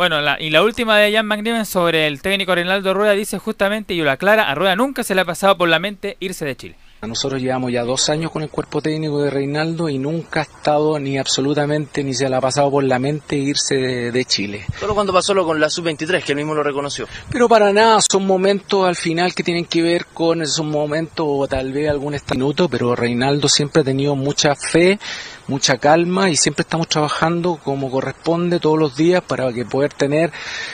Bueno, 0.00 0.22
la- 0.22 0.40
y 0.40 0.48
la 0.48 0.62
última 0.62 0.96
de 0.96 1.12
Jan 1.12 1.26
McNiven 1.26 1.66
sobre 1.66 2.06
el 2.06 2.22
técnico 2.22 2.54
Reinaldo 2.54 2.94
Rueda 2.94 3.12
dice 3.12 3.38
justamente, 3.38 3.92
y 3.92 4.00
lo 4.00 4.10
aclara, 4.10 4.44
a 4.50 4.54
Rueda 4.54 4.74
nunca 4.74 5.04
se 5.04 5.14
le 5.14 5.20
ha 5.20 5.24
pasado 5.26 5.58
por 5.58 5.68
la 5.68 5.78
mente 5.78 6.16
irse 6.20 6.46
de 6.46 6.56
Chile. 6.56 6.76
Nosotros 7.06 7.40
llevamos 7.40 7.70
ya 7.72 7.82
dos 7.82 8.08
años 8.10 8.30
con 8.30 8.42
el 8.42 8.48
cuerpo 8.50 8.80
técnico 8.82 9.22
de 9.22 9.30
Reinaldo 9.30 9.88
y 9.90 9.96
nunca 9.98 10.40
ha 10.40 10.42
estado 10.42 10.98
ni 10.98 11.16
absolutamente 11.18 12.02
ni 12.04 12.12
se 12.14 12.28
le 12.30 12.36
ha 12.36 12.40
pasado 12.42 12.70
por 12.70 12.84
la 12.84 12.98
mente 12.98 13.36
irse 13.36 13.74
de, 13.74 14.10
de 14.12 14.24
Chile. 14.26 14.64
Solo 14.78 14.94
cuando 14.94 15.10
pasó 15.12 15.32
lo 15.34 15.44
con 15.46 15.58
la 15.60 15.68
sub-23, 15.70 16.22
que 16.22 16.32
él 16.32 16.36
mismo 16.36 16.54
lo 16.54 16.62
reconoció. 16.62 17.06
Pero 17.30 17.48
para 17.48 17.70
nada, 17.72 17.98
son 18.00 18.26
momentos 18.26 18.86
al 18.86 18.96
final 18.96 19.34
que 19.34 19.42
tienen 19.42 19.64
que 19.66 19.80
ver 19.82 20.06
con 20.12 20.40
esos 20.42 20.64
momentos 20.64 21.26
o 21.28 21.46
tal 21.48 21.72
vez 21.72 21.88
algún 21.90 22.16
minuto, 22.32 22.68
pero 22.70 22.94
Reinaldo 22.96 23.48
siempre 23.48 23.80
ha 23.80 23.84
tenido 23.84 24.14
mucha 24.14 24.54
fe, 24.54 24.98
mucha 25.50 25.76
calma 25.78 26.30
y 26.30 26.36
siempre 26.36 26.62
estamos 26.62 26.86
trabajando 26.88 27.58
como 27.62 27.90
corresponde 27.90 28.60
todos 28.60 28.78
los 28.78 28.96
días 28.96 29.20
para 29.22 29.52
que 29.52 29.64
poder 29.64 29.92
tener 29.92 30.30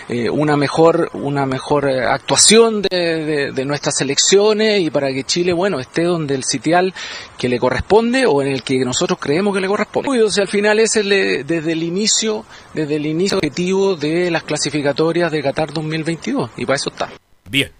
eh, 0.08 0.28
una 0.30 0.56
mejor 0.56 1.10
una 1.14 1.46
mejor 1.46 1.88
eh, 1.88 2.04
actuación 2.06 2.82
de, 2.82 2.88
de- 3.24 3.52
de 3.52 3.64
nuestras 3.64 3.96
selecciones 3.96 4.80
y 4.82 4.90
para 4.90 5.08
que 5.12 5.24
Chile 5.24 5.52
bueno 5.54 5.80
esté 5.80 6.02
donde 6.04 6.34
el 6.34 6.44
sitial 6.44 6.92
que 7.38 7.48
le 7.48 7.58
corresponde 7.58 8.26
o 8.26 8.42
en 8.42 8.48
el 8.48 8.62
que 8.62 8.78
nosotros 8.84 9.18
creemos 9.20 9.54
que 9.54 9.60
le 9.62 9.66
corresponde. 9.68 10.22
O 10.22 10.30
sea, 10.30 10.42
al 10.42 10.48
final 10.50 10.78
ese 10.78 11.00
es 11.00 11.06
le- 11.06 11.44
desde 11.44 11.72
el 11.72 11.82
inicio 11.82 12.44
desde 12.74 12.96
el 12.96 13.06
inicio 13.06 13.38
objetivo 13.38 13.96
de 13.96 14.30
las 14.30 14.42
clasificatorias 14.42 15.32
de 15.32 15.42
Qatar 15.42 15.72
2022 15.72 16.50
y 16.58 16.66
para 16.66 16.76
eso 16.76 16.90
está. 16.90 17.10
Bien. 17.48 17.70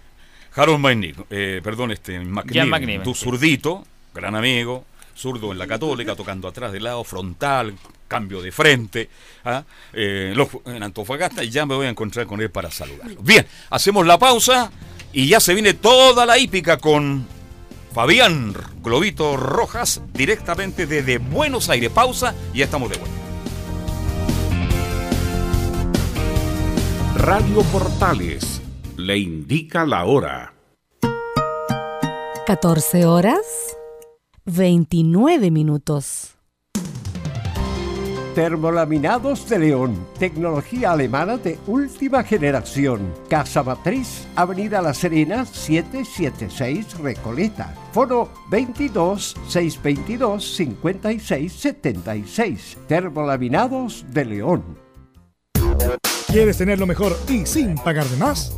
Harold 0.55 0.79
Magnic, 0.79 1.15
eh, 1.29 1.61
perdón, 1.63 1.91
este, 1.91 2.19
McNiven, 2.19 3.03
tu 3.03 3.13
sí. 3.13 3.25
zurdito, 3.25 3.83
gran 4.15 4.33
amigo, 4.35 4.85
zurdo 5.17 5.51
en 5.51 5.57
la 5.57 5.67
Católica, 5.67 6.15
tocando 6.15 6.47
atrás 6.47 6.71
de 6.71 6.79
lado, 6.79 7.03
frontal, 7.03 7.75
cambio 8.07 8.41
de 8.41 8.51
frente, 8.51 9.09
¿ah? 9.43 9.63
Eh, 9.93 10.33
los- 10.35 10.49
en 10.65 10.83
Antofagasta, 10.83 11.43
y 11.43 11.49
ya 11.49 11.65
me 11.65 11.75
voy 11.75 11.87
a 11.87 11.89
encontrar 11.89 12.25
con 12.27 12.39
él 12.41 12.51
para 12.51 12.69
saludarlo. 12.71 13.19
Bien, 13.21 13.45
hacemos 13.69 14.05
la 14.05 14.17
pausa 14.17 14.71
y 15.11 15.27
ya 15.27 15.39
se 15.39 15.53
viene 15.53 15.73
toda 15.73 16.25
la 16.25 16.37
hípica 16.37 16.77
con 16.77 17.25
Fabián 17.93 18.53
Globito 18.83 19.35
Rojas, 19.37 20.01
directamente 20.13 20.85
desde 20.85 21.17
Buenos 21.17 21.67
Aires. 21.69 21.89
Pausa 21.89 22.35
y 22.53 22.59
ya 22.59 22.65
estamos 22.65 22.89
de 22.91 22.97
vuelta. 22.97 23.17
Radio 27.15 27.63
Portales 27.63 28.61
le 28.95 29.17
indica 29.17 29.85
la 29.85 30.05
hora. 30.05 30.53
14 32.45 33.05
horas 33.05 33.39
29 34.47 35.51
minutos. 35.51 36.37
Termolaminados 38.33 39.49
de 39.49 39.59
León, 39.59 40.07
tecnología 40.19 40.93
alemana 40.93 41.35
de 41.37 41.59
última 41.67 42.23
generación. 42.23 43.13
Casa 43.29 43.61
Matriz, 43.61 44.25
Avenida 44.37 44.81
La 44.81 44.93
Serena, 44.93 45.43
776 45.43 46.97
Recoleta. 46.99 47.75
Foro 47.91 48.29
22 48.49 49.35
622 49.49 50.55
56 50.55 51.51
76. 51.51 52.77
Termolaminados 52.87 54.05
de 54.11 54.25
León. 54.25 54.63
¿Quieres 56.27 56.57
tener 56.57 56.79
lo 56.79 56.87
mejor 56.87 57.17
y 57.27 57.45
sin 57.45 57.75
pagar 57.75 58.05
de 58.05 58.17
más? 58.17 58.57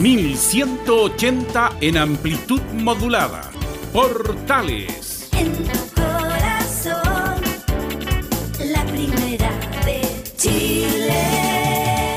1180 0.00 1.76
en 1.82 1.98
amplitud 1.98 2.62
modulada. 2.72 3.50
Portales. 3.92 5.28
En 5.36 5.52
tu 5.52 5.78
corazón. 5.94 7.42
La 8.64 8.82
primera 8.86 9.50
de 9.84 10.00
Chile. 10.38 12.16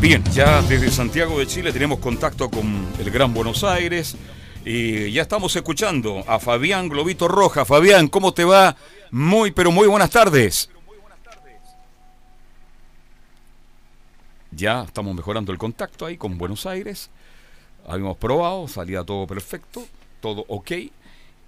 Bien, 0.00 0.24
ya 0.32 0.60
desde 0.62 0.90
Santiago 0.90 1.38
de 1.38 1.46
Chile 1.46 1.72
tenemos 1.72 2.00
contacto 2.00 2.50
con 2.50 2.88
el 2.98 3.08
Gran 3.12 3.32
Buenos 3.32 3.62
Aires 3.62 4.16
y 4.64 5.12
ya 5.12 5.22
estamos 5.22 5.54
escuchando 5.54 6.24
a 6.26 6.40
Fabián 6.40 6.88
Globito 6.88 7.28
Roja. 7.28 7.64
Fabián, 7.64 8.08
¿cómo 8.08 8.34
te 8.34 8.42
va? 8.42 8.74
Muy, 9.12 9.52
pero 9.52 9.70
muy 9.70 9.86
buenas 9.86 10.10
tardes. 10.10 10.68
Ya 14.56 14.84
estamos 14.84 15.14
mejorando 15.14 15.52
el 15.52 15.58
contacto 15.58 16.06
ahí 16.06 16.16
con 16.16 16.38
Buenos 16.38 16.64
Aires. 16.66 17.10
Habíamos 17.86 18.16
probado, 18.18 18.68
salía 18.68 19.02
todo 19.02 19.26
perfecto, 19.26 19.84
todo 20.20 20.44
ok. 20.48 20.72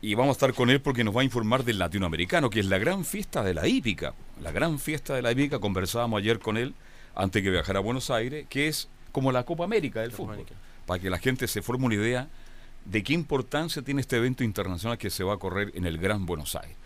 Y 0.02 0.14
vamos 0.14 0.30
a 0.30 0.32
estar 0.32 0.54
con 0.54 0.70
él 0.70 0.80
porque 0.80 1.04
nos 1.04 1.16
va 1.16 1.20
a 1.20 1.24
informar 1.24 1.64
del 1.64 1.78
latinoamericano, 1.78 2.50
que 2.50 2.60
es 2.60 2.66
la 2.66 2.78
gran 2.78 3.04
fiesta 3.04 3.44
de 3.44 3.54
la 3.54 3.66
hípica. 3.68 4.14
La 4.42 4.50
gran 4.50 4.78
fiesta 4.78 5.14
de 5.14 5.22
la 5.22 5.30
hípica, 5.32 5.58
conversábamos 5.58 6.18
ayer 6.18 6.38
con 6.38 6.56
él 6.56 6.74
antes 7.14 7.42
que 7.42 7.50
viajara 7.50 7.78
a 7.78 7.82
Buenos 7.82 8.10
Aires, 8.10 8.46
que 8.48 8.68
es 8.68 8.88
como 9.12 9.30
la 9.30 9.44
Copa 9.44 9.64
América 9.64 10.00
del 10.00 10.12
fútbol. 10.12 10.44
Para 10.84 11.00
que 11.00 11.08
la 11.08 11.18
gente 11.18 11.46
se 11.46 11.62
forme 11.62 11.86
una 11.86 11.94
idea 11.94 12.28
de 12.84 13.02
qué 13.02 13.12
importancia 13.12 13.82
tiene 13.82 14.00
este 14.00 14.16
evento 14.16 14.42
internacional 14.42 14.98
que 14.98 15.10
se 15.10 15.22
va 15.24 15.34
a 15.34 15.38
correr 15.38 15.70
en 15.74 15.86
el 15.86 15.98
Gran 15.98 16.26
Buenos 16.26 16.56
Aires. 16.56 16.76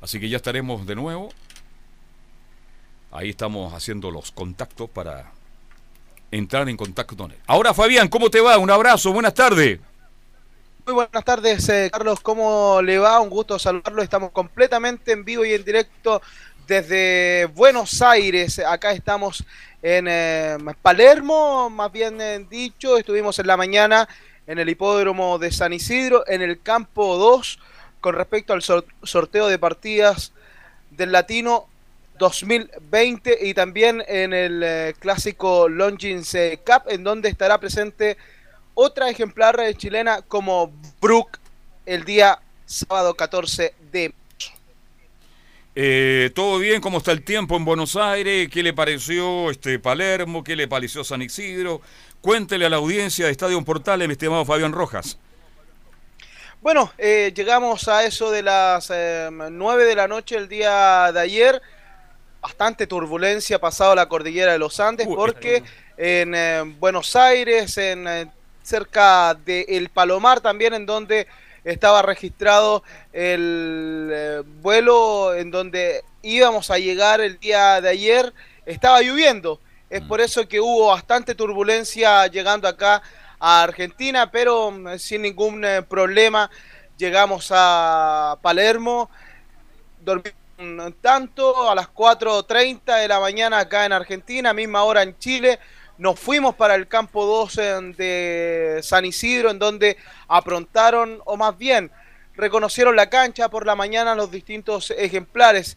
Así 0.00 0.18
que 0.18 0.28
ya 0.28 0.36
estaremos 0.36 0.86
de 0.86 0.96
nuevo. 0.96 1.30
Ahí 3.12 3.30
estamos 3.30 3.72
haciendo 3.74 4.10
los 4.10 4.32
contactos 4.32 4.90
para 4.90 5.32
entrar 6.32 6.68
en 6.68 6.76
contacto 6.76 7.16
con 7.16 7.30
él. 7.30 7.38
Ahora, 7.46 7.72
Fabián, 7.72 8.08
¿cómo 8.08 8.28
te 8.30 8.40
va? 8.40 8.58
Un 8.58 8.70
abrazo, 8.70 9.12
buenas 9.12 9.34
tardes. 9.34 9.78
Muy 10.84 10.94
buenas 10.94 11.24
tardes, 11.24 11.68
eh, 11.68 11.90
Carlos. 11.92 12.18
¿Cómo 12.20 12.80
le 12.82 12.98
va? 12.98 13.20
Un 13.20 13.30
gusto 13.30 13.56
saludarlo. 13.58 14.02
Estamos 14.02 14.32
completamente 14.32 15.12
en 15.12 15.24
vivo 15.24 15.44
y 15.44 15.52
en 15.52 15.64
directo 15.64 16.20
desde 16.66 17.44
Buenos 17.54 18.02
Aires. 18.02 18.58
Acá 18.58 18.90
estamos 18.92 19.44
en 19.80 20.06
eh, 20.08 20.56
Palermo, 20.80 21.70
más 21.70 21.92
bien 21.92 22.20
eh, 22.20 22.44
dicho. 22.50 22.96
Estuvimos 22.96 23.38
en 23.38 23.46
la 23.46 23.56
mañana 23.56 24.08
en 24.48 24.58
el 24.58 24.68
hipódromo 24.68 25.38
de 25.38 25.52
San 25.52 25.72
Isidro, 25.72 26.24
en 26.26 26.42
el 26.42 26.60
campo 26.60 27.16
2, 27.16 27.60
con 28.00 28.16
respecto 28.16 28.52
al 28.52 28.62
sor- 28.62 28.86
sorteo 29.04 29.46
de 29.46 29.58
partidas 29.60 30.32
del 30.90 31.12
Latino 31.12 31.68
2020 32.22 33.36
y 33.42 33.52
también 33.52 34.00
en 34.06 34.32
el 34.32 34.62
eh, 34.62 34.94
clásico 35.00 35.68
Longines 35.68 36.32
eh, 36.36 36.60
Cup, 36.64 36.84
en 36.88 37.02
donde 37.02 37.28
estará 37.28 37.58
presente 37.58 38.16
otra 38.74 39.10
ejemplar 39.10 39.58
eh, 39.58 39.74
chilena 39.74 40.22
como 40.22 40.72
Brook 41.00 41.38
el 41.84 42.04
día 42.04 42.38
sábado 42.64 43.14
14 43.14 43.74
de 43.90 44.14
Eh, 45.74 46.30
¿Todo 46.32 46.60
bien? 46.60 46.80
¿Cómo 46.80 46.98
está 46.98 47.10
el 47.10 47.24
tiempo 47.24 47.56
en 47.56 47.64
Buenos 47.64 47.96
Aires? 47.96 48.48
¿Qué 48.52 48.62
le 48.62 48.72
pareció 48.72 49.50
este 49.50 49.80
Palermo? 49.80 50.44
¿Qué 50.44 50.54
le 50.54 50.68
pareció 50.68 51.02
San 51.02 51.22
Isidro? 51.22 51.80
Cuéntele 52.20 52.66
a 52.66 52.70
la 52.70 52.76
audiencia 52.76 53.26
de 53.26 53.32
Estadio 53.32 53.60
Portales, 53.64 54.06
mi 54.06 54.12
estimado 54.12 54.44
Fabián 54.44 54.72
Rojas. 54.72 55.18
Bueno, 56.60 56.92
eh, 56.96 57.32
llegamos 57.34 57.88
a 57.88 58.04
eso 58.04 58.30
de 58.30 58.44
las 58.44 58.88
eh, 58.94 59.28
9 59.32 59.84
de 59.84 59.96
la 59.96 60.06
noche 60.06 60.36
el 60.36 60.48
día 60.48 61.10
de 61.10 61.18
ayer. 61.18 61.60
Bastante 62.42 62.88
turbulencia 62.88 63.60
pasado 63.60 63.94
la 63.94 64.08
cordillera 64.08 64.50
de 64.50 64.58
los 64.58 64.80
Andes 64.80 65.06
porque 65.06 65.62
en 65.96 66.34
eh, 66.34 66.64
Buenos 66.80 67.14
Aires, 67.14 67.78
en 67.78 68.08
eh, 68.08 68.26
cerca 68.64 69.34
de 69.34 69.64
El 69.68 69.90
Palomar 69.90 70.40
también, 70.40 70.74
en 70.74 70.84
donde 70.84 71.28
estaba 71.62 72.02
registrado 72.02 72.82
el 73.12 74.10
eh, 74.12 74.42
vuelo 74.60 75.32
en 75.36 75.52
donde 75.52 76.02
íbamos 76.22 76.72
a 76.72 76.78
llegar 76.78 77.20
el 77.20 77.38
día 77.38 77.80
de 77.80 77.90
ayer, 77.90 78.34
estaba 78.66 79.02
lloviendo. 79.02 79.60
Es 79.88 80.02
por 80.02 80.20
eso 80.20 80.48
que 80.48 80.58
hubo 80.58 80.88
bastante 80.88 81.36
turbulencia 81.36 82.26
llegando 82.26 82.66
acá 82.66 83.02
a 83.38 83.62
Argentina, 83.62 84.32
pero 84.32 84.72
mm, 84.72 84.98
sin 84.98 85.22
ningún 85.22 85.64
problema 85.88 86.50
llegamos 86.98 87.52
a 87.54 88.36
Palermo, 88.42 89.08
dormimos 90.00 90.41
tanto 91.00 91.70
a 91.70 91.74
las 91.74 91.88
4.30 91.88 92.96
de 93.00 93.08
la 93.08 93.20
mañana 93.20 93.58
acá 93.58 93.84
en 93.86 93.92
Argentina, 93.92 94.52
misma 94.52 94.84
hora 94.84 95.02
en 95.02 95.18
Chile, 95.18 95.58
nos 95.98 96.18
fuimos 96.18 96.54
para 96.54 96.74
el 96.74 96.88
campo 96.88 97.24
2 97.26 97.58
en- 97.58 97.92
de 97.94 98.80
San 98.82 99.04
Isidro, 99.04 99.50
en 99.50 99.58
donde 99.58 99.96
aprontaron, 100.28 101.20
o 101.24 101.36
más 101.36 101.56
bien, 101.56 101.90
reconocieron 102.34 102.96
la 102.96 103.10
cancha 103.10 103.48
por 103.48 103.66
la 103.66 103.74
mañana 103.74 104.14
los 104.14 104.30
distintos 104.30 104.90
ejemplares, 104.96 105.76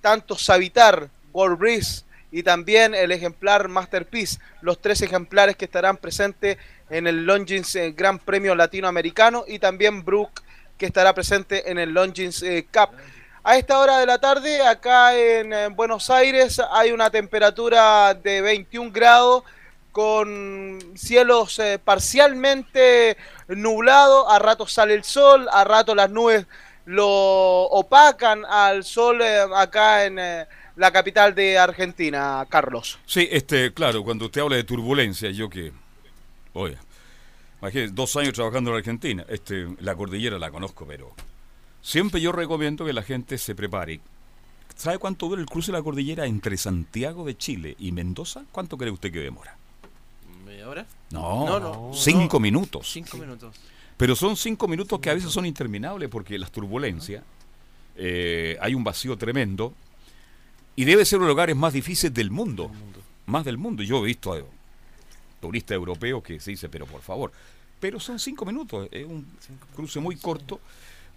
tanto 0.00 0.36
Savitar, 0.36 1.08
Gold 1.32 1.58
Breeze 1.58 2.04
y 2.30 2.42
también 2.42 2.94
el 2.94 3.12
ejemplar 3.12 3.68
Masterpiece, 3.68 4.38
los 4.62 4.80
tres 4.80 5.02
ejemplares 5.02 5.54
que 5.56 5.66
estarán 5.66 5.96
presentes 5.98 6.56
en 6.90 7.06
el 7.06 7.24
Longines 7.24 7.74
eh, 7.76 7.92
Gran 7.92 8.18
Premio 8.18 8.54
Latinoamericano 8.54 9.44
y 9.46 9.58
también 9.58 10.04
Brook 10.04 10.42
que 10.78 10.86
estará 10.86 11.14
presente 11.14 11.70
en 11.70 11.78
el 11.78 11.90
Longines 11.92 12.42
eh, 12.42 12.66
Cup. 12.72 12.90
A 13.44 13.58
esta 13.58 13.80
hora 13.80 13.98
de 13.98 14.06
la 14.06 14.18
tarde, 14.18 14.62
acá 14.62 15.18
en, 15.18 15.74
Buenos 15.74 16.10
Aires, 16.10 16.60
hay 16.70 16.92
una 16.92 17.10
temperatura 17.10 18.14
de 18.14 18.40
21 18.40 18.92
grados 18.92 19.42
con 19.90 20.78
cielos 20.94 21.58
eh, 21.58 21.80
parcialmente 21.84 23.16
nublados, 23.48 24.26
a 24.30 24.38
ratos 24.38 24.72
sale 24.72 24.94
el 24.94 25.02
sol, 25.02 25.48
a 25.52 25.64
ratos 25.64 25.96
las 25.96 26.08
nubes 26.08 26.46
lo 26.84 27.06
opacan 27.08 28.44
al 28.44 28.84
sol 28.84 29.20
eh, 29.20 29.40
acá 29.56 30.06
en 30.06 30.18
eh, 30.20 30.46
la 30.76 30.92
capital 30.92 31.34
de 31.34 31.58
Argentina, 31.58 32.46
Carlos. 32.48 33.00
Sí, 33.06 33.28
este, 33.30 33.74
claro, 33.74 34.04
cuando 34.04 34.26
usted 34.26 34.40
habla 34.40 34.56
de 34.56 34.64
turbulencia, 34.64 35.30
yo 35.30 35.50
que, 35.50 35.72
oye, 36.52 36.78
Imagínate, 37.60 37.92
dos 37.92 38.16
años 38.16 38.32
trabajando 38.32 38.72
en 38.72 38.78
Argentina. 38.78 39.24
Este, 39.28 39.68
la 39.78 39.94
cordillera 39.94 40.36
la 40.36 40.50
conozco, 40.50 40.84
pero 40.84 41.14
siempre 41.82 42.20
yo 42.20 42.32
recomiendo 42.32 42.86
que 42.86 42.92
la 42.92 43.02
gente 43.02 43.36
se 43.36 43.54
prepare. 43.54 44.00
¿Sabe 44.74 44.98
cuánto 44.98 45.28
dura 45.28 45.40
el 45.40 45.46
cruce 45.46 45.70
de 45.70 45.78
la 45.78 45.84
cordillera 45.84 46.26
entre 46.26 46.56
Santiago 46.56 47.24
de 47.24 47.36
Chile 47.36 47.76
y 47.78 47.92
Mendoza? 47.92 48.44
¿Cuánto 48.50 48.78
cree 48.78 48.90
usted 48.90 49.12
que 49.12 49.20
demora? 49.20 49.56
¿Media 50.46 50.68
hora? 50.68 50.86
No, 51.10 51.46
no, 51.46 51.60
no. 51.60 51.90
cinco 51.94 52.38
no. 52.38 52.40
minutos. 52.40 52.90
Cinco 52.90 53.18
minutos. 53.18 53.54
Pero 53.96 54.16
son 54.16 54.36
cinco 54.36 54.66
minutos 54.66 54.98
que 55.00 55.10
a 55.10 55.14
veces 55.14 55.30
son 55.30 55.44
interminables 55.44 56.08
porque 56.08 56.38
las 56.38 56.50
turbulencias, 56.50 57.22
eh, 57.96 58.56
hay 58.60 58.74
un 58.74 58.82
vacío 58.82 59.16
tremendo 59.18 59.74
y 60.74 60.84
debe 60.84 61.04
ser 61.04 61.18
uno 61.18 61.26
de 61.26 61.28
los 61.28 61.34
lugares 61.34 61.56
más 61.56 61.72
difíciles 61.72 62.14
del 62.14 62.30
mundo. 62.30 62.70
Más 63.26 63.44
del 63.44 63.58
mundo. 63.58 63.82
Yo 63.82 64.02
he 64.02 64.06
visto 64.06 64.32
a 64.32 64.40
turistas 65.40 65.74
europeos 65.74 66.22
que 66.22 66.40
se 66.40 66.52
dice, 66.52 66.68
pero 66.68 66.86
por 66.86 67.02
favor. 67.02 67.30
Pero 67.78 68.00
son 68.00 68.18
cinco 68.18 68.44
minutos, 68.44 68.88
es 68.90 69.04
un 69.04 69.26
cruce 69.74 70.00
muy 70.00 70.16
corto. 70.16 70.60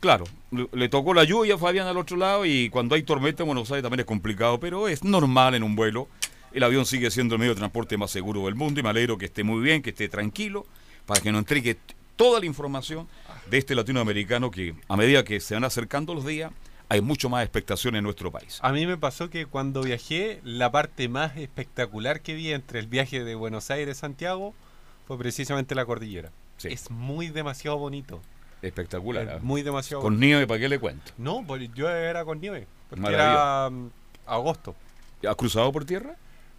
Claro, 0.05 0.25
le, 0.51 0.87
tocó 0.87 1.15
la 1.15 1.23
lluvia 1.23 1.55
a 1.55 1.57
Fabián 1.57 1.87
al 1.87 1.97
otro 1.97 2.15
lado 2.15 2.45
y 2.45 2.69
cuando 2.69 2.93
hay 2.93 3.01
tormenta 3.01 3.41
en 3.41 3.47
Buenos 3.47 3.71
Aires 3.71 3.81
también 3.81 4.01
es 4.01 4.05
complicado, 4.05 4.59
pero 4.59 4.87
es 4.87 5.03
normal 5.03 5.55
en 5.55 5.63
un 5.63 5.75
vuelo. 5.75 6.07
El 6.53 6.61
avión 6.61 6.85
sigue 6.85 7.09
siendo 7.09 7.33
el 7.33 7.39
medio 7.39 7.55
de 7.55 7.57
transporte 7.57 7.97
más 7.97 8.11
seguro 8.11 8.45
del 8.45 8.53
mundo 8.53 8.79
y 8.79 8.83
me 8.83 8.89
alegro 8.89 9.17
que 9.17 9.25
esté 9.25 9.43
muy 9.43 9.63
bien, 9.63 9.81
que 9.81 9.89
esté 9.89 10.07
tranquilo, 10.07 10.67
para 11.07 11.21
que 11.21 11.31
nos 11.31 11.39
entregue 11.39 11.79
toda 12.17 12.39
la 12.39 12.45
información 12.45 13.07
de 13.49 13.57
este 13.57 13.73
latinoamericano 13.73 14.51
que 14.51 14.75
a 14.87 14.95
medida 14.95 15.23
que 15.23 15.39
se 15.39 15.55
van 15.55 15.63
acercando 15.63 16.13
los 16.13 16.23
días, 16.23 16.51
hay 16.87 17.01
mucho 17.01 17.27
más 17.27 17.41
expectación 17.43 17.95
en 17.95 18.03
nuestro 18.03 18.31
país. 18.31 18.59
A 18.61 18.71
mí 18.71 18.85
me 18.85 18.97
pasó 18.97 19.31
que 19.31 19.47
cuando 19.47 19.81
viajé, 19.81 20.39
la 20.43 20.71
parte 20.71 21.09
más 21.09 21.35
espectacular 21.35 22.21
que 22.21 22.35
vi 22.35 22.53
entre 22.53 22.77
el 22.77 22.85
viaje 22.85 23.23
de 23.23 23.33
Buenos 23.33 23.71
Aires 23.71 23.97
a 23.97 24.01
Santiago 24.01 24.53
fue 25.07 25.17
precisamente 25.17 25.73
la 25.73 25.83
cordillera. 25.83 26.31
Es 26.63 26.91
muy 26.91 27.29
demasiado 27.29 27.79
bonito. 27.79 28.21
Espectacular. 28.67 29.23
Es 29.23 29.29
¿ah? 29.35 29.39
muy 29.41 29.61
demasiado 29.61 30.01
Con 30.01 30.13
bonito. 30.13 30.25
nieve, 30.25 30.47
¿para 30.47 30.59
qué 30.59 30.69
le 30.69 30.79
cuento? 30.79 31.11
No, 31.17 31.43
pues 31.45 31.69
yo 31.73 31.89
era 31.89 32.25
con 32.25 32.39
nieve. 32.39 32.67
Porque 32.89 33.07
era 33.07 33.69
agosto. 34.25 34.75
¿Ha 35.27 35.35
cruzado 35.35 35.71
por 35.71 35.85
tierra? 35.85 36.15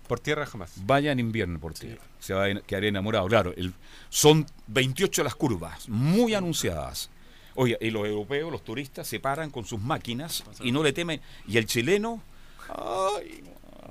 Por 0.08 0.20
tierra 0.20 0.46
jamás. 0.46 0.72
Vaya 0.84 1.10
en 1.12 1.18
invierno 1.18 1.58
por 1.58 1.74
tierra. 1.74 2.02
Se 2.20 2.32
va 2.34 2.44
a 2.46 2.54
quedar 2.60 2.84
enamorado. 2.84 3.26
Claro, 3.26 3.52
el- 3.56 3.74
son 4.08 4.46
28 4.68 5.24
las 5.24 5.34
curvas, 5.34 5.88
muy 5.88 6.34
anunciadas. 6.34 7.10
Oye, 7.56 7.76
y 7.80 7.90
los 7.90 8.06
europeos, 8.06 8.52
los 8.52 8.62
turistas, 8.62 9.06
se 9.08 9.18
paran 9.18 9.50
con 9.50 9.64
sus 9.64 9.80
máquinas 9.80 10.44
y 10.60 10.70
no 10.72 10.82
le 10.82 10.92
temen. 10.92 11.20
Y 11.48 11.56
el 11.56 11.66
chileno. 11.66 12.22
ay, 12.68 13.42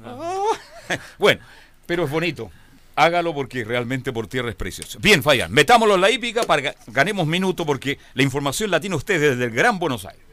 ah. 0.04 0.42
bueno, 1.20 1.42
pero 1.86 2.06
es 2.06 2.12
bonito. 2.12 2.52
Hágalo 2.96 3.34
porque 3.34 3.64
realmente 3.64 4.14
por 4.14 4.28
tierra 4.28 4.50
es 4.50 4.56
precioso. 4.56 5.00
Bien, 5.02 5.22
Fabián, 5.22 5.52
metámoslo 5.52 5.96
en 5.96 6.02
la 6.02 6.12
hípica 6.12 6.44
para 6.44 6.62
que 6.62 6.76
ganemos 6.88 7.28
minuto 7.28 7.66
porque 7.66 8.00
la 8.14 8.24
información 8.24 8.72
la 8.72 8.80
tiene 8.80 8.96
usted 8.96 9.20
desde 9.20 9.44
el 9.44 9.52
Gran 9.52 9.80
Buenos 9.80 10.06
Aires. 10.06 10.26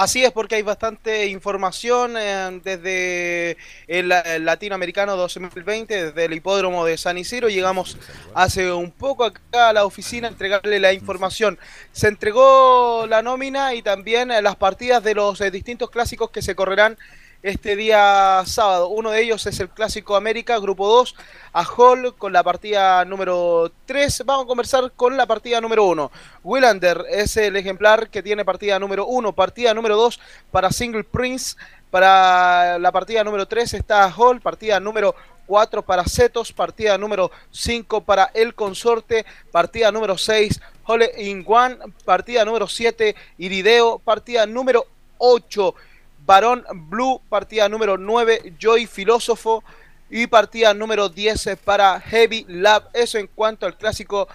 Así 0.00 0.24
es, 0.24 0.32
porque 0.32 0.54
hay 0.54 0.62
bastante 0.62 1.26
información 1.26 2.14
eh, 2.16 2.60
desde 2.64 3.58
el, 3.86 4.10
el 4.10 4.44
Latinoamericano 4.46 5.14
2020, 5.14 6.06
desde 6.06 6.24
el 6.24 6.32
hipódromo 6.32 6.86
de 6.86 6.96
San 6.96 7.18
Isidro. 7.18 7.50
Llegamos 7.50 7.98
hace 8.34 8.72
un 8.72 8.92
poco 8.92 9.24
acá 9.24 9.68
a 9.68 9.72
la 9.74 9.84
oficina 9.84 10.28
a 10.28 10.30
entregarle 10.30 10.80
la 10.80 10.94
información. 10.94 11.58
Se 11.92 12.08
entregó 12.08 13.06
la 13.08 13.20
nómina 13.20 13.74
y 13.74 13.82
también 13.82 14.30
eh, 14.30 14.40
las 14.40 14.56
partidas 14.56 15.04
de 15.04 15.14
los 15.14 15.38
eh, 15.42 15.50
distintos 15.50 15.90
clásicos 15.90 16.30
que 16.30 16.40
se 16.40 16.54
correrán 16.54 16.96
este 17.42 17.76
día 17.76 18.42
sábado. 18.44 18.88
Uno 18.88 19.10
de 19.10 19.22
ellos 19.22 19.46
es 19.46 19.60
el 19.60 19.70
Clásico 19.70 20.16
América, 20.16 20.58
Grupo 20.58 20.88
2, 20.88 21.14
a 21.52 21.64
Hall 21.64 22.14
con 22.16 22.32
la 22.32 22.42
partida 22.42 23.04
número 23.04 23.72
3. 23.86 24.24
Vamos 24.26 24.44
a 24.44 24.48
conversar 24.48 24.92
con 24.94 25.16
la 25.16 25.26
partida 25.26 25.60
número 25.60 25.84
1. 25.84 26.10
Willander 26.44 27.04
es 27.10 27.36
el 27.36 27.56
ejemplar 27.56 28.10
que 28.10 28.22
tiene 28.22 28.44
partida 28.44 28.78
número 28.78 29.06
1. 29.06 29.32
Partida 29.32 29.74
número 29.74 29.96
2 29.96 30.20
para 30.50 30.70
Single 30.70 31.04
Prince. 31.04 31.56
Para 31.90 32.78
la 32.78 32.92
partida 32.92 33.24
número 33.24 33.46
3 33.46 33.74
está 33.74 34.10
Hall. 34.10 34.40
Partida 34.40 34.78
número 34.78 35.14
4 35.46 35.82
para 35.82 36.04
Cetos. 36.04 36.52
Partida 36.52 36.98
número 36.98 37.30
5 37.50 38.02
para 38.02 38.30
El 38.34 38.54
Consorte. 38.54 39.24
Partida 39.50 39.90
número 39.90 40.18
6 40.18 40.60
Hole 40.84 41.10
in 41.18 41.44
One. 41.46 41.78
Partida 42.04 42.44
número 42.44 42.68
7 42.68 43.16
Irideo. 43.38 43.98
Partida 43.98 44.46
número 44.46 44.86
8 45.18 45.74
Barón 46.24 46.64
Blue, 46.88 47.20
partida 47.28 47.68
número 47.68 47.96
9, 47.96 48.54
Joy 48.58 48.86
Filósofo 48.86 49.64
y 50.08 50.26
partida 50.26 50.74
número 50.74 51.08
10 51.08 51.56
para 51.64 52.00
Heavy 52.00 52.44
Lab. 52.48 52.88
Eso 52.92 53.18
en 53.18 53.26
cuanto 53.28 53.66
al 53.66 53.76
clásico 53.76 54.28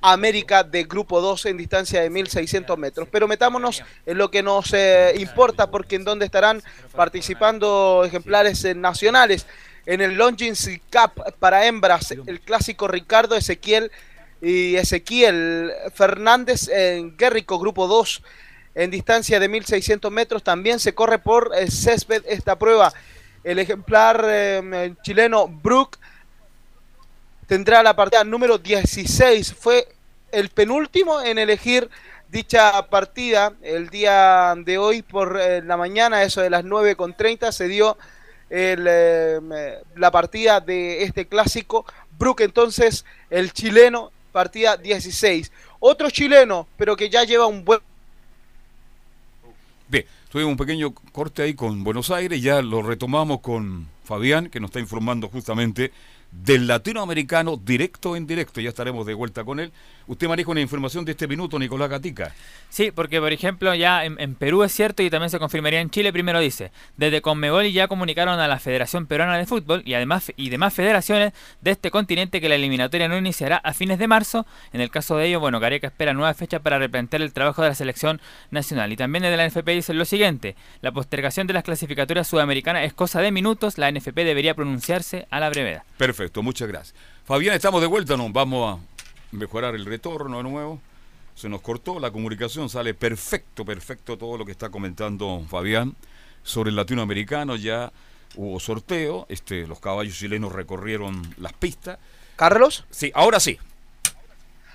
América 0.00 0.64
de 0.64 0.84
Grupo 0.84 1.20
2 1.20 1.46
en 1.46 1.56
distancia 1.56 2.02
de 2.02 2.10
1600 2.10 2.76
metros. 2.76 3.08
Pero 3.10 3.28
metámonos 3.28 3.82
en 4.04 4.18
lo 4.18 4.30
que 4.30 4.42
nos 4.42 4.72
eh, 4.74 5.14
importa, 5.16 5.70
porque 5.70 5.96
en 5.96 6.04
donde 6.04 6.26
estarán 6.26 6.62
participando 6.94 8.02
ejemplares 8.04 8.64
nacionales. 8.76 9.46
En 9.86 10.00
el 10.00 10.14
Longines 10.14 10.70
Cup 10.92 11.24
para 11.38 11.66
hembras, 11.66 12.12
el 12.12 12.40
clásico 12.40 12.86
Ricardo 12.86 13.36
Ezequiel 13.36 13.90
y 14.40 14.76
Ezequiel 14.76 15.72
Fernández 15.94 16.68
en 16.68 17.16
Guerrico 17.16 17.58
Grupo 17.58 17.86
2 17.86 18.22
en 18.74 18.90
distancia 18.90 19.38
de 19.40 19.48
1600 19.48 20.10
metros. 20.10 20.42
También 20.42 20.78
se 20.78 20.94
corre 20.94 21.18
por 21.18 21.52
eh, 21.56 21.70
césped 21.70 22.22
esta 22.26 22.58
prueba. 22.58 22.92
El 23.44 23.58
ejemplar 23.58 24.24
eh, 24.28 24.94
chileno 25.02 25.48
Brook 25.48 25.98
tendrá 27.46 27.82
la 27.82 27.94
partida 27.94 28.24
número 28.24 28.58
16. 28.58 29.54
Fue 29.54 29.88
el 30.30 30.48
penúltimo 30.48 31.20
en 31.20 31.38
elegir 31.38 31.90
dicha 32.32 32.88
partida 32.88 33.52
el 33.60 33.90
día 33.90 34.54
de 34.56 34.78
hoy 34.78 35.02
por 35.02 35.38
eh, 35.38 35.60
la 35.62 35.76
mañana, 35.76 36.22
eso 36.22 36.40
de 36.40 36.48
las 36.48 36.64
9.30, 36.64 37.52
se 37.52 37.68
dio 37.68 37.98
eh, 38.48 39.38
la 39.96 40.10
partida 40.10 40.60
de 40.60 41.02
este 41.02 41.26
clásico. 41.28 41.84
Brook 42.18 42.40
entonces, 42.40 43.04
el 43.28 43.52
chileno, 43.52 44.12
partida 44.32 44.78
16. 44.78 45.52
Otro 45.78 46.08
chileno, 46.08 46.66
pero 46.78 46.96
que 46.96 47.10
ya 47.10 47.24
lleva 47.24 47.46
un 47.46 47.66
buen 47.66 47.80
Tuvimos 50.30 50.52
un 50.52 50.56
pequeño 50.56 50.94
corte 50.94 51.42
ahí 51.42 51.54
con 51.54 51.84
Buenos 51.84 52.10
Aires, 52.10 52.40
ya 52.40 52.62
lo 52.62 52.82
retomamos 52.82 53.40
con 53.40 53.88
Fabián, 54.04 54.48
que 54.48 54.60
nos 54.60 54.68
está 54.68 54.80
informando 54.80 55.28
justamente 55.28 55.92
del 56.30 56.66
latinoamericano 56.66 57.58
directo 57.58 58.16
en 58.16 58.26
directo. 58.26 58.60
Ya 58.60 58.70
estaremos 58.70 59.06
de 59.06 59.14
vuelta 59.14 59.44
con 59.44 59.60
él. 59.60 59.72
Usted 60.06 60.28
maneja 60.28 60.50
una 60.50 60.60
información 60.60 61.04
de 61.04 61.12
este 61.12 61.28
minuto, 61.28 61.58
Nicolás 61.58 61.90
Gatica. 61.90 62.34
Sí, 62.68 62.90
porque 62.90 63.20
por 63.20 63.32
ejemplo 63.32 63.74
ya 63.74 64.04
en, 64.04 64.20
en 64.20 64.34
Perú 64.34 64.62
es 64.62 64.72
cierto 64.72 65.02
y 65.02 65.10
también 65.10 65.30
se 65.30 65.38
confirmaría 65.38 65.80
en 65.80 65.90
Chile, 65.90 66.12
primero 66.12 66.40
dice, 66.40 66.72
desde 66.96 67.20
Conmebol 67.20 67.70
ya 67.70 67.88
comunicaron 67.88 68.40
a 68.40 68.48
la 68.48 68.58
Federación 68.58 69.06
Peruana 69.06 69.38
de 69.38 69.46
Fútbol 69.46 69.82
y 69.84 69.94
además 69.94 70.32
y 70.36 70.50
demás 70.50 70.74
federaciones 70.74 71.32
de 71.60 71.70
este 71.70 71.90
continente 71.90 72.40
que 72.40 72.48
la 72.48 72.54
eliminatoria 72.54 73.08
no 73.08 73.16
iniciará 73.16 73.56
a 73.56 73.72
fines 73.72 73.98
de 73.98 74.08
marzo. 74.08 74.46
En 74.72 74.80
el 74.80 74.90
caso 74.90 75.16
de 75.16 75.26
ello, 75.26 75.40
bueno, 75.40 75.60
Gareca 75.60 75.88
espera 75.88 76.12
nueva 76.12 76.34
fecha 76.34 76.60
para 76.60 76.78
replantear 76.78 77.22
el 77.22 77.32
trabajo 77.32 77.62
de 77.62 77.68
la 77.68 77.74
selección 77.74 78.20
nacional. 78.50 78.92
Y 78.92 78.96
también 78.96 79.22
desde 79.22 79.36
la 79.36 79.48
NFP 79.48 79.68
dicen 79.68 79.98
lo 79.98 80.04
siguiente, 80.04 80.56
la 80.80 80.92
postergación 80.92 81.46
de 81.46 81.54
las 81.54 81.64
clasificatorias 81.64 82.28
sudamericanas 82.28 82.84
es 82.84 82.92
cosa 82.92 83.20
de 83.20 83.32
minutos, 83.32 83.78
la 83.78 83.90
NFP 83.90 84.16
debería 84.16 84.54
pronunciarse 84.54 85.26
a 85.30 85.40
la 85.40 85.48
brevedad. 85.48 85.82
Perfecto, 85.96 86.42
muchas 86.42 86.68
gracias. 86.68 86.94
Fabián, 87.24 87.54
estamos 87.54 87.80
de 87.80 87.86
vuelta, 87.86 88.16
nos 88.16 88.32
vamos 88.32 88.78
a 88.78 88.91
mejorar 89.32 89.74
el 89.74 89.84
retorno 89.84 90.38
de 90.38 90.42
nuevo. 90.44 90.80
Se 91.34 91.48
nos 91.48 91.62
cortó 91.62 91.98
la 91.98 92.10
comunicación, 92.10 92.68
sale 92.68 92.94
perfecto, 92.94 93.64
perfecto 93.64 94.18
todo 94.18 94.36
lo 94.36 94.44
que 94.44 94.52
está 94.52 94.68
comentando 94.68 95.44
Fabián 95.48 95.96
sobre 96.42 96.70
el 96.70 96.76
latinoamericano. 96.76 97.56
Ya 97.56 97.90
hubo 98.36 98.60
sorteo, 98.60 99.26
este, 99.28 99.66
los 99.66 99.80
caballos 99.80 100.16
chilenos 100.16 100.52
recorrieron 100.52 101.22
las 101.38 101.52
pistas. 101.54 101.98
Carlos. 102.36 102.84
Sí, 102.90 103.10
ahora 103.14 103.40
sí. 103.40 103.58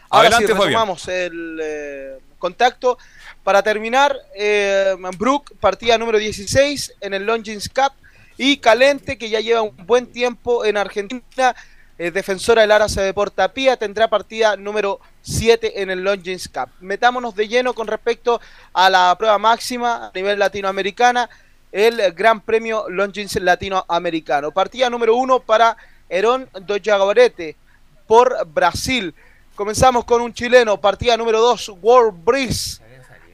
Ahora 0.10 0.30
Adelante, 0.30 0.54
sí, 0.54 0.58
Fabián. 0.58 0.88
el 1.08 1.60
eh, 1.62 2.18
contacto. 2.40 2.98
Para 3.44 3.64
terminar, 3.64 4.18
eh, 4.36 4.96
Brook, 5.18 5.54
partida 5.60 5.98
número 5.98 6.18
16 6.18 6.96
en 7.02 7.14
el 7.14 7.26
Longines 7.26 7.70
Cup. 7.70 7.94
Y 8.38 8.58
Calente, 8.58 9.18
que 9.18 9.30
ya 9.30 9.40
lleva 9.40 9.64
un 9.64 9.76
buen 9.86 10.08
tiempo 10.08 10.64
en 10.64 10.78
Argentina, 10.78 11.56
eh, 12.00 12.12
defensora 12.12 12.62
del 12.62 12.72
Arase 12.72 13.02
de 13.02 13.14
Portapía, 13.14 13.78
tendrá 13.78 14.08
partida 14.08 14.56
número 14.56 15.00
7 15.22 15.82
en 15.82 15.90
el 15.90 16.04
Longines 16.04 16.48
Cup. 16.48 16.70
Metámonos 16.80 17.36
de 17.36 17.48
lleno 17.48 17.74
con 17.74 17.88
respecto 17.88 18.40
a 18.74 18.90
la 18.90 19.16
prueba 19.18 19.38
máxima 19.38 20.08
a 20.08 20.12
nivel 20.14 20.38
latinoamericana, 20.38 21.30
el 21.72 22.14
Gran 22.14 22.42
Premio 22.42 22.90
Longines 22.90 23.36
Latinoamericano. 23.42 24.52
Partida 24.52 24.90
número 24.90 25.16
1 25.16 25.40
para 25.42 25.76
Herón 26.10 26.50
do 26.62 26.78
Jaguarete 26.84 27.56
por 28.06 28.46
Brasil. 28.48 29.14
Comenzamos 29.56 30.06
con 30.06 30.22
un 30.22 30.34
chileno, 30.34 30.80
partida 30.80 31.18
número 31.18 31.42
2, 31.42 31.74
World 31.82 32.24
Breeze. 32.24 32.80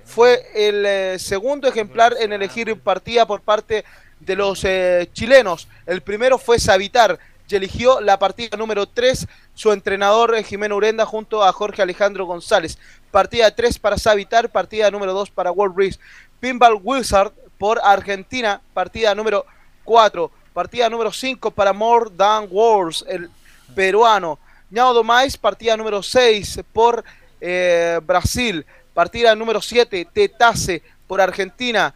Fue 0.06 0.41
el 0.56 0.85
eh, 0.85 1.19
segundo 1.19 1.68
ejemplar 1.68 2.15
en 2.19 2.34
elegir 2.34 2.80
partida 2.80 3.26
por 3.26 3.41
parte 3.41 3.84
de 4.19 4.35
los 4.35 4.64
eh, 4.64 5.10
chilenos. 5.11 5.68
El 5.85 6.02
primero 6.02 6.38
fue 6.38 6.60
Savitar, 6.60 7.19
eligió 7.58 8.02
la 8.02 8.20
partida 8.20 8.58
número 8.58 8.86
3 8.86 9.28
su 9.54 9.72
entrenador 9.72 10.36
eh, 10.36 10.44
Jimeno 10.44 10.76
Urenda 10.76 11.06
junto 11.06 11.44
a 11.44 11.52
Jorge 11.52 11.82
Alejandro 11.82 12.26
González. 12.26 12.78
Partida 13.12 13.52
3 13.52 13.80
para 13.80 13.98
Savitar, 13.98 14.50
partida 14.50 14.90
número 14.92 15.14
2 15.14 15.30
para 15.32 15.52
World 15.52 15.76
Breeze. 15.76 16.00
Pinball 16.40 16.80
Wizard 16.82 17.32
por 17.58 17.80
Argentina, 17.84 18.62
partida 18.74 19.16
número 19.16 19.46
4. 19.84 20.32
Partida 20.54 20.90
número 20.90 21.12
5 21.12 21.52
para 21.52 21.74
More 21.74 22.10
Than 22.16 22.48
Wars, 22.52 23.04
el 23.08 23.30
peruano. 23.74 24.38
Ñao 24.70 24.94
Domais, 24.94 25.38
partida 25.38 25.78
número 25.78 26.04
6 26.04 26.62
por 26.72 27.04
eh, 27.40 28.00
Brasil. 28.04 28.66
Partida 28.94 29.36
número 29.36 29.62
7, 29.62 30.08
Tetase 30.14 30.84
por 31.08 31.22
Argentina. 31.22 31.94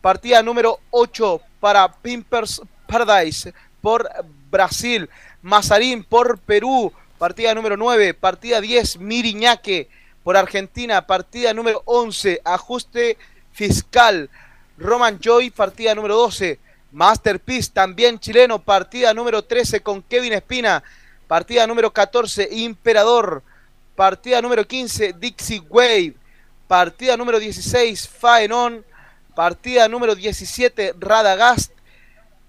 Partida 0.00 0.42
número 0.42 0.80
8 0.90 1.40
para 1.60 1.90
Pimpers 1.90 2.60
Paradise 2.86 3.54
por 3.80 4.08
Brasil. 4.54 5.10
Mazarín 5.42 6.04
por 6.04 6.38
Perú. 6.38 6.92
Partida 7.18 7.52
número 7.56 7.76
9. 7.76 8.14
Partida 8.14 8.60
10, 8.60 8.98
Miriñaque 8.98 9.88
por 10.22 10.36
Argentina. 10.36 11.06
Partida 11.08 11.52
número 11.52 11.82
11, 11.86 12.40
Ajuste 12.44 13.18
Fiscal. 13.52 14.30
Roman 14.78 15.18
Joy, 15.18 15.50
partida 15.50 15.92
número 15.96 16.14
12. 16.14 16.60
Masterpiece, 16.92 17.72
también 17.72 18.20
chileno. 18.20 18.60
Partida 18.60 19.12
número 19.12 19.42
13 19.42 19.80
con 19.80 20.02
Kevin 20.02 20.34
Espina. 20.34 20.84
Partida 21.26 21.66
número 21.66 21.92
14, 21.92 22.48
Imperador. 22.52 23.42
Partida 23.96 24.40
número 24.40 24.64
15, 24.64 25.14
Dixie 25.18 25.62
Wave. 25.68 26.14
Partida 26.68 27.16
número 27.16 27.40
16, 27.40 28.08
Faenon. 28.08 28.84
Partida 29.34 29.88
número 29.88 30.14
17, 30.14 30.94
Radagast. 31.00 31.73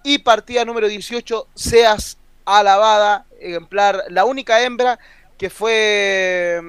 Y 0.07 0.19
partida 0.19 0.63
número 0.63 0.87
18, 0.87 1.47
Seas 1.55 2.19
Alabada. 2.45 3.25
Ejemplar, 3.39 4.03
la 4.09 4.23
única 4.25 4.61
hembra 4.61 4.99
que 5.35 5.49
fue 5.49 6.61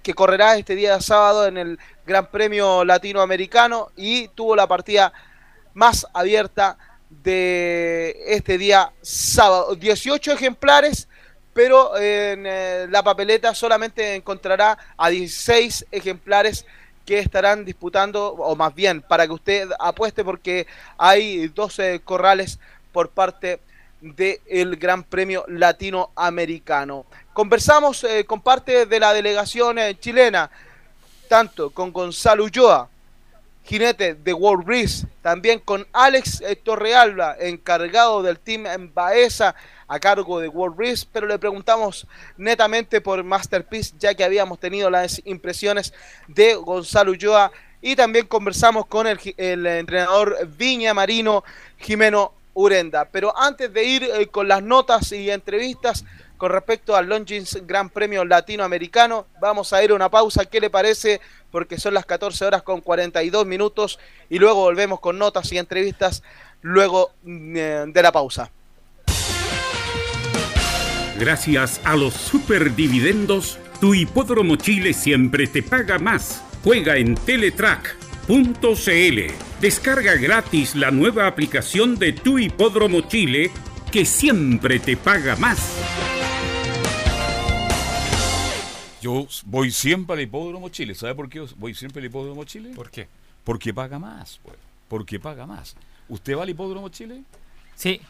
que 0.00 0.14
correrá 0.14 0.56
este 0.56 0.76
día 0.76 1.00
sábado 1.00 1.48
en 1.48 1.58
el 1.58 1.78
Gran 2.06 2.30
Premio 2.30 2.84
Latinoamericano 2.84 3.90
y 3.96 4.28
tuvo 4.28 4.54
la 4.54 4.68
partida 4.68 5.12
más 5.74 6.06
abierta 6.14 6.78
de 7.10 8.16
este 8.28 8.58
día 8.58 8.92
sábado. 9.02 9.74
18 9.74 10.30
ejemplares, 10.30 11.08
pero 11.52 11.96
en 11.96 12.46
eh, 12.46 12.86
la 12.88 13.02
papeleta 13.02 13.56
solamente 13.56 14.14
encontrará 14.14 14.78
a 14.96 15.08
16 15.08 15.86
ejemplares 15.90 16.64
que 17.08 17.20
estarán 17.20 17.64
disputando, 17.64 18.34
o 18.34 18.54
más 18.54 18.74
bien 18.74 19.00
para 19.00 19.26
que 19.26 19.32
usted 19.32 19.70
apueste, 19.78 20.22
porque 20.22 20.66
hay 20.98 21.48
12 21.48 22.00
corrales 22.00 22.58
por 22.92 23.08
parte 23.08 23.60
del 24.02 24.76
Gran 24.76 25.02
Premio 25.04 25.42
Latinoamericano. 25.48 27.06
Conversamos 27.32 28.04
eh, 28.04 28.26
con 28.26 28.42
parte 28.42 28.84
de 28.84 29.00
la 29.00 29.14
delegación 29.14 29.78
eh, 29.78 29.98
chilena, 29.98 30.50
tanto 31.30 31.70
con 31.70 31.94
Gonzalo 31.94 32.44
Ulloa, 32.44 32.90
jinete 33.64 34.12
de 34.12 34.34
World 34.34 34.66
Breeze, 34.66 35.06
también 35.22 35.60
con 35.60 35.86
Alex 35.94 36.42
eh, 36.42 36.56
Torrealba, 36.56 37.36
encargado 37.40 38.22
del 38.22 38.38
team 38.38 38.66
en 38.66 38.92
Baeza, 38.92 39.54
a 39.88 39.98
cargo 39.98 40.38
de 40.38 40.48
World 40.48 40.76
Breeze, 40.76 41.06
pero 41.10 41.26
le 41.26 41.38
preguntamos 41.38 42.06
netamente 42.36 43.00
por 43.00 43.24
Masterpiece, 43.24 43.94
ya 43.98 44.14
que 44.14 44.22
habíamos 44.22 44.60
tenido 44.60 44.90
las 44.90 45.20
impresiones 45.24 45.92
de 46.28 46.54
Gonzalo 46.54 47.12
Ulloa, 47.12 47.50
y 47.80 47.96
también 47.96 48.26
conversamos 48.26 48.86
con 48.86 49.06
el, 49.06 49.18
el 49.36 49.66
entrenador 49.66 50.36
Viña 50.56 50.94
Marino, 50.94 51.44
Jimeno 51.78 52.32
Urenda. 52.54 53.04
Pero 53.04 53.36
antes 53.38 53.72
de 53.72 53.84
ir 53.84 54.02
eh, 54.02 54.26
con 54.26 54.48
las 54.48 54.62
notas 54.62 55.12
y 55.12 55.30
entrevistas 55.30 56.04
con 56.36 56.50
respecto 56.50 56.94
al 56.96 57.06
Longines 57.06 57.66
Gran 57.66 57.90
Premio 57.90 58.24
Latinoamericano, 58.24 59.26
vamos 59.40 59.72
a 59.72 59.82
ir 59.82 59.90
a 59.90 59.94
una 59.94 60.08
pausa. 60.08 60.44
¿Qué 60.44 60.60
le 60.60 60.70
parece? 60.70 61.20
Porque 61.50 61.78
son 61.78 61.94
las 61.94 62.06
14 62.06 62.44
horas 62.44 62.62
con 62.62 62.80
42 62.80 63.46
minutos 63.46 63.98
y 64.28 64.38
luego 64.38 64.62
volvemos 64.62 65.00
con 65.00 65.18
notas 65.18 65.52
y 65.52 65.58
entrevistas 65.58 66.22
luego 66.62 67.10
mm, 67.22 67.56
eh, 67.56 67.84
de 67.88 68.02
la 68.02 68.12
pausa. 68.12 68.50
Gracias 71.18 71.80
a 71.84 71.96
los 71.96 72.14
superdividendos, 72.14 73.58
tu 73.80 73.92
hipódromo 73.92 74.54
Chile 74.54 74.92
siempre 74.92 75.48
te 75.48 75.64
paga 75.64 75.98
más. 75.98 76.44
Juega 76.62 76.96
en 76.96 77.16
Teletrack.cl. 77.16 79.32
Descarga 79.60 80.14
gratis 80.14 80.76
la 80.76 80.92
nueva 80.92 81.26
aplicación 81.26 81.96
de 81.96 82.12
tu 82.12 82.38
hipódromo 82.38 83.00
Chile 83.00 83.50
que 83.90 84.04
siempre 84.04 84.78
te 84.78 84.96
paga 84.96 85.34
más. 85.34 85.76
Yo 89.02 89.26
voy 89.46 89.72
siempre 89.72 90.14
al 90.14 90.22
hipódromo 90.22 90.68
Chile. 90.68 90.94
¿Sabe 90.94 91.16
por 91.16 91.28
qué 91.28 91.44
voy 91.56 91.74
siempre 91.74 91.98
al 91.98 92.06
hipódromo 92.06 92.44
Chile? 92.44 92.70
¿Por 92.76 92.92
qué? 92.92 93.08
Porque 93.42 93.74
paga 93.74 93.98
más, 93.98 94.38
pues. 94.44 94.56
Porque 94.86 95.18
paga 95.18 95.46
más. 95.46 95.74
¿Usted 96.08 96.36
va 96.36 96.44
al 96.44 96.50
hipódromo 96.50 96.90
Chile? 96.90 97.24
Sí. 97.74 98.00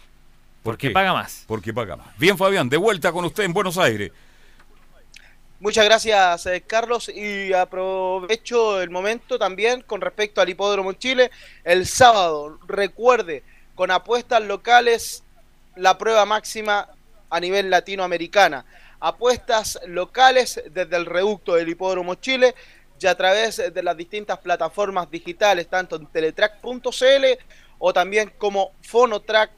¿Por 0.62 0.74
Porque 0.74 0.88
qué? 0.88 0.94
paga 0.94 1.12
más. 1.12 1.44
Porque 1.46 1.72
paga 1.72 1.96
más. 1.96 2.16
Bien, 2.18 2.36
Fabián, 2.36 2.68
de 2.68 2.76
vuelta 2.76 3.12
con 3.12 3.24
usted 3.24 3.44
en 3.44 3.52
Buenos 3.52 3.78
Aires. 3.78 4.12
Muchas 5.60 5.84
gracias, 5.84 6.46
eh, 6.46 6.62
Carlos. 6.66 7.08
Y 7.08 7.52
aprovecho 7.52 8.80
el 8.80 8.90
momento 8.90 9.38
también 9.38 9.82
con 9.82 10.00
respecto 10.00 10.40
al 10.40 10.48
Hipódromo 10.48 10.92
Chile. 10.92 11.30
El 11.64 11.86
sábado, 11.86 12.58
recuerde, 12.66 13.42
con 13.74 13.90
apuestas 13.90 14.42
locales, 14.42 15.24
la 15.74 15.98
prueba 15.98 16.24
máxima 16.26 16.88
a 17.30 17.40
nivel 17.40 17.70
latinoamericana. 17.70 18.64
Apuestas 19.00 19.78
locales 19.86 20.62
desde 20.70 20.96
el 20.96 21.06
reducto 21.06 21.54
del 21.54 21.68
Hipódromo 21.68 22.14
Chile 22.16 22.54
y 23.00 23.06
a 23.06 23.16
través 23.16 23.62
de 23.72 23.82
las 23.82 23.96
distintas 23.96 24.38
plataformas 24.38 25.10
digitales, 25.10 25.68
tanto 25.68 25.96
en 25.96 26.06
teletrack.cl 26.06 27.24
o 27.78 27.92
también 27.92 28.32
como 28.38 28.72
Fonotrack, 28.82 29.50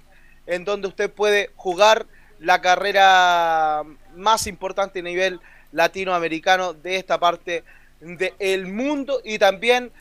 en 0.50 0.64
donde 0.64 0.88
usted 0.88 1.10
puede 1.10 1.50
jugar 1.54 2.06
la 2.40 2.60
carrera 2.60 3.84
más 4.16 4.48
importante 4.48 4.98
a 4.98 5.02
nivel 5.02 5.40
latinoamericano 5.70 6.74
de 6.74 6.96
esta 6.96 7.20
parte 7.20 7.62
del 8.00 8.66
mundo 8.66 9.20
y 9.24 9.38
también 9.38 9.92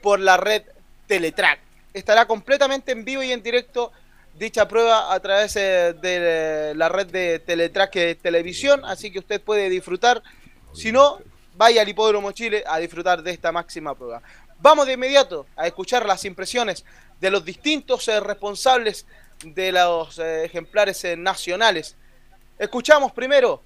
por 0.00 0.18
la 0.18 0.38
red 0.38 0.62
Teletrack. 1.06 1.60
Estará 1.92 2.26
completamente 2.26 2.92
en 2.92 3.04
vivo 3.04 3.22
y 3.22 3.32
en 3.32 3.42
directo 3.42 3.92
dicha 4.38 4.66
prueba 4.66 5.12
a 5.12 5.20
través 5.20 5.56
eh, 5.56 5.94
de 6.00 6.72
la 6.74 6.88
red 6.88 7.08
de 7.08 7.38
Teletrack 7.40 8.18
Televisión, 8.22 8.82
así 8.84 9.10
que 9.10 9.18
usted 9.18 9.42
puede 9.42 9.68
disfrutar. 9.68 10.22
Si 10.72 10.90
no, 10.90 11.18
vaya 11.54 11.82
al 11.82 11.88
Hipódromo 11.88 12.32
Chile 12.32 12.64
a 12.66 12.78
disfrutar 12.78 13.22
de 13.22 13.30
esta 13.30 13.52
máxima 13.52 13.94
prueba. 13.94 14.22
Vamos 14.58 14.86
de 14.86 14.94
inmediato 14.94 15.46
a 15.54 15.66
escuchar 15.66 16.06
las 16.06 16.24
impresiones 16.24 16.84
de 17.20 17.30
los 17.30 17.44
distintos 17.44 18.08
eh, 18.08 18.20
responsables 18.20 19.06
de 19.42 19.72
los 19.72 20.18
eh, 20.18 20.44
ejemplares 20.44 21.04
eh, 21.04 21.16
nacionales. 21.16 21.96
Escuchamos 22.58 23.12
primero 23.12 23.62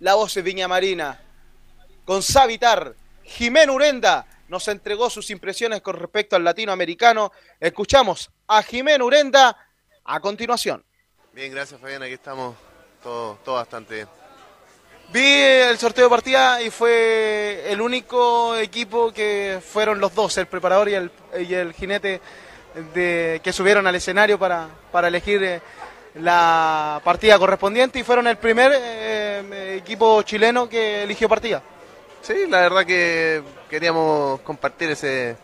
la 0.00 0.14
voz 0.14 0.34
de 0.34 0.42
Viña 0.42 0.68
Marina 0.68 1.20
con 2.04 2.22
Savitar. 2.22 2.94
Jimeno 3.22 3.74
Urenda 3.74 4.26
nos 4.48 4.66
entregó 4.68 5.08
sus 5.08 5.30
impresiones 5.30 5.80
con 5.80 5.96
respecto 5.96 6.36
al 6.36 6.44
latinoamericano. 6.44 7.32
Escuchamos 7.60 8.30
a 8.48 8.62
Jimeno 8.62 9.06
Urenda 9.06 9.56
a 10.04 10.20
continuación. 10.20 10.84
Bien, 11.32 11.52
gracias 11.52 11.80
Fabián, 11.80 12.02
aquí 12.02 12.14
estamos 12.14 12.56
todo, 13.02 13.38
todo 13.44 13.54
bastante 13.56 13.94
bien. 13.94 14.08
Vi 15.12 15.20
el 15.20 15.76
sorteo 15.76 16.04
de 16.04 16.10
partida 16.10 16.62
y 16.62 16.70
fue 16.70 17.64
el 17.70 17.82
único 17.82 18.56
equipo 18.56 19.12
que 19.12 19.60
fueron 19.62 20.00
los 20.00 20.14
dos, 20.14 20.38
el 20.38 20.46
preparador 20.46 20.88
y 20.88 20.94
el, 20.94 21.10
y 21.38 21.52
el 21.52 21.74
jinete 21.74 22.20
de, 22.94 23.40
que 23.42 23.52
subieron 23.52 23.86
al 23.86 23.94
escenario 23.94 24.38
para, 24.38 24.68
para 24.90 25.08
elegir 25.08 25.42
eh, 25.42 25.60
la 26.16 27.00
partida 27.04 27.38
correspondiente 27.38 27.98
y 27.98 28.02
fueron 28.04 28.26
el 28.26 28.36
primer 28.36 28.72
eh, 28.74 29.76
equipo 29.78 30.22
chileno 30.22 30.68
que 30.68 31.02
eligió 31.04 31.28
partida. 31.28 31.62
Sí, 32.20 32.46
la 32.48 32.60
verdad 32.60 32.84
que 32.86 33.42
queríamos 33.68 34.40
compartir 34.42 34.90
ese, 34.90 35.36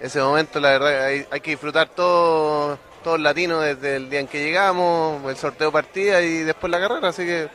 ese 0.00 0.20
momento, 0.20 0.60
la 0.60 0.70
verdad 0.70 1.04
hay, 1.06 1.26
hay 1.30 1.40
que 1.40 1.50
disfrutar 1.52 1.88
todo, 1.88 2.78
todo 3.02 3.16
el 3.16 3.22
latino 3.22 3.60
desde 3.60 3.96
el 3.96 4.08
día 4.08 4.20
en 4.20 4.28
que 4.28 4.44
llegamos, 4.44 5.24
el 5.28 5.36
sorteo 5.36 5.72
partida 5.72 6.20
y 6.20 6.38
después 6.44 6.70
la 6.70 6.78
carrera, 6.80 7.08
así 7.08 7.24
que 7.24 7.48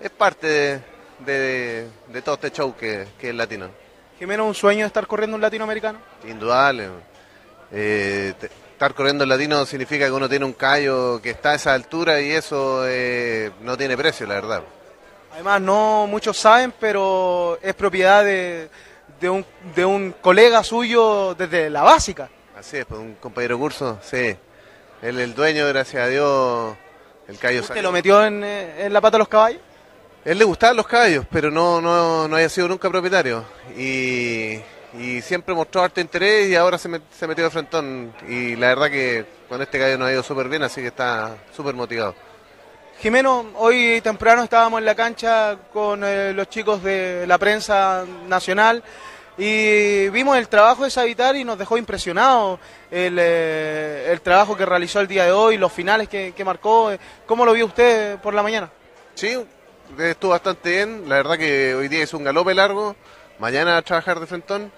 es 0.00 0.10
parte 0.10 0.46
de, 0.46 0.80
de- 1.20 1.88
de 2.08 2.22
todo 2.22 2.34
este 2.36 2.50
show 2.50 2.74
que, 2.76 3.06
que 3.20 3.28
es 3.30 3.34
latino. 3.34 3.68
Jimeno, 4.18 4.46
un 4.46 4.54
sueño 4.54 4.84
estar 4.86 5.06
corriendo 5.06 5.36
un 5.36 5.40
latinoamericano. 5.42 6.00
Indudable. 6.26 6.88
Eh, 7.72 8.34
estar 8.72 8.94
corriendo 8.94 9.24
el 9.24 9.30
latino 9.30 9.66
significa 9.66 10.06
que 10.06 10.12
uno 10.12 10.28
tiene 10.28 10.44
un 10.44 10.52
callo 10.52 11.20
que 11.20 11.30
está 11.30 11.50
a 11.50 11.54
esa 11.56 11.74
altura 11.74 12.20
y 12.20 12.30
eso 12.30 12.82
eh, 12.86 13.50
no 13.62 13.76
tiene 13.76 13.96
precio, 13.96 14.26
la 14.26 14.34
verdad. 14.34 14.62
Además, 15.32 15.60
no 15.60 16.06
muchos 16.08 16.36
saben, 16.38 16.72
pero 16.80 17.58
es 17.62 17.74
propiedad 17.74 18.24
de, 18.24 18.68
de 19.20 19.28
un, 19.30 19.44
de 19.74 19.84
un 19.84 20.12
colega 20.20 20.62
suyo 20.64 21.34
desde 21.34 21.68
la 21.70 21.82
básica. 21.82 22.28
Así 22.58 22.78
es, 22.78 22.86
pues 22.86 23.00
un 23.00 23.14
compañero 23.16 23.58
curso, 23.58 23.98
sí. 24.02 24.36
Él 25.00 25.18
es 25.18 25.24
el 25.24 25.34
dueño, 25.34 25.66
gracias 25.68 26.02
a 26.02 26.08
Dios, 26.08 26.76
El 27.28 27.38
Cayo 27.38 27.60
¿Usted 27.60 27.68
salió- 27.74 27.82
lo 27.82 27.92
metió 27.92 28.24
en, 28.24 28.42
eh, 28.42 28.86
en 28.86 28.92
la 28.92 29.00
pata 29.00 29.16
de 29.16 29.18
los 29.20 29.28
caballos? 29.28 29.60
Él 30.24 30.38
le 30.38 30.44
gustaban 30.44 30.76
los 30.76 30.86
caballos, 30.88 31.24
pero 31.30 31.50
no, 31.50 31.80
no, 31.80 32.26
no 32.26 32.36
haya 32.36 32.48
sido 32.48 32.66
nunca 32.68 32.90
propietario. 32.90 33.44
Y, 33.76 34.58
y 34.94 35.20
siempre 35.22 35.54
mostró 35.54 35.82
harto 35.82 36.00
interés 36.00 36.48
y 36.48 36.56
ahora 36.56 36.78
se, 36.78 36.88
met- 36.88 37.02
se 37.10 37.26
metió 37.26 37.44
de 37.44 37.50
frentón. 37.50 38.14
Y 38.28 38.56
la 38.56 38.68
verdad 38.68 38.90
que 38.90 39.26
con 39.48 39.60
este 39.60 39.78
caballo 39.78 39.98
nos 39.98 40.08
ha 40.08 40.12
ido 40.12 40.22
súper 40.22 40.48
bien, 40.48 40.62
así 40.62 40.80
que 40.80 40.88
está 40.88 41.36
súper 41.54 41.74
motivado. 41.74 42.14
Jimeno, 43.00 43.46
hoy 43.56 44.00
temprano 44.00 44.42
estábamos 44.42 44.80
en 44.80 44.84
la 44.86 44.94
cancha 44.94 45.56
con 45.72 46.02
eh, 46.04 46.32
los 46.32 46.48
chicos 46.48 46.82
de 46.82 47.26
la 47.28 47.38
prensa 47.38 48.04
nacional 48.26 48.82
y 49.36 50.08
vimos 50.08 50.36
el 50.36 50.48
trabajo 50.48 50.82
de 50.82 50.90
Savitar 50.90 51.36
y 51.36 51.44
nos 51.44 51.56
dejó 51.56 51.78
impresionados 51.78 52.58
el, 52.90 53.16
eh, 53.20 54.08
el 54.10 54.20
trabajo 54.20 54.56
que 54.56 54.66
realizó 54.66 54.98
el 54.98 55.06
día 55.06 55.24
de 55.26 55.30
hoy, 55.30 55.58
los 55.58 55.72
finales 55.72 56.08
que, 56.08 56.32
que 56.36 56.44
marcó. 56.44 56.90
¿Cómo 57.24 57.44
lo 57.44 57.52
vio 57.52 57.66
usted 57.66 58.18
por 58.18 58.34
la 58.34 58.42
mañana? 58.42 58.68
Sí, 59.14 59.38
estuvo 59.96 60.32
bastante 60.32 60.70
bien. 60.70 61.08
La 61.08 61.16
verdad 61.16 61.38
que 61.38 61.76
hoy 61.76 61.86
día 61.86 62.02
es 62.02 62.12
un 62.14 62.24
galope 62.24 62.52
largo. 62.52 62.96
Mañana 63.38 63.76
a 63.76 63.82
trabajar 63.82 64.18
de 64.18 64.26
frentón. 64.26 64.72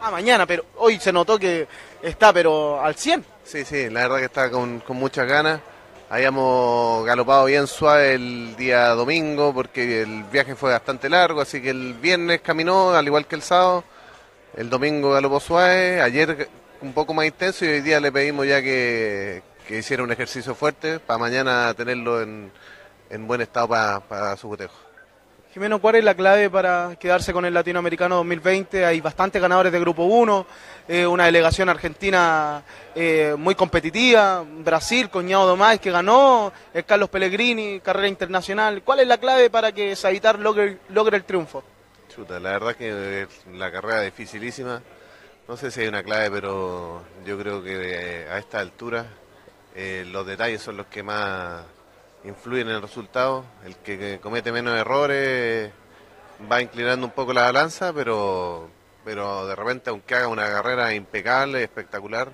Ah, 0.00 0.10
mañana, 0.10 0.46
pero 0.46 0.64
hoy 0.78 0.98
se 0.98 1.12
notó 1.12 1.38
que 1.38 1.68
está, 2.02 2.32
pero 2.32 2.82
al 2.82 2.94
100. 2.96 3.24
Sí, 3.44 3.64
sí, 3.64 3.88
la 3.90 4.00
verdad 4.00 4.18
que 4.18 4.24
está 4.24 4.50
con, 4.50 4.80
con 4.80 4.96
muchas 4.96 5.28
ganas. 5.28 5.60
Habíamos 6.08 7.04
galopado 7.06 7.44
bien 7.44 7.68
suave 7.68 8.14
el 8.14 8.56
día 8.56 8.88
domingo 8.88 9.54
porque 9.54 10.02
el 10.02 10.24
viaje 10.24 10.56
fue 10.56 10.72
bastante 10.72 11.08
largo, 11.08 11.40
así 11.40 11.62
que 11.62 11.70
el 11.70 11.94
viernes 11.94 12.40
caminó 12.40 12.90
al 12.94 13.06
igual 13.06 13.26
que 13.26 13.36
el 13.36 13.42
sábado. 13.42 13.84
El 14.56 14.68
domingo 14.68 15.12
galopó 15.12 15.38
suave, 15.38 16.00
ayer 16.02 16.48
un 16.80 16.92
poco 16.92 17.14
más 17.14 17.26
intenso 17.26 17.64
y 17.64 17.68
hoy 17.68 17.80
día 17.80 18.00
le 18.00 18.10
pedimos 18.10 18.44
ya 18.46 18.60
que, 18.60 19.42
que 19.68 19.78
hiciera 19.78 20.02
un 20.02 20.10
ejercicio 20.10 20.56
fuerte 20.56 20.98
para 20.98 21.18
mañana 21.18 21.72
tenerlo 21.74 22.20
en, 22.22 22.50
en 23.08 23.26
buen 23.28 23.40
estado 23.42 23.68
para, 23.68 24.00
para 24.00 24.36
su 24.36 24.48
cotejo. 24.48 24.89
Jimeno, 25.52 25.80
¿cuál 25.80 25.96
es 25.96 26.04
la 26.04 26.14
clave 26.14 26.48
para 26.48 26.94
quedarse 26.94 27.32
con 27.32 27.44
el 27.44 27.52
Latinoamericano 27.52 28.14
2020? 28.18 28.84
Hay 28.84 29.00
bastantes 29.00 29.42
ganadores 29.42 29.72
de 29.72 29.80
Grupo 29.80 30.04
1, 30.04 30.46
eh, 30.86 31.04
una 31.04 31.24
delegación 31.24 31.68
argentina 31.68 32.62
eh, 32.94 33.34
muy 33.36 33.56
competitiva, 33.56 34.44
Brasil, 34.46 35.10
Coñado 35.10 35.48
Domás, 35.48 35.80
que 35.80 35.90
ganó, 35.90 36.52
el 36.72 36.84
Carlos 36.84 37.08
Pellegrini, 37.08 37.80
carrera 37.80 38.06
internacional. 38.06 38.84
¿Cuál 38.84 39.00
es 39.00 39.08
la 39.08 39.18
clave 39.18 39.50
para 39.50 39.72
que 39.72 39.96
Savitar 39.96 40.38
logre, 40.38 40.78
el 40.88 41.24
triunfo? 41.24 41.64
Chuta, 42.14 42.38
la 42.38 42.50
verdad 42.50 42.76
que 42.76 43.26
la 43.52 43.72
carrera 43.72 44.04
es 44.04 44.16
dificilísima. 44.16 44.80
No 45.48 45.56
sé 45.56 45.72
si 45.72 45.80
hay 45.80 45.88
una 45.88 46.04
clave, 46.04 46.30
pero 46.30 47.02
yo 47.26 47.36
creo 47.36 47.60
que 47.60 47.72
eh, 47.74 48.28
a 48.30 48.38
esta 48.38 48.60
altura 48.60 49.04
los 50.12 50.26
detalles 50.26 50.62
son 50.62 50.76
los 50.76 50.86
que 50.86 51.02
más 51.02 51.64
influyen 52.24 52.68
en 52.68 52.76
el 52.76 52.82
resultado. 52.82 53.44
El 53.64 53.76
que, 53.76 54.18
comete 54.20 54.52
menos 54.52 54.78
errores 54.78 55.70
va 56.50 56.60
inclinando 56.60 57.06
un 57.06 57.12
poco 57.12 57.32
la 57.32 57.42
balanza, 57.42 57.92
pero, 57.92 58.68
pero 59.04 59.46
de 59.46 59.56
repente, 59.56 59.90
aunque 59.90 60.14
haga 60.14 60.28
una 60.28 60.46
carrera 60.46 60.94
impecable, 60.94 61.62
espectacular, 61.62 62.32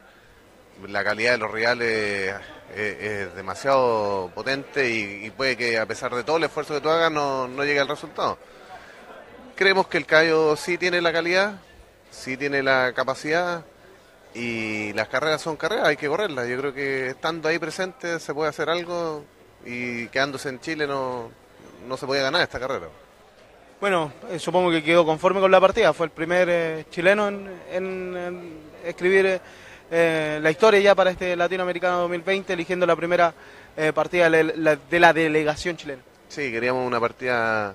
la 0.86 1.02
calidad 1.02 1.32
de 1.32 1.38
los 1.38 1.50
rivales 1.50 2.34
es, 2.74 3.34
demasiado 3.34 4.30
potente 4.34 4.90
y, 4.90 5.26
y 5.26 5.30
puede 5.30 5.56
que 5.56 5.78
a 5.78 5.86
pesar 5.86 6.14
de 6.14 6.24
todo 6.24 6.36
el 6.36 6.44
esfuerzo 6.44 6.74
que 6.74 6.80
tú 6.80 6.90
hagas 6.90 7.10
no, 7.10 7.48
no 7.48 7.64
llegue 7.64 7.80
al 7.80 7.88
resultado. 7.88 8.38
Creemos 9.54 9.88
que 9.88 9.96
el 9.96 10.06
Cayo 10.06 10.54
sí 10.56 10.76
tiene 10.76 11.00
la 11.00 11.12
calidad, 11.12 11.58
sí 12.10 12.36
tiene 12.36 12.62
la 12.62 12.92
capacidad 12.94 13.64
y 14.34 14.92
las 14.92 15.08
carreras 15.08 15.40
son 15.40 15.56
carreras, 15.56 15.88
hay 15.88 15.96
que 15.96 16.08
correrlas. 16.08 16.46
Yo 16.46 16.58
creo 16.58 16.74
que 16.74 17.08
estando 17.08 17.48
ahí 17.48 17.58
presente 17.58 18.20
se 18.20 18.34
puede 18.34 18.50
hacer 18.50 18.68
algo 18.68 19.24
y 19.66 20.08
quedándose 20.08 20.48
en 20.48 20.60
Chile 20.60 20.86
no, 20.86 21.30
no 21.88 21.96
se 21.96 22.06
puede 22.06 22.22
ganar 22.22 22.40
esta 22.42 22.58
carrera. 22.60 22.86
Bueno, 23.80 24.12
eh, 24.30 24.38
supongo 24.38 24.70
que 24.70 24.82
quedó 24.82 25.04
conforme 25.04 25.40
con 25.40 25.50
la 25.50 25.60
partida. 25.60 25.92
Fue 25.92 26.06
el 26.06 26.12
primer 26.12 26.48
eh, 26.50 26.84
chileno 26.90 27.28
en, 27.28 27.50
en- 27.70 28.16
en 28.16 28.58
escribir 28.84 29.40
eh, 29.90 30.38
la 30.42 30.50
historia 30.50 30.80
ya 30.80 30.94
para 30.94 31.10
este 31.10 31.36
Latinoamericano 31.36 31.98
2020, 32.02 32.52
eligiendo 32.52 32.86
la 32.86 32.96
primera 32.96 33.34
partida 33.94 34.30
de 34.30 34.44
la, 34.56 34.76
de 34.76 35.00
la 35.00 35.12
delegación 35.12 35.76
chilena. 35.76 36.00
Sí, 36.28 36.50
queríamos 36.50 36.86
una 36.86 36.98
partida, 36.98 37.74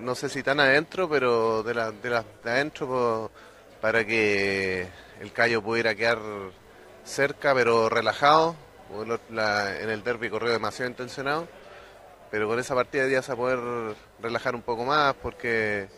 no 0.00 0.14
sé 0.14 0.28
si 0.28 0.42
tan 0.42 0.60
adentro, 0.60 1.08
pero 1.08 1.62
de, 1.62 1.72
la, 1.72 1.90
de, 1.90 2.10
la- 2.10 2.24
de 2.44 2.50
adentro 2.50 3.30
para 3.80 4.04
que 4.04 4.86
el 5.22 5.32
Cayo 5.32 5.62
pudiera 5.62 5.94
quedar 5.94 6.18
cerca, 7.04 7.54
pero 7.54 7.88
relajado. 7.88 8.54
Porque 8.94 9.08
lo- 9.10 9.20
la- 9.36 9.78
en 9.80 9.90
el 9.90 10.02
derby 10.04 10.30
corrió 10.30 10.50
demasiado 10.52 10.90
intencionado, 10.90 11.46
pero 12.30 12.48
con 12.48 12.58
esa 12.58 12.74
partida 12.74 13.06
ya 13.08 13.22
se 13.22 13.28
va 13.28 13.34
a 13.34 13.36
poder 13.36 13.96
relajar 14.20 14.54
un 14.54 14.62
poco 14.62 14.84
más 14.84 15.14
porque 15.14 15.88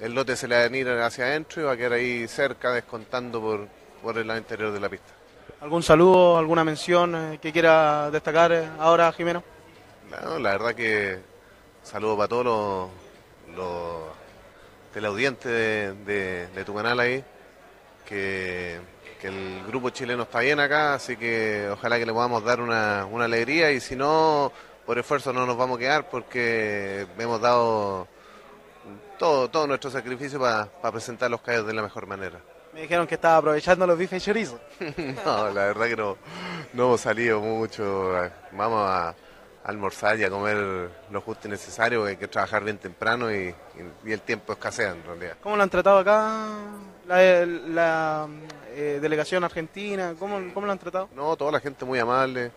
el 0.00 0.14
lote 0.14 0.36
se 0.36 0.48
le 0.48 0.54
va 0.56 0.60
a 0.62 0.68
venir 0.68 0.88
hacia 0.88 1.24
adentro 1.26 1.62
y 1.62 1.64
va 1.64 1.72
a 1.72 1.76
quedar 1.76 1.92
ahí 1.94 2.26
cerca 2.28 2.72
descontando 2.72 3.40
por, 3.40 3.66
por 4.02 4.18
el 4.18 4.26
lado 4.26 4.38
interior 4.38 4.72
de 4.72 4.80
la 4.80 4.88
pista. 4.88 5.12
¿Algún 5.60 5.82
saludo, 5.82 6.38
alguna 6.38 6.64
mención 6.64 7.14
eh, 7.34 7.38
que 7.40 7.52
quiera 7.52 8.10
destacar 8.10 8.50
eh, 8.52 8.66
ahora, 8.78 9.12
Jimeno? 9.12 9.42
No, 10.10 10.38
la 10.38 10.52
verdad 10.52 10.74
que 10.74 11.18
saludo 11.82 12.16
para 12.16 12.28
todos 12.28 12.44
los, 12.44 13.56
los 13.56 14.02
teleaudientes 14.94 15.50
de, 15.52 15.92
de- 16.06 16.46
de 16.48 16.64
tu 16.64 16.74
canal 16.74 16.98
ahí, 16.98 17.22
que, 18.06 18.80
que 19.20 19.28
el 19.28 19.62
grupo 19.66 19.90
chileno 19.90 20.22
está 20.24 20.40
bien 20.40 20.58
acá, 20.60 20.94
así 20.94 21.16
que 21.16 21.68
ojalá 21.70 21.98
que 21.98 22.06
le 22.06 22.12
podamos 22.12 22.42
dar 22.42 22.60
una, 22.60 23.06
una 23.10 23.26
alegría 23.26 23.70
y 23.70 23.80
si 23.80 23.94
no, 23.96 24.50
por 24.86 24.98
esfuerzo 24.98 25.32
no 25.32 25.46
nos 25.46 25.56
vamos 25.56 25.76
a 25.76 25.80
quedar 25.80 26.08
porque 26.08 27.06
hemos 27.18 27.40
dado 27.40 28.08
todo, 29.18 29.48
todo 29.50 29.66
nuestro 29.66 29.90
sacrificio 29.90 30.40
para 30.40 30.68
presentar 30.92 31.30
los 31.30 31.40
callos 31.42 31.66
de 31.66 31.74
la 31.74 31.82
mejor 31.82 32.06
manera. 32.06 32.38
Me 32.72 32.82
dijeron 32.82 33.06
que 33.06 33.16
estaba 33.16 33.36
aprovechando 33.38 33.86
los 33.86 33.98
bifes 33.98 34.22
chorizo. 34.24 34.58
No, 35.24 35.50
la 35.50 35.66
verdad 35.66 35.86
que 35.86 35.96
no, 35.96 36.16
no 36.72 36.84
hemos 36.86 37.00
salido 37.00 37.40
mucho. 37.40 38.12
Vamos 38.52 38.88
a 38.88 39.14
almorzar 39.64 40.18
y 40.18 40.24
a 40.24 40.30
comer 40.30 40.88
lo 41.10 41.20
justo 41.20 41.46
y 41.46 41.50
necesario, 41.50 42.04
hay 42.06 42.16
que 42.16 42.28
trabajar 42.28 42.64
bien 42.64 42.78
temprano 42.78 43.30
y, 43.30 43.48
y- 43.48 44.08
y 44.08 44.12
el 44.12 44.20
tiempo 44.22 44.52
escasea 44.54 44.92
en 44.92 45.04
realidad. 45.04 45.36
¿Cómo 45.42 45.56
lo 45.56 45.62
han 45.62 45.68
tratado 45.70 45.98
acá 45.98 46.46
la, 47.06 47.44
la, 47.44 48.28
eh, 48.70 48.98
delegación 49.00 49.44
argentina? 49.44 50.14
¿Cómo, 50.18 50.40
¿Cómo 50.54 50.66
lo 50.66 50.72
han 50.72 50.78
tratado? 50.78 51.08
No, 51.14 51.36
toda 51.36 51.52
la 51.52 51.60
gente 51.60 51.84
muy 51.84 51.98
amable, 51.98 52.50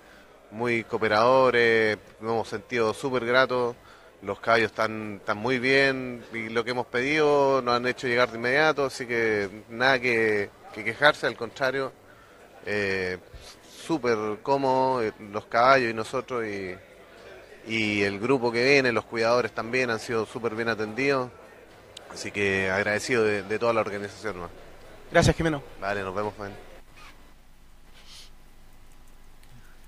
muy 0.51 0.83
cooperadores, 0.83 1.97
nos 2.19 2.31
hemos 2.31 2.47
sentido 2.47 2.93
súper 2.93 3.25
gratos, 3.25 3.75
los 4.21 4.39
caballos 4.39 4.71
están, 4.71 5.17
están 5.19 5.37
muy 5.37 5.59
bien 5.59 6.23
y 6.33 6.49
lo 6.49 6.63
que 6.63 6.71
hemos 6.71 6.87
pedido 6.87 7.61
nos 7.61 7.75
han 7.75 7.87
hecho 7.87 8.07
llegar 8.07 8.31
de 8.31 8.37
inmediato, 8.37 8.85
así 8.85 9.05
que 9.05 9.49
nada 9.69 9.99
que, 9.99 10.49
que 10.73 10.83
quejarse, 10.83 11.27
al 11.27 11.35
contrario, 11.35 11.91
eh, 12.65 13.17
súper 13.85 14.17
cómodo 14.41 15.03
eh, 15.03 15.11
los 15.31 15.45
caballos 15.45 15.91
y 15.91 15.93
nosotros 15.93 16.45
y, 16.45 16.75
y 17.67 18.03
el 18.03 18.19
grupo 18.19 18.51
que 18.51 18.63
viene, 18.63 18.91
los 18.91 19.05
cuidadores 19.05 19.51
también 19.51 19.89
han 19.89 19.99
sido 19.99 20.25
súper 20.25 20.55
bien 20.55 20.69
atendidos, 20.69 21.29
así 22.11 22.31
que 22.31 22.69
agradecido 22.69 23.23
de, 23.23 23.43
de 23.43 23.59
toda 23.59 23.73
la 23.73 23.81
organización. 23.81 24.39
¿no? 24.39 24.62
Gracias, 25.13 25.35
Jimeno. 25.35 25.61
Vale, 25.79 26.01
nos 26.01 26.15
vemos. 26.15 26.33
Juan. 26.35 26.51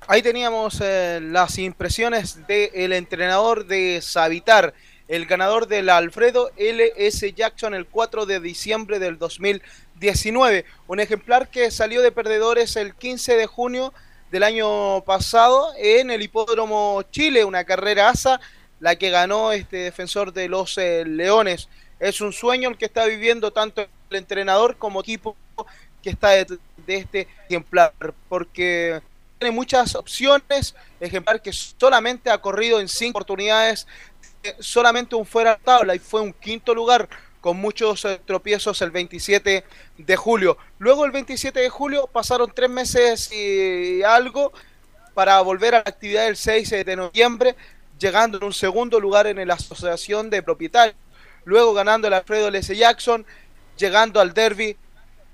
Ahí 0.06 0.22
teníamos 0.22 0.80
eh, 0.82 1.20
las 1.20 1.58
impresiones 1.58 2.46
del 2.46 2.94
entrenador 2.94 3.66
de 3.66 4.02
Savitar, 4.04 4.76
el 5.08 5.26
ganador 5.26 5.68
del 5.68 5.90
Alfredo 5.90 6.52
LS 6.58 7.34
Jackson 7.34 7.74
el 7.74 7.88
4 7.88 8.28
de 8.28 8.40
diciembre 8.40 9.00
del 9.00 9.18
2019. 9.18 10.64
Un 10.86 11.00
ejemplar 11.00 11.50
que 11.50 11.72
salió 11.72 12.04
de 12.04 12.12
perdedores 12.12 12.76
el 12.76 12.94
15 12.94 13.36
de 13.36 13.48
junio 13.48 13.96
del 14.30 14.44
año 14.44 15.02
pasado 15.06 15.74
en 15.80 16.12
el 16.12 16.22
Hipódromo 16.22 17.02
Chile, 17.10 17.46
una 17.46 17.64
carrera 17.64 18.10
asa, 18.10 18.40
la 18.80 18.96
que 18.96 19.10
ganó 19.10 19.54
este 19.54 19.78
defensor 19.78 20.34
de 20.34 20.50
los 20.50 20.78
eh, 20.78 21.04
Leones. 21.04 21.68
Es 22.00 22.22
un 22.22 22.32
sueño 22.32 22.70
el 22.70 22.78
que 22.78 22.86
está 22.86 23.06
viviendo 23.08 23.52
tanto 23.52 23.88
el 24.10 24.18
entrenador 24.18 24.78
como 24.78 25.02
equipo 25.02 25.36
que 26.02 26.12
está 26.12 26.30
de, 26.30 26.60
este 26.88 27.28
ejemplar, 27.50 27.94
porque 28.30 29.02
tiene 29.40 29.56
muchas 29.56 29.96
opciones, 29.96 30.76
ejemplar 31.00 31.42
que 31.42 31.52
solamente 31.52 32.30
ha 32.30 32.38
corrido 32.38 32.80
en 32.80 32.88
cinco 32.88 33.18
oportunidades, 33.18 33.88
eh, 34.44 34.56
solamente 34.60 35.16
un 35.16 35.26
fuera 35.26 35.56
de 35.56 35.64
tabla 35.64 35.96
y 35.96 36.00
fue 36.00 36.22
un 36.22 36.32
quinto 36.32 36.76
lugar 36.76 37.10
con 37.42 37.58
muchos 37.58 38.06
eh, 38.06 38.22
tropiezos 38.26 38.82
el 38.82 38.92
27 38.92 39.64
de 39.98 40.16
julio. 40.16 40.58
Luego 40.78 41.06
el 41.06 41.12
27 41.12 41.60
de 41.60 41.70
julio 41.70 42.08
pasaron 42.08 42.52
tres 42.54 42.70
meses 42.70 43.32
y 43.32 44.04
algo 44.04 44.54
para 45.16 45.42
volver 45.42 45.74
a 45.74 45.78
la 45.78 45.90
actividad 45.90 46.26
del 46.26 46.38
6 46.38 46.70
de 46.86 46.96
noviembre, 46.96 47.56
llegando 47.98 48.38
en 48.38 48.44
un 48.44 48.54
segundo 48.54 49.00
lugar 49.00 49.26
en 49.26 49.48
la 49.48 49.54
Asociación 49.56 50.30
de 50.30 50.44
Propietarios. 50.44 50.98
Luego 51.46 51.74
ganando 51.74 52.08
el 52.08 52.14
Alfredo 52.14 52.50
L.S. 52.50 52.76
Jackson, 52.76 53.26
llegando 53.78 54.20
al 54.20 54.34
Derby, 54.34 54.76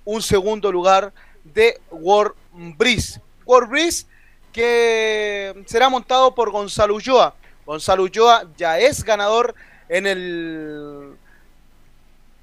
un 0.05 0.21
segundo 0.21 0.71
lugar 0.71 1.13
de 1.43 1.79
World 1.91 2.35
Breeze. 2.77 3.21
World 3.45 3.69
Breeze 3.69 4.05
que 4.51 5.63
será 5.65 5.89
montado 5.89 6.35
por 6.35 6.51
Gonzalo 6.51 6.95
Ulloa. 6.95 7.35
Gonzalo 7.65 8.03
Ulloa 8.03 8.47
ya 8.57 8.79
es 8.79 9.03
ganador 9.03 9.55
en 9.87 10.07
el 10.07 11.15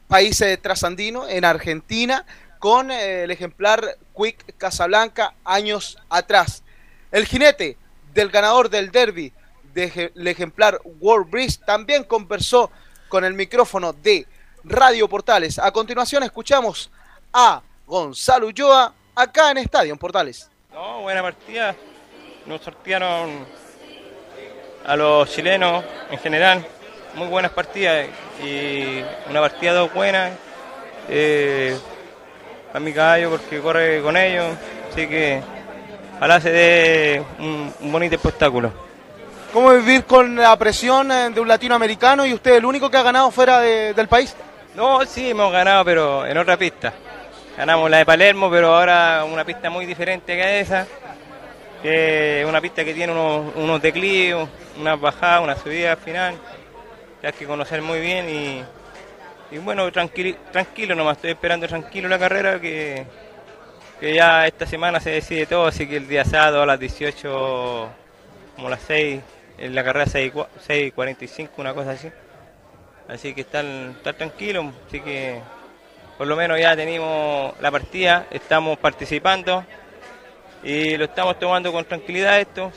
país 0.06 0.40
eh, 0.40 0.56
trasandino, 0.56 1.28
en 1.28 1.44
Argentina, 1.44 2.24
con 2.58 2.90
eh, 2.90 3.24
el 3.24 3.30
ejemplar 3.30 3.96
Quick 4.16 4.56
Casablanca 4.56 5.34
años 5.44 5.98
atrás. 6.08 6.62
El 7.10 7.26
jinete 7.26 7.76
del 8.14 8.30
ganador 8.30 8.70
del 8.70 8.90
derby 8.90 9.32
del 9.74 10.26
ejemplar 10.26 10.80
World 11.00 11.30
Breeze 11.30 11.60
también 11.64 12.04
conversó 12.04 12.70
con 13.08 13.24
el 13.24 13.34
micrófono 13.34 13.92
de 13.92 14.26
Radio 14.68 15.08
Portales. 15.08 15.58
A 15.58 15.70
continuación 15.70 16.22
escuchamos 16.22 16.90
a 17.32 17.60
Gonzalo 17.86 18.46
Ulloa 18.48 18.92
acá 19.14 19.50
en 19.50 19.58
Estadio 19.58 19.92
en 19.92 19.98
Portales. 19.98 20.50
No, 20.72 21.00
buena 21.02 21.22
partida. 21.22 21.74
Nos 22.46 22.60
sortearon 22.62 23.46
a 24.86 24.96
los 24.96 25.30
chilenos 25.30 25.84
en 26.10 26.18
general. 26.18 26.66
Muy 27.14 27.26
buenas 27.28 27.50
partidas 27.52 28.06
y 28.44 29.02
una 29.28 29.40
partida 29.40 29.72
dos 29.72 29.92
buenas. 29.92 30.32
Eh, 31.08 31.76
a 32.72 32.78
mi 32.78 32.92
caballo 32.92 33.30
porque 33.30 33.60
corre 33.60 34.02
con 34.02 34.16
ellos. 34.16 34.46
Así 34.92 35.08
que 35.08 35.42
ojalá 36.16 36.40
se 36.40 36.50
dé 36.50 37.24
un, 37.38 37.72
un 37.80 37.92
bonito 37.92 38.14
espectáculo. 38.14 38.72
¿Cómo 39.52 39.70
vivir 39.70 40.04
con 40.04 40.36
la 40.36 40.54
presión 40.56 41.10
eh, 41.10 41.30
de 41.30 41.40
un 41.40 41.48
latinoamericano 41.48 42.26
y 42.26 42.34
usted 42.34 42.56
el 42.56 42.66
único 42.66 42.90
que 42.90 42.98
ha 42.98 43.02
ganado 43.02 43.30
fuera 43.30 43.60
de- 43.60 43.94
del 43.94 44.06
país? 44.06 44.36
No, 44.74 45.04
sí, 45.06 45.30
hemos 45.30 45.50
ganado, 45.50 45.84
pero 45.84 46.26
en 46.26 46.36
otra 46.38 46.56
pista. 46.56 46.92
Ganamos 47.56 47.90
la 47.90 47.98
de 47.98 48.06
Palermo, 48.06 48.50
pero 48.50 48.76
ahora 48.76 49.24
una 49.24 49.44
pista 49.44 49.70
muy 49.70 49.86
diferente 49.86 50.36
que 50.36 50.60
esa. 50.60 50.86
Una 52.46 52.60
pista 52.60 52.84
que 52.84 52.94
tiene 52.94 53.12
unos, 53.12 53.54
unos 53.56 53.82
declives, 53.82 54.48
unas 54.78 55.00
bajadas, 55.00 55.42
una 55.42 55.56
subida 55.56 55.92
al 55.92 55.98
final. 55.98 56.34
Que 57.20 57.28
hay 57.28 57.32
que 57.32 57.46
conocer 57.46 57.82
muy 57.82 58.00
bien 58.00 58.28
y, 58.28 58.62
y 59.50 59.58
bueno, 59.58 59.90
tranquilo, 59.90 60.36
tranquilo 60.52 60.94
nomás. 60.94 61.16
Estoy 61.16 61.30
esperando 61.32 61.66
tranquilo 61.66 62.08
la 62.08 62.18
carrera 62.18 62.60
que, 62.60 63.04
que 63.98 64.14
ya 64.14 64.46
esta 64.46 64.66
semana 64.66 65.00
se 65.00 65.10
decide 65.10 65.46
todo, 65.46 65.66
así 65.66 65.88
que 65.88 65.96
el 65.96 66.06
día 66.06 66.24
sábado 66.24 66.62
a 66.62 66.66
las 66.66 66.78
18, 66.78 67.88
como 68.54 68.70
las 68.70 68.82
6, 68.86 69.20
en 69.58 69.74
la 69.74 69.82
carrera 69.82 70.06
6, 70.06 70.32
6.45, 70.32 71.48
una 71.56 71.74
cosa 71.74 71.92
así. 71.92 72.08
Así 73.08 73.34
que 73.34 73.40
estar, 73.42 73.64
estar 73.64 74.14
tranquilo, 74.14 74.70
así 74.86 75.00
que 75.00 75.40
por 76.18 76.26
lo 76.26 76.36
menos 76.36 76.58
ya 76.60 76.76
tenemos 76.76 77.54
la 77.60 77.70
partida, 77.70 78.26
estamos 78.30 78.76
participando 78.78 79.64
y 80.62 80.96
lo 80.96 81.04
estamos 81.04 81.38
tomando 81.38 81.72
con 81.72 81.84
tranquilidad 81.84 82.38
esto. 82.40 82.70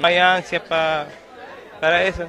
No 0.00 0.06
hay 0.06 0.16
ansias 0.16 0.62
pa- 0.62 1.06
para 1.80 2.02
eso. 2.04 2.26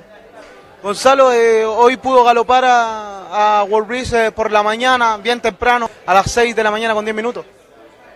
Gonzalo, 0.84 1.31
eh, 1.31 1.63
hoy 1.65 1.97
pudo 1.97 2.23
galopar 2.23 2.63
a, 2.65 3.59
a 3.59 3.63
World 3.63 4.13
eh, 4.13 4.31
por 4.31 4.51
la 4.51 4.63
mañana, 4.63 5.17
bien 5.17 5.39
temprano, 5.39 5.89
a 6.05 6.13
las 6.13 6.30
6 6.31 6.55
de 6.55 6.63
la 6.63 6.71
mañana 6.71 6.93
con 6.93 7.05
10 7.05 7.15
minutos. 7.15 7.45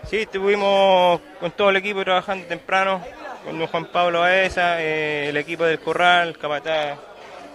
Sí, 0.09 0.17
estuvimos 0.21 1.21
con 1.39 1.51
todo 1.51 1.69
el 1.69 1.77
equipo 1.77 2.03
trabajando 2.03 2.45
temprano, 2.47 3.01
con 3.45 3.57
don 3.57 3.67
Juan 3.67 3.85
Pablo 3.85 4.21
Baeza, 4.21 4.81
eh, 4.81 5.29
el 5.29 5.37
equipo 5.37 5.63
del 5.63 5.79
Corral, 5.79 6.37
Capataz, 6.37 6.97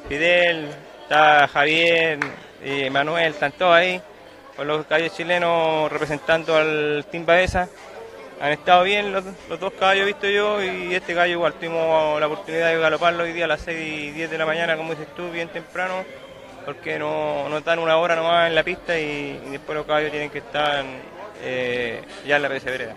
Fidel, 0.08 0.68
está 1.08 1.48
Javier, 1.48 2.18
eh, 2.62 2.90
Manuel, 2.90 3.32
están 3.32 3.52
todos 3.52 3.74
ahí, 3.74 3.98
con 4.54 4.68
los 4.68 4.84
caballos 4.84 5.16
chilenos 5.16 5.90
representando 5.90 6.54
al 6.54 7.06
Team 7.10 7.24
Baeza. 7.24 7.66
Han 8.42 8.52
estado 8.52 8.84
bien 8.84 9.10
los, 9.10 9.24
los 9.48 9.58
dos 9.58 9.72
caballos 9.72 10.04
visto 10.04 10.28
yo 10.28 10.62
y 10.62 10.94
este 10.94 11.14
caballo 11.14 11.32
igual 11.32 11.54
tuvimos 11.54 12.20
la 12.20 12.26
oportunidad 12.26 12.68
de 12.68 12.78
galoparlo 12.78 13.24
hoy 13.24 13.32
día 13.32 13.46
a 13.46 13.48
las 13.48 13.62
6 13.62 13.78
y 13.80 14.10
10 14.10 14.30
de 14.30 14.36
la 14.36 14.44
mañana, 14.44 14.76
como 14.76 14.90
dices 14.90 15.08
tú, 15.16 15.30
bien 15.30 15.48
temprano, 15.48 16.04
porque 16.66 16.98
no, 16.98 17.48
nos 17.48 17.64
dan 17.64 17.78
una 17.78 17.96
hora 17.96 18.14
nomás 18.14 18.46
en 18.46 18.54
la 18.54 18.62
pista 18.62 18.98
y, 18.98 19.40
y 19.46 19.50
después 19.50 19.78
los 19.78 19.86
caballos 19.86 20.10
tienen 20.10 20.28
que 20.28 20.38
estar 20.38 20.84
eh, 21.42 22.02
ya 22.26 22.36
en 22.36 22.42
la 22.42 22.50
PC 22.50 22.70
Vereda. 22.70 22.94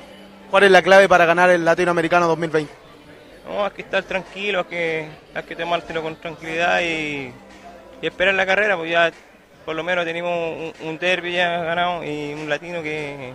¿Cuál 0.49 0.63
es 0.63 0.71
la 0.71 0.81
clave 0.81 1.07
para 1.07 1.25
ganar 1.25 1.49
el 1.49 1.63
Latinoamericano 1.63 2.27
2020? 2.27 2.73
No, 3.47 3.63
hay 3.63 3.71
que 3.71 3.83
estar 3.83 4.03
tranquilo, 4.03 4.59
hay 4.59 4.65
que, 4.65 5.07
hay 5.33 5.43
que 5.43 5.55
tomártelo 5.55 6.03
con 6.03 6.17
tranquilidad 6.17 6.81
y, 6.81 7.31
y 8.01 8.07
esperar 8.07 8.33
la 8.33 8.45
carrera, 8.45 8.75
pues 8.77 8.91
ya 8.91 9.11
por 9.65 9.75
lo 9.75 9.83
menos 9.83 10.05
tenemos 10.05 10.73
un, 10.81 10.87
un 10.87 10.97
derby 10.97 11.33
ya 11.33 11.63
ganado 11.63 12.03
y 12.03 12.33
un 12.33 12.49
latino 12.49 12.81
que 12.81 13.33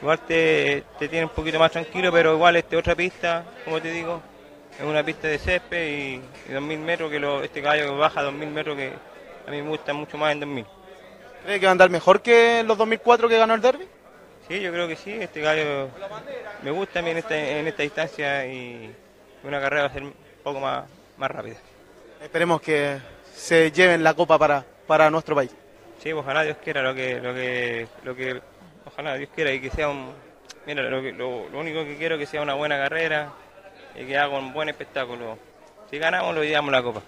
igual 0.00 0.18
te, 0.20 0.84
te 0.98 1.08
tiene 1.08 1.24
un 1.24 1.30
poquito 1.32 1.58
más 1.58 1.72
tranquilo, 1.72 2.12
pero 2.12 2.34
igual 2.34 2.56
este 2.56 2.76
otra 2.76 2.94
pista, 2.94 3.44
como 3.64 3.80
te 3.80 3.90
digo, 3.90 4.20
es 4.78 4.84
una 4.84 5.02
pista 5.02 5.26
de 5.28 5.38
césped 5.38 5.88
y, 5.88 6.20
y 6.48 6.52
2000 6.52 6.78
metros, 6.78 7.10
que 7.10 7.18
lo, 7.18 7.42
este 7.42 7.62
caballo 7.62 7.86
que 7.86 7.98
baja 7.98 8.22
2000 8.22 8.50
metros 8.50 8.76
que 8.76 8.92
a 9.46 9.50
mí 9.50 9.62
me 9.62 9.68
gusta 9.68 9.92
mucho 9.92 10.18
más 10.18 10.32
en 10.32 10.40
2000. 10.40 10.66
¿Cree 11.44 11.60
que 11.60 11.66
va 11.66 11.70
a 11.70 11.72
andar 11.72 11.90
mejor 11.90 12.20
que 12.20 12.62
los 12.66 12.76
2004 12.76 13.28
que 13.28 13.38
ganó 13.38 13.54
el 13.54 13.60
derby? 13.60 13.86
Sí, 14.46 14.60
yo 14.60 14.72
creo 14.72 14.86
que 14.86 14.96
sí, 14.96 15.12
este 15.12 15.40
gallo 15.40 15.88
me 16.62 16.70
gusta 16.70 17.00
a 17.00 17.02
mí 17.02 17.10
en 17.10 17.18
esta, 17.18 17.36
en 17.36 17.66
esta 17.66 17.82
distancia 17.82 18.46
y 18.46 18.94
una 19.42 19.60
carrera 19.60 19.82
va 19.82 19.88
a 19.88 19.92
ser 19.92 20.02
un 20.02 20.14
poco 20.42 20.60
más, 20.60 20.84
más 21.16 21.30
rápida. 21.30 21.56
Esperemos 22.22 22.60
que 22.60 22.98
se 23.38 23.70
lleven 23.72 24.02
la 24.02 24.14
copa 24.14 24.38
para, 24.38 24.64
para 24.86 25.10
nuestro 25.10 25.34
país. 25.36 25.54
Sí, 26.02 26.12
ojalá 26.12 26.42
Dios 26.42 26.56
quiera 26.62 26.82
lo 26.82 26.94
que, 26.94 27.20
lo 27.20 27.32
que, 27.34 27.86
lo 28.04 28.14
que, 28.14 28.40
ojalá 28.86 29.14
Dios 29.14 29.30
quiera 29.34 29.52
y 29.52 29.60
que 29.60 29.70
sea 29.70 29.88
un, 29.88 30.12
mira, 30.66 30.82
lo, 30.82 31.00
que- 31.02 31.12
lo, 31.12 31.48
lo 31.48 31.58
único 31.60 31.84
que 31.84 31.96
quiero 31.96 32.16
es 32.16 32.20
que 32.20 32.26
sea 32.26 32.42
una 32.42 32.54
buena 32.54 32.76
carrera 32.78 33.32
y 33.94 34.04
que 34.06 34.18
haga 34.18 34.38
un 34.38 34.52
buen 34.52 34.68
espectáculo. 34.68 35.38
Si 35.90 35.98
ganamos, 35.98 36.34
lo 36.34 36.42
llevamos 36.44 36.72
la 36.72 36.82
copa. 36.82 37.00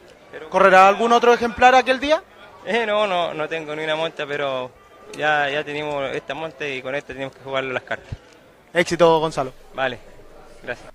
¿Correrá 0.49 0.89
algún 0.89 1.13
otro 1.13 1.35
ejemplar 1.35 1.75
aquel 1.75 1.99
día? 2.01 2.23
Eh, 2.65 2.85
no, 2.87 3.07
no, 3.07 3.35
no 3.35 3.49
tengo 3.49 3.75
ni 3.75 3.85
una 3.85 3.97
monta, 3.97 4.27
pero 4.27 4.71
ya, 5.17 5.49
ya 5.51 5.65
tenemos 5.65 6.11
esta 6.15 6.35
monta 6.35 6.67
y 6.67 6.81
con 6.83 6.95
esta 6.95 7.13
tenemos 7.13 7.35
que 7.35 7.43
jugarle 7.43 7.73
las 7.73 7.83
cartas. 7.83 8.15
Éxito, 8.73 9.19
Gonzalo. 9.19 9.53
Vale, 9.75 9.99
gracias. 10.63 10.91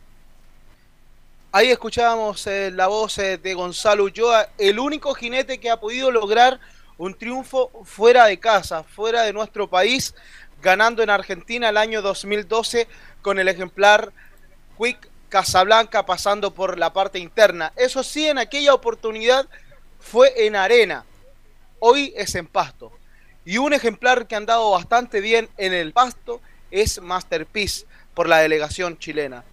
Ahí 1.57 1.72
escuchábamos 1.72 2.45
eh, 2.48 2.69
la 2.69 2.88
voz 2.88 3.18
eh, 3.18 3.38
de 3.38 3.53
Gonzalo 3.53 4.03
Ulloa, 4.03 4.49
el 4.57 4.77
único 4.77 5.14
jinete 5.14 5.57
que 5.57 5.69
ha 5.69 5.80
podido 5.80 6.11
lograr 6.11 6.60
un 6.98 7.18
triunfo 7.18 7.72
fuera 7.86 8.26
de 8.26 8.38
casa, 8.41 8.84
fuera 8.84 9.22
de 9.22 9.32
nuestro 9.32 9.69
país, 9.69 10.14
ganando 10.61 11.02
en 11.02 11.10
Argentina 11.10 11.69
el 11.69 11.77
año 11.77 12.02
2012 12.02 12.90
con 13.22 13.40
el 13.40 13.48
ejemplar 13.48 14.11
Quick 14.77 15.10
Casablanca 15.30 16.06
pasando 16.06 16.53
por 16.53 16.77
la 16.77 16.91
parte 16.91 17.19
interna. 17.19 17.72
Eso 17.77 18.03
sí, 18.03 18.27
en 18.27 18.38
aquella 18.38 18.73
oportunidad 18.73 19.48
fue 20.02 20.48
en 20.48 20.57
arena, 20.57 21.06
hoy 21.80 22.11
es 22.18 22.36
en 22.36 22.48
pasto. 22.48 22.91
Y 23.45 23.60
un 23.60 23.72
ejemplar 23.72 24.27
que 24.27 24.36
ha 24.36 24.40
andado 24.40 24.72
bastante 24.72 25.22
bien 25.22 25.48
en 25.56 25.72
el 25.72 25.94
pasto 25.94 26.41
es 26.69 27.02
Masterpiece 27.02 27.86
por 28.14 28.27
la 28.27 28.40
delegación 28.40 28.98
chilena. 28.98 29.45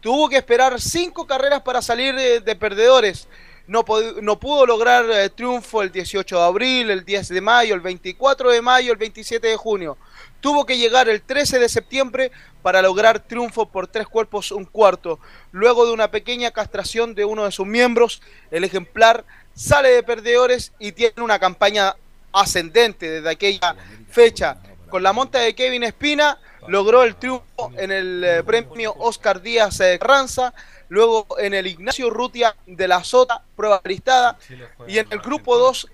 Tuvo 0.00 0.28
que 0.28 0.36
esperar 0.36 0.80
cinco 0.80 1.26
carreras 1.26 1.62
para 1.62 1.82
salir 1.82 2.14
eh, 2.16 2.40
de 2.40 2.54
perdedores. 2.54 3.28
No, 3.66 3.84
no 4.22 4.40
pudo 4.40 4.64
lograr 4.64 5.04
eh, 5.10 5.28
triunfo 5.28 5.82
el 5.82 5.92
18 5.92 6.36
de 6.36 6.42
abril, 6.42 6.90
el 6.90 7.04
10 7.04 7.28
de 7.28 7.40
mayo, 7.40 7.74
el 7.74 7.80
24 7.80 8.50
de 8.50 8.62
mayo, 8.62 8.92
el 8.92 8.98
27 8.98 9.46
de 9.46 9.56
junio. 9.56 9.98
Tuvo 10.40 10.64
que 10.64 10.78
llegar 10.78 11.08
el 11.08 11.20
13 11.20 11.58
de 11.58 11.68
septiembre 11.68 12.30
para 12.62 12.80
lograr 12.80 13.20
triunfo 13.20 13.66
por 13.66 13.88
tres 13.88 14.06
cuerpos 14.06 14.52
un 14.52 14.64
cuarto. 14.64 15.18
Luego 15.52 15.84
de 15.84 15.92
una 15.92 16.10
pequeña 16.10 16.50
castración 16.52 17.14
de 17.14 17.24
uno 17.24 17.44
de 17.44 17.52
sus 17.52 17.66
miembros, 17.66 18.22
el 18.50 18.64
ejemplar 18.64 19.24
sale 19.54 19.90
de 19.90 20.02
perdedores 20.02 20.72
y 20.78 20.92
tiene 20.92 21.22
una 21.22 21.38
campaña 21.38 21.96
ascendente 22.32 23.10
desde 23.10 23.30
aquella 23.30 23.76
fecha. 24.10 24.58
Con 24.88 25.02
la 25.02 25.12
monta 25.12 25.40
de 25.40 25.54
Kevin 25.54 25.82
Espina 25.82 26.38
logró 26.68 27.02
el 27.02 27.16
triunfo 27.16 27.72
en 27.76 27.90
el 27.90 28.24
eh, 28.24 28.42
premio 28.44 28.94
Oscar 28.98 29.40
Díaz 29.40 29.80
eh, 29.80 29.98
Carranza, 29.98 30.54
luego 30.88 31.26
en 31.38 31.54
el 31.54 31.66
Ignacio 31.66 32.10
Rutia 32.10 32.54
de 32.66 32.88
la 32.88 33.02
Sota, 33.04 33.42
prueba 33.56 33.80
listada, 33.84 34.38
y 34.86 34.98
en 34.98 35.06
el 35.10 35.18
grupo 35.18 35.56
2, 35.58 35.88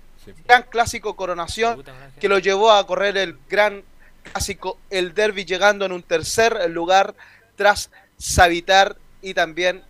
Gran 0.47 0.63
Clásico 0.63 1.15
Coronación, 1.15 1.83
que 2.19 2.29
lo 2.29 2.39
llevó 2.39 2.71
a 2.71 2.85
correr 2.85 3.17
el 3.17 3.37
Gran 3.49 3.83
Clásico, 4.23 4.77
el 4.89 5.13
Derby, 5.13 5.45
llegando 5.45 5.85
en 5.85 5.91
un 5.91 6.03
tercer 6.03 6.69
lugar 6.69 7.15
tras 7.55 7.89
Savitar 8.17 8.97
y 9.21 9.33
también 9.33 9.83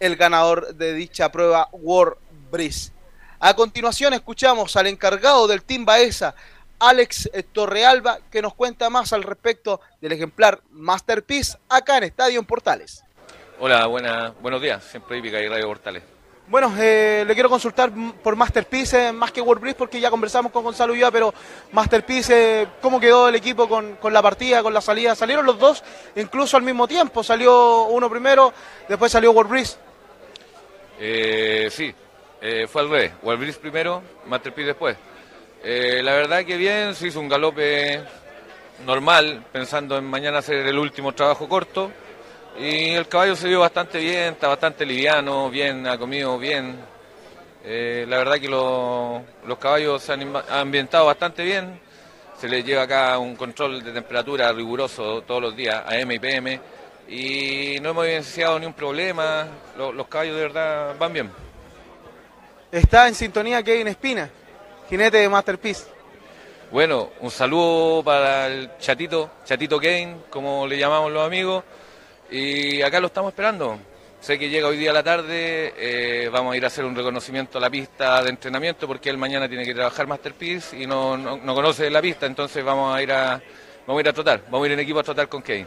el 0.00 0.16
ganador 0.16 0.74
de 0.74 0.94
dicha 0.94 1.30
prueba, 1.30 1.68
World 1.72 2.16
Breeze. 2.50 2.92
A 3.38 3.54
continuación 3.54 4.14
escuchamos 4.14 4.76
al 4.76 4.86
encargado 4.86 5.46
del 5.46 5.62
Team 5.62 5.84
Baeza, 5.84 6.34
Alex 6.82 7.30
eh, 7.32 7.44
Torrealba, 7.44 8.18
que 8.30 8.42
nos 8.42 8.54
cuenta 8.54 8.90
más 8.90 9.12
al 9.12 9.22
respecto 9.22 9.80
del 10.00 10.12
ejemplar 10.12 10.60
Masterpiece 10.70 11.56
acá 11.68 11.98
en 11.98 12.04
Estadio 12.04 12.40
en 12.40 12.44
Portales. 12.44 13.04
Hola, 13.60 13.86
buena, 13.86 14.34
buenos 14.42 14.60
días. 14.60 14.82
Siempre 14.82 15.18
hípica 15.18 15.40
y 15.40 15.48
Radio 15.48 15.68
Portales. 15.68 16.02
Bueno, 16.48 16.74
eh, 16.76 17.24
le 17.26 17.34
quiero 17.34 17.48
consultar 17.48 17.92
por 18.22 18.34
Masterpiece, 18.34 19.08
eh, 19.08 19.12
más 19.12 19.30
que 19.30 19.40
World 19.40 19.62
Breeze, 19.62 19.78
porque 19.78 20.00
ya 20.00 20.10
conversamos 20.10 20.50
con 20.50 20.64
Gonzalo 20.64 20.92
Ulloa, 20.92 21.12
pero 21.12 21.32
Masterpiece, 21.70 22.62
eh, 22.62 22.68
¿cómo 22.82 22.98
quedó 22.98 23.28
el 23.28 23.36
equipo 23.36 23.68
con, 23.68 23.94
con 23.96 24.12
la 24.12 24.20
partida, 24.20 24.60
con 24.62 24.74
la 24.74 24.80
salida? 24.80 25.14
Salieron 25.14 25.46
los 25.46 25.58
dos 25.58 25.84
incluso 26.16 26.56
al 26.56 26.64
mismo 26.64 26.88
tiempo, 26.88 27.22
salió 27.22 27.84
uno 27.84 28.10
primero, 28.10 28.52
después 28.88 29.12
salió. 29.12 29.32
Eh, 30.98 31.68
sí, 31.70 31.94
fue 32.68 32.82
al 32.82 32.90
revés. 32.90 33.12
Walbridge 33.22 33.58
primero, 33.58 34.02
Masterpiece 34.26 34.68
después. 34.68 34.96
Eh, 35.64 36.00
la 36.02 36.12
verdad 36.14 36.44
que 36.44 36.56
bien, 36.56 36.94
se 36.94 37.08
hizo 37.08 37.20
un 37.20 37.28
galope 37.28 38.00
normal, 38.84 39.44
pensando 39.52 39.96
en 39.96 40.04
mañana 40.04 40.38
hacer 40.38 40.66
el 40.66 40.78
último 40.78 41.12
trabajo 41.12 41.48
corto. 41.48 41.90
Y 42.58 42.90
el 42.90 43.08
caballo 43.08 43.36
se 43.36 43.48
vio 43.48 43.60
bastante 43.60 43.98
bien, 43.98 44.34
está 44.34 44.48
bastante 44.48 44.84
liviano, 44.84 45.48
bien, 45.50 45.86
ha 45.86 45.96
comido 45.96 46.36
bien. 46.38 46.76
Eh, 47.64 48.04
la 48.08 48.18
verdad 48.18 48.38
que 48.40 48.48
lo- 48.48 49.22
los 49.46 49.58
caballos 49.58 50.02
se 50.02 50.12
han 50.12 50.34
ambientado 50.50 51.06
bastante 51.06 51.44
bien. 51.44 51.80
Se 52.38 52.48
les 52.48 52.64
lleva 52.64 52.82
acá 52.82 53.16
un 53.18 53.36
control 53.36 53.82
de 53.84 53.92
temperatura 53.92 54.52
riguroso 54.52 55.22
todos 55.22 55.40
los 55.40 55.56
días, 55.56 55.82
AM 55.86 56.10
y 56.14 56.18
PM. 56.18 56.60
Y 57.08 57.78
no 57.80 57.90
hemos 57.90 58.04
evidenciado 58.04 58.58
ni 58.58 58.66
un 58.66 58.72
problema. 58.74 59.46
Lo- 59.78 59.92
los 59.92 60.08
caballos 60.08 60.34
de 60.36 60.42
verdad 60.42 60.96
van 60.98 61.12
bien. 61.12 61.30
Está 62.72 63.06
en 63.06 63.14
sintonía 63.14 63.62
Kevin 63.62 63.88
Espina, 63.88 64.28
jinete 64.92 65.16
de 65.16 65.28
Masterpiece. 65.30 65.86
Bueno, 66.70 67.12
un 67.20 67.30
saludo 67.30 68.04
para 68.04 68.46
el 68.48 68.76
chatito, 68.78 69.30
chatito 69.42 69.80
Kane, 69.80 70.18
como 70.28 70.66
le 70.66 70.76
llamamos 70.76 71.10
los 71.10 71.26
amigos. 71.26 71.64
Y 72.30 72.82
acá 72.82 73.00
lo 73.00 73.06
estamos 73.06 73.30
esperando. 73.30 73.78
Sé 74.20 74.38
que 74.38 74.50
llega 74.50 74.68
hoy 74.68 74.76
día 74.76 74.90
a 74.90 74.92
la 74.92 75.02
tarde, 75.02 75.72
eh, 75.78 76.28
vamos 76.30 76.52
a 76.52 76.56
ir 76.58 76.64
a 76.64 76.66
hacer 76.66 76.84
un 76.84 76.94
reconocimiento 76.94 77.56
a 77.56 77.62
la 77.62 77.70
pista 77.70 78.22
de 78.22 78.28
entrenamiento 78.28 78.86
porque 78.86 79.08
él 79.08 79.16
mañana 79.16 79.48
tiene 79.48 79.64
que 79.64 79.72
trabajar 79.72 80.06
Masterpiece 80.06 80.76
y 80.76 80.86
no, 80.86 81.16
no, 81.16 81.38
no 81.38 81.54
conoce 81.54 81.88
la 81.88 82.02
pista, 82.02 82.26
entonces 82.26 82.62
vamos 82.62 82.94
a 82.94 83.02
ir 83.02 83.12
a 83.12 83.40
vamos 83.86 83.98
a 83.98 84.02
ir 84.02 84.08
a 84.10 84.12
trotar, 84.12 84.42
vamos 84.50 84.64
a 84.64 84.66
ir 84.66 84.72
en 84.72 84.80
equipo 84.80 84.98
a 84.98 85.02
trotar 85.02 85.26
con 85.26 85.40
Kane. 85.40 85.66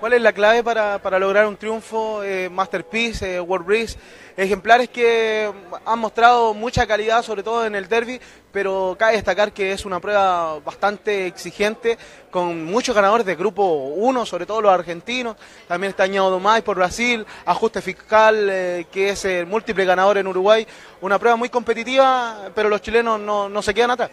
¿Cuál 0.00 0.14
es 0.14 0.22
la 0.22 0.32
clave 0.32 0.64
para, 0.64 0.96
para 0.96 1.18
lograr 1.18 1.46
un 1.46 1.58
triunfo? 1.58 2.24
Eh, 2.24 2.48
Masterpiece, 2.48 3.34
eh, 3.34 3.40
World 3.40 3.66
Breeze, 3.66 3.98
ejemplares 4.40 4.88
que 4.88 5.50
han 5.84 5.98
mostrado 5.98 6.54
mucha 6.54 6.86
calidad, 6.86 7.22
sobre 7.22 7.42
todo 7.42 7.66
en 7.66 7.74
el 7.74 7.88
derby, 7.88 8.20
pero 8.52 8.96
cabe 8.98 9.12
destacar 9.12 9.52
que 9.52 9.72
es 9.72 9.84
una 9.84 10.00
prueba 10.00 10.58
bastante 10.60 11.26
exigente, 11.26 11.98
con 12.30 12.64
muchos 12.64 12.94
ganadores 12.94 13.26
de 13.26 13.36
grupo 13.36 13.62
1, 13.64 14.26
sobre 14.26 14.46
todo 14.46 14.60
los 14.60 14.72
argentinos. 14.72 15.36
También 15.68 15.90
está 15.90 16.06
Ñao 16.06 16.30
Domay 16.30 16.62
por 16.62 16.76
Brasil, 16.76 17.26
Ajuste 17.44 17.82
Fiscal, 17.82 18.48
eh, 18.50 18.86
que 18.90 19.10
es 19.10 19.24
el 19.24 19.46
múltiple 19.46 19.84
ganador 19.84 20.18
en 20.18 20.26
Uruguay. 20.26 20.66
Una 21.00 21.18
prueba 21.18 21.36
muy 21.36 21.48
competitiva, 21.48 22.50
pero 22.54 22.68
los 22.68 22.80
chilenos 22.80 23.20
no, 23.20 23.48
no 23.48 23.62
se 23.62 23.74
quedan 23.74 23.90
atrás. 23.92 24.10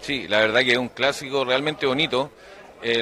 Sí, 0.00 0.26
la 0.28 0.40
verdad 0.40 0.60
que 0.60 0.72
es 0.72 0.78
un 0.78 0.88
clásico 0.88 1.44
realmente 1.44 1.86
bonito. 1.86 2.30
Eh, 2.82 3.00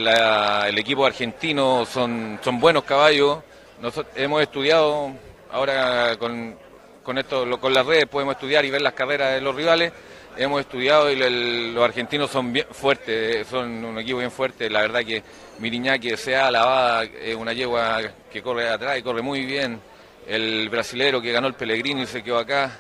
el 0.67 0.79
equipo 0.79 1.05
argentino 1.05 1.85
son, 1.85 2.41
son 2.43 2.59
buenos 2.59 2.85
caballos. 2.85 3.39
Nosotros 3.81 4.15
hemos 4.17 4.41
estudiado, 4.41 5.13
ahora 5.57 6.17
con, 6.19 6.55
con 7.03 7.17
esto, 7.17 7.59
con 7.59 7.73
las 7.73 7.87
redes 7.87 8.05
podemos 8.07 8.35
estudiar 8.35 8.65
y 8.67 8.71
ver 8.71 8.83
las 8.83 8.93
carreras 8.93 9.33
de 9.33 9.41
los 9.41 9.55
rivales. 9.55 9.91
Hemos 10.37 10.61
estudiado 10.61 11.11
y 11.11 11.73
los 11.73 11.83
argentinos 11.83 12.31
son 12.31 12.53
bien 12.53 12.67
fuertes, 12.71 13.47
son 13.47 13.83
un 13.83 13.99
equipo 13.99 14.19
bien 14.19 14.31
fuerte. 14.31 14.69
La 14.69 14.83
verdad 14.83 15.01
que 15.01 15.23
Miriñaki, 15.59 16.15
sea 16.19 16.51
lavada, 16.51 17.05
es 17.05 17.35
una 17.35 17.55
yegua 17.55 18.03
que 18.31 18.43
corre 18.43 18.69
atrás 18.69 18.99
y 18.99 19.03
corre 19.03 19.23
muy 19.23 19.47
bien. 19.47 19.81
El 20.27 20.69
brasilero 20.69 21.23
que 21.23 21.33
ganó 21.33 21.47
el 21.47 21.55
Pellegrini 21.55 22.03
y 22.03 22.07
se 22.07 22.23
quedó 22.23 22.39
acá, 22.39 22.79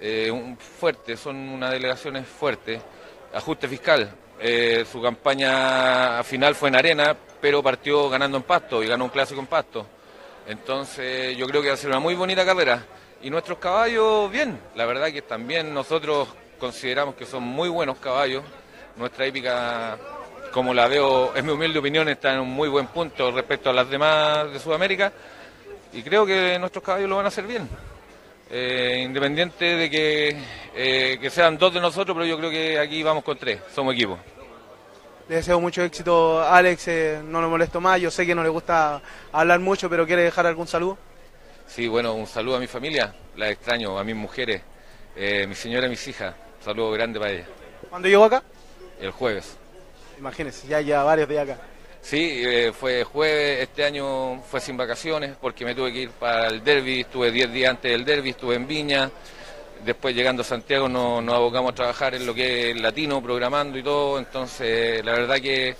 eh, 0.00 0.30
un, 0.30 0.56
fuerte, 0.56 1.18
son 1.18 1.36
unas 1.36 1.72
delegaciones 1.72 2.26
fuertes. 2.26 2.80
Ajuste 3.34 3.68
fiscal, 3.68 4.10
eh, 4.40 4.86
su 4.90 5.02
campaña 5.02 6.22
final 6.24 6.54
fue 6.54 6.70
en 6.70 6.76
arena, 6.76 7.14
pero 7.42 7.62
partió 7.62 8.08
ganando 8.08 8.38
en 8.38 8.44
pasto 8.44 8.82
y 8.82 8.86
ganó 8.86 9.04
un 9.04 9.10
clásico 9.10 9.40
en 9.40 9.46
pasto. 9.46 9.86
Entonces 10.46 11.36
yo 11.36 11.46
creo 11.46 11.62
que 11.62 11.68
va 11.68 11.74
a 11.74 11.76
ser 11.76 11.90
una 11.90 12.00
muy 12.00 12.14
bonita 12.14 12.44
carrera. 12.44 12.84
Y 13.22 13.30
nuestros 13.30 13.58
caballos, 13.58 14.30
bien, 14.30 14.58
la 14.74 14.86
verdad 14.86 15.12
que 15.12 15.22
también 15.22 15.74
nosotros 15.74 16.28
consideramos 16.58 17.14
que 17.14 17.26
son 17.26 17.42
muy 17.42 17.68
buenos 17.68 17.98
caballos. 17.98 18.42
Nuestra 18.96 19.26
hípica, 19.26 19.98
como 20.52 20.72
la 20.72 20.88
veo, 20.88 21.34
es 21.34 21.44
mi 21.44 21.52
humilde 21.52 21.78
opinión, 21.78 22.08
está 22.08 22.34
en 22.34 22.40
un 22.40 22.50
muy 22.50 22.68
buen 22.68 22.86
punto 22.86 23.30
respecto 23.30 23.70
a 23.70 23.72
las 23.72 23.88
demás 23.90 24.52
de 24.52 24.58
Sudamérica. 24.58 25.12
Y 25.92 26.02
creo 26.02 26.24
que 26.24 26.58
nuestros 26.58 26.82
caballos 26.84 27.08
lo 27.08 27.16
van 27.16 27.26
a 27.26 27.28
hacer 27.28 27.46
bien. 27.46 27.68
Eh, 28.50 29.02
independiente 29.04 29.64
de 29.76 29.90
que, 29.90 30.36
eh, 30.74 31.18
que 31.20 31.30
sean 31.30 31.56
dos 31.56 31.72
de 31.72 31.80
nosotros, 31.80 32.16
pero 32.16 32.26
yo 32.26 32.36
creo 32.36 32.50
que 32.50 32.78
aquí 32.78 33.02
vamos 33.02 33.22
con 33.22 33.38
tres, 33.38 33.60
somos 33.72 33.94
equipo. 33.94 34.18
Le 35.30 35.36
deseo 35.36 35.60
mucho 35.60 35.84
éxito, 35.84 36.42
Alex. 36.42 36.88
eh, 36.88 37.20
no 37.24 37.40
lo 37.40 37.48
molesto 37.48 37.80
más. 37.80 38.00
Yo 38.00 38.10
sé 38.10 38.26
que 38.26 38.34
no 38.34 38.42
le 38.42 38.48
gusta 38.48 39.00
hablar 39.30 39.60
mucho, 39.60 39.88
pero 39.88 40.04
quiere 40.04 40.22
dejar 40.22 40.44
algún 40.44 40.66
saludo. 40.66 40.98
Sí, 41.68 41.86
bueno, 41.86 42.14
un 42.14 42.26
saludo 42.26 42.56
a 42.56 42.58
mi 42.58 42.66
familia, 42.66 43.14
la 43.36 43.48
extraño, 43.48 43.96
a 43.96 44.02
mis 44.02 44.16
mujeres, 44.16 44.60
eh, 45.14 45.46
mi 45.46 45.54
señora 45.54 45.86
y 45.86 45.90
mis 45.90 46.08
hijas. 46.08 46.34
Un 46.58 46.64
saludo 46.64 46.90
grande 46.90 47.20
para 47.20 47.30
ellas. 47.30 47.46
¿Cuándo 47.88 48.08
llegó 48.08 48.24
acá? 48.24 48.42
El 49.00 49.12
jueves. 49.12 49.56
Imagínense, 50.18 50.66
ya 50.66 50.80
ya 50.80 51.04
varios 51.04 51.28
días 51.28 51.48
acá. 51.48 51.62
Sí, 52.02 52.42
eh, 52.44 52.72
fue 52.72 53.04
jueves, 53.04 53.60
este 53.60 53.84
año 53.84 54.42
fue 54.50 54.60
sin 54.60 54.76
vacaciones 54.76 55.36
porque 55.40 55.64
me 55.64 55.76
tuve 55.76 55.92
que 55.92 55.98
ir 56.00 56.10
para 56.10 56.48
el 56.48 56.64
derby, 56.64 57.02
estuve 57.02 57.30
10 57.30 57.52
días 57.52 57.70
antes 57.70 57.92
del 57.92 58.04
derby, 58.04 58.30
estuve 58.30 58.56
en 58.56 58.66
Viña, 58.66 59.08
después 59.84 60.14
llegando 60.14 60.42
a 60.42 60.44
Santiago 60.44 60.88
nos, 60.88 61.22
nos 61.22 61.34
abocamos 61.34 61.72
a 61.72 61.74
trabajar 61.74 62.14
en 62.14 62.26
lo 62.26 62.34
que 62.34 62.70
es 62.70 62.80
latino, 62.80 63.22
programando 63.22 63.78
y 63.78 63.82
todo, 63.82 64.18
entonces 64.18 65.04
la 65.04 65.12
verdad 65.12 65.36
que 65.36 65.76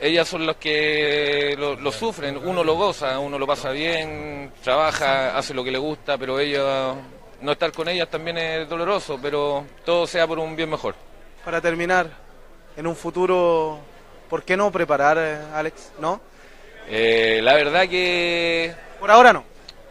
ellas 0.00 0.28
son 0.28 0.46
las 0.46 0.56
que 0.56 1.54
lo, 1.58 1.76
lo 1.76 1.90
sufren, 1.90 2.36
uno 2.36 2.62
lo 2.62 2.74
goza, 2.74 3.18
uno 3.18 3.38
lo 3.38 3.46
pasa 3.46 3.70
bien, 3.70 4.52
trabaja, 4.62 5.36
hace 5.36 5.54
lo 5.54 5.64
que 5.64 5.70
le 5.70 5.78
gusta, 5.78 6.18
pero 6.18 6.38
ellas, 6.38 6.94
no 7.40 7.52
estar 7.52 7.72
con 7.72 7.88
ellas 7.88 8.08
también 8.08 8.38
es 8.38 8.68
doloroso, 8.68 9.18
pero 9.20 9.64
todo 9.84 10.06
sea 10.06 10.26
por 10.26 10.38
un 10.38 10.54
bien 10.54 10.70
mejor. 10.70 10.94
Para 11.44 11.60
terminar, 11.60 12.08
en 12.76 12.86
un 12.86 12.96
futuro, 12.96 13.78
¿por 14.28 14.42
qué 14.42 14.56
no 14.56 14.70
preparar, 14.70 15.18
Alex? 15.54 15.92
¿No? 15.98 16.20
Eh, 16.88 17.40
la 17.42 17.54
verdad 17.54 17.88
que... 17.88 18.74
Por 19.00 19.10
ahora 19.10 19.32
no. 19.32 19.44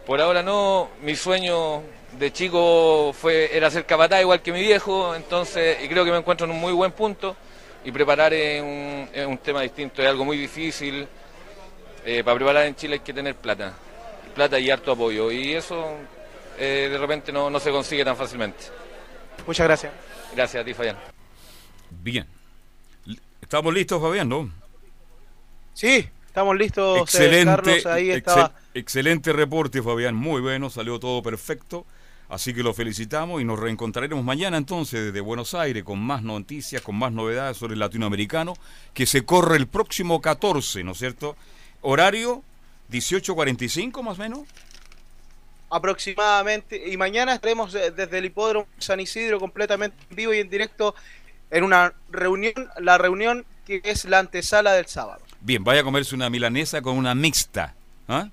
Por 0.06 0.20
ahora 0.20 0.42
no. 0.42 0.88
Mi 1.02 1.16
sueño 1.16 1.82
de 2.18 2.32
chico 2.32 3.12
fue 3.12 3.56
era 3.56 3.70
ser 3.70 3.84
capataz 3.86 4.20
igual 4.20 4.40
que 4.42 4.52
mi 4.52 4.60
viejo, 4.60 5.14
entonces 5.14 5.78
y 5.84 5.88
creo 5.88 6.04
que 6.04 6.10
me 6.10 6.18
encuentro 6.18 6.46
en 6.46 6.52
un 6.52 6.58
muy 6.60 6.72
buen 6.72 6.92
punto 6.92 7.36
y 7.84 7.92
preparar 7.92 8.32
es 8.34 8.62
un, 8.62 9.08
es 9.12 9.26
un 9.26 9.38
tema 9.38 9.60
distinto, 9.62 10.02
es 10.02 10.08
algo 10.08 10.24
muy 10.24 10.36
difícil. 10.36 11.06
Eh, 12.04 12.22
para 12.24 12.36
preparar 12.36 12.66
en 12.66 12.76
Chile 12.76 12.94
hay 12.94 13.00
que 13.00 13.12
tener 13.12 13.34
plata, 13.34 13.74
plata 14.34 14.58
y 14.60 14.70
harto 14.70 14.92
apoyo 14.92 15.30
y 15.30 15.54
eso 15.54 15.84
eh, 16.58 16.88
de 16.90 16.98
repente 16.98 17.32
no, 17.32 17.50
no 17.50 17.58
se 17.60 17.70
consigue 17.70 18.04
tan 18.04 18.16
fácilmente. 18.16 18.64
Muchas 19.46 19.66
gracias. 19.66 19.92
Gracias 20.34 20.62
a 20.62 20.64
ti, 20.64 20.72
Fabián. 20.74 20.96
Bien. 21.90 22.26
¿Estamos 23.42 23.72
listos, 23.74 24.00
Fabián, 24.02 24.28
no? 24.28 24.50
Sí, 25.74 26.08
estamos 26.26 26.56
listos. 26.56 26.98
eh, 26.98 27.02
Excelente, 27.02 27.44
Carlos, 27.44 27.86
ahí 27.86 28.08
excel- 28.08 28.16
estaba. 28.18 28.52
excelente 28.74 29.32
reporte, 29.32 29.82
Fabián. 29.82 30.14
Muy 30.14 30.40
bueno, 30.40 30.70
salió 30.70 30.98
todo 30.98 31.22
perfecto. 31.22 31.84
Así 32.28 32.52
que 32.52 32.62
lo 32.62 32.74
felicitamos 32.74 33.40
y 33.40 33.44
nos 33.44 33.58
reencontraremos 33.58 34.24
mañana 34.24 34.56
entonces 34.56 35.06
desde 35.06 35.20
Buenos 35.20 35.54
Aires 35.54 35.84
con 35.84 36.00
más 36.00 36.22
noticias, 36.22 36.82
con 36.82 36.96
más 36.96 37.12
novedades 37.12 37.56
sobre 37.56 37.74
el 37.74 37.78
latinoamericano, 37.80 38.54
que 38.94 39.06
se 39.06 39.24
corre 39.24 39.56
el 39.56 39.68
próximo 39.68 40.20
14, 40.20 40.82
¿no 40.82 40.92
es 40.92 40.98
cierto? 40.98 41.36
Horario 41.82 42.42
18.45 42.90 44.02
más 44.02 44.18
o 44.18 44.22
menos. 44.22 44.40
aproximadamente. 45.70 46.90
Y 46.90 46.96
mañana 46.96 47.34
estaremos 47.34 47.74
eh, 47.74 47.90
desde 47.90 48.18
el 48.18 48.24
hipódromo 48.26 48.66
San 48.78 49.00
Isidro 49.00 49.38
completamente 49.38 49.96
en 50.10 50.16
vivo 50.16 50.34
y 50.34 50.38
en 50.38 50.48
directo 50.50 50.94
en 51.50 51.64
una 51.64 51.92
reunión, 52.10 52.54
la 52.80 52.98
reunión 52.98 53.44
que 53.66 53.80
es 53.84 54.04
la 54.04 54.18
antesala 54.20 54.72
del 54.72 54.86
sábado. 54.86 55.20
Bien, 55.40 55.62
vaya 55.62 55.80
a 55.80 55.84
comerse 55.84 56.14
una 56.14 56.30
milanesa 56.30 56.82
con 56.82 56.96
una 56.96 57.14
mixta. 57.14 57.74
¿ah? 58.08 58.28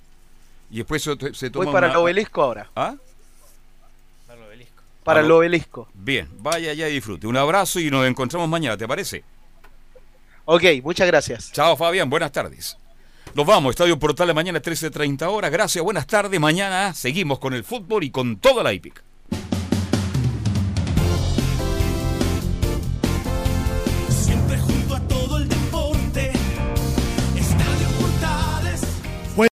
Y 0.71 0.77
después 0.77 1.03
se, 1.03 1.15
se 1.33 1.49
toma 1.49 1.65
Voy 1.65 1.73
para 1.73 1.87
una- 1.87 1.93
el 1.95 1.99
obelisco 2.01 2.41
ahora. 2.43 2.69
¿Ah? 2.75 2.95
Para 5.03 5.19
el 5.21 5.31
obelisco. 5.31 5.87
Bien, 5.93 6.29
vaya 6.39 6.71
allá 6.71 6.89
y 6.89 6.93
disfrute. 6.93 7.27
Un 7.27 7.37
abrazo 7.37 7.79
y 7.79 7.91
nos 7.91 8.07
encontramos 8.07 8.47
mañana, 8.47 8.77
¿te 8.77 8.87
parece? 8.87 9.23
Ok, 10.45 10.63
muchas 10.83 11.07
gracias. 11.07 11.51
Chao 11.51 11.75
Fabián, 11.77 12.09
buenas 12.09 12.31
tardes. 12.31 12.77
Nos 13.33 13.45
vamos, 13.45 13.71
Estadio 13.71 13.97
Portales 13.97 14.35
mañana 14.35 14.61
13.30 14.61 15.23
horas. 15.27 15.51
Gracias, 15.51 15.83
buenas 15.83 16.05
tardes. 16.05 16.39
Mañana 16.39 16.93
seguimos 16.93 17.39
con 17.39 17.53
el 17.53 17.63
fútbol 17.63 18.03
y 18.03 18.11
con 18.11 18.37
toda 18.37 18.63
la 18.63 18.73
hípica. 18.73 19.01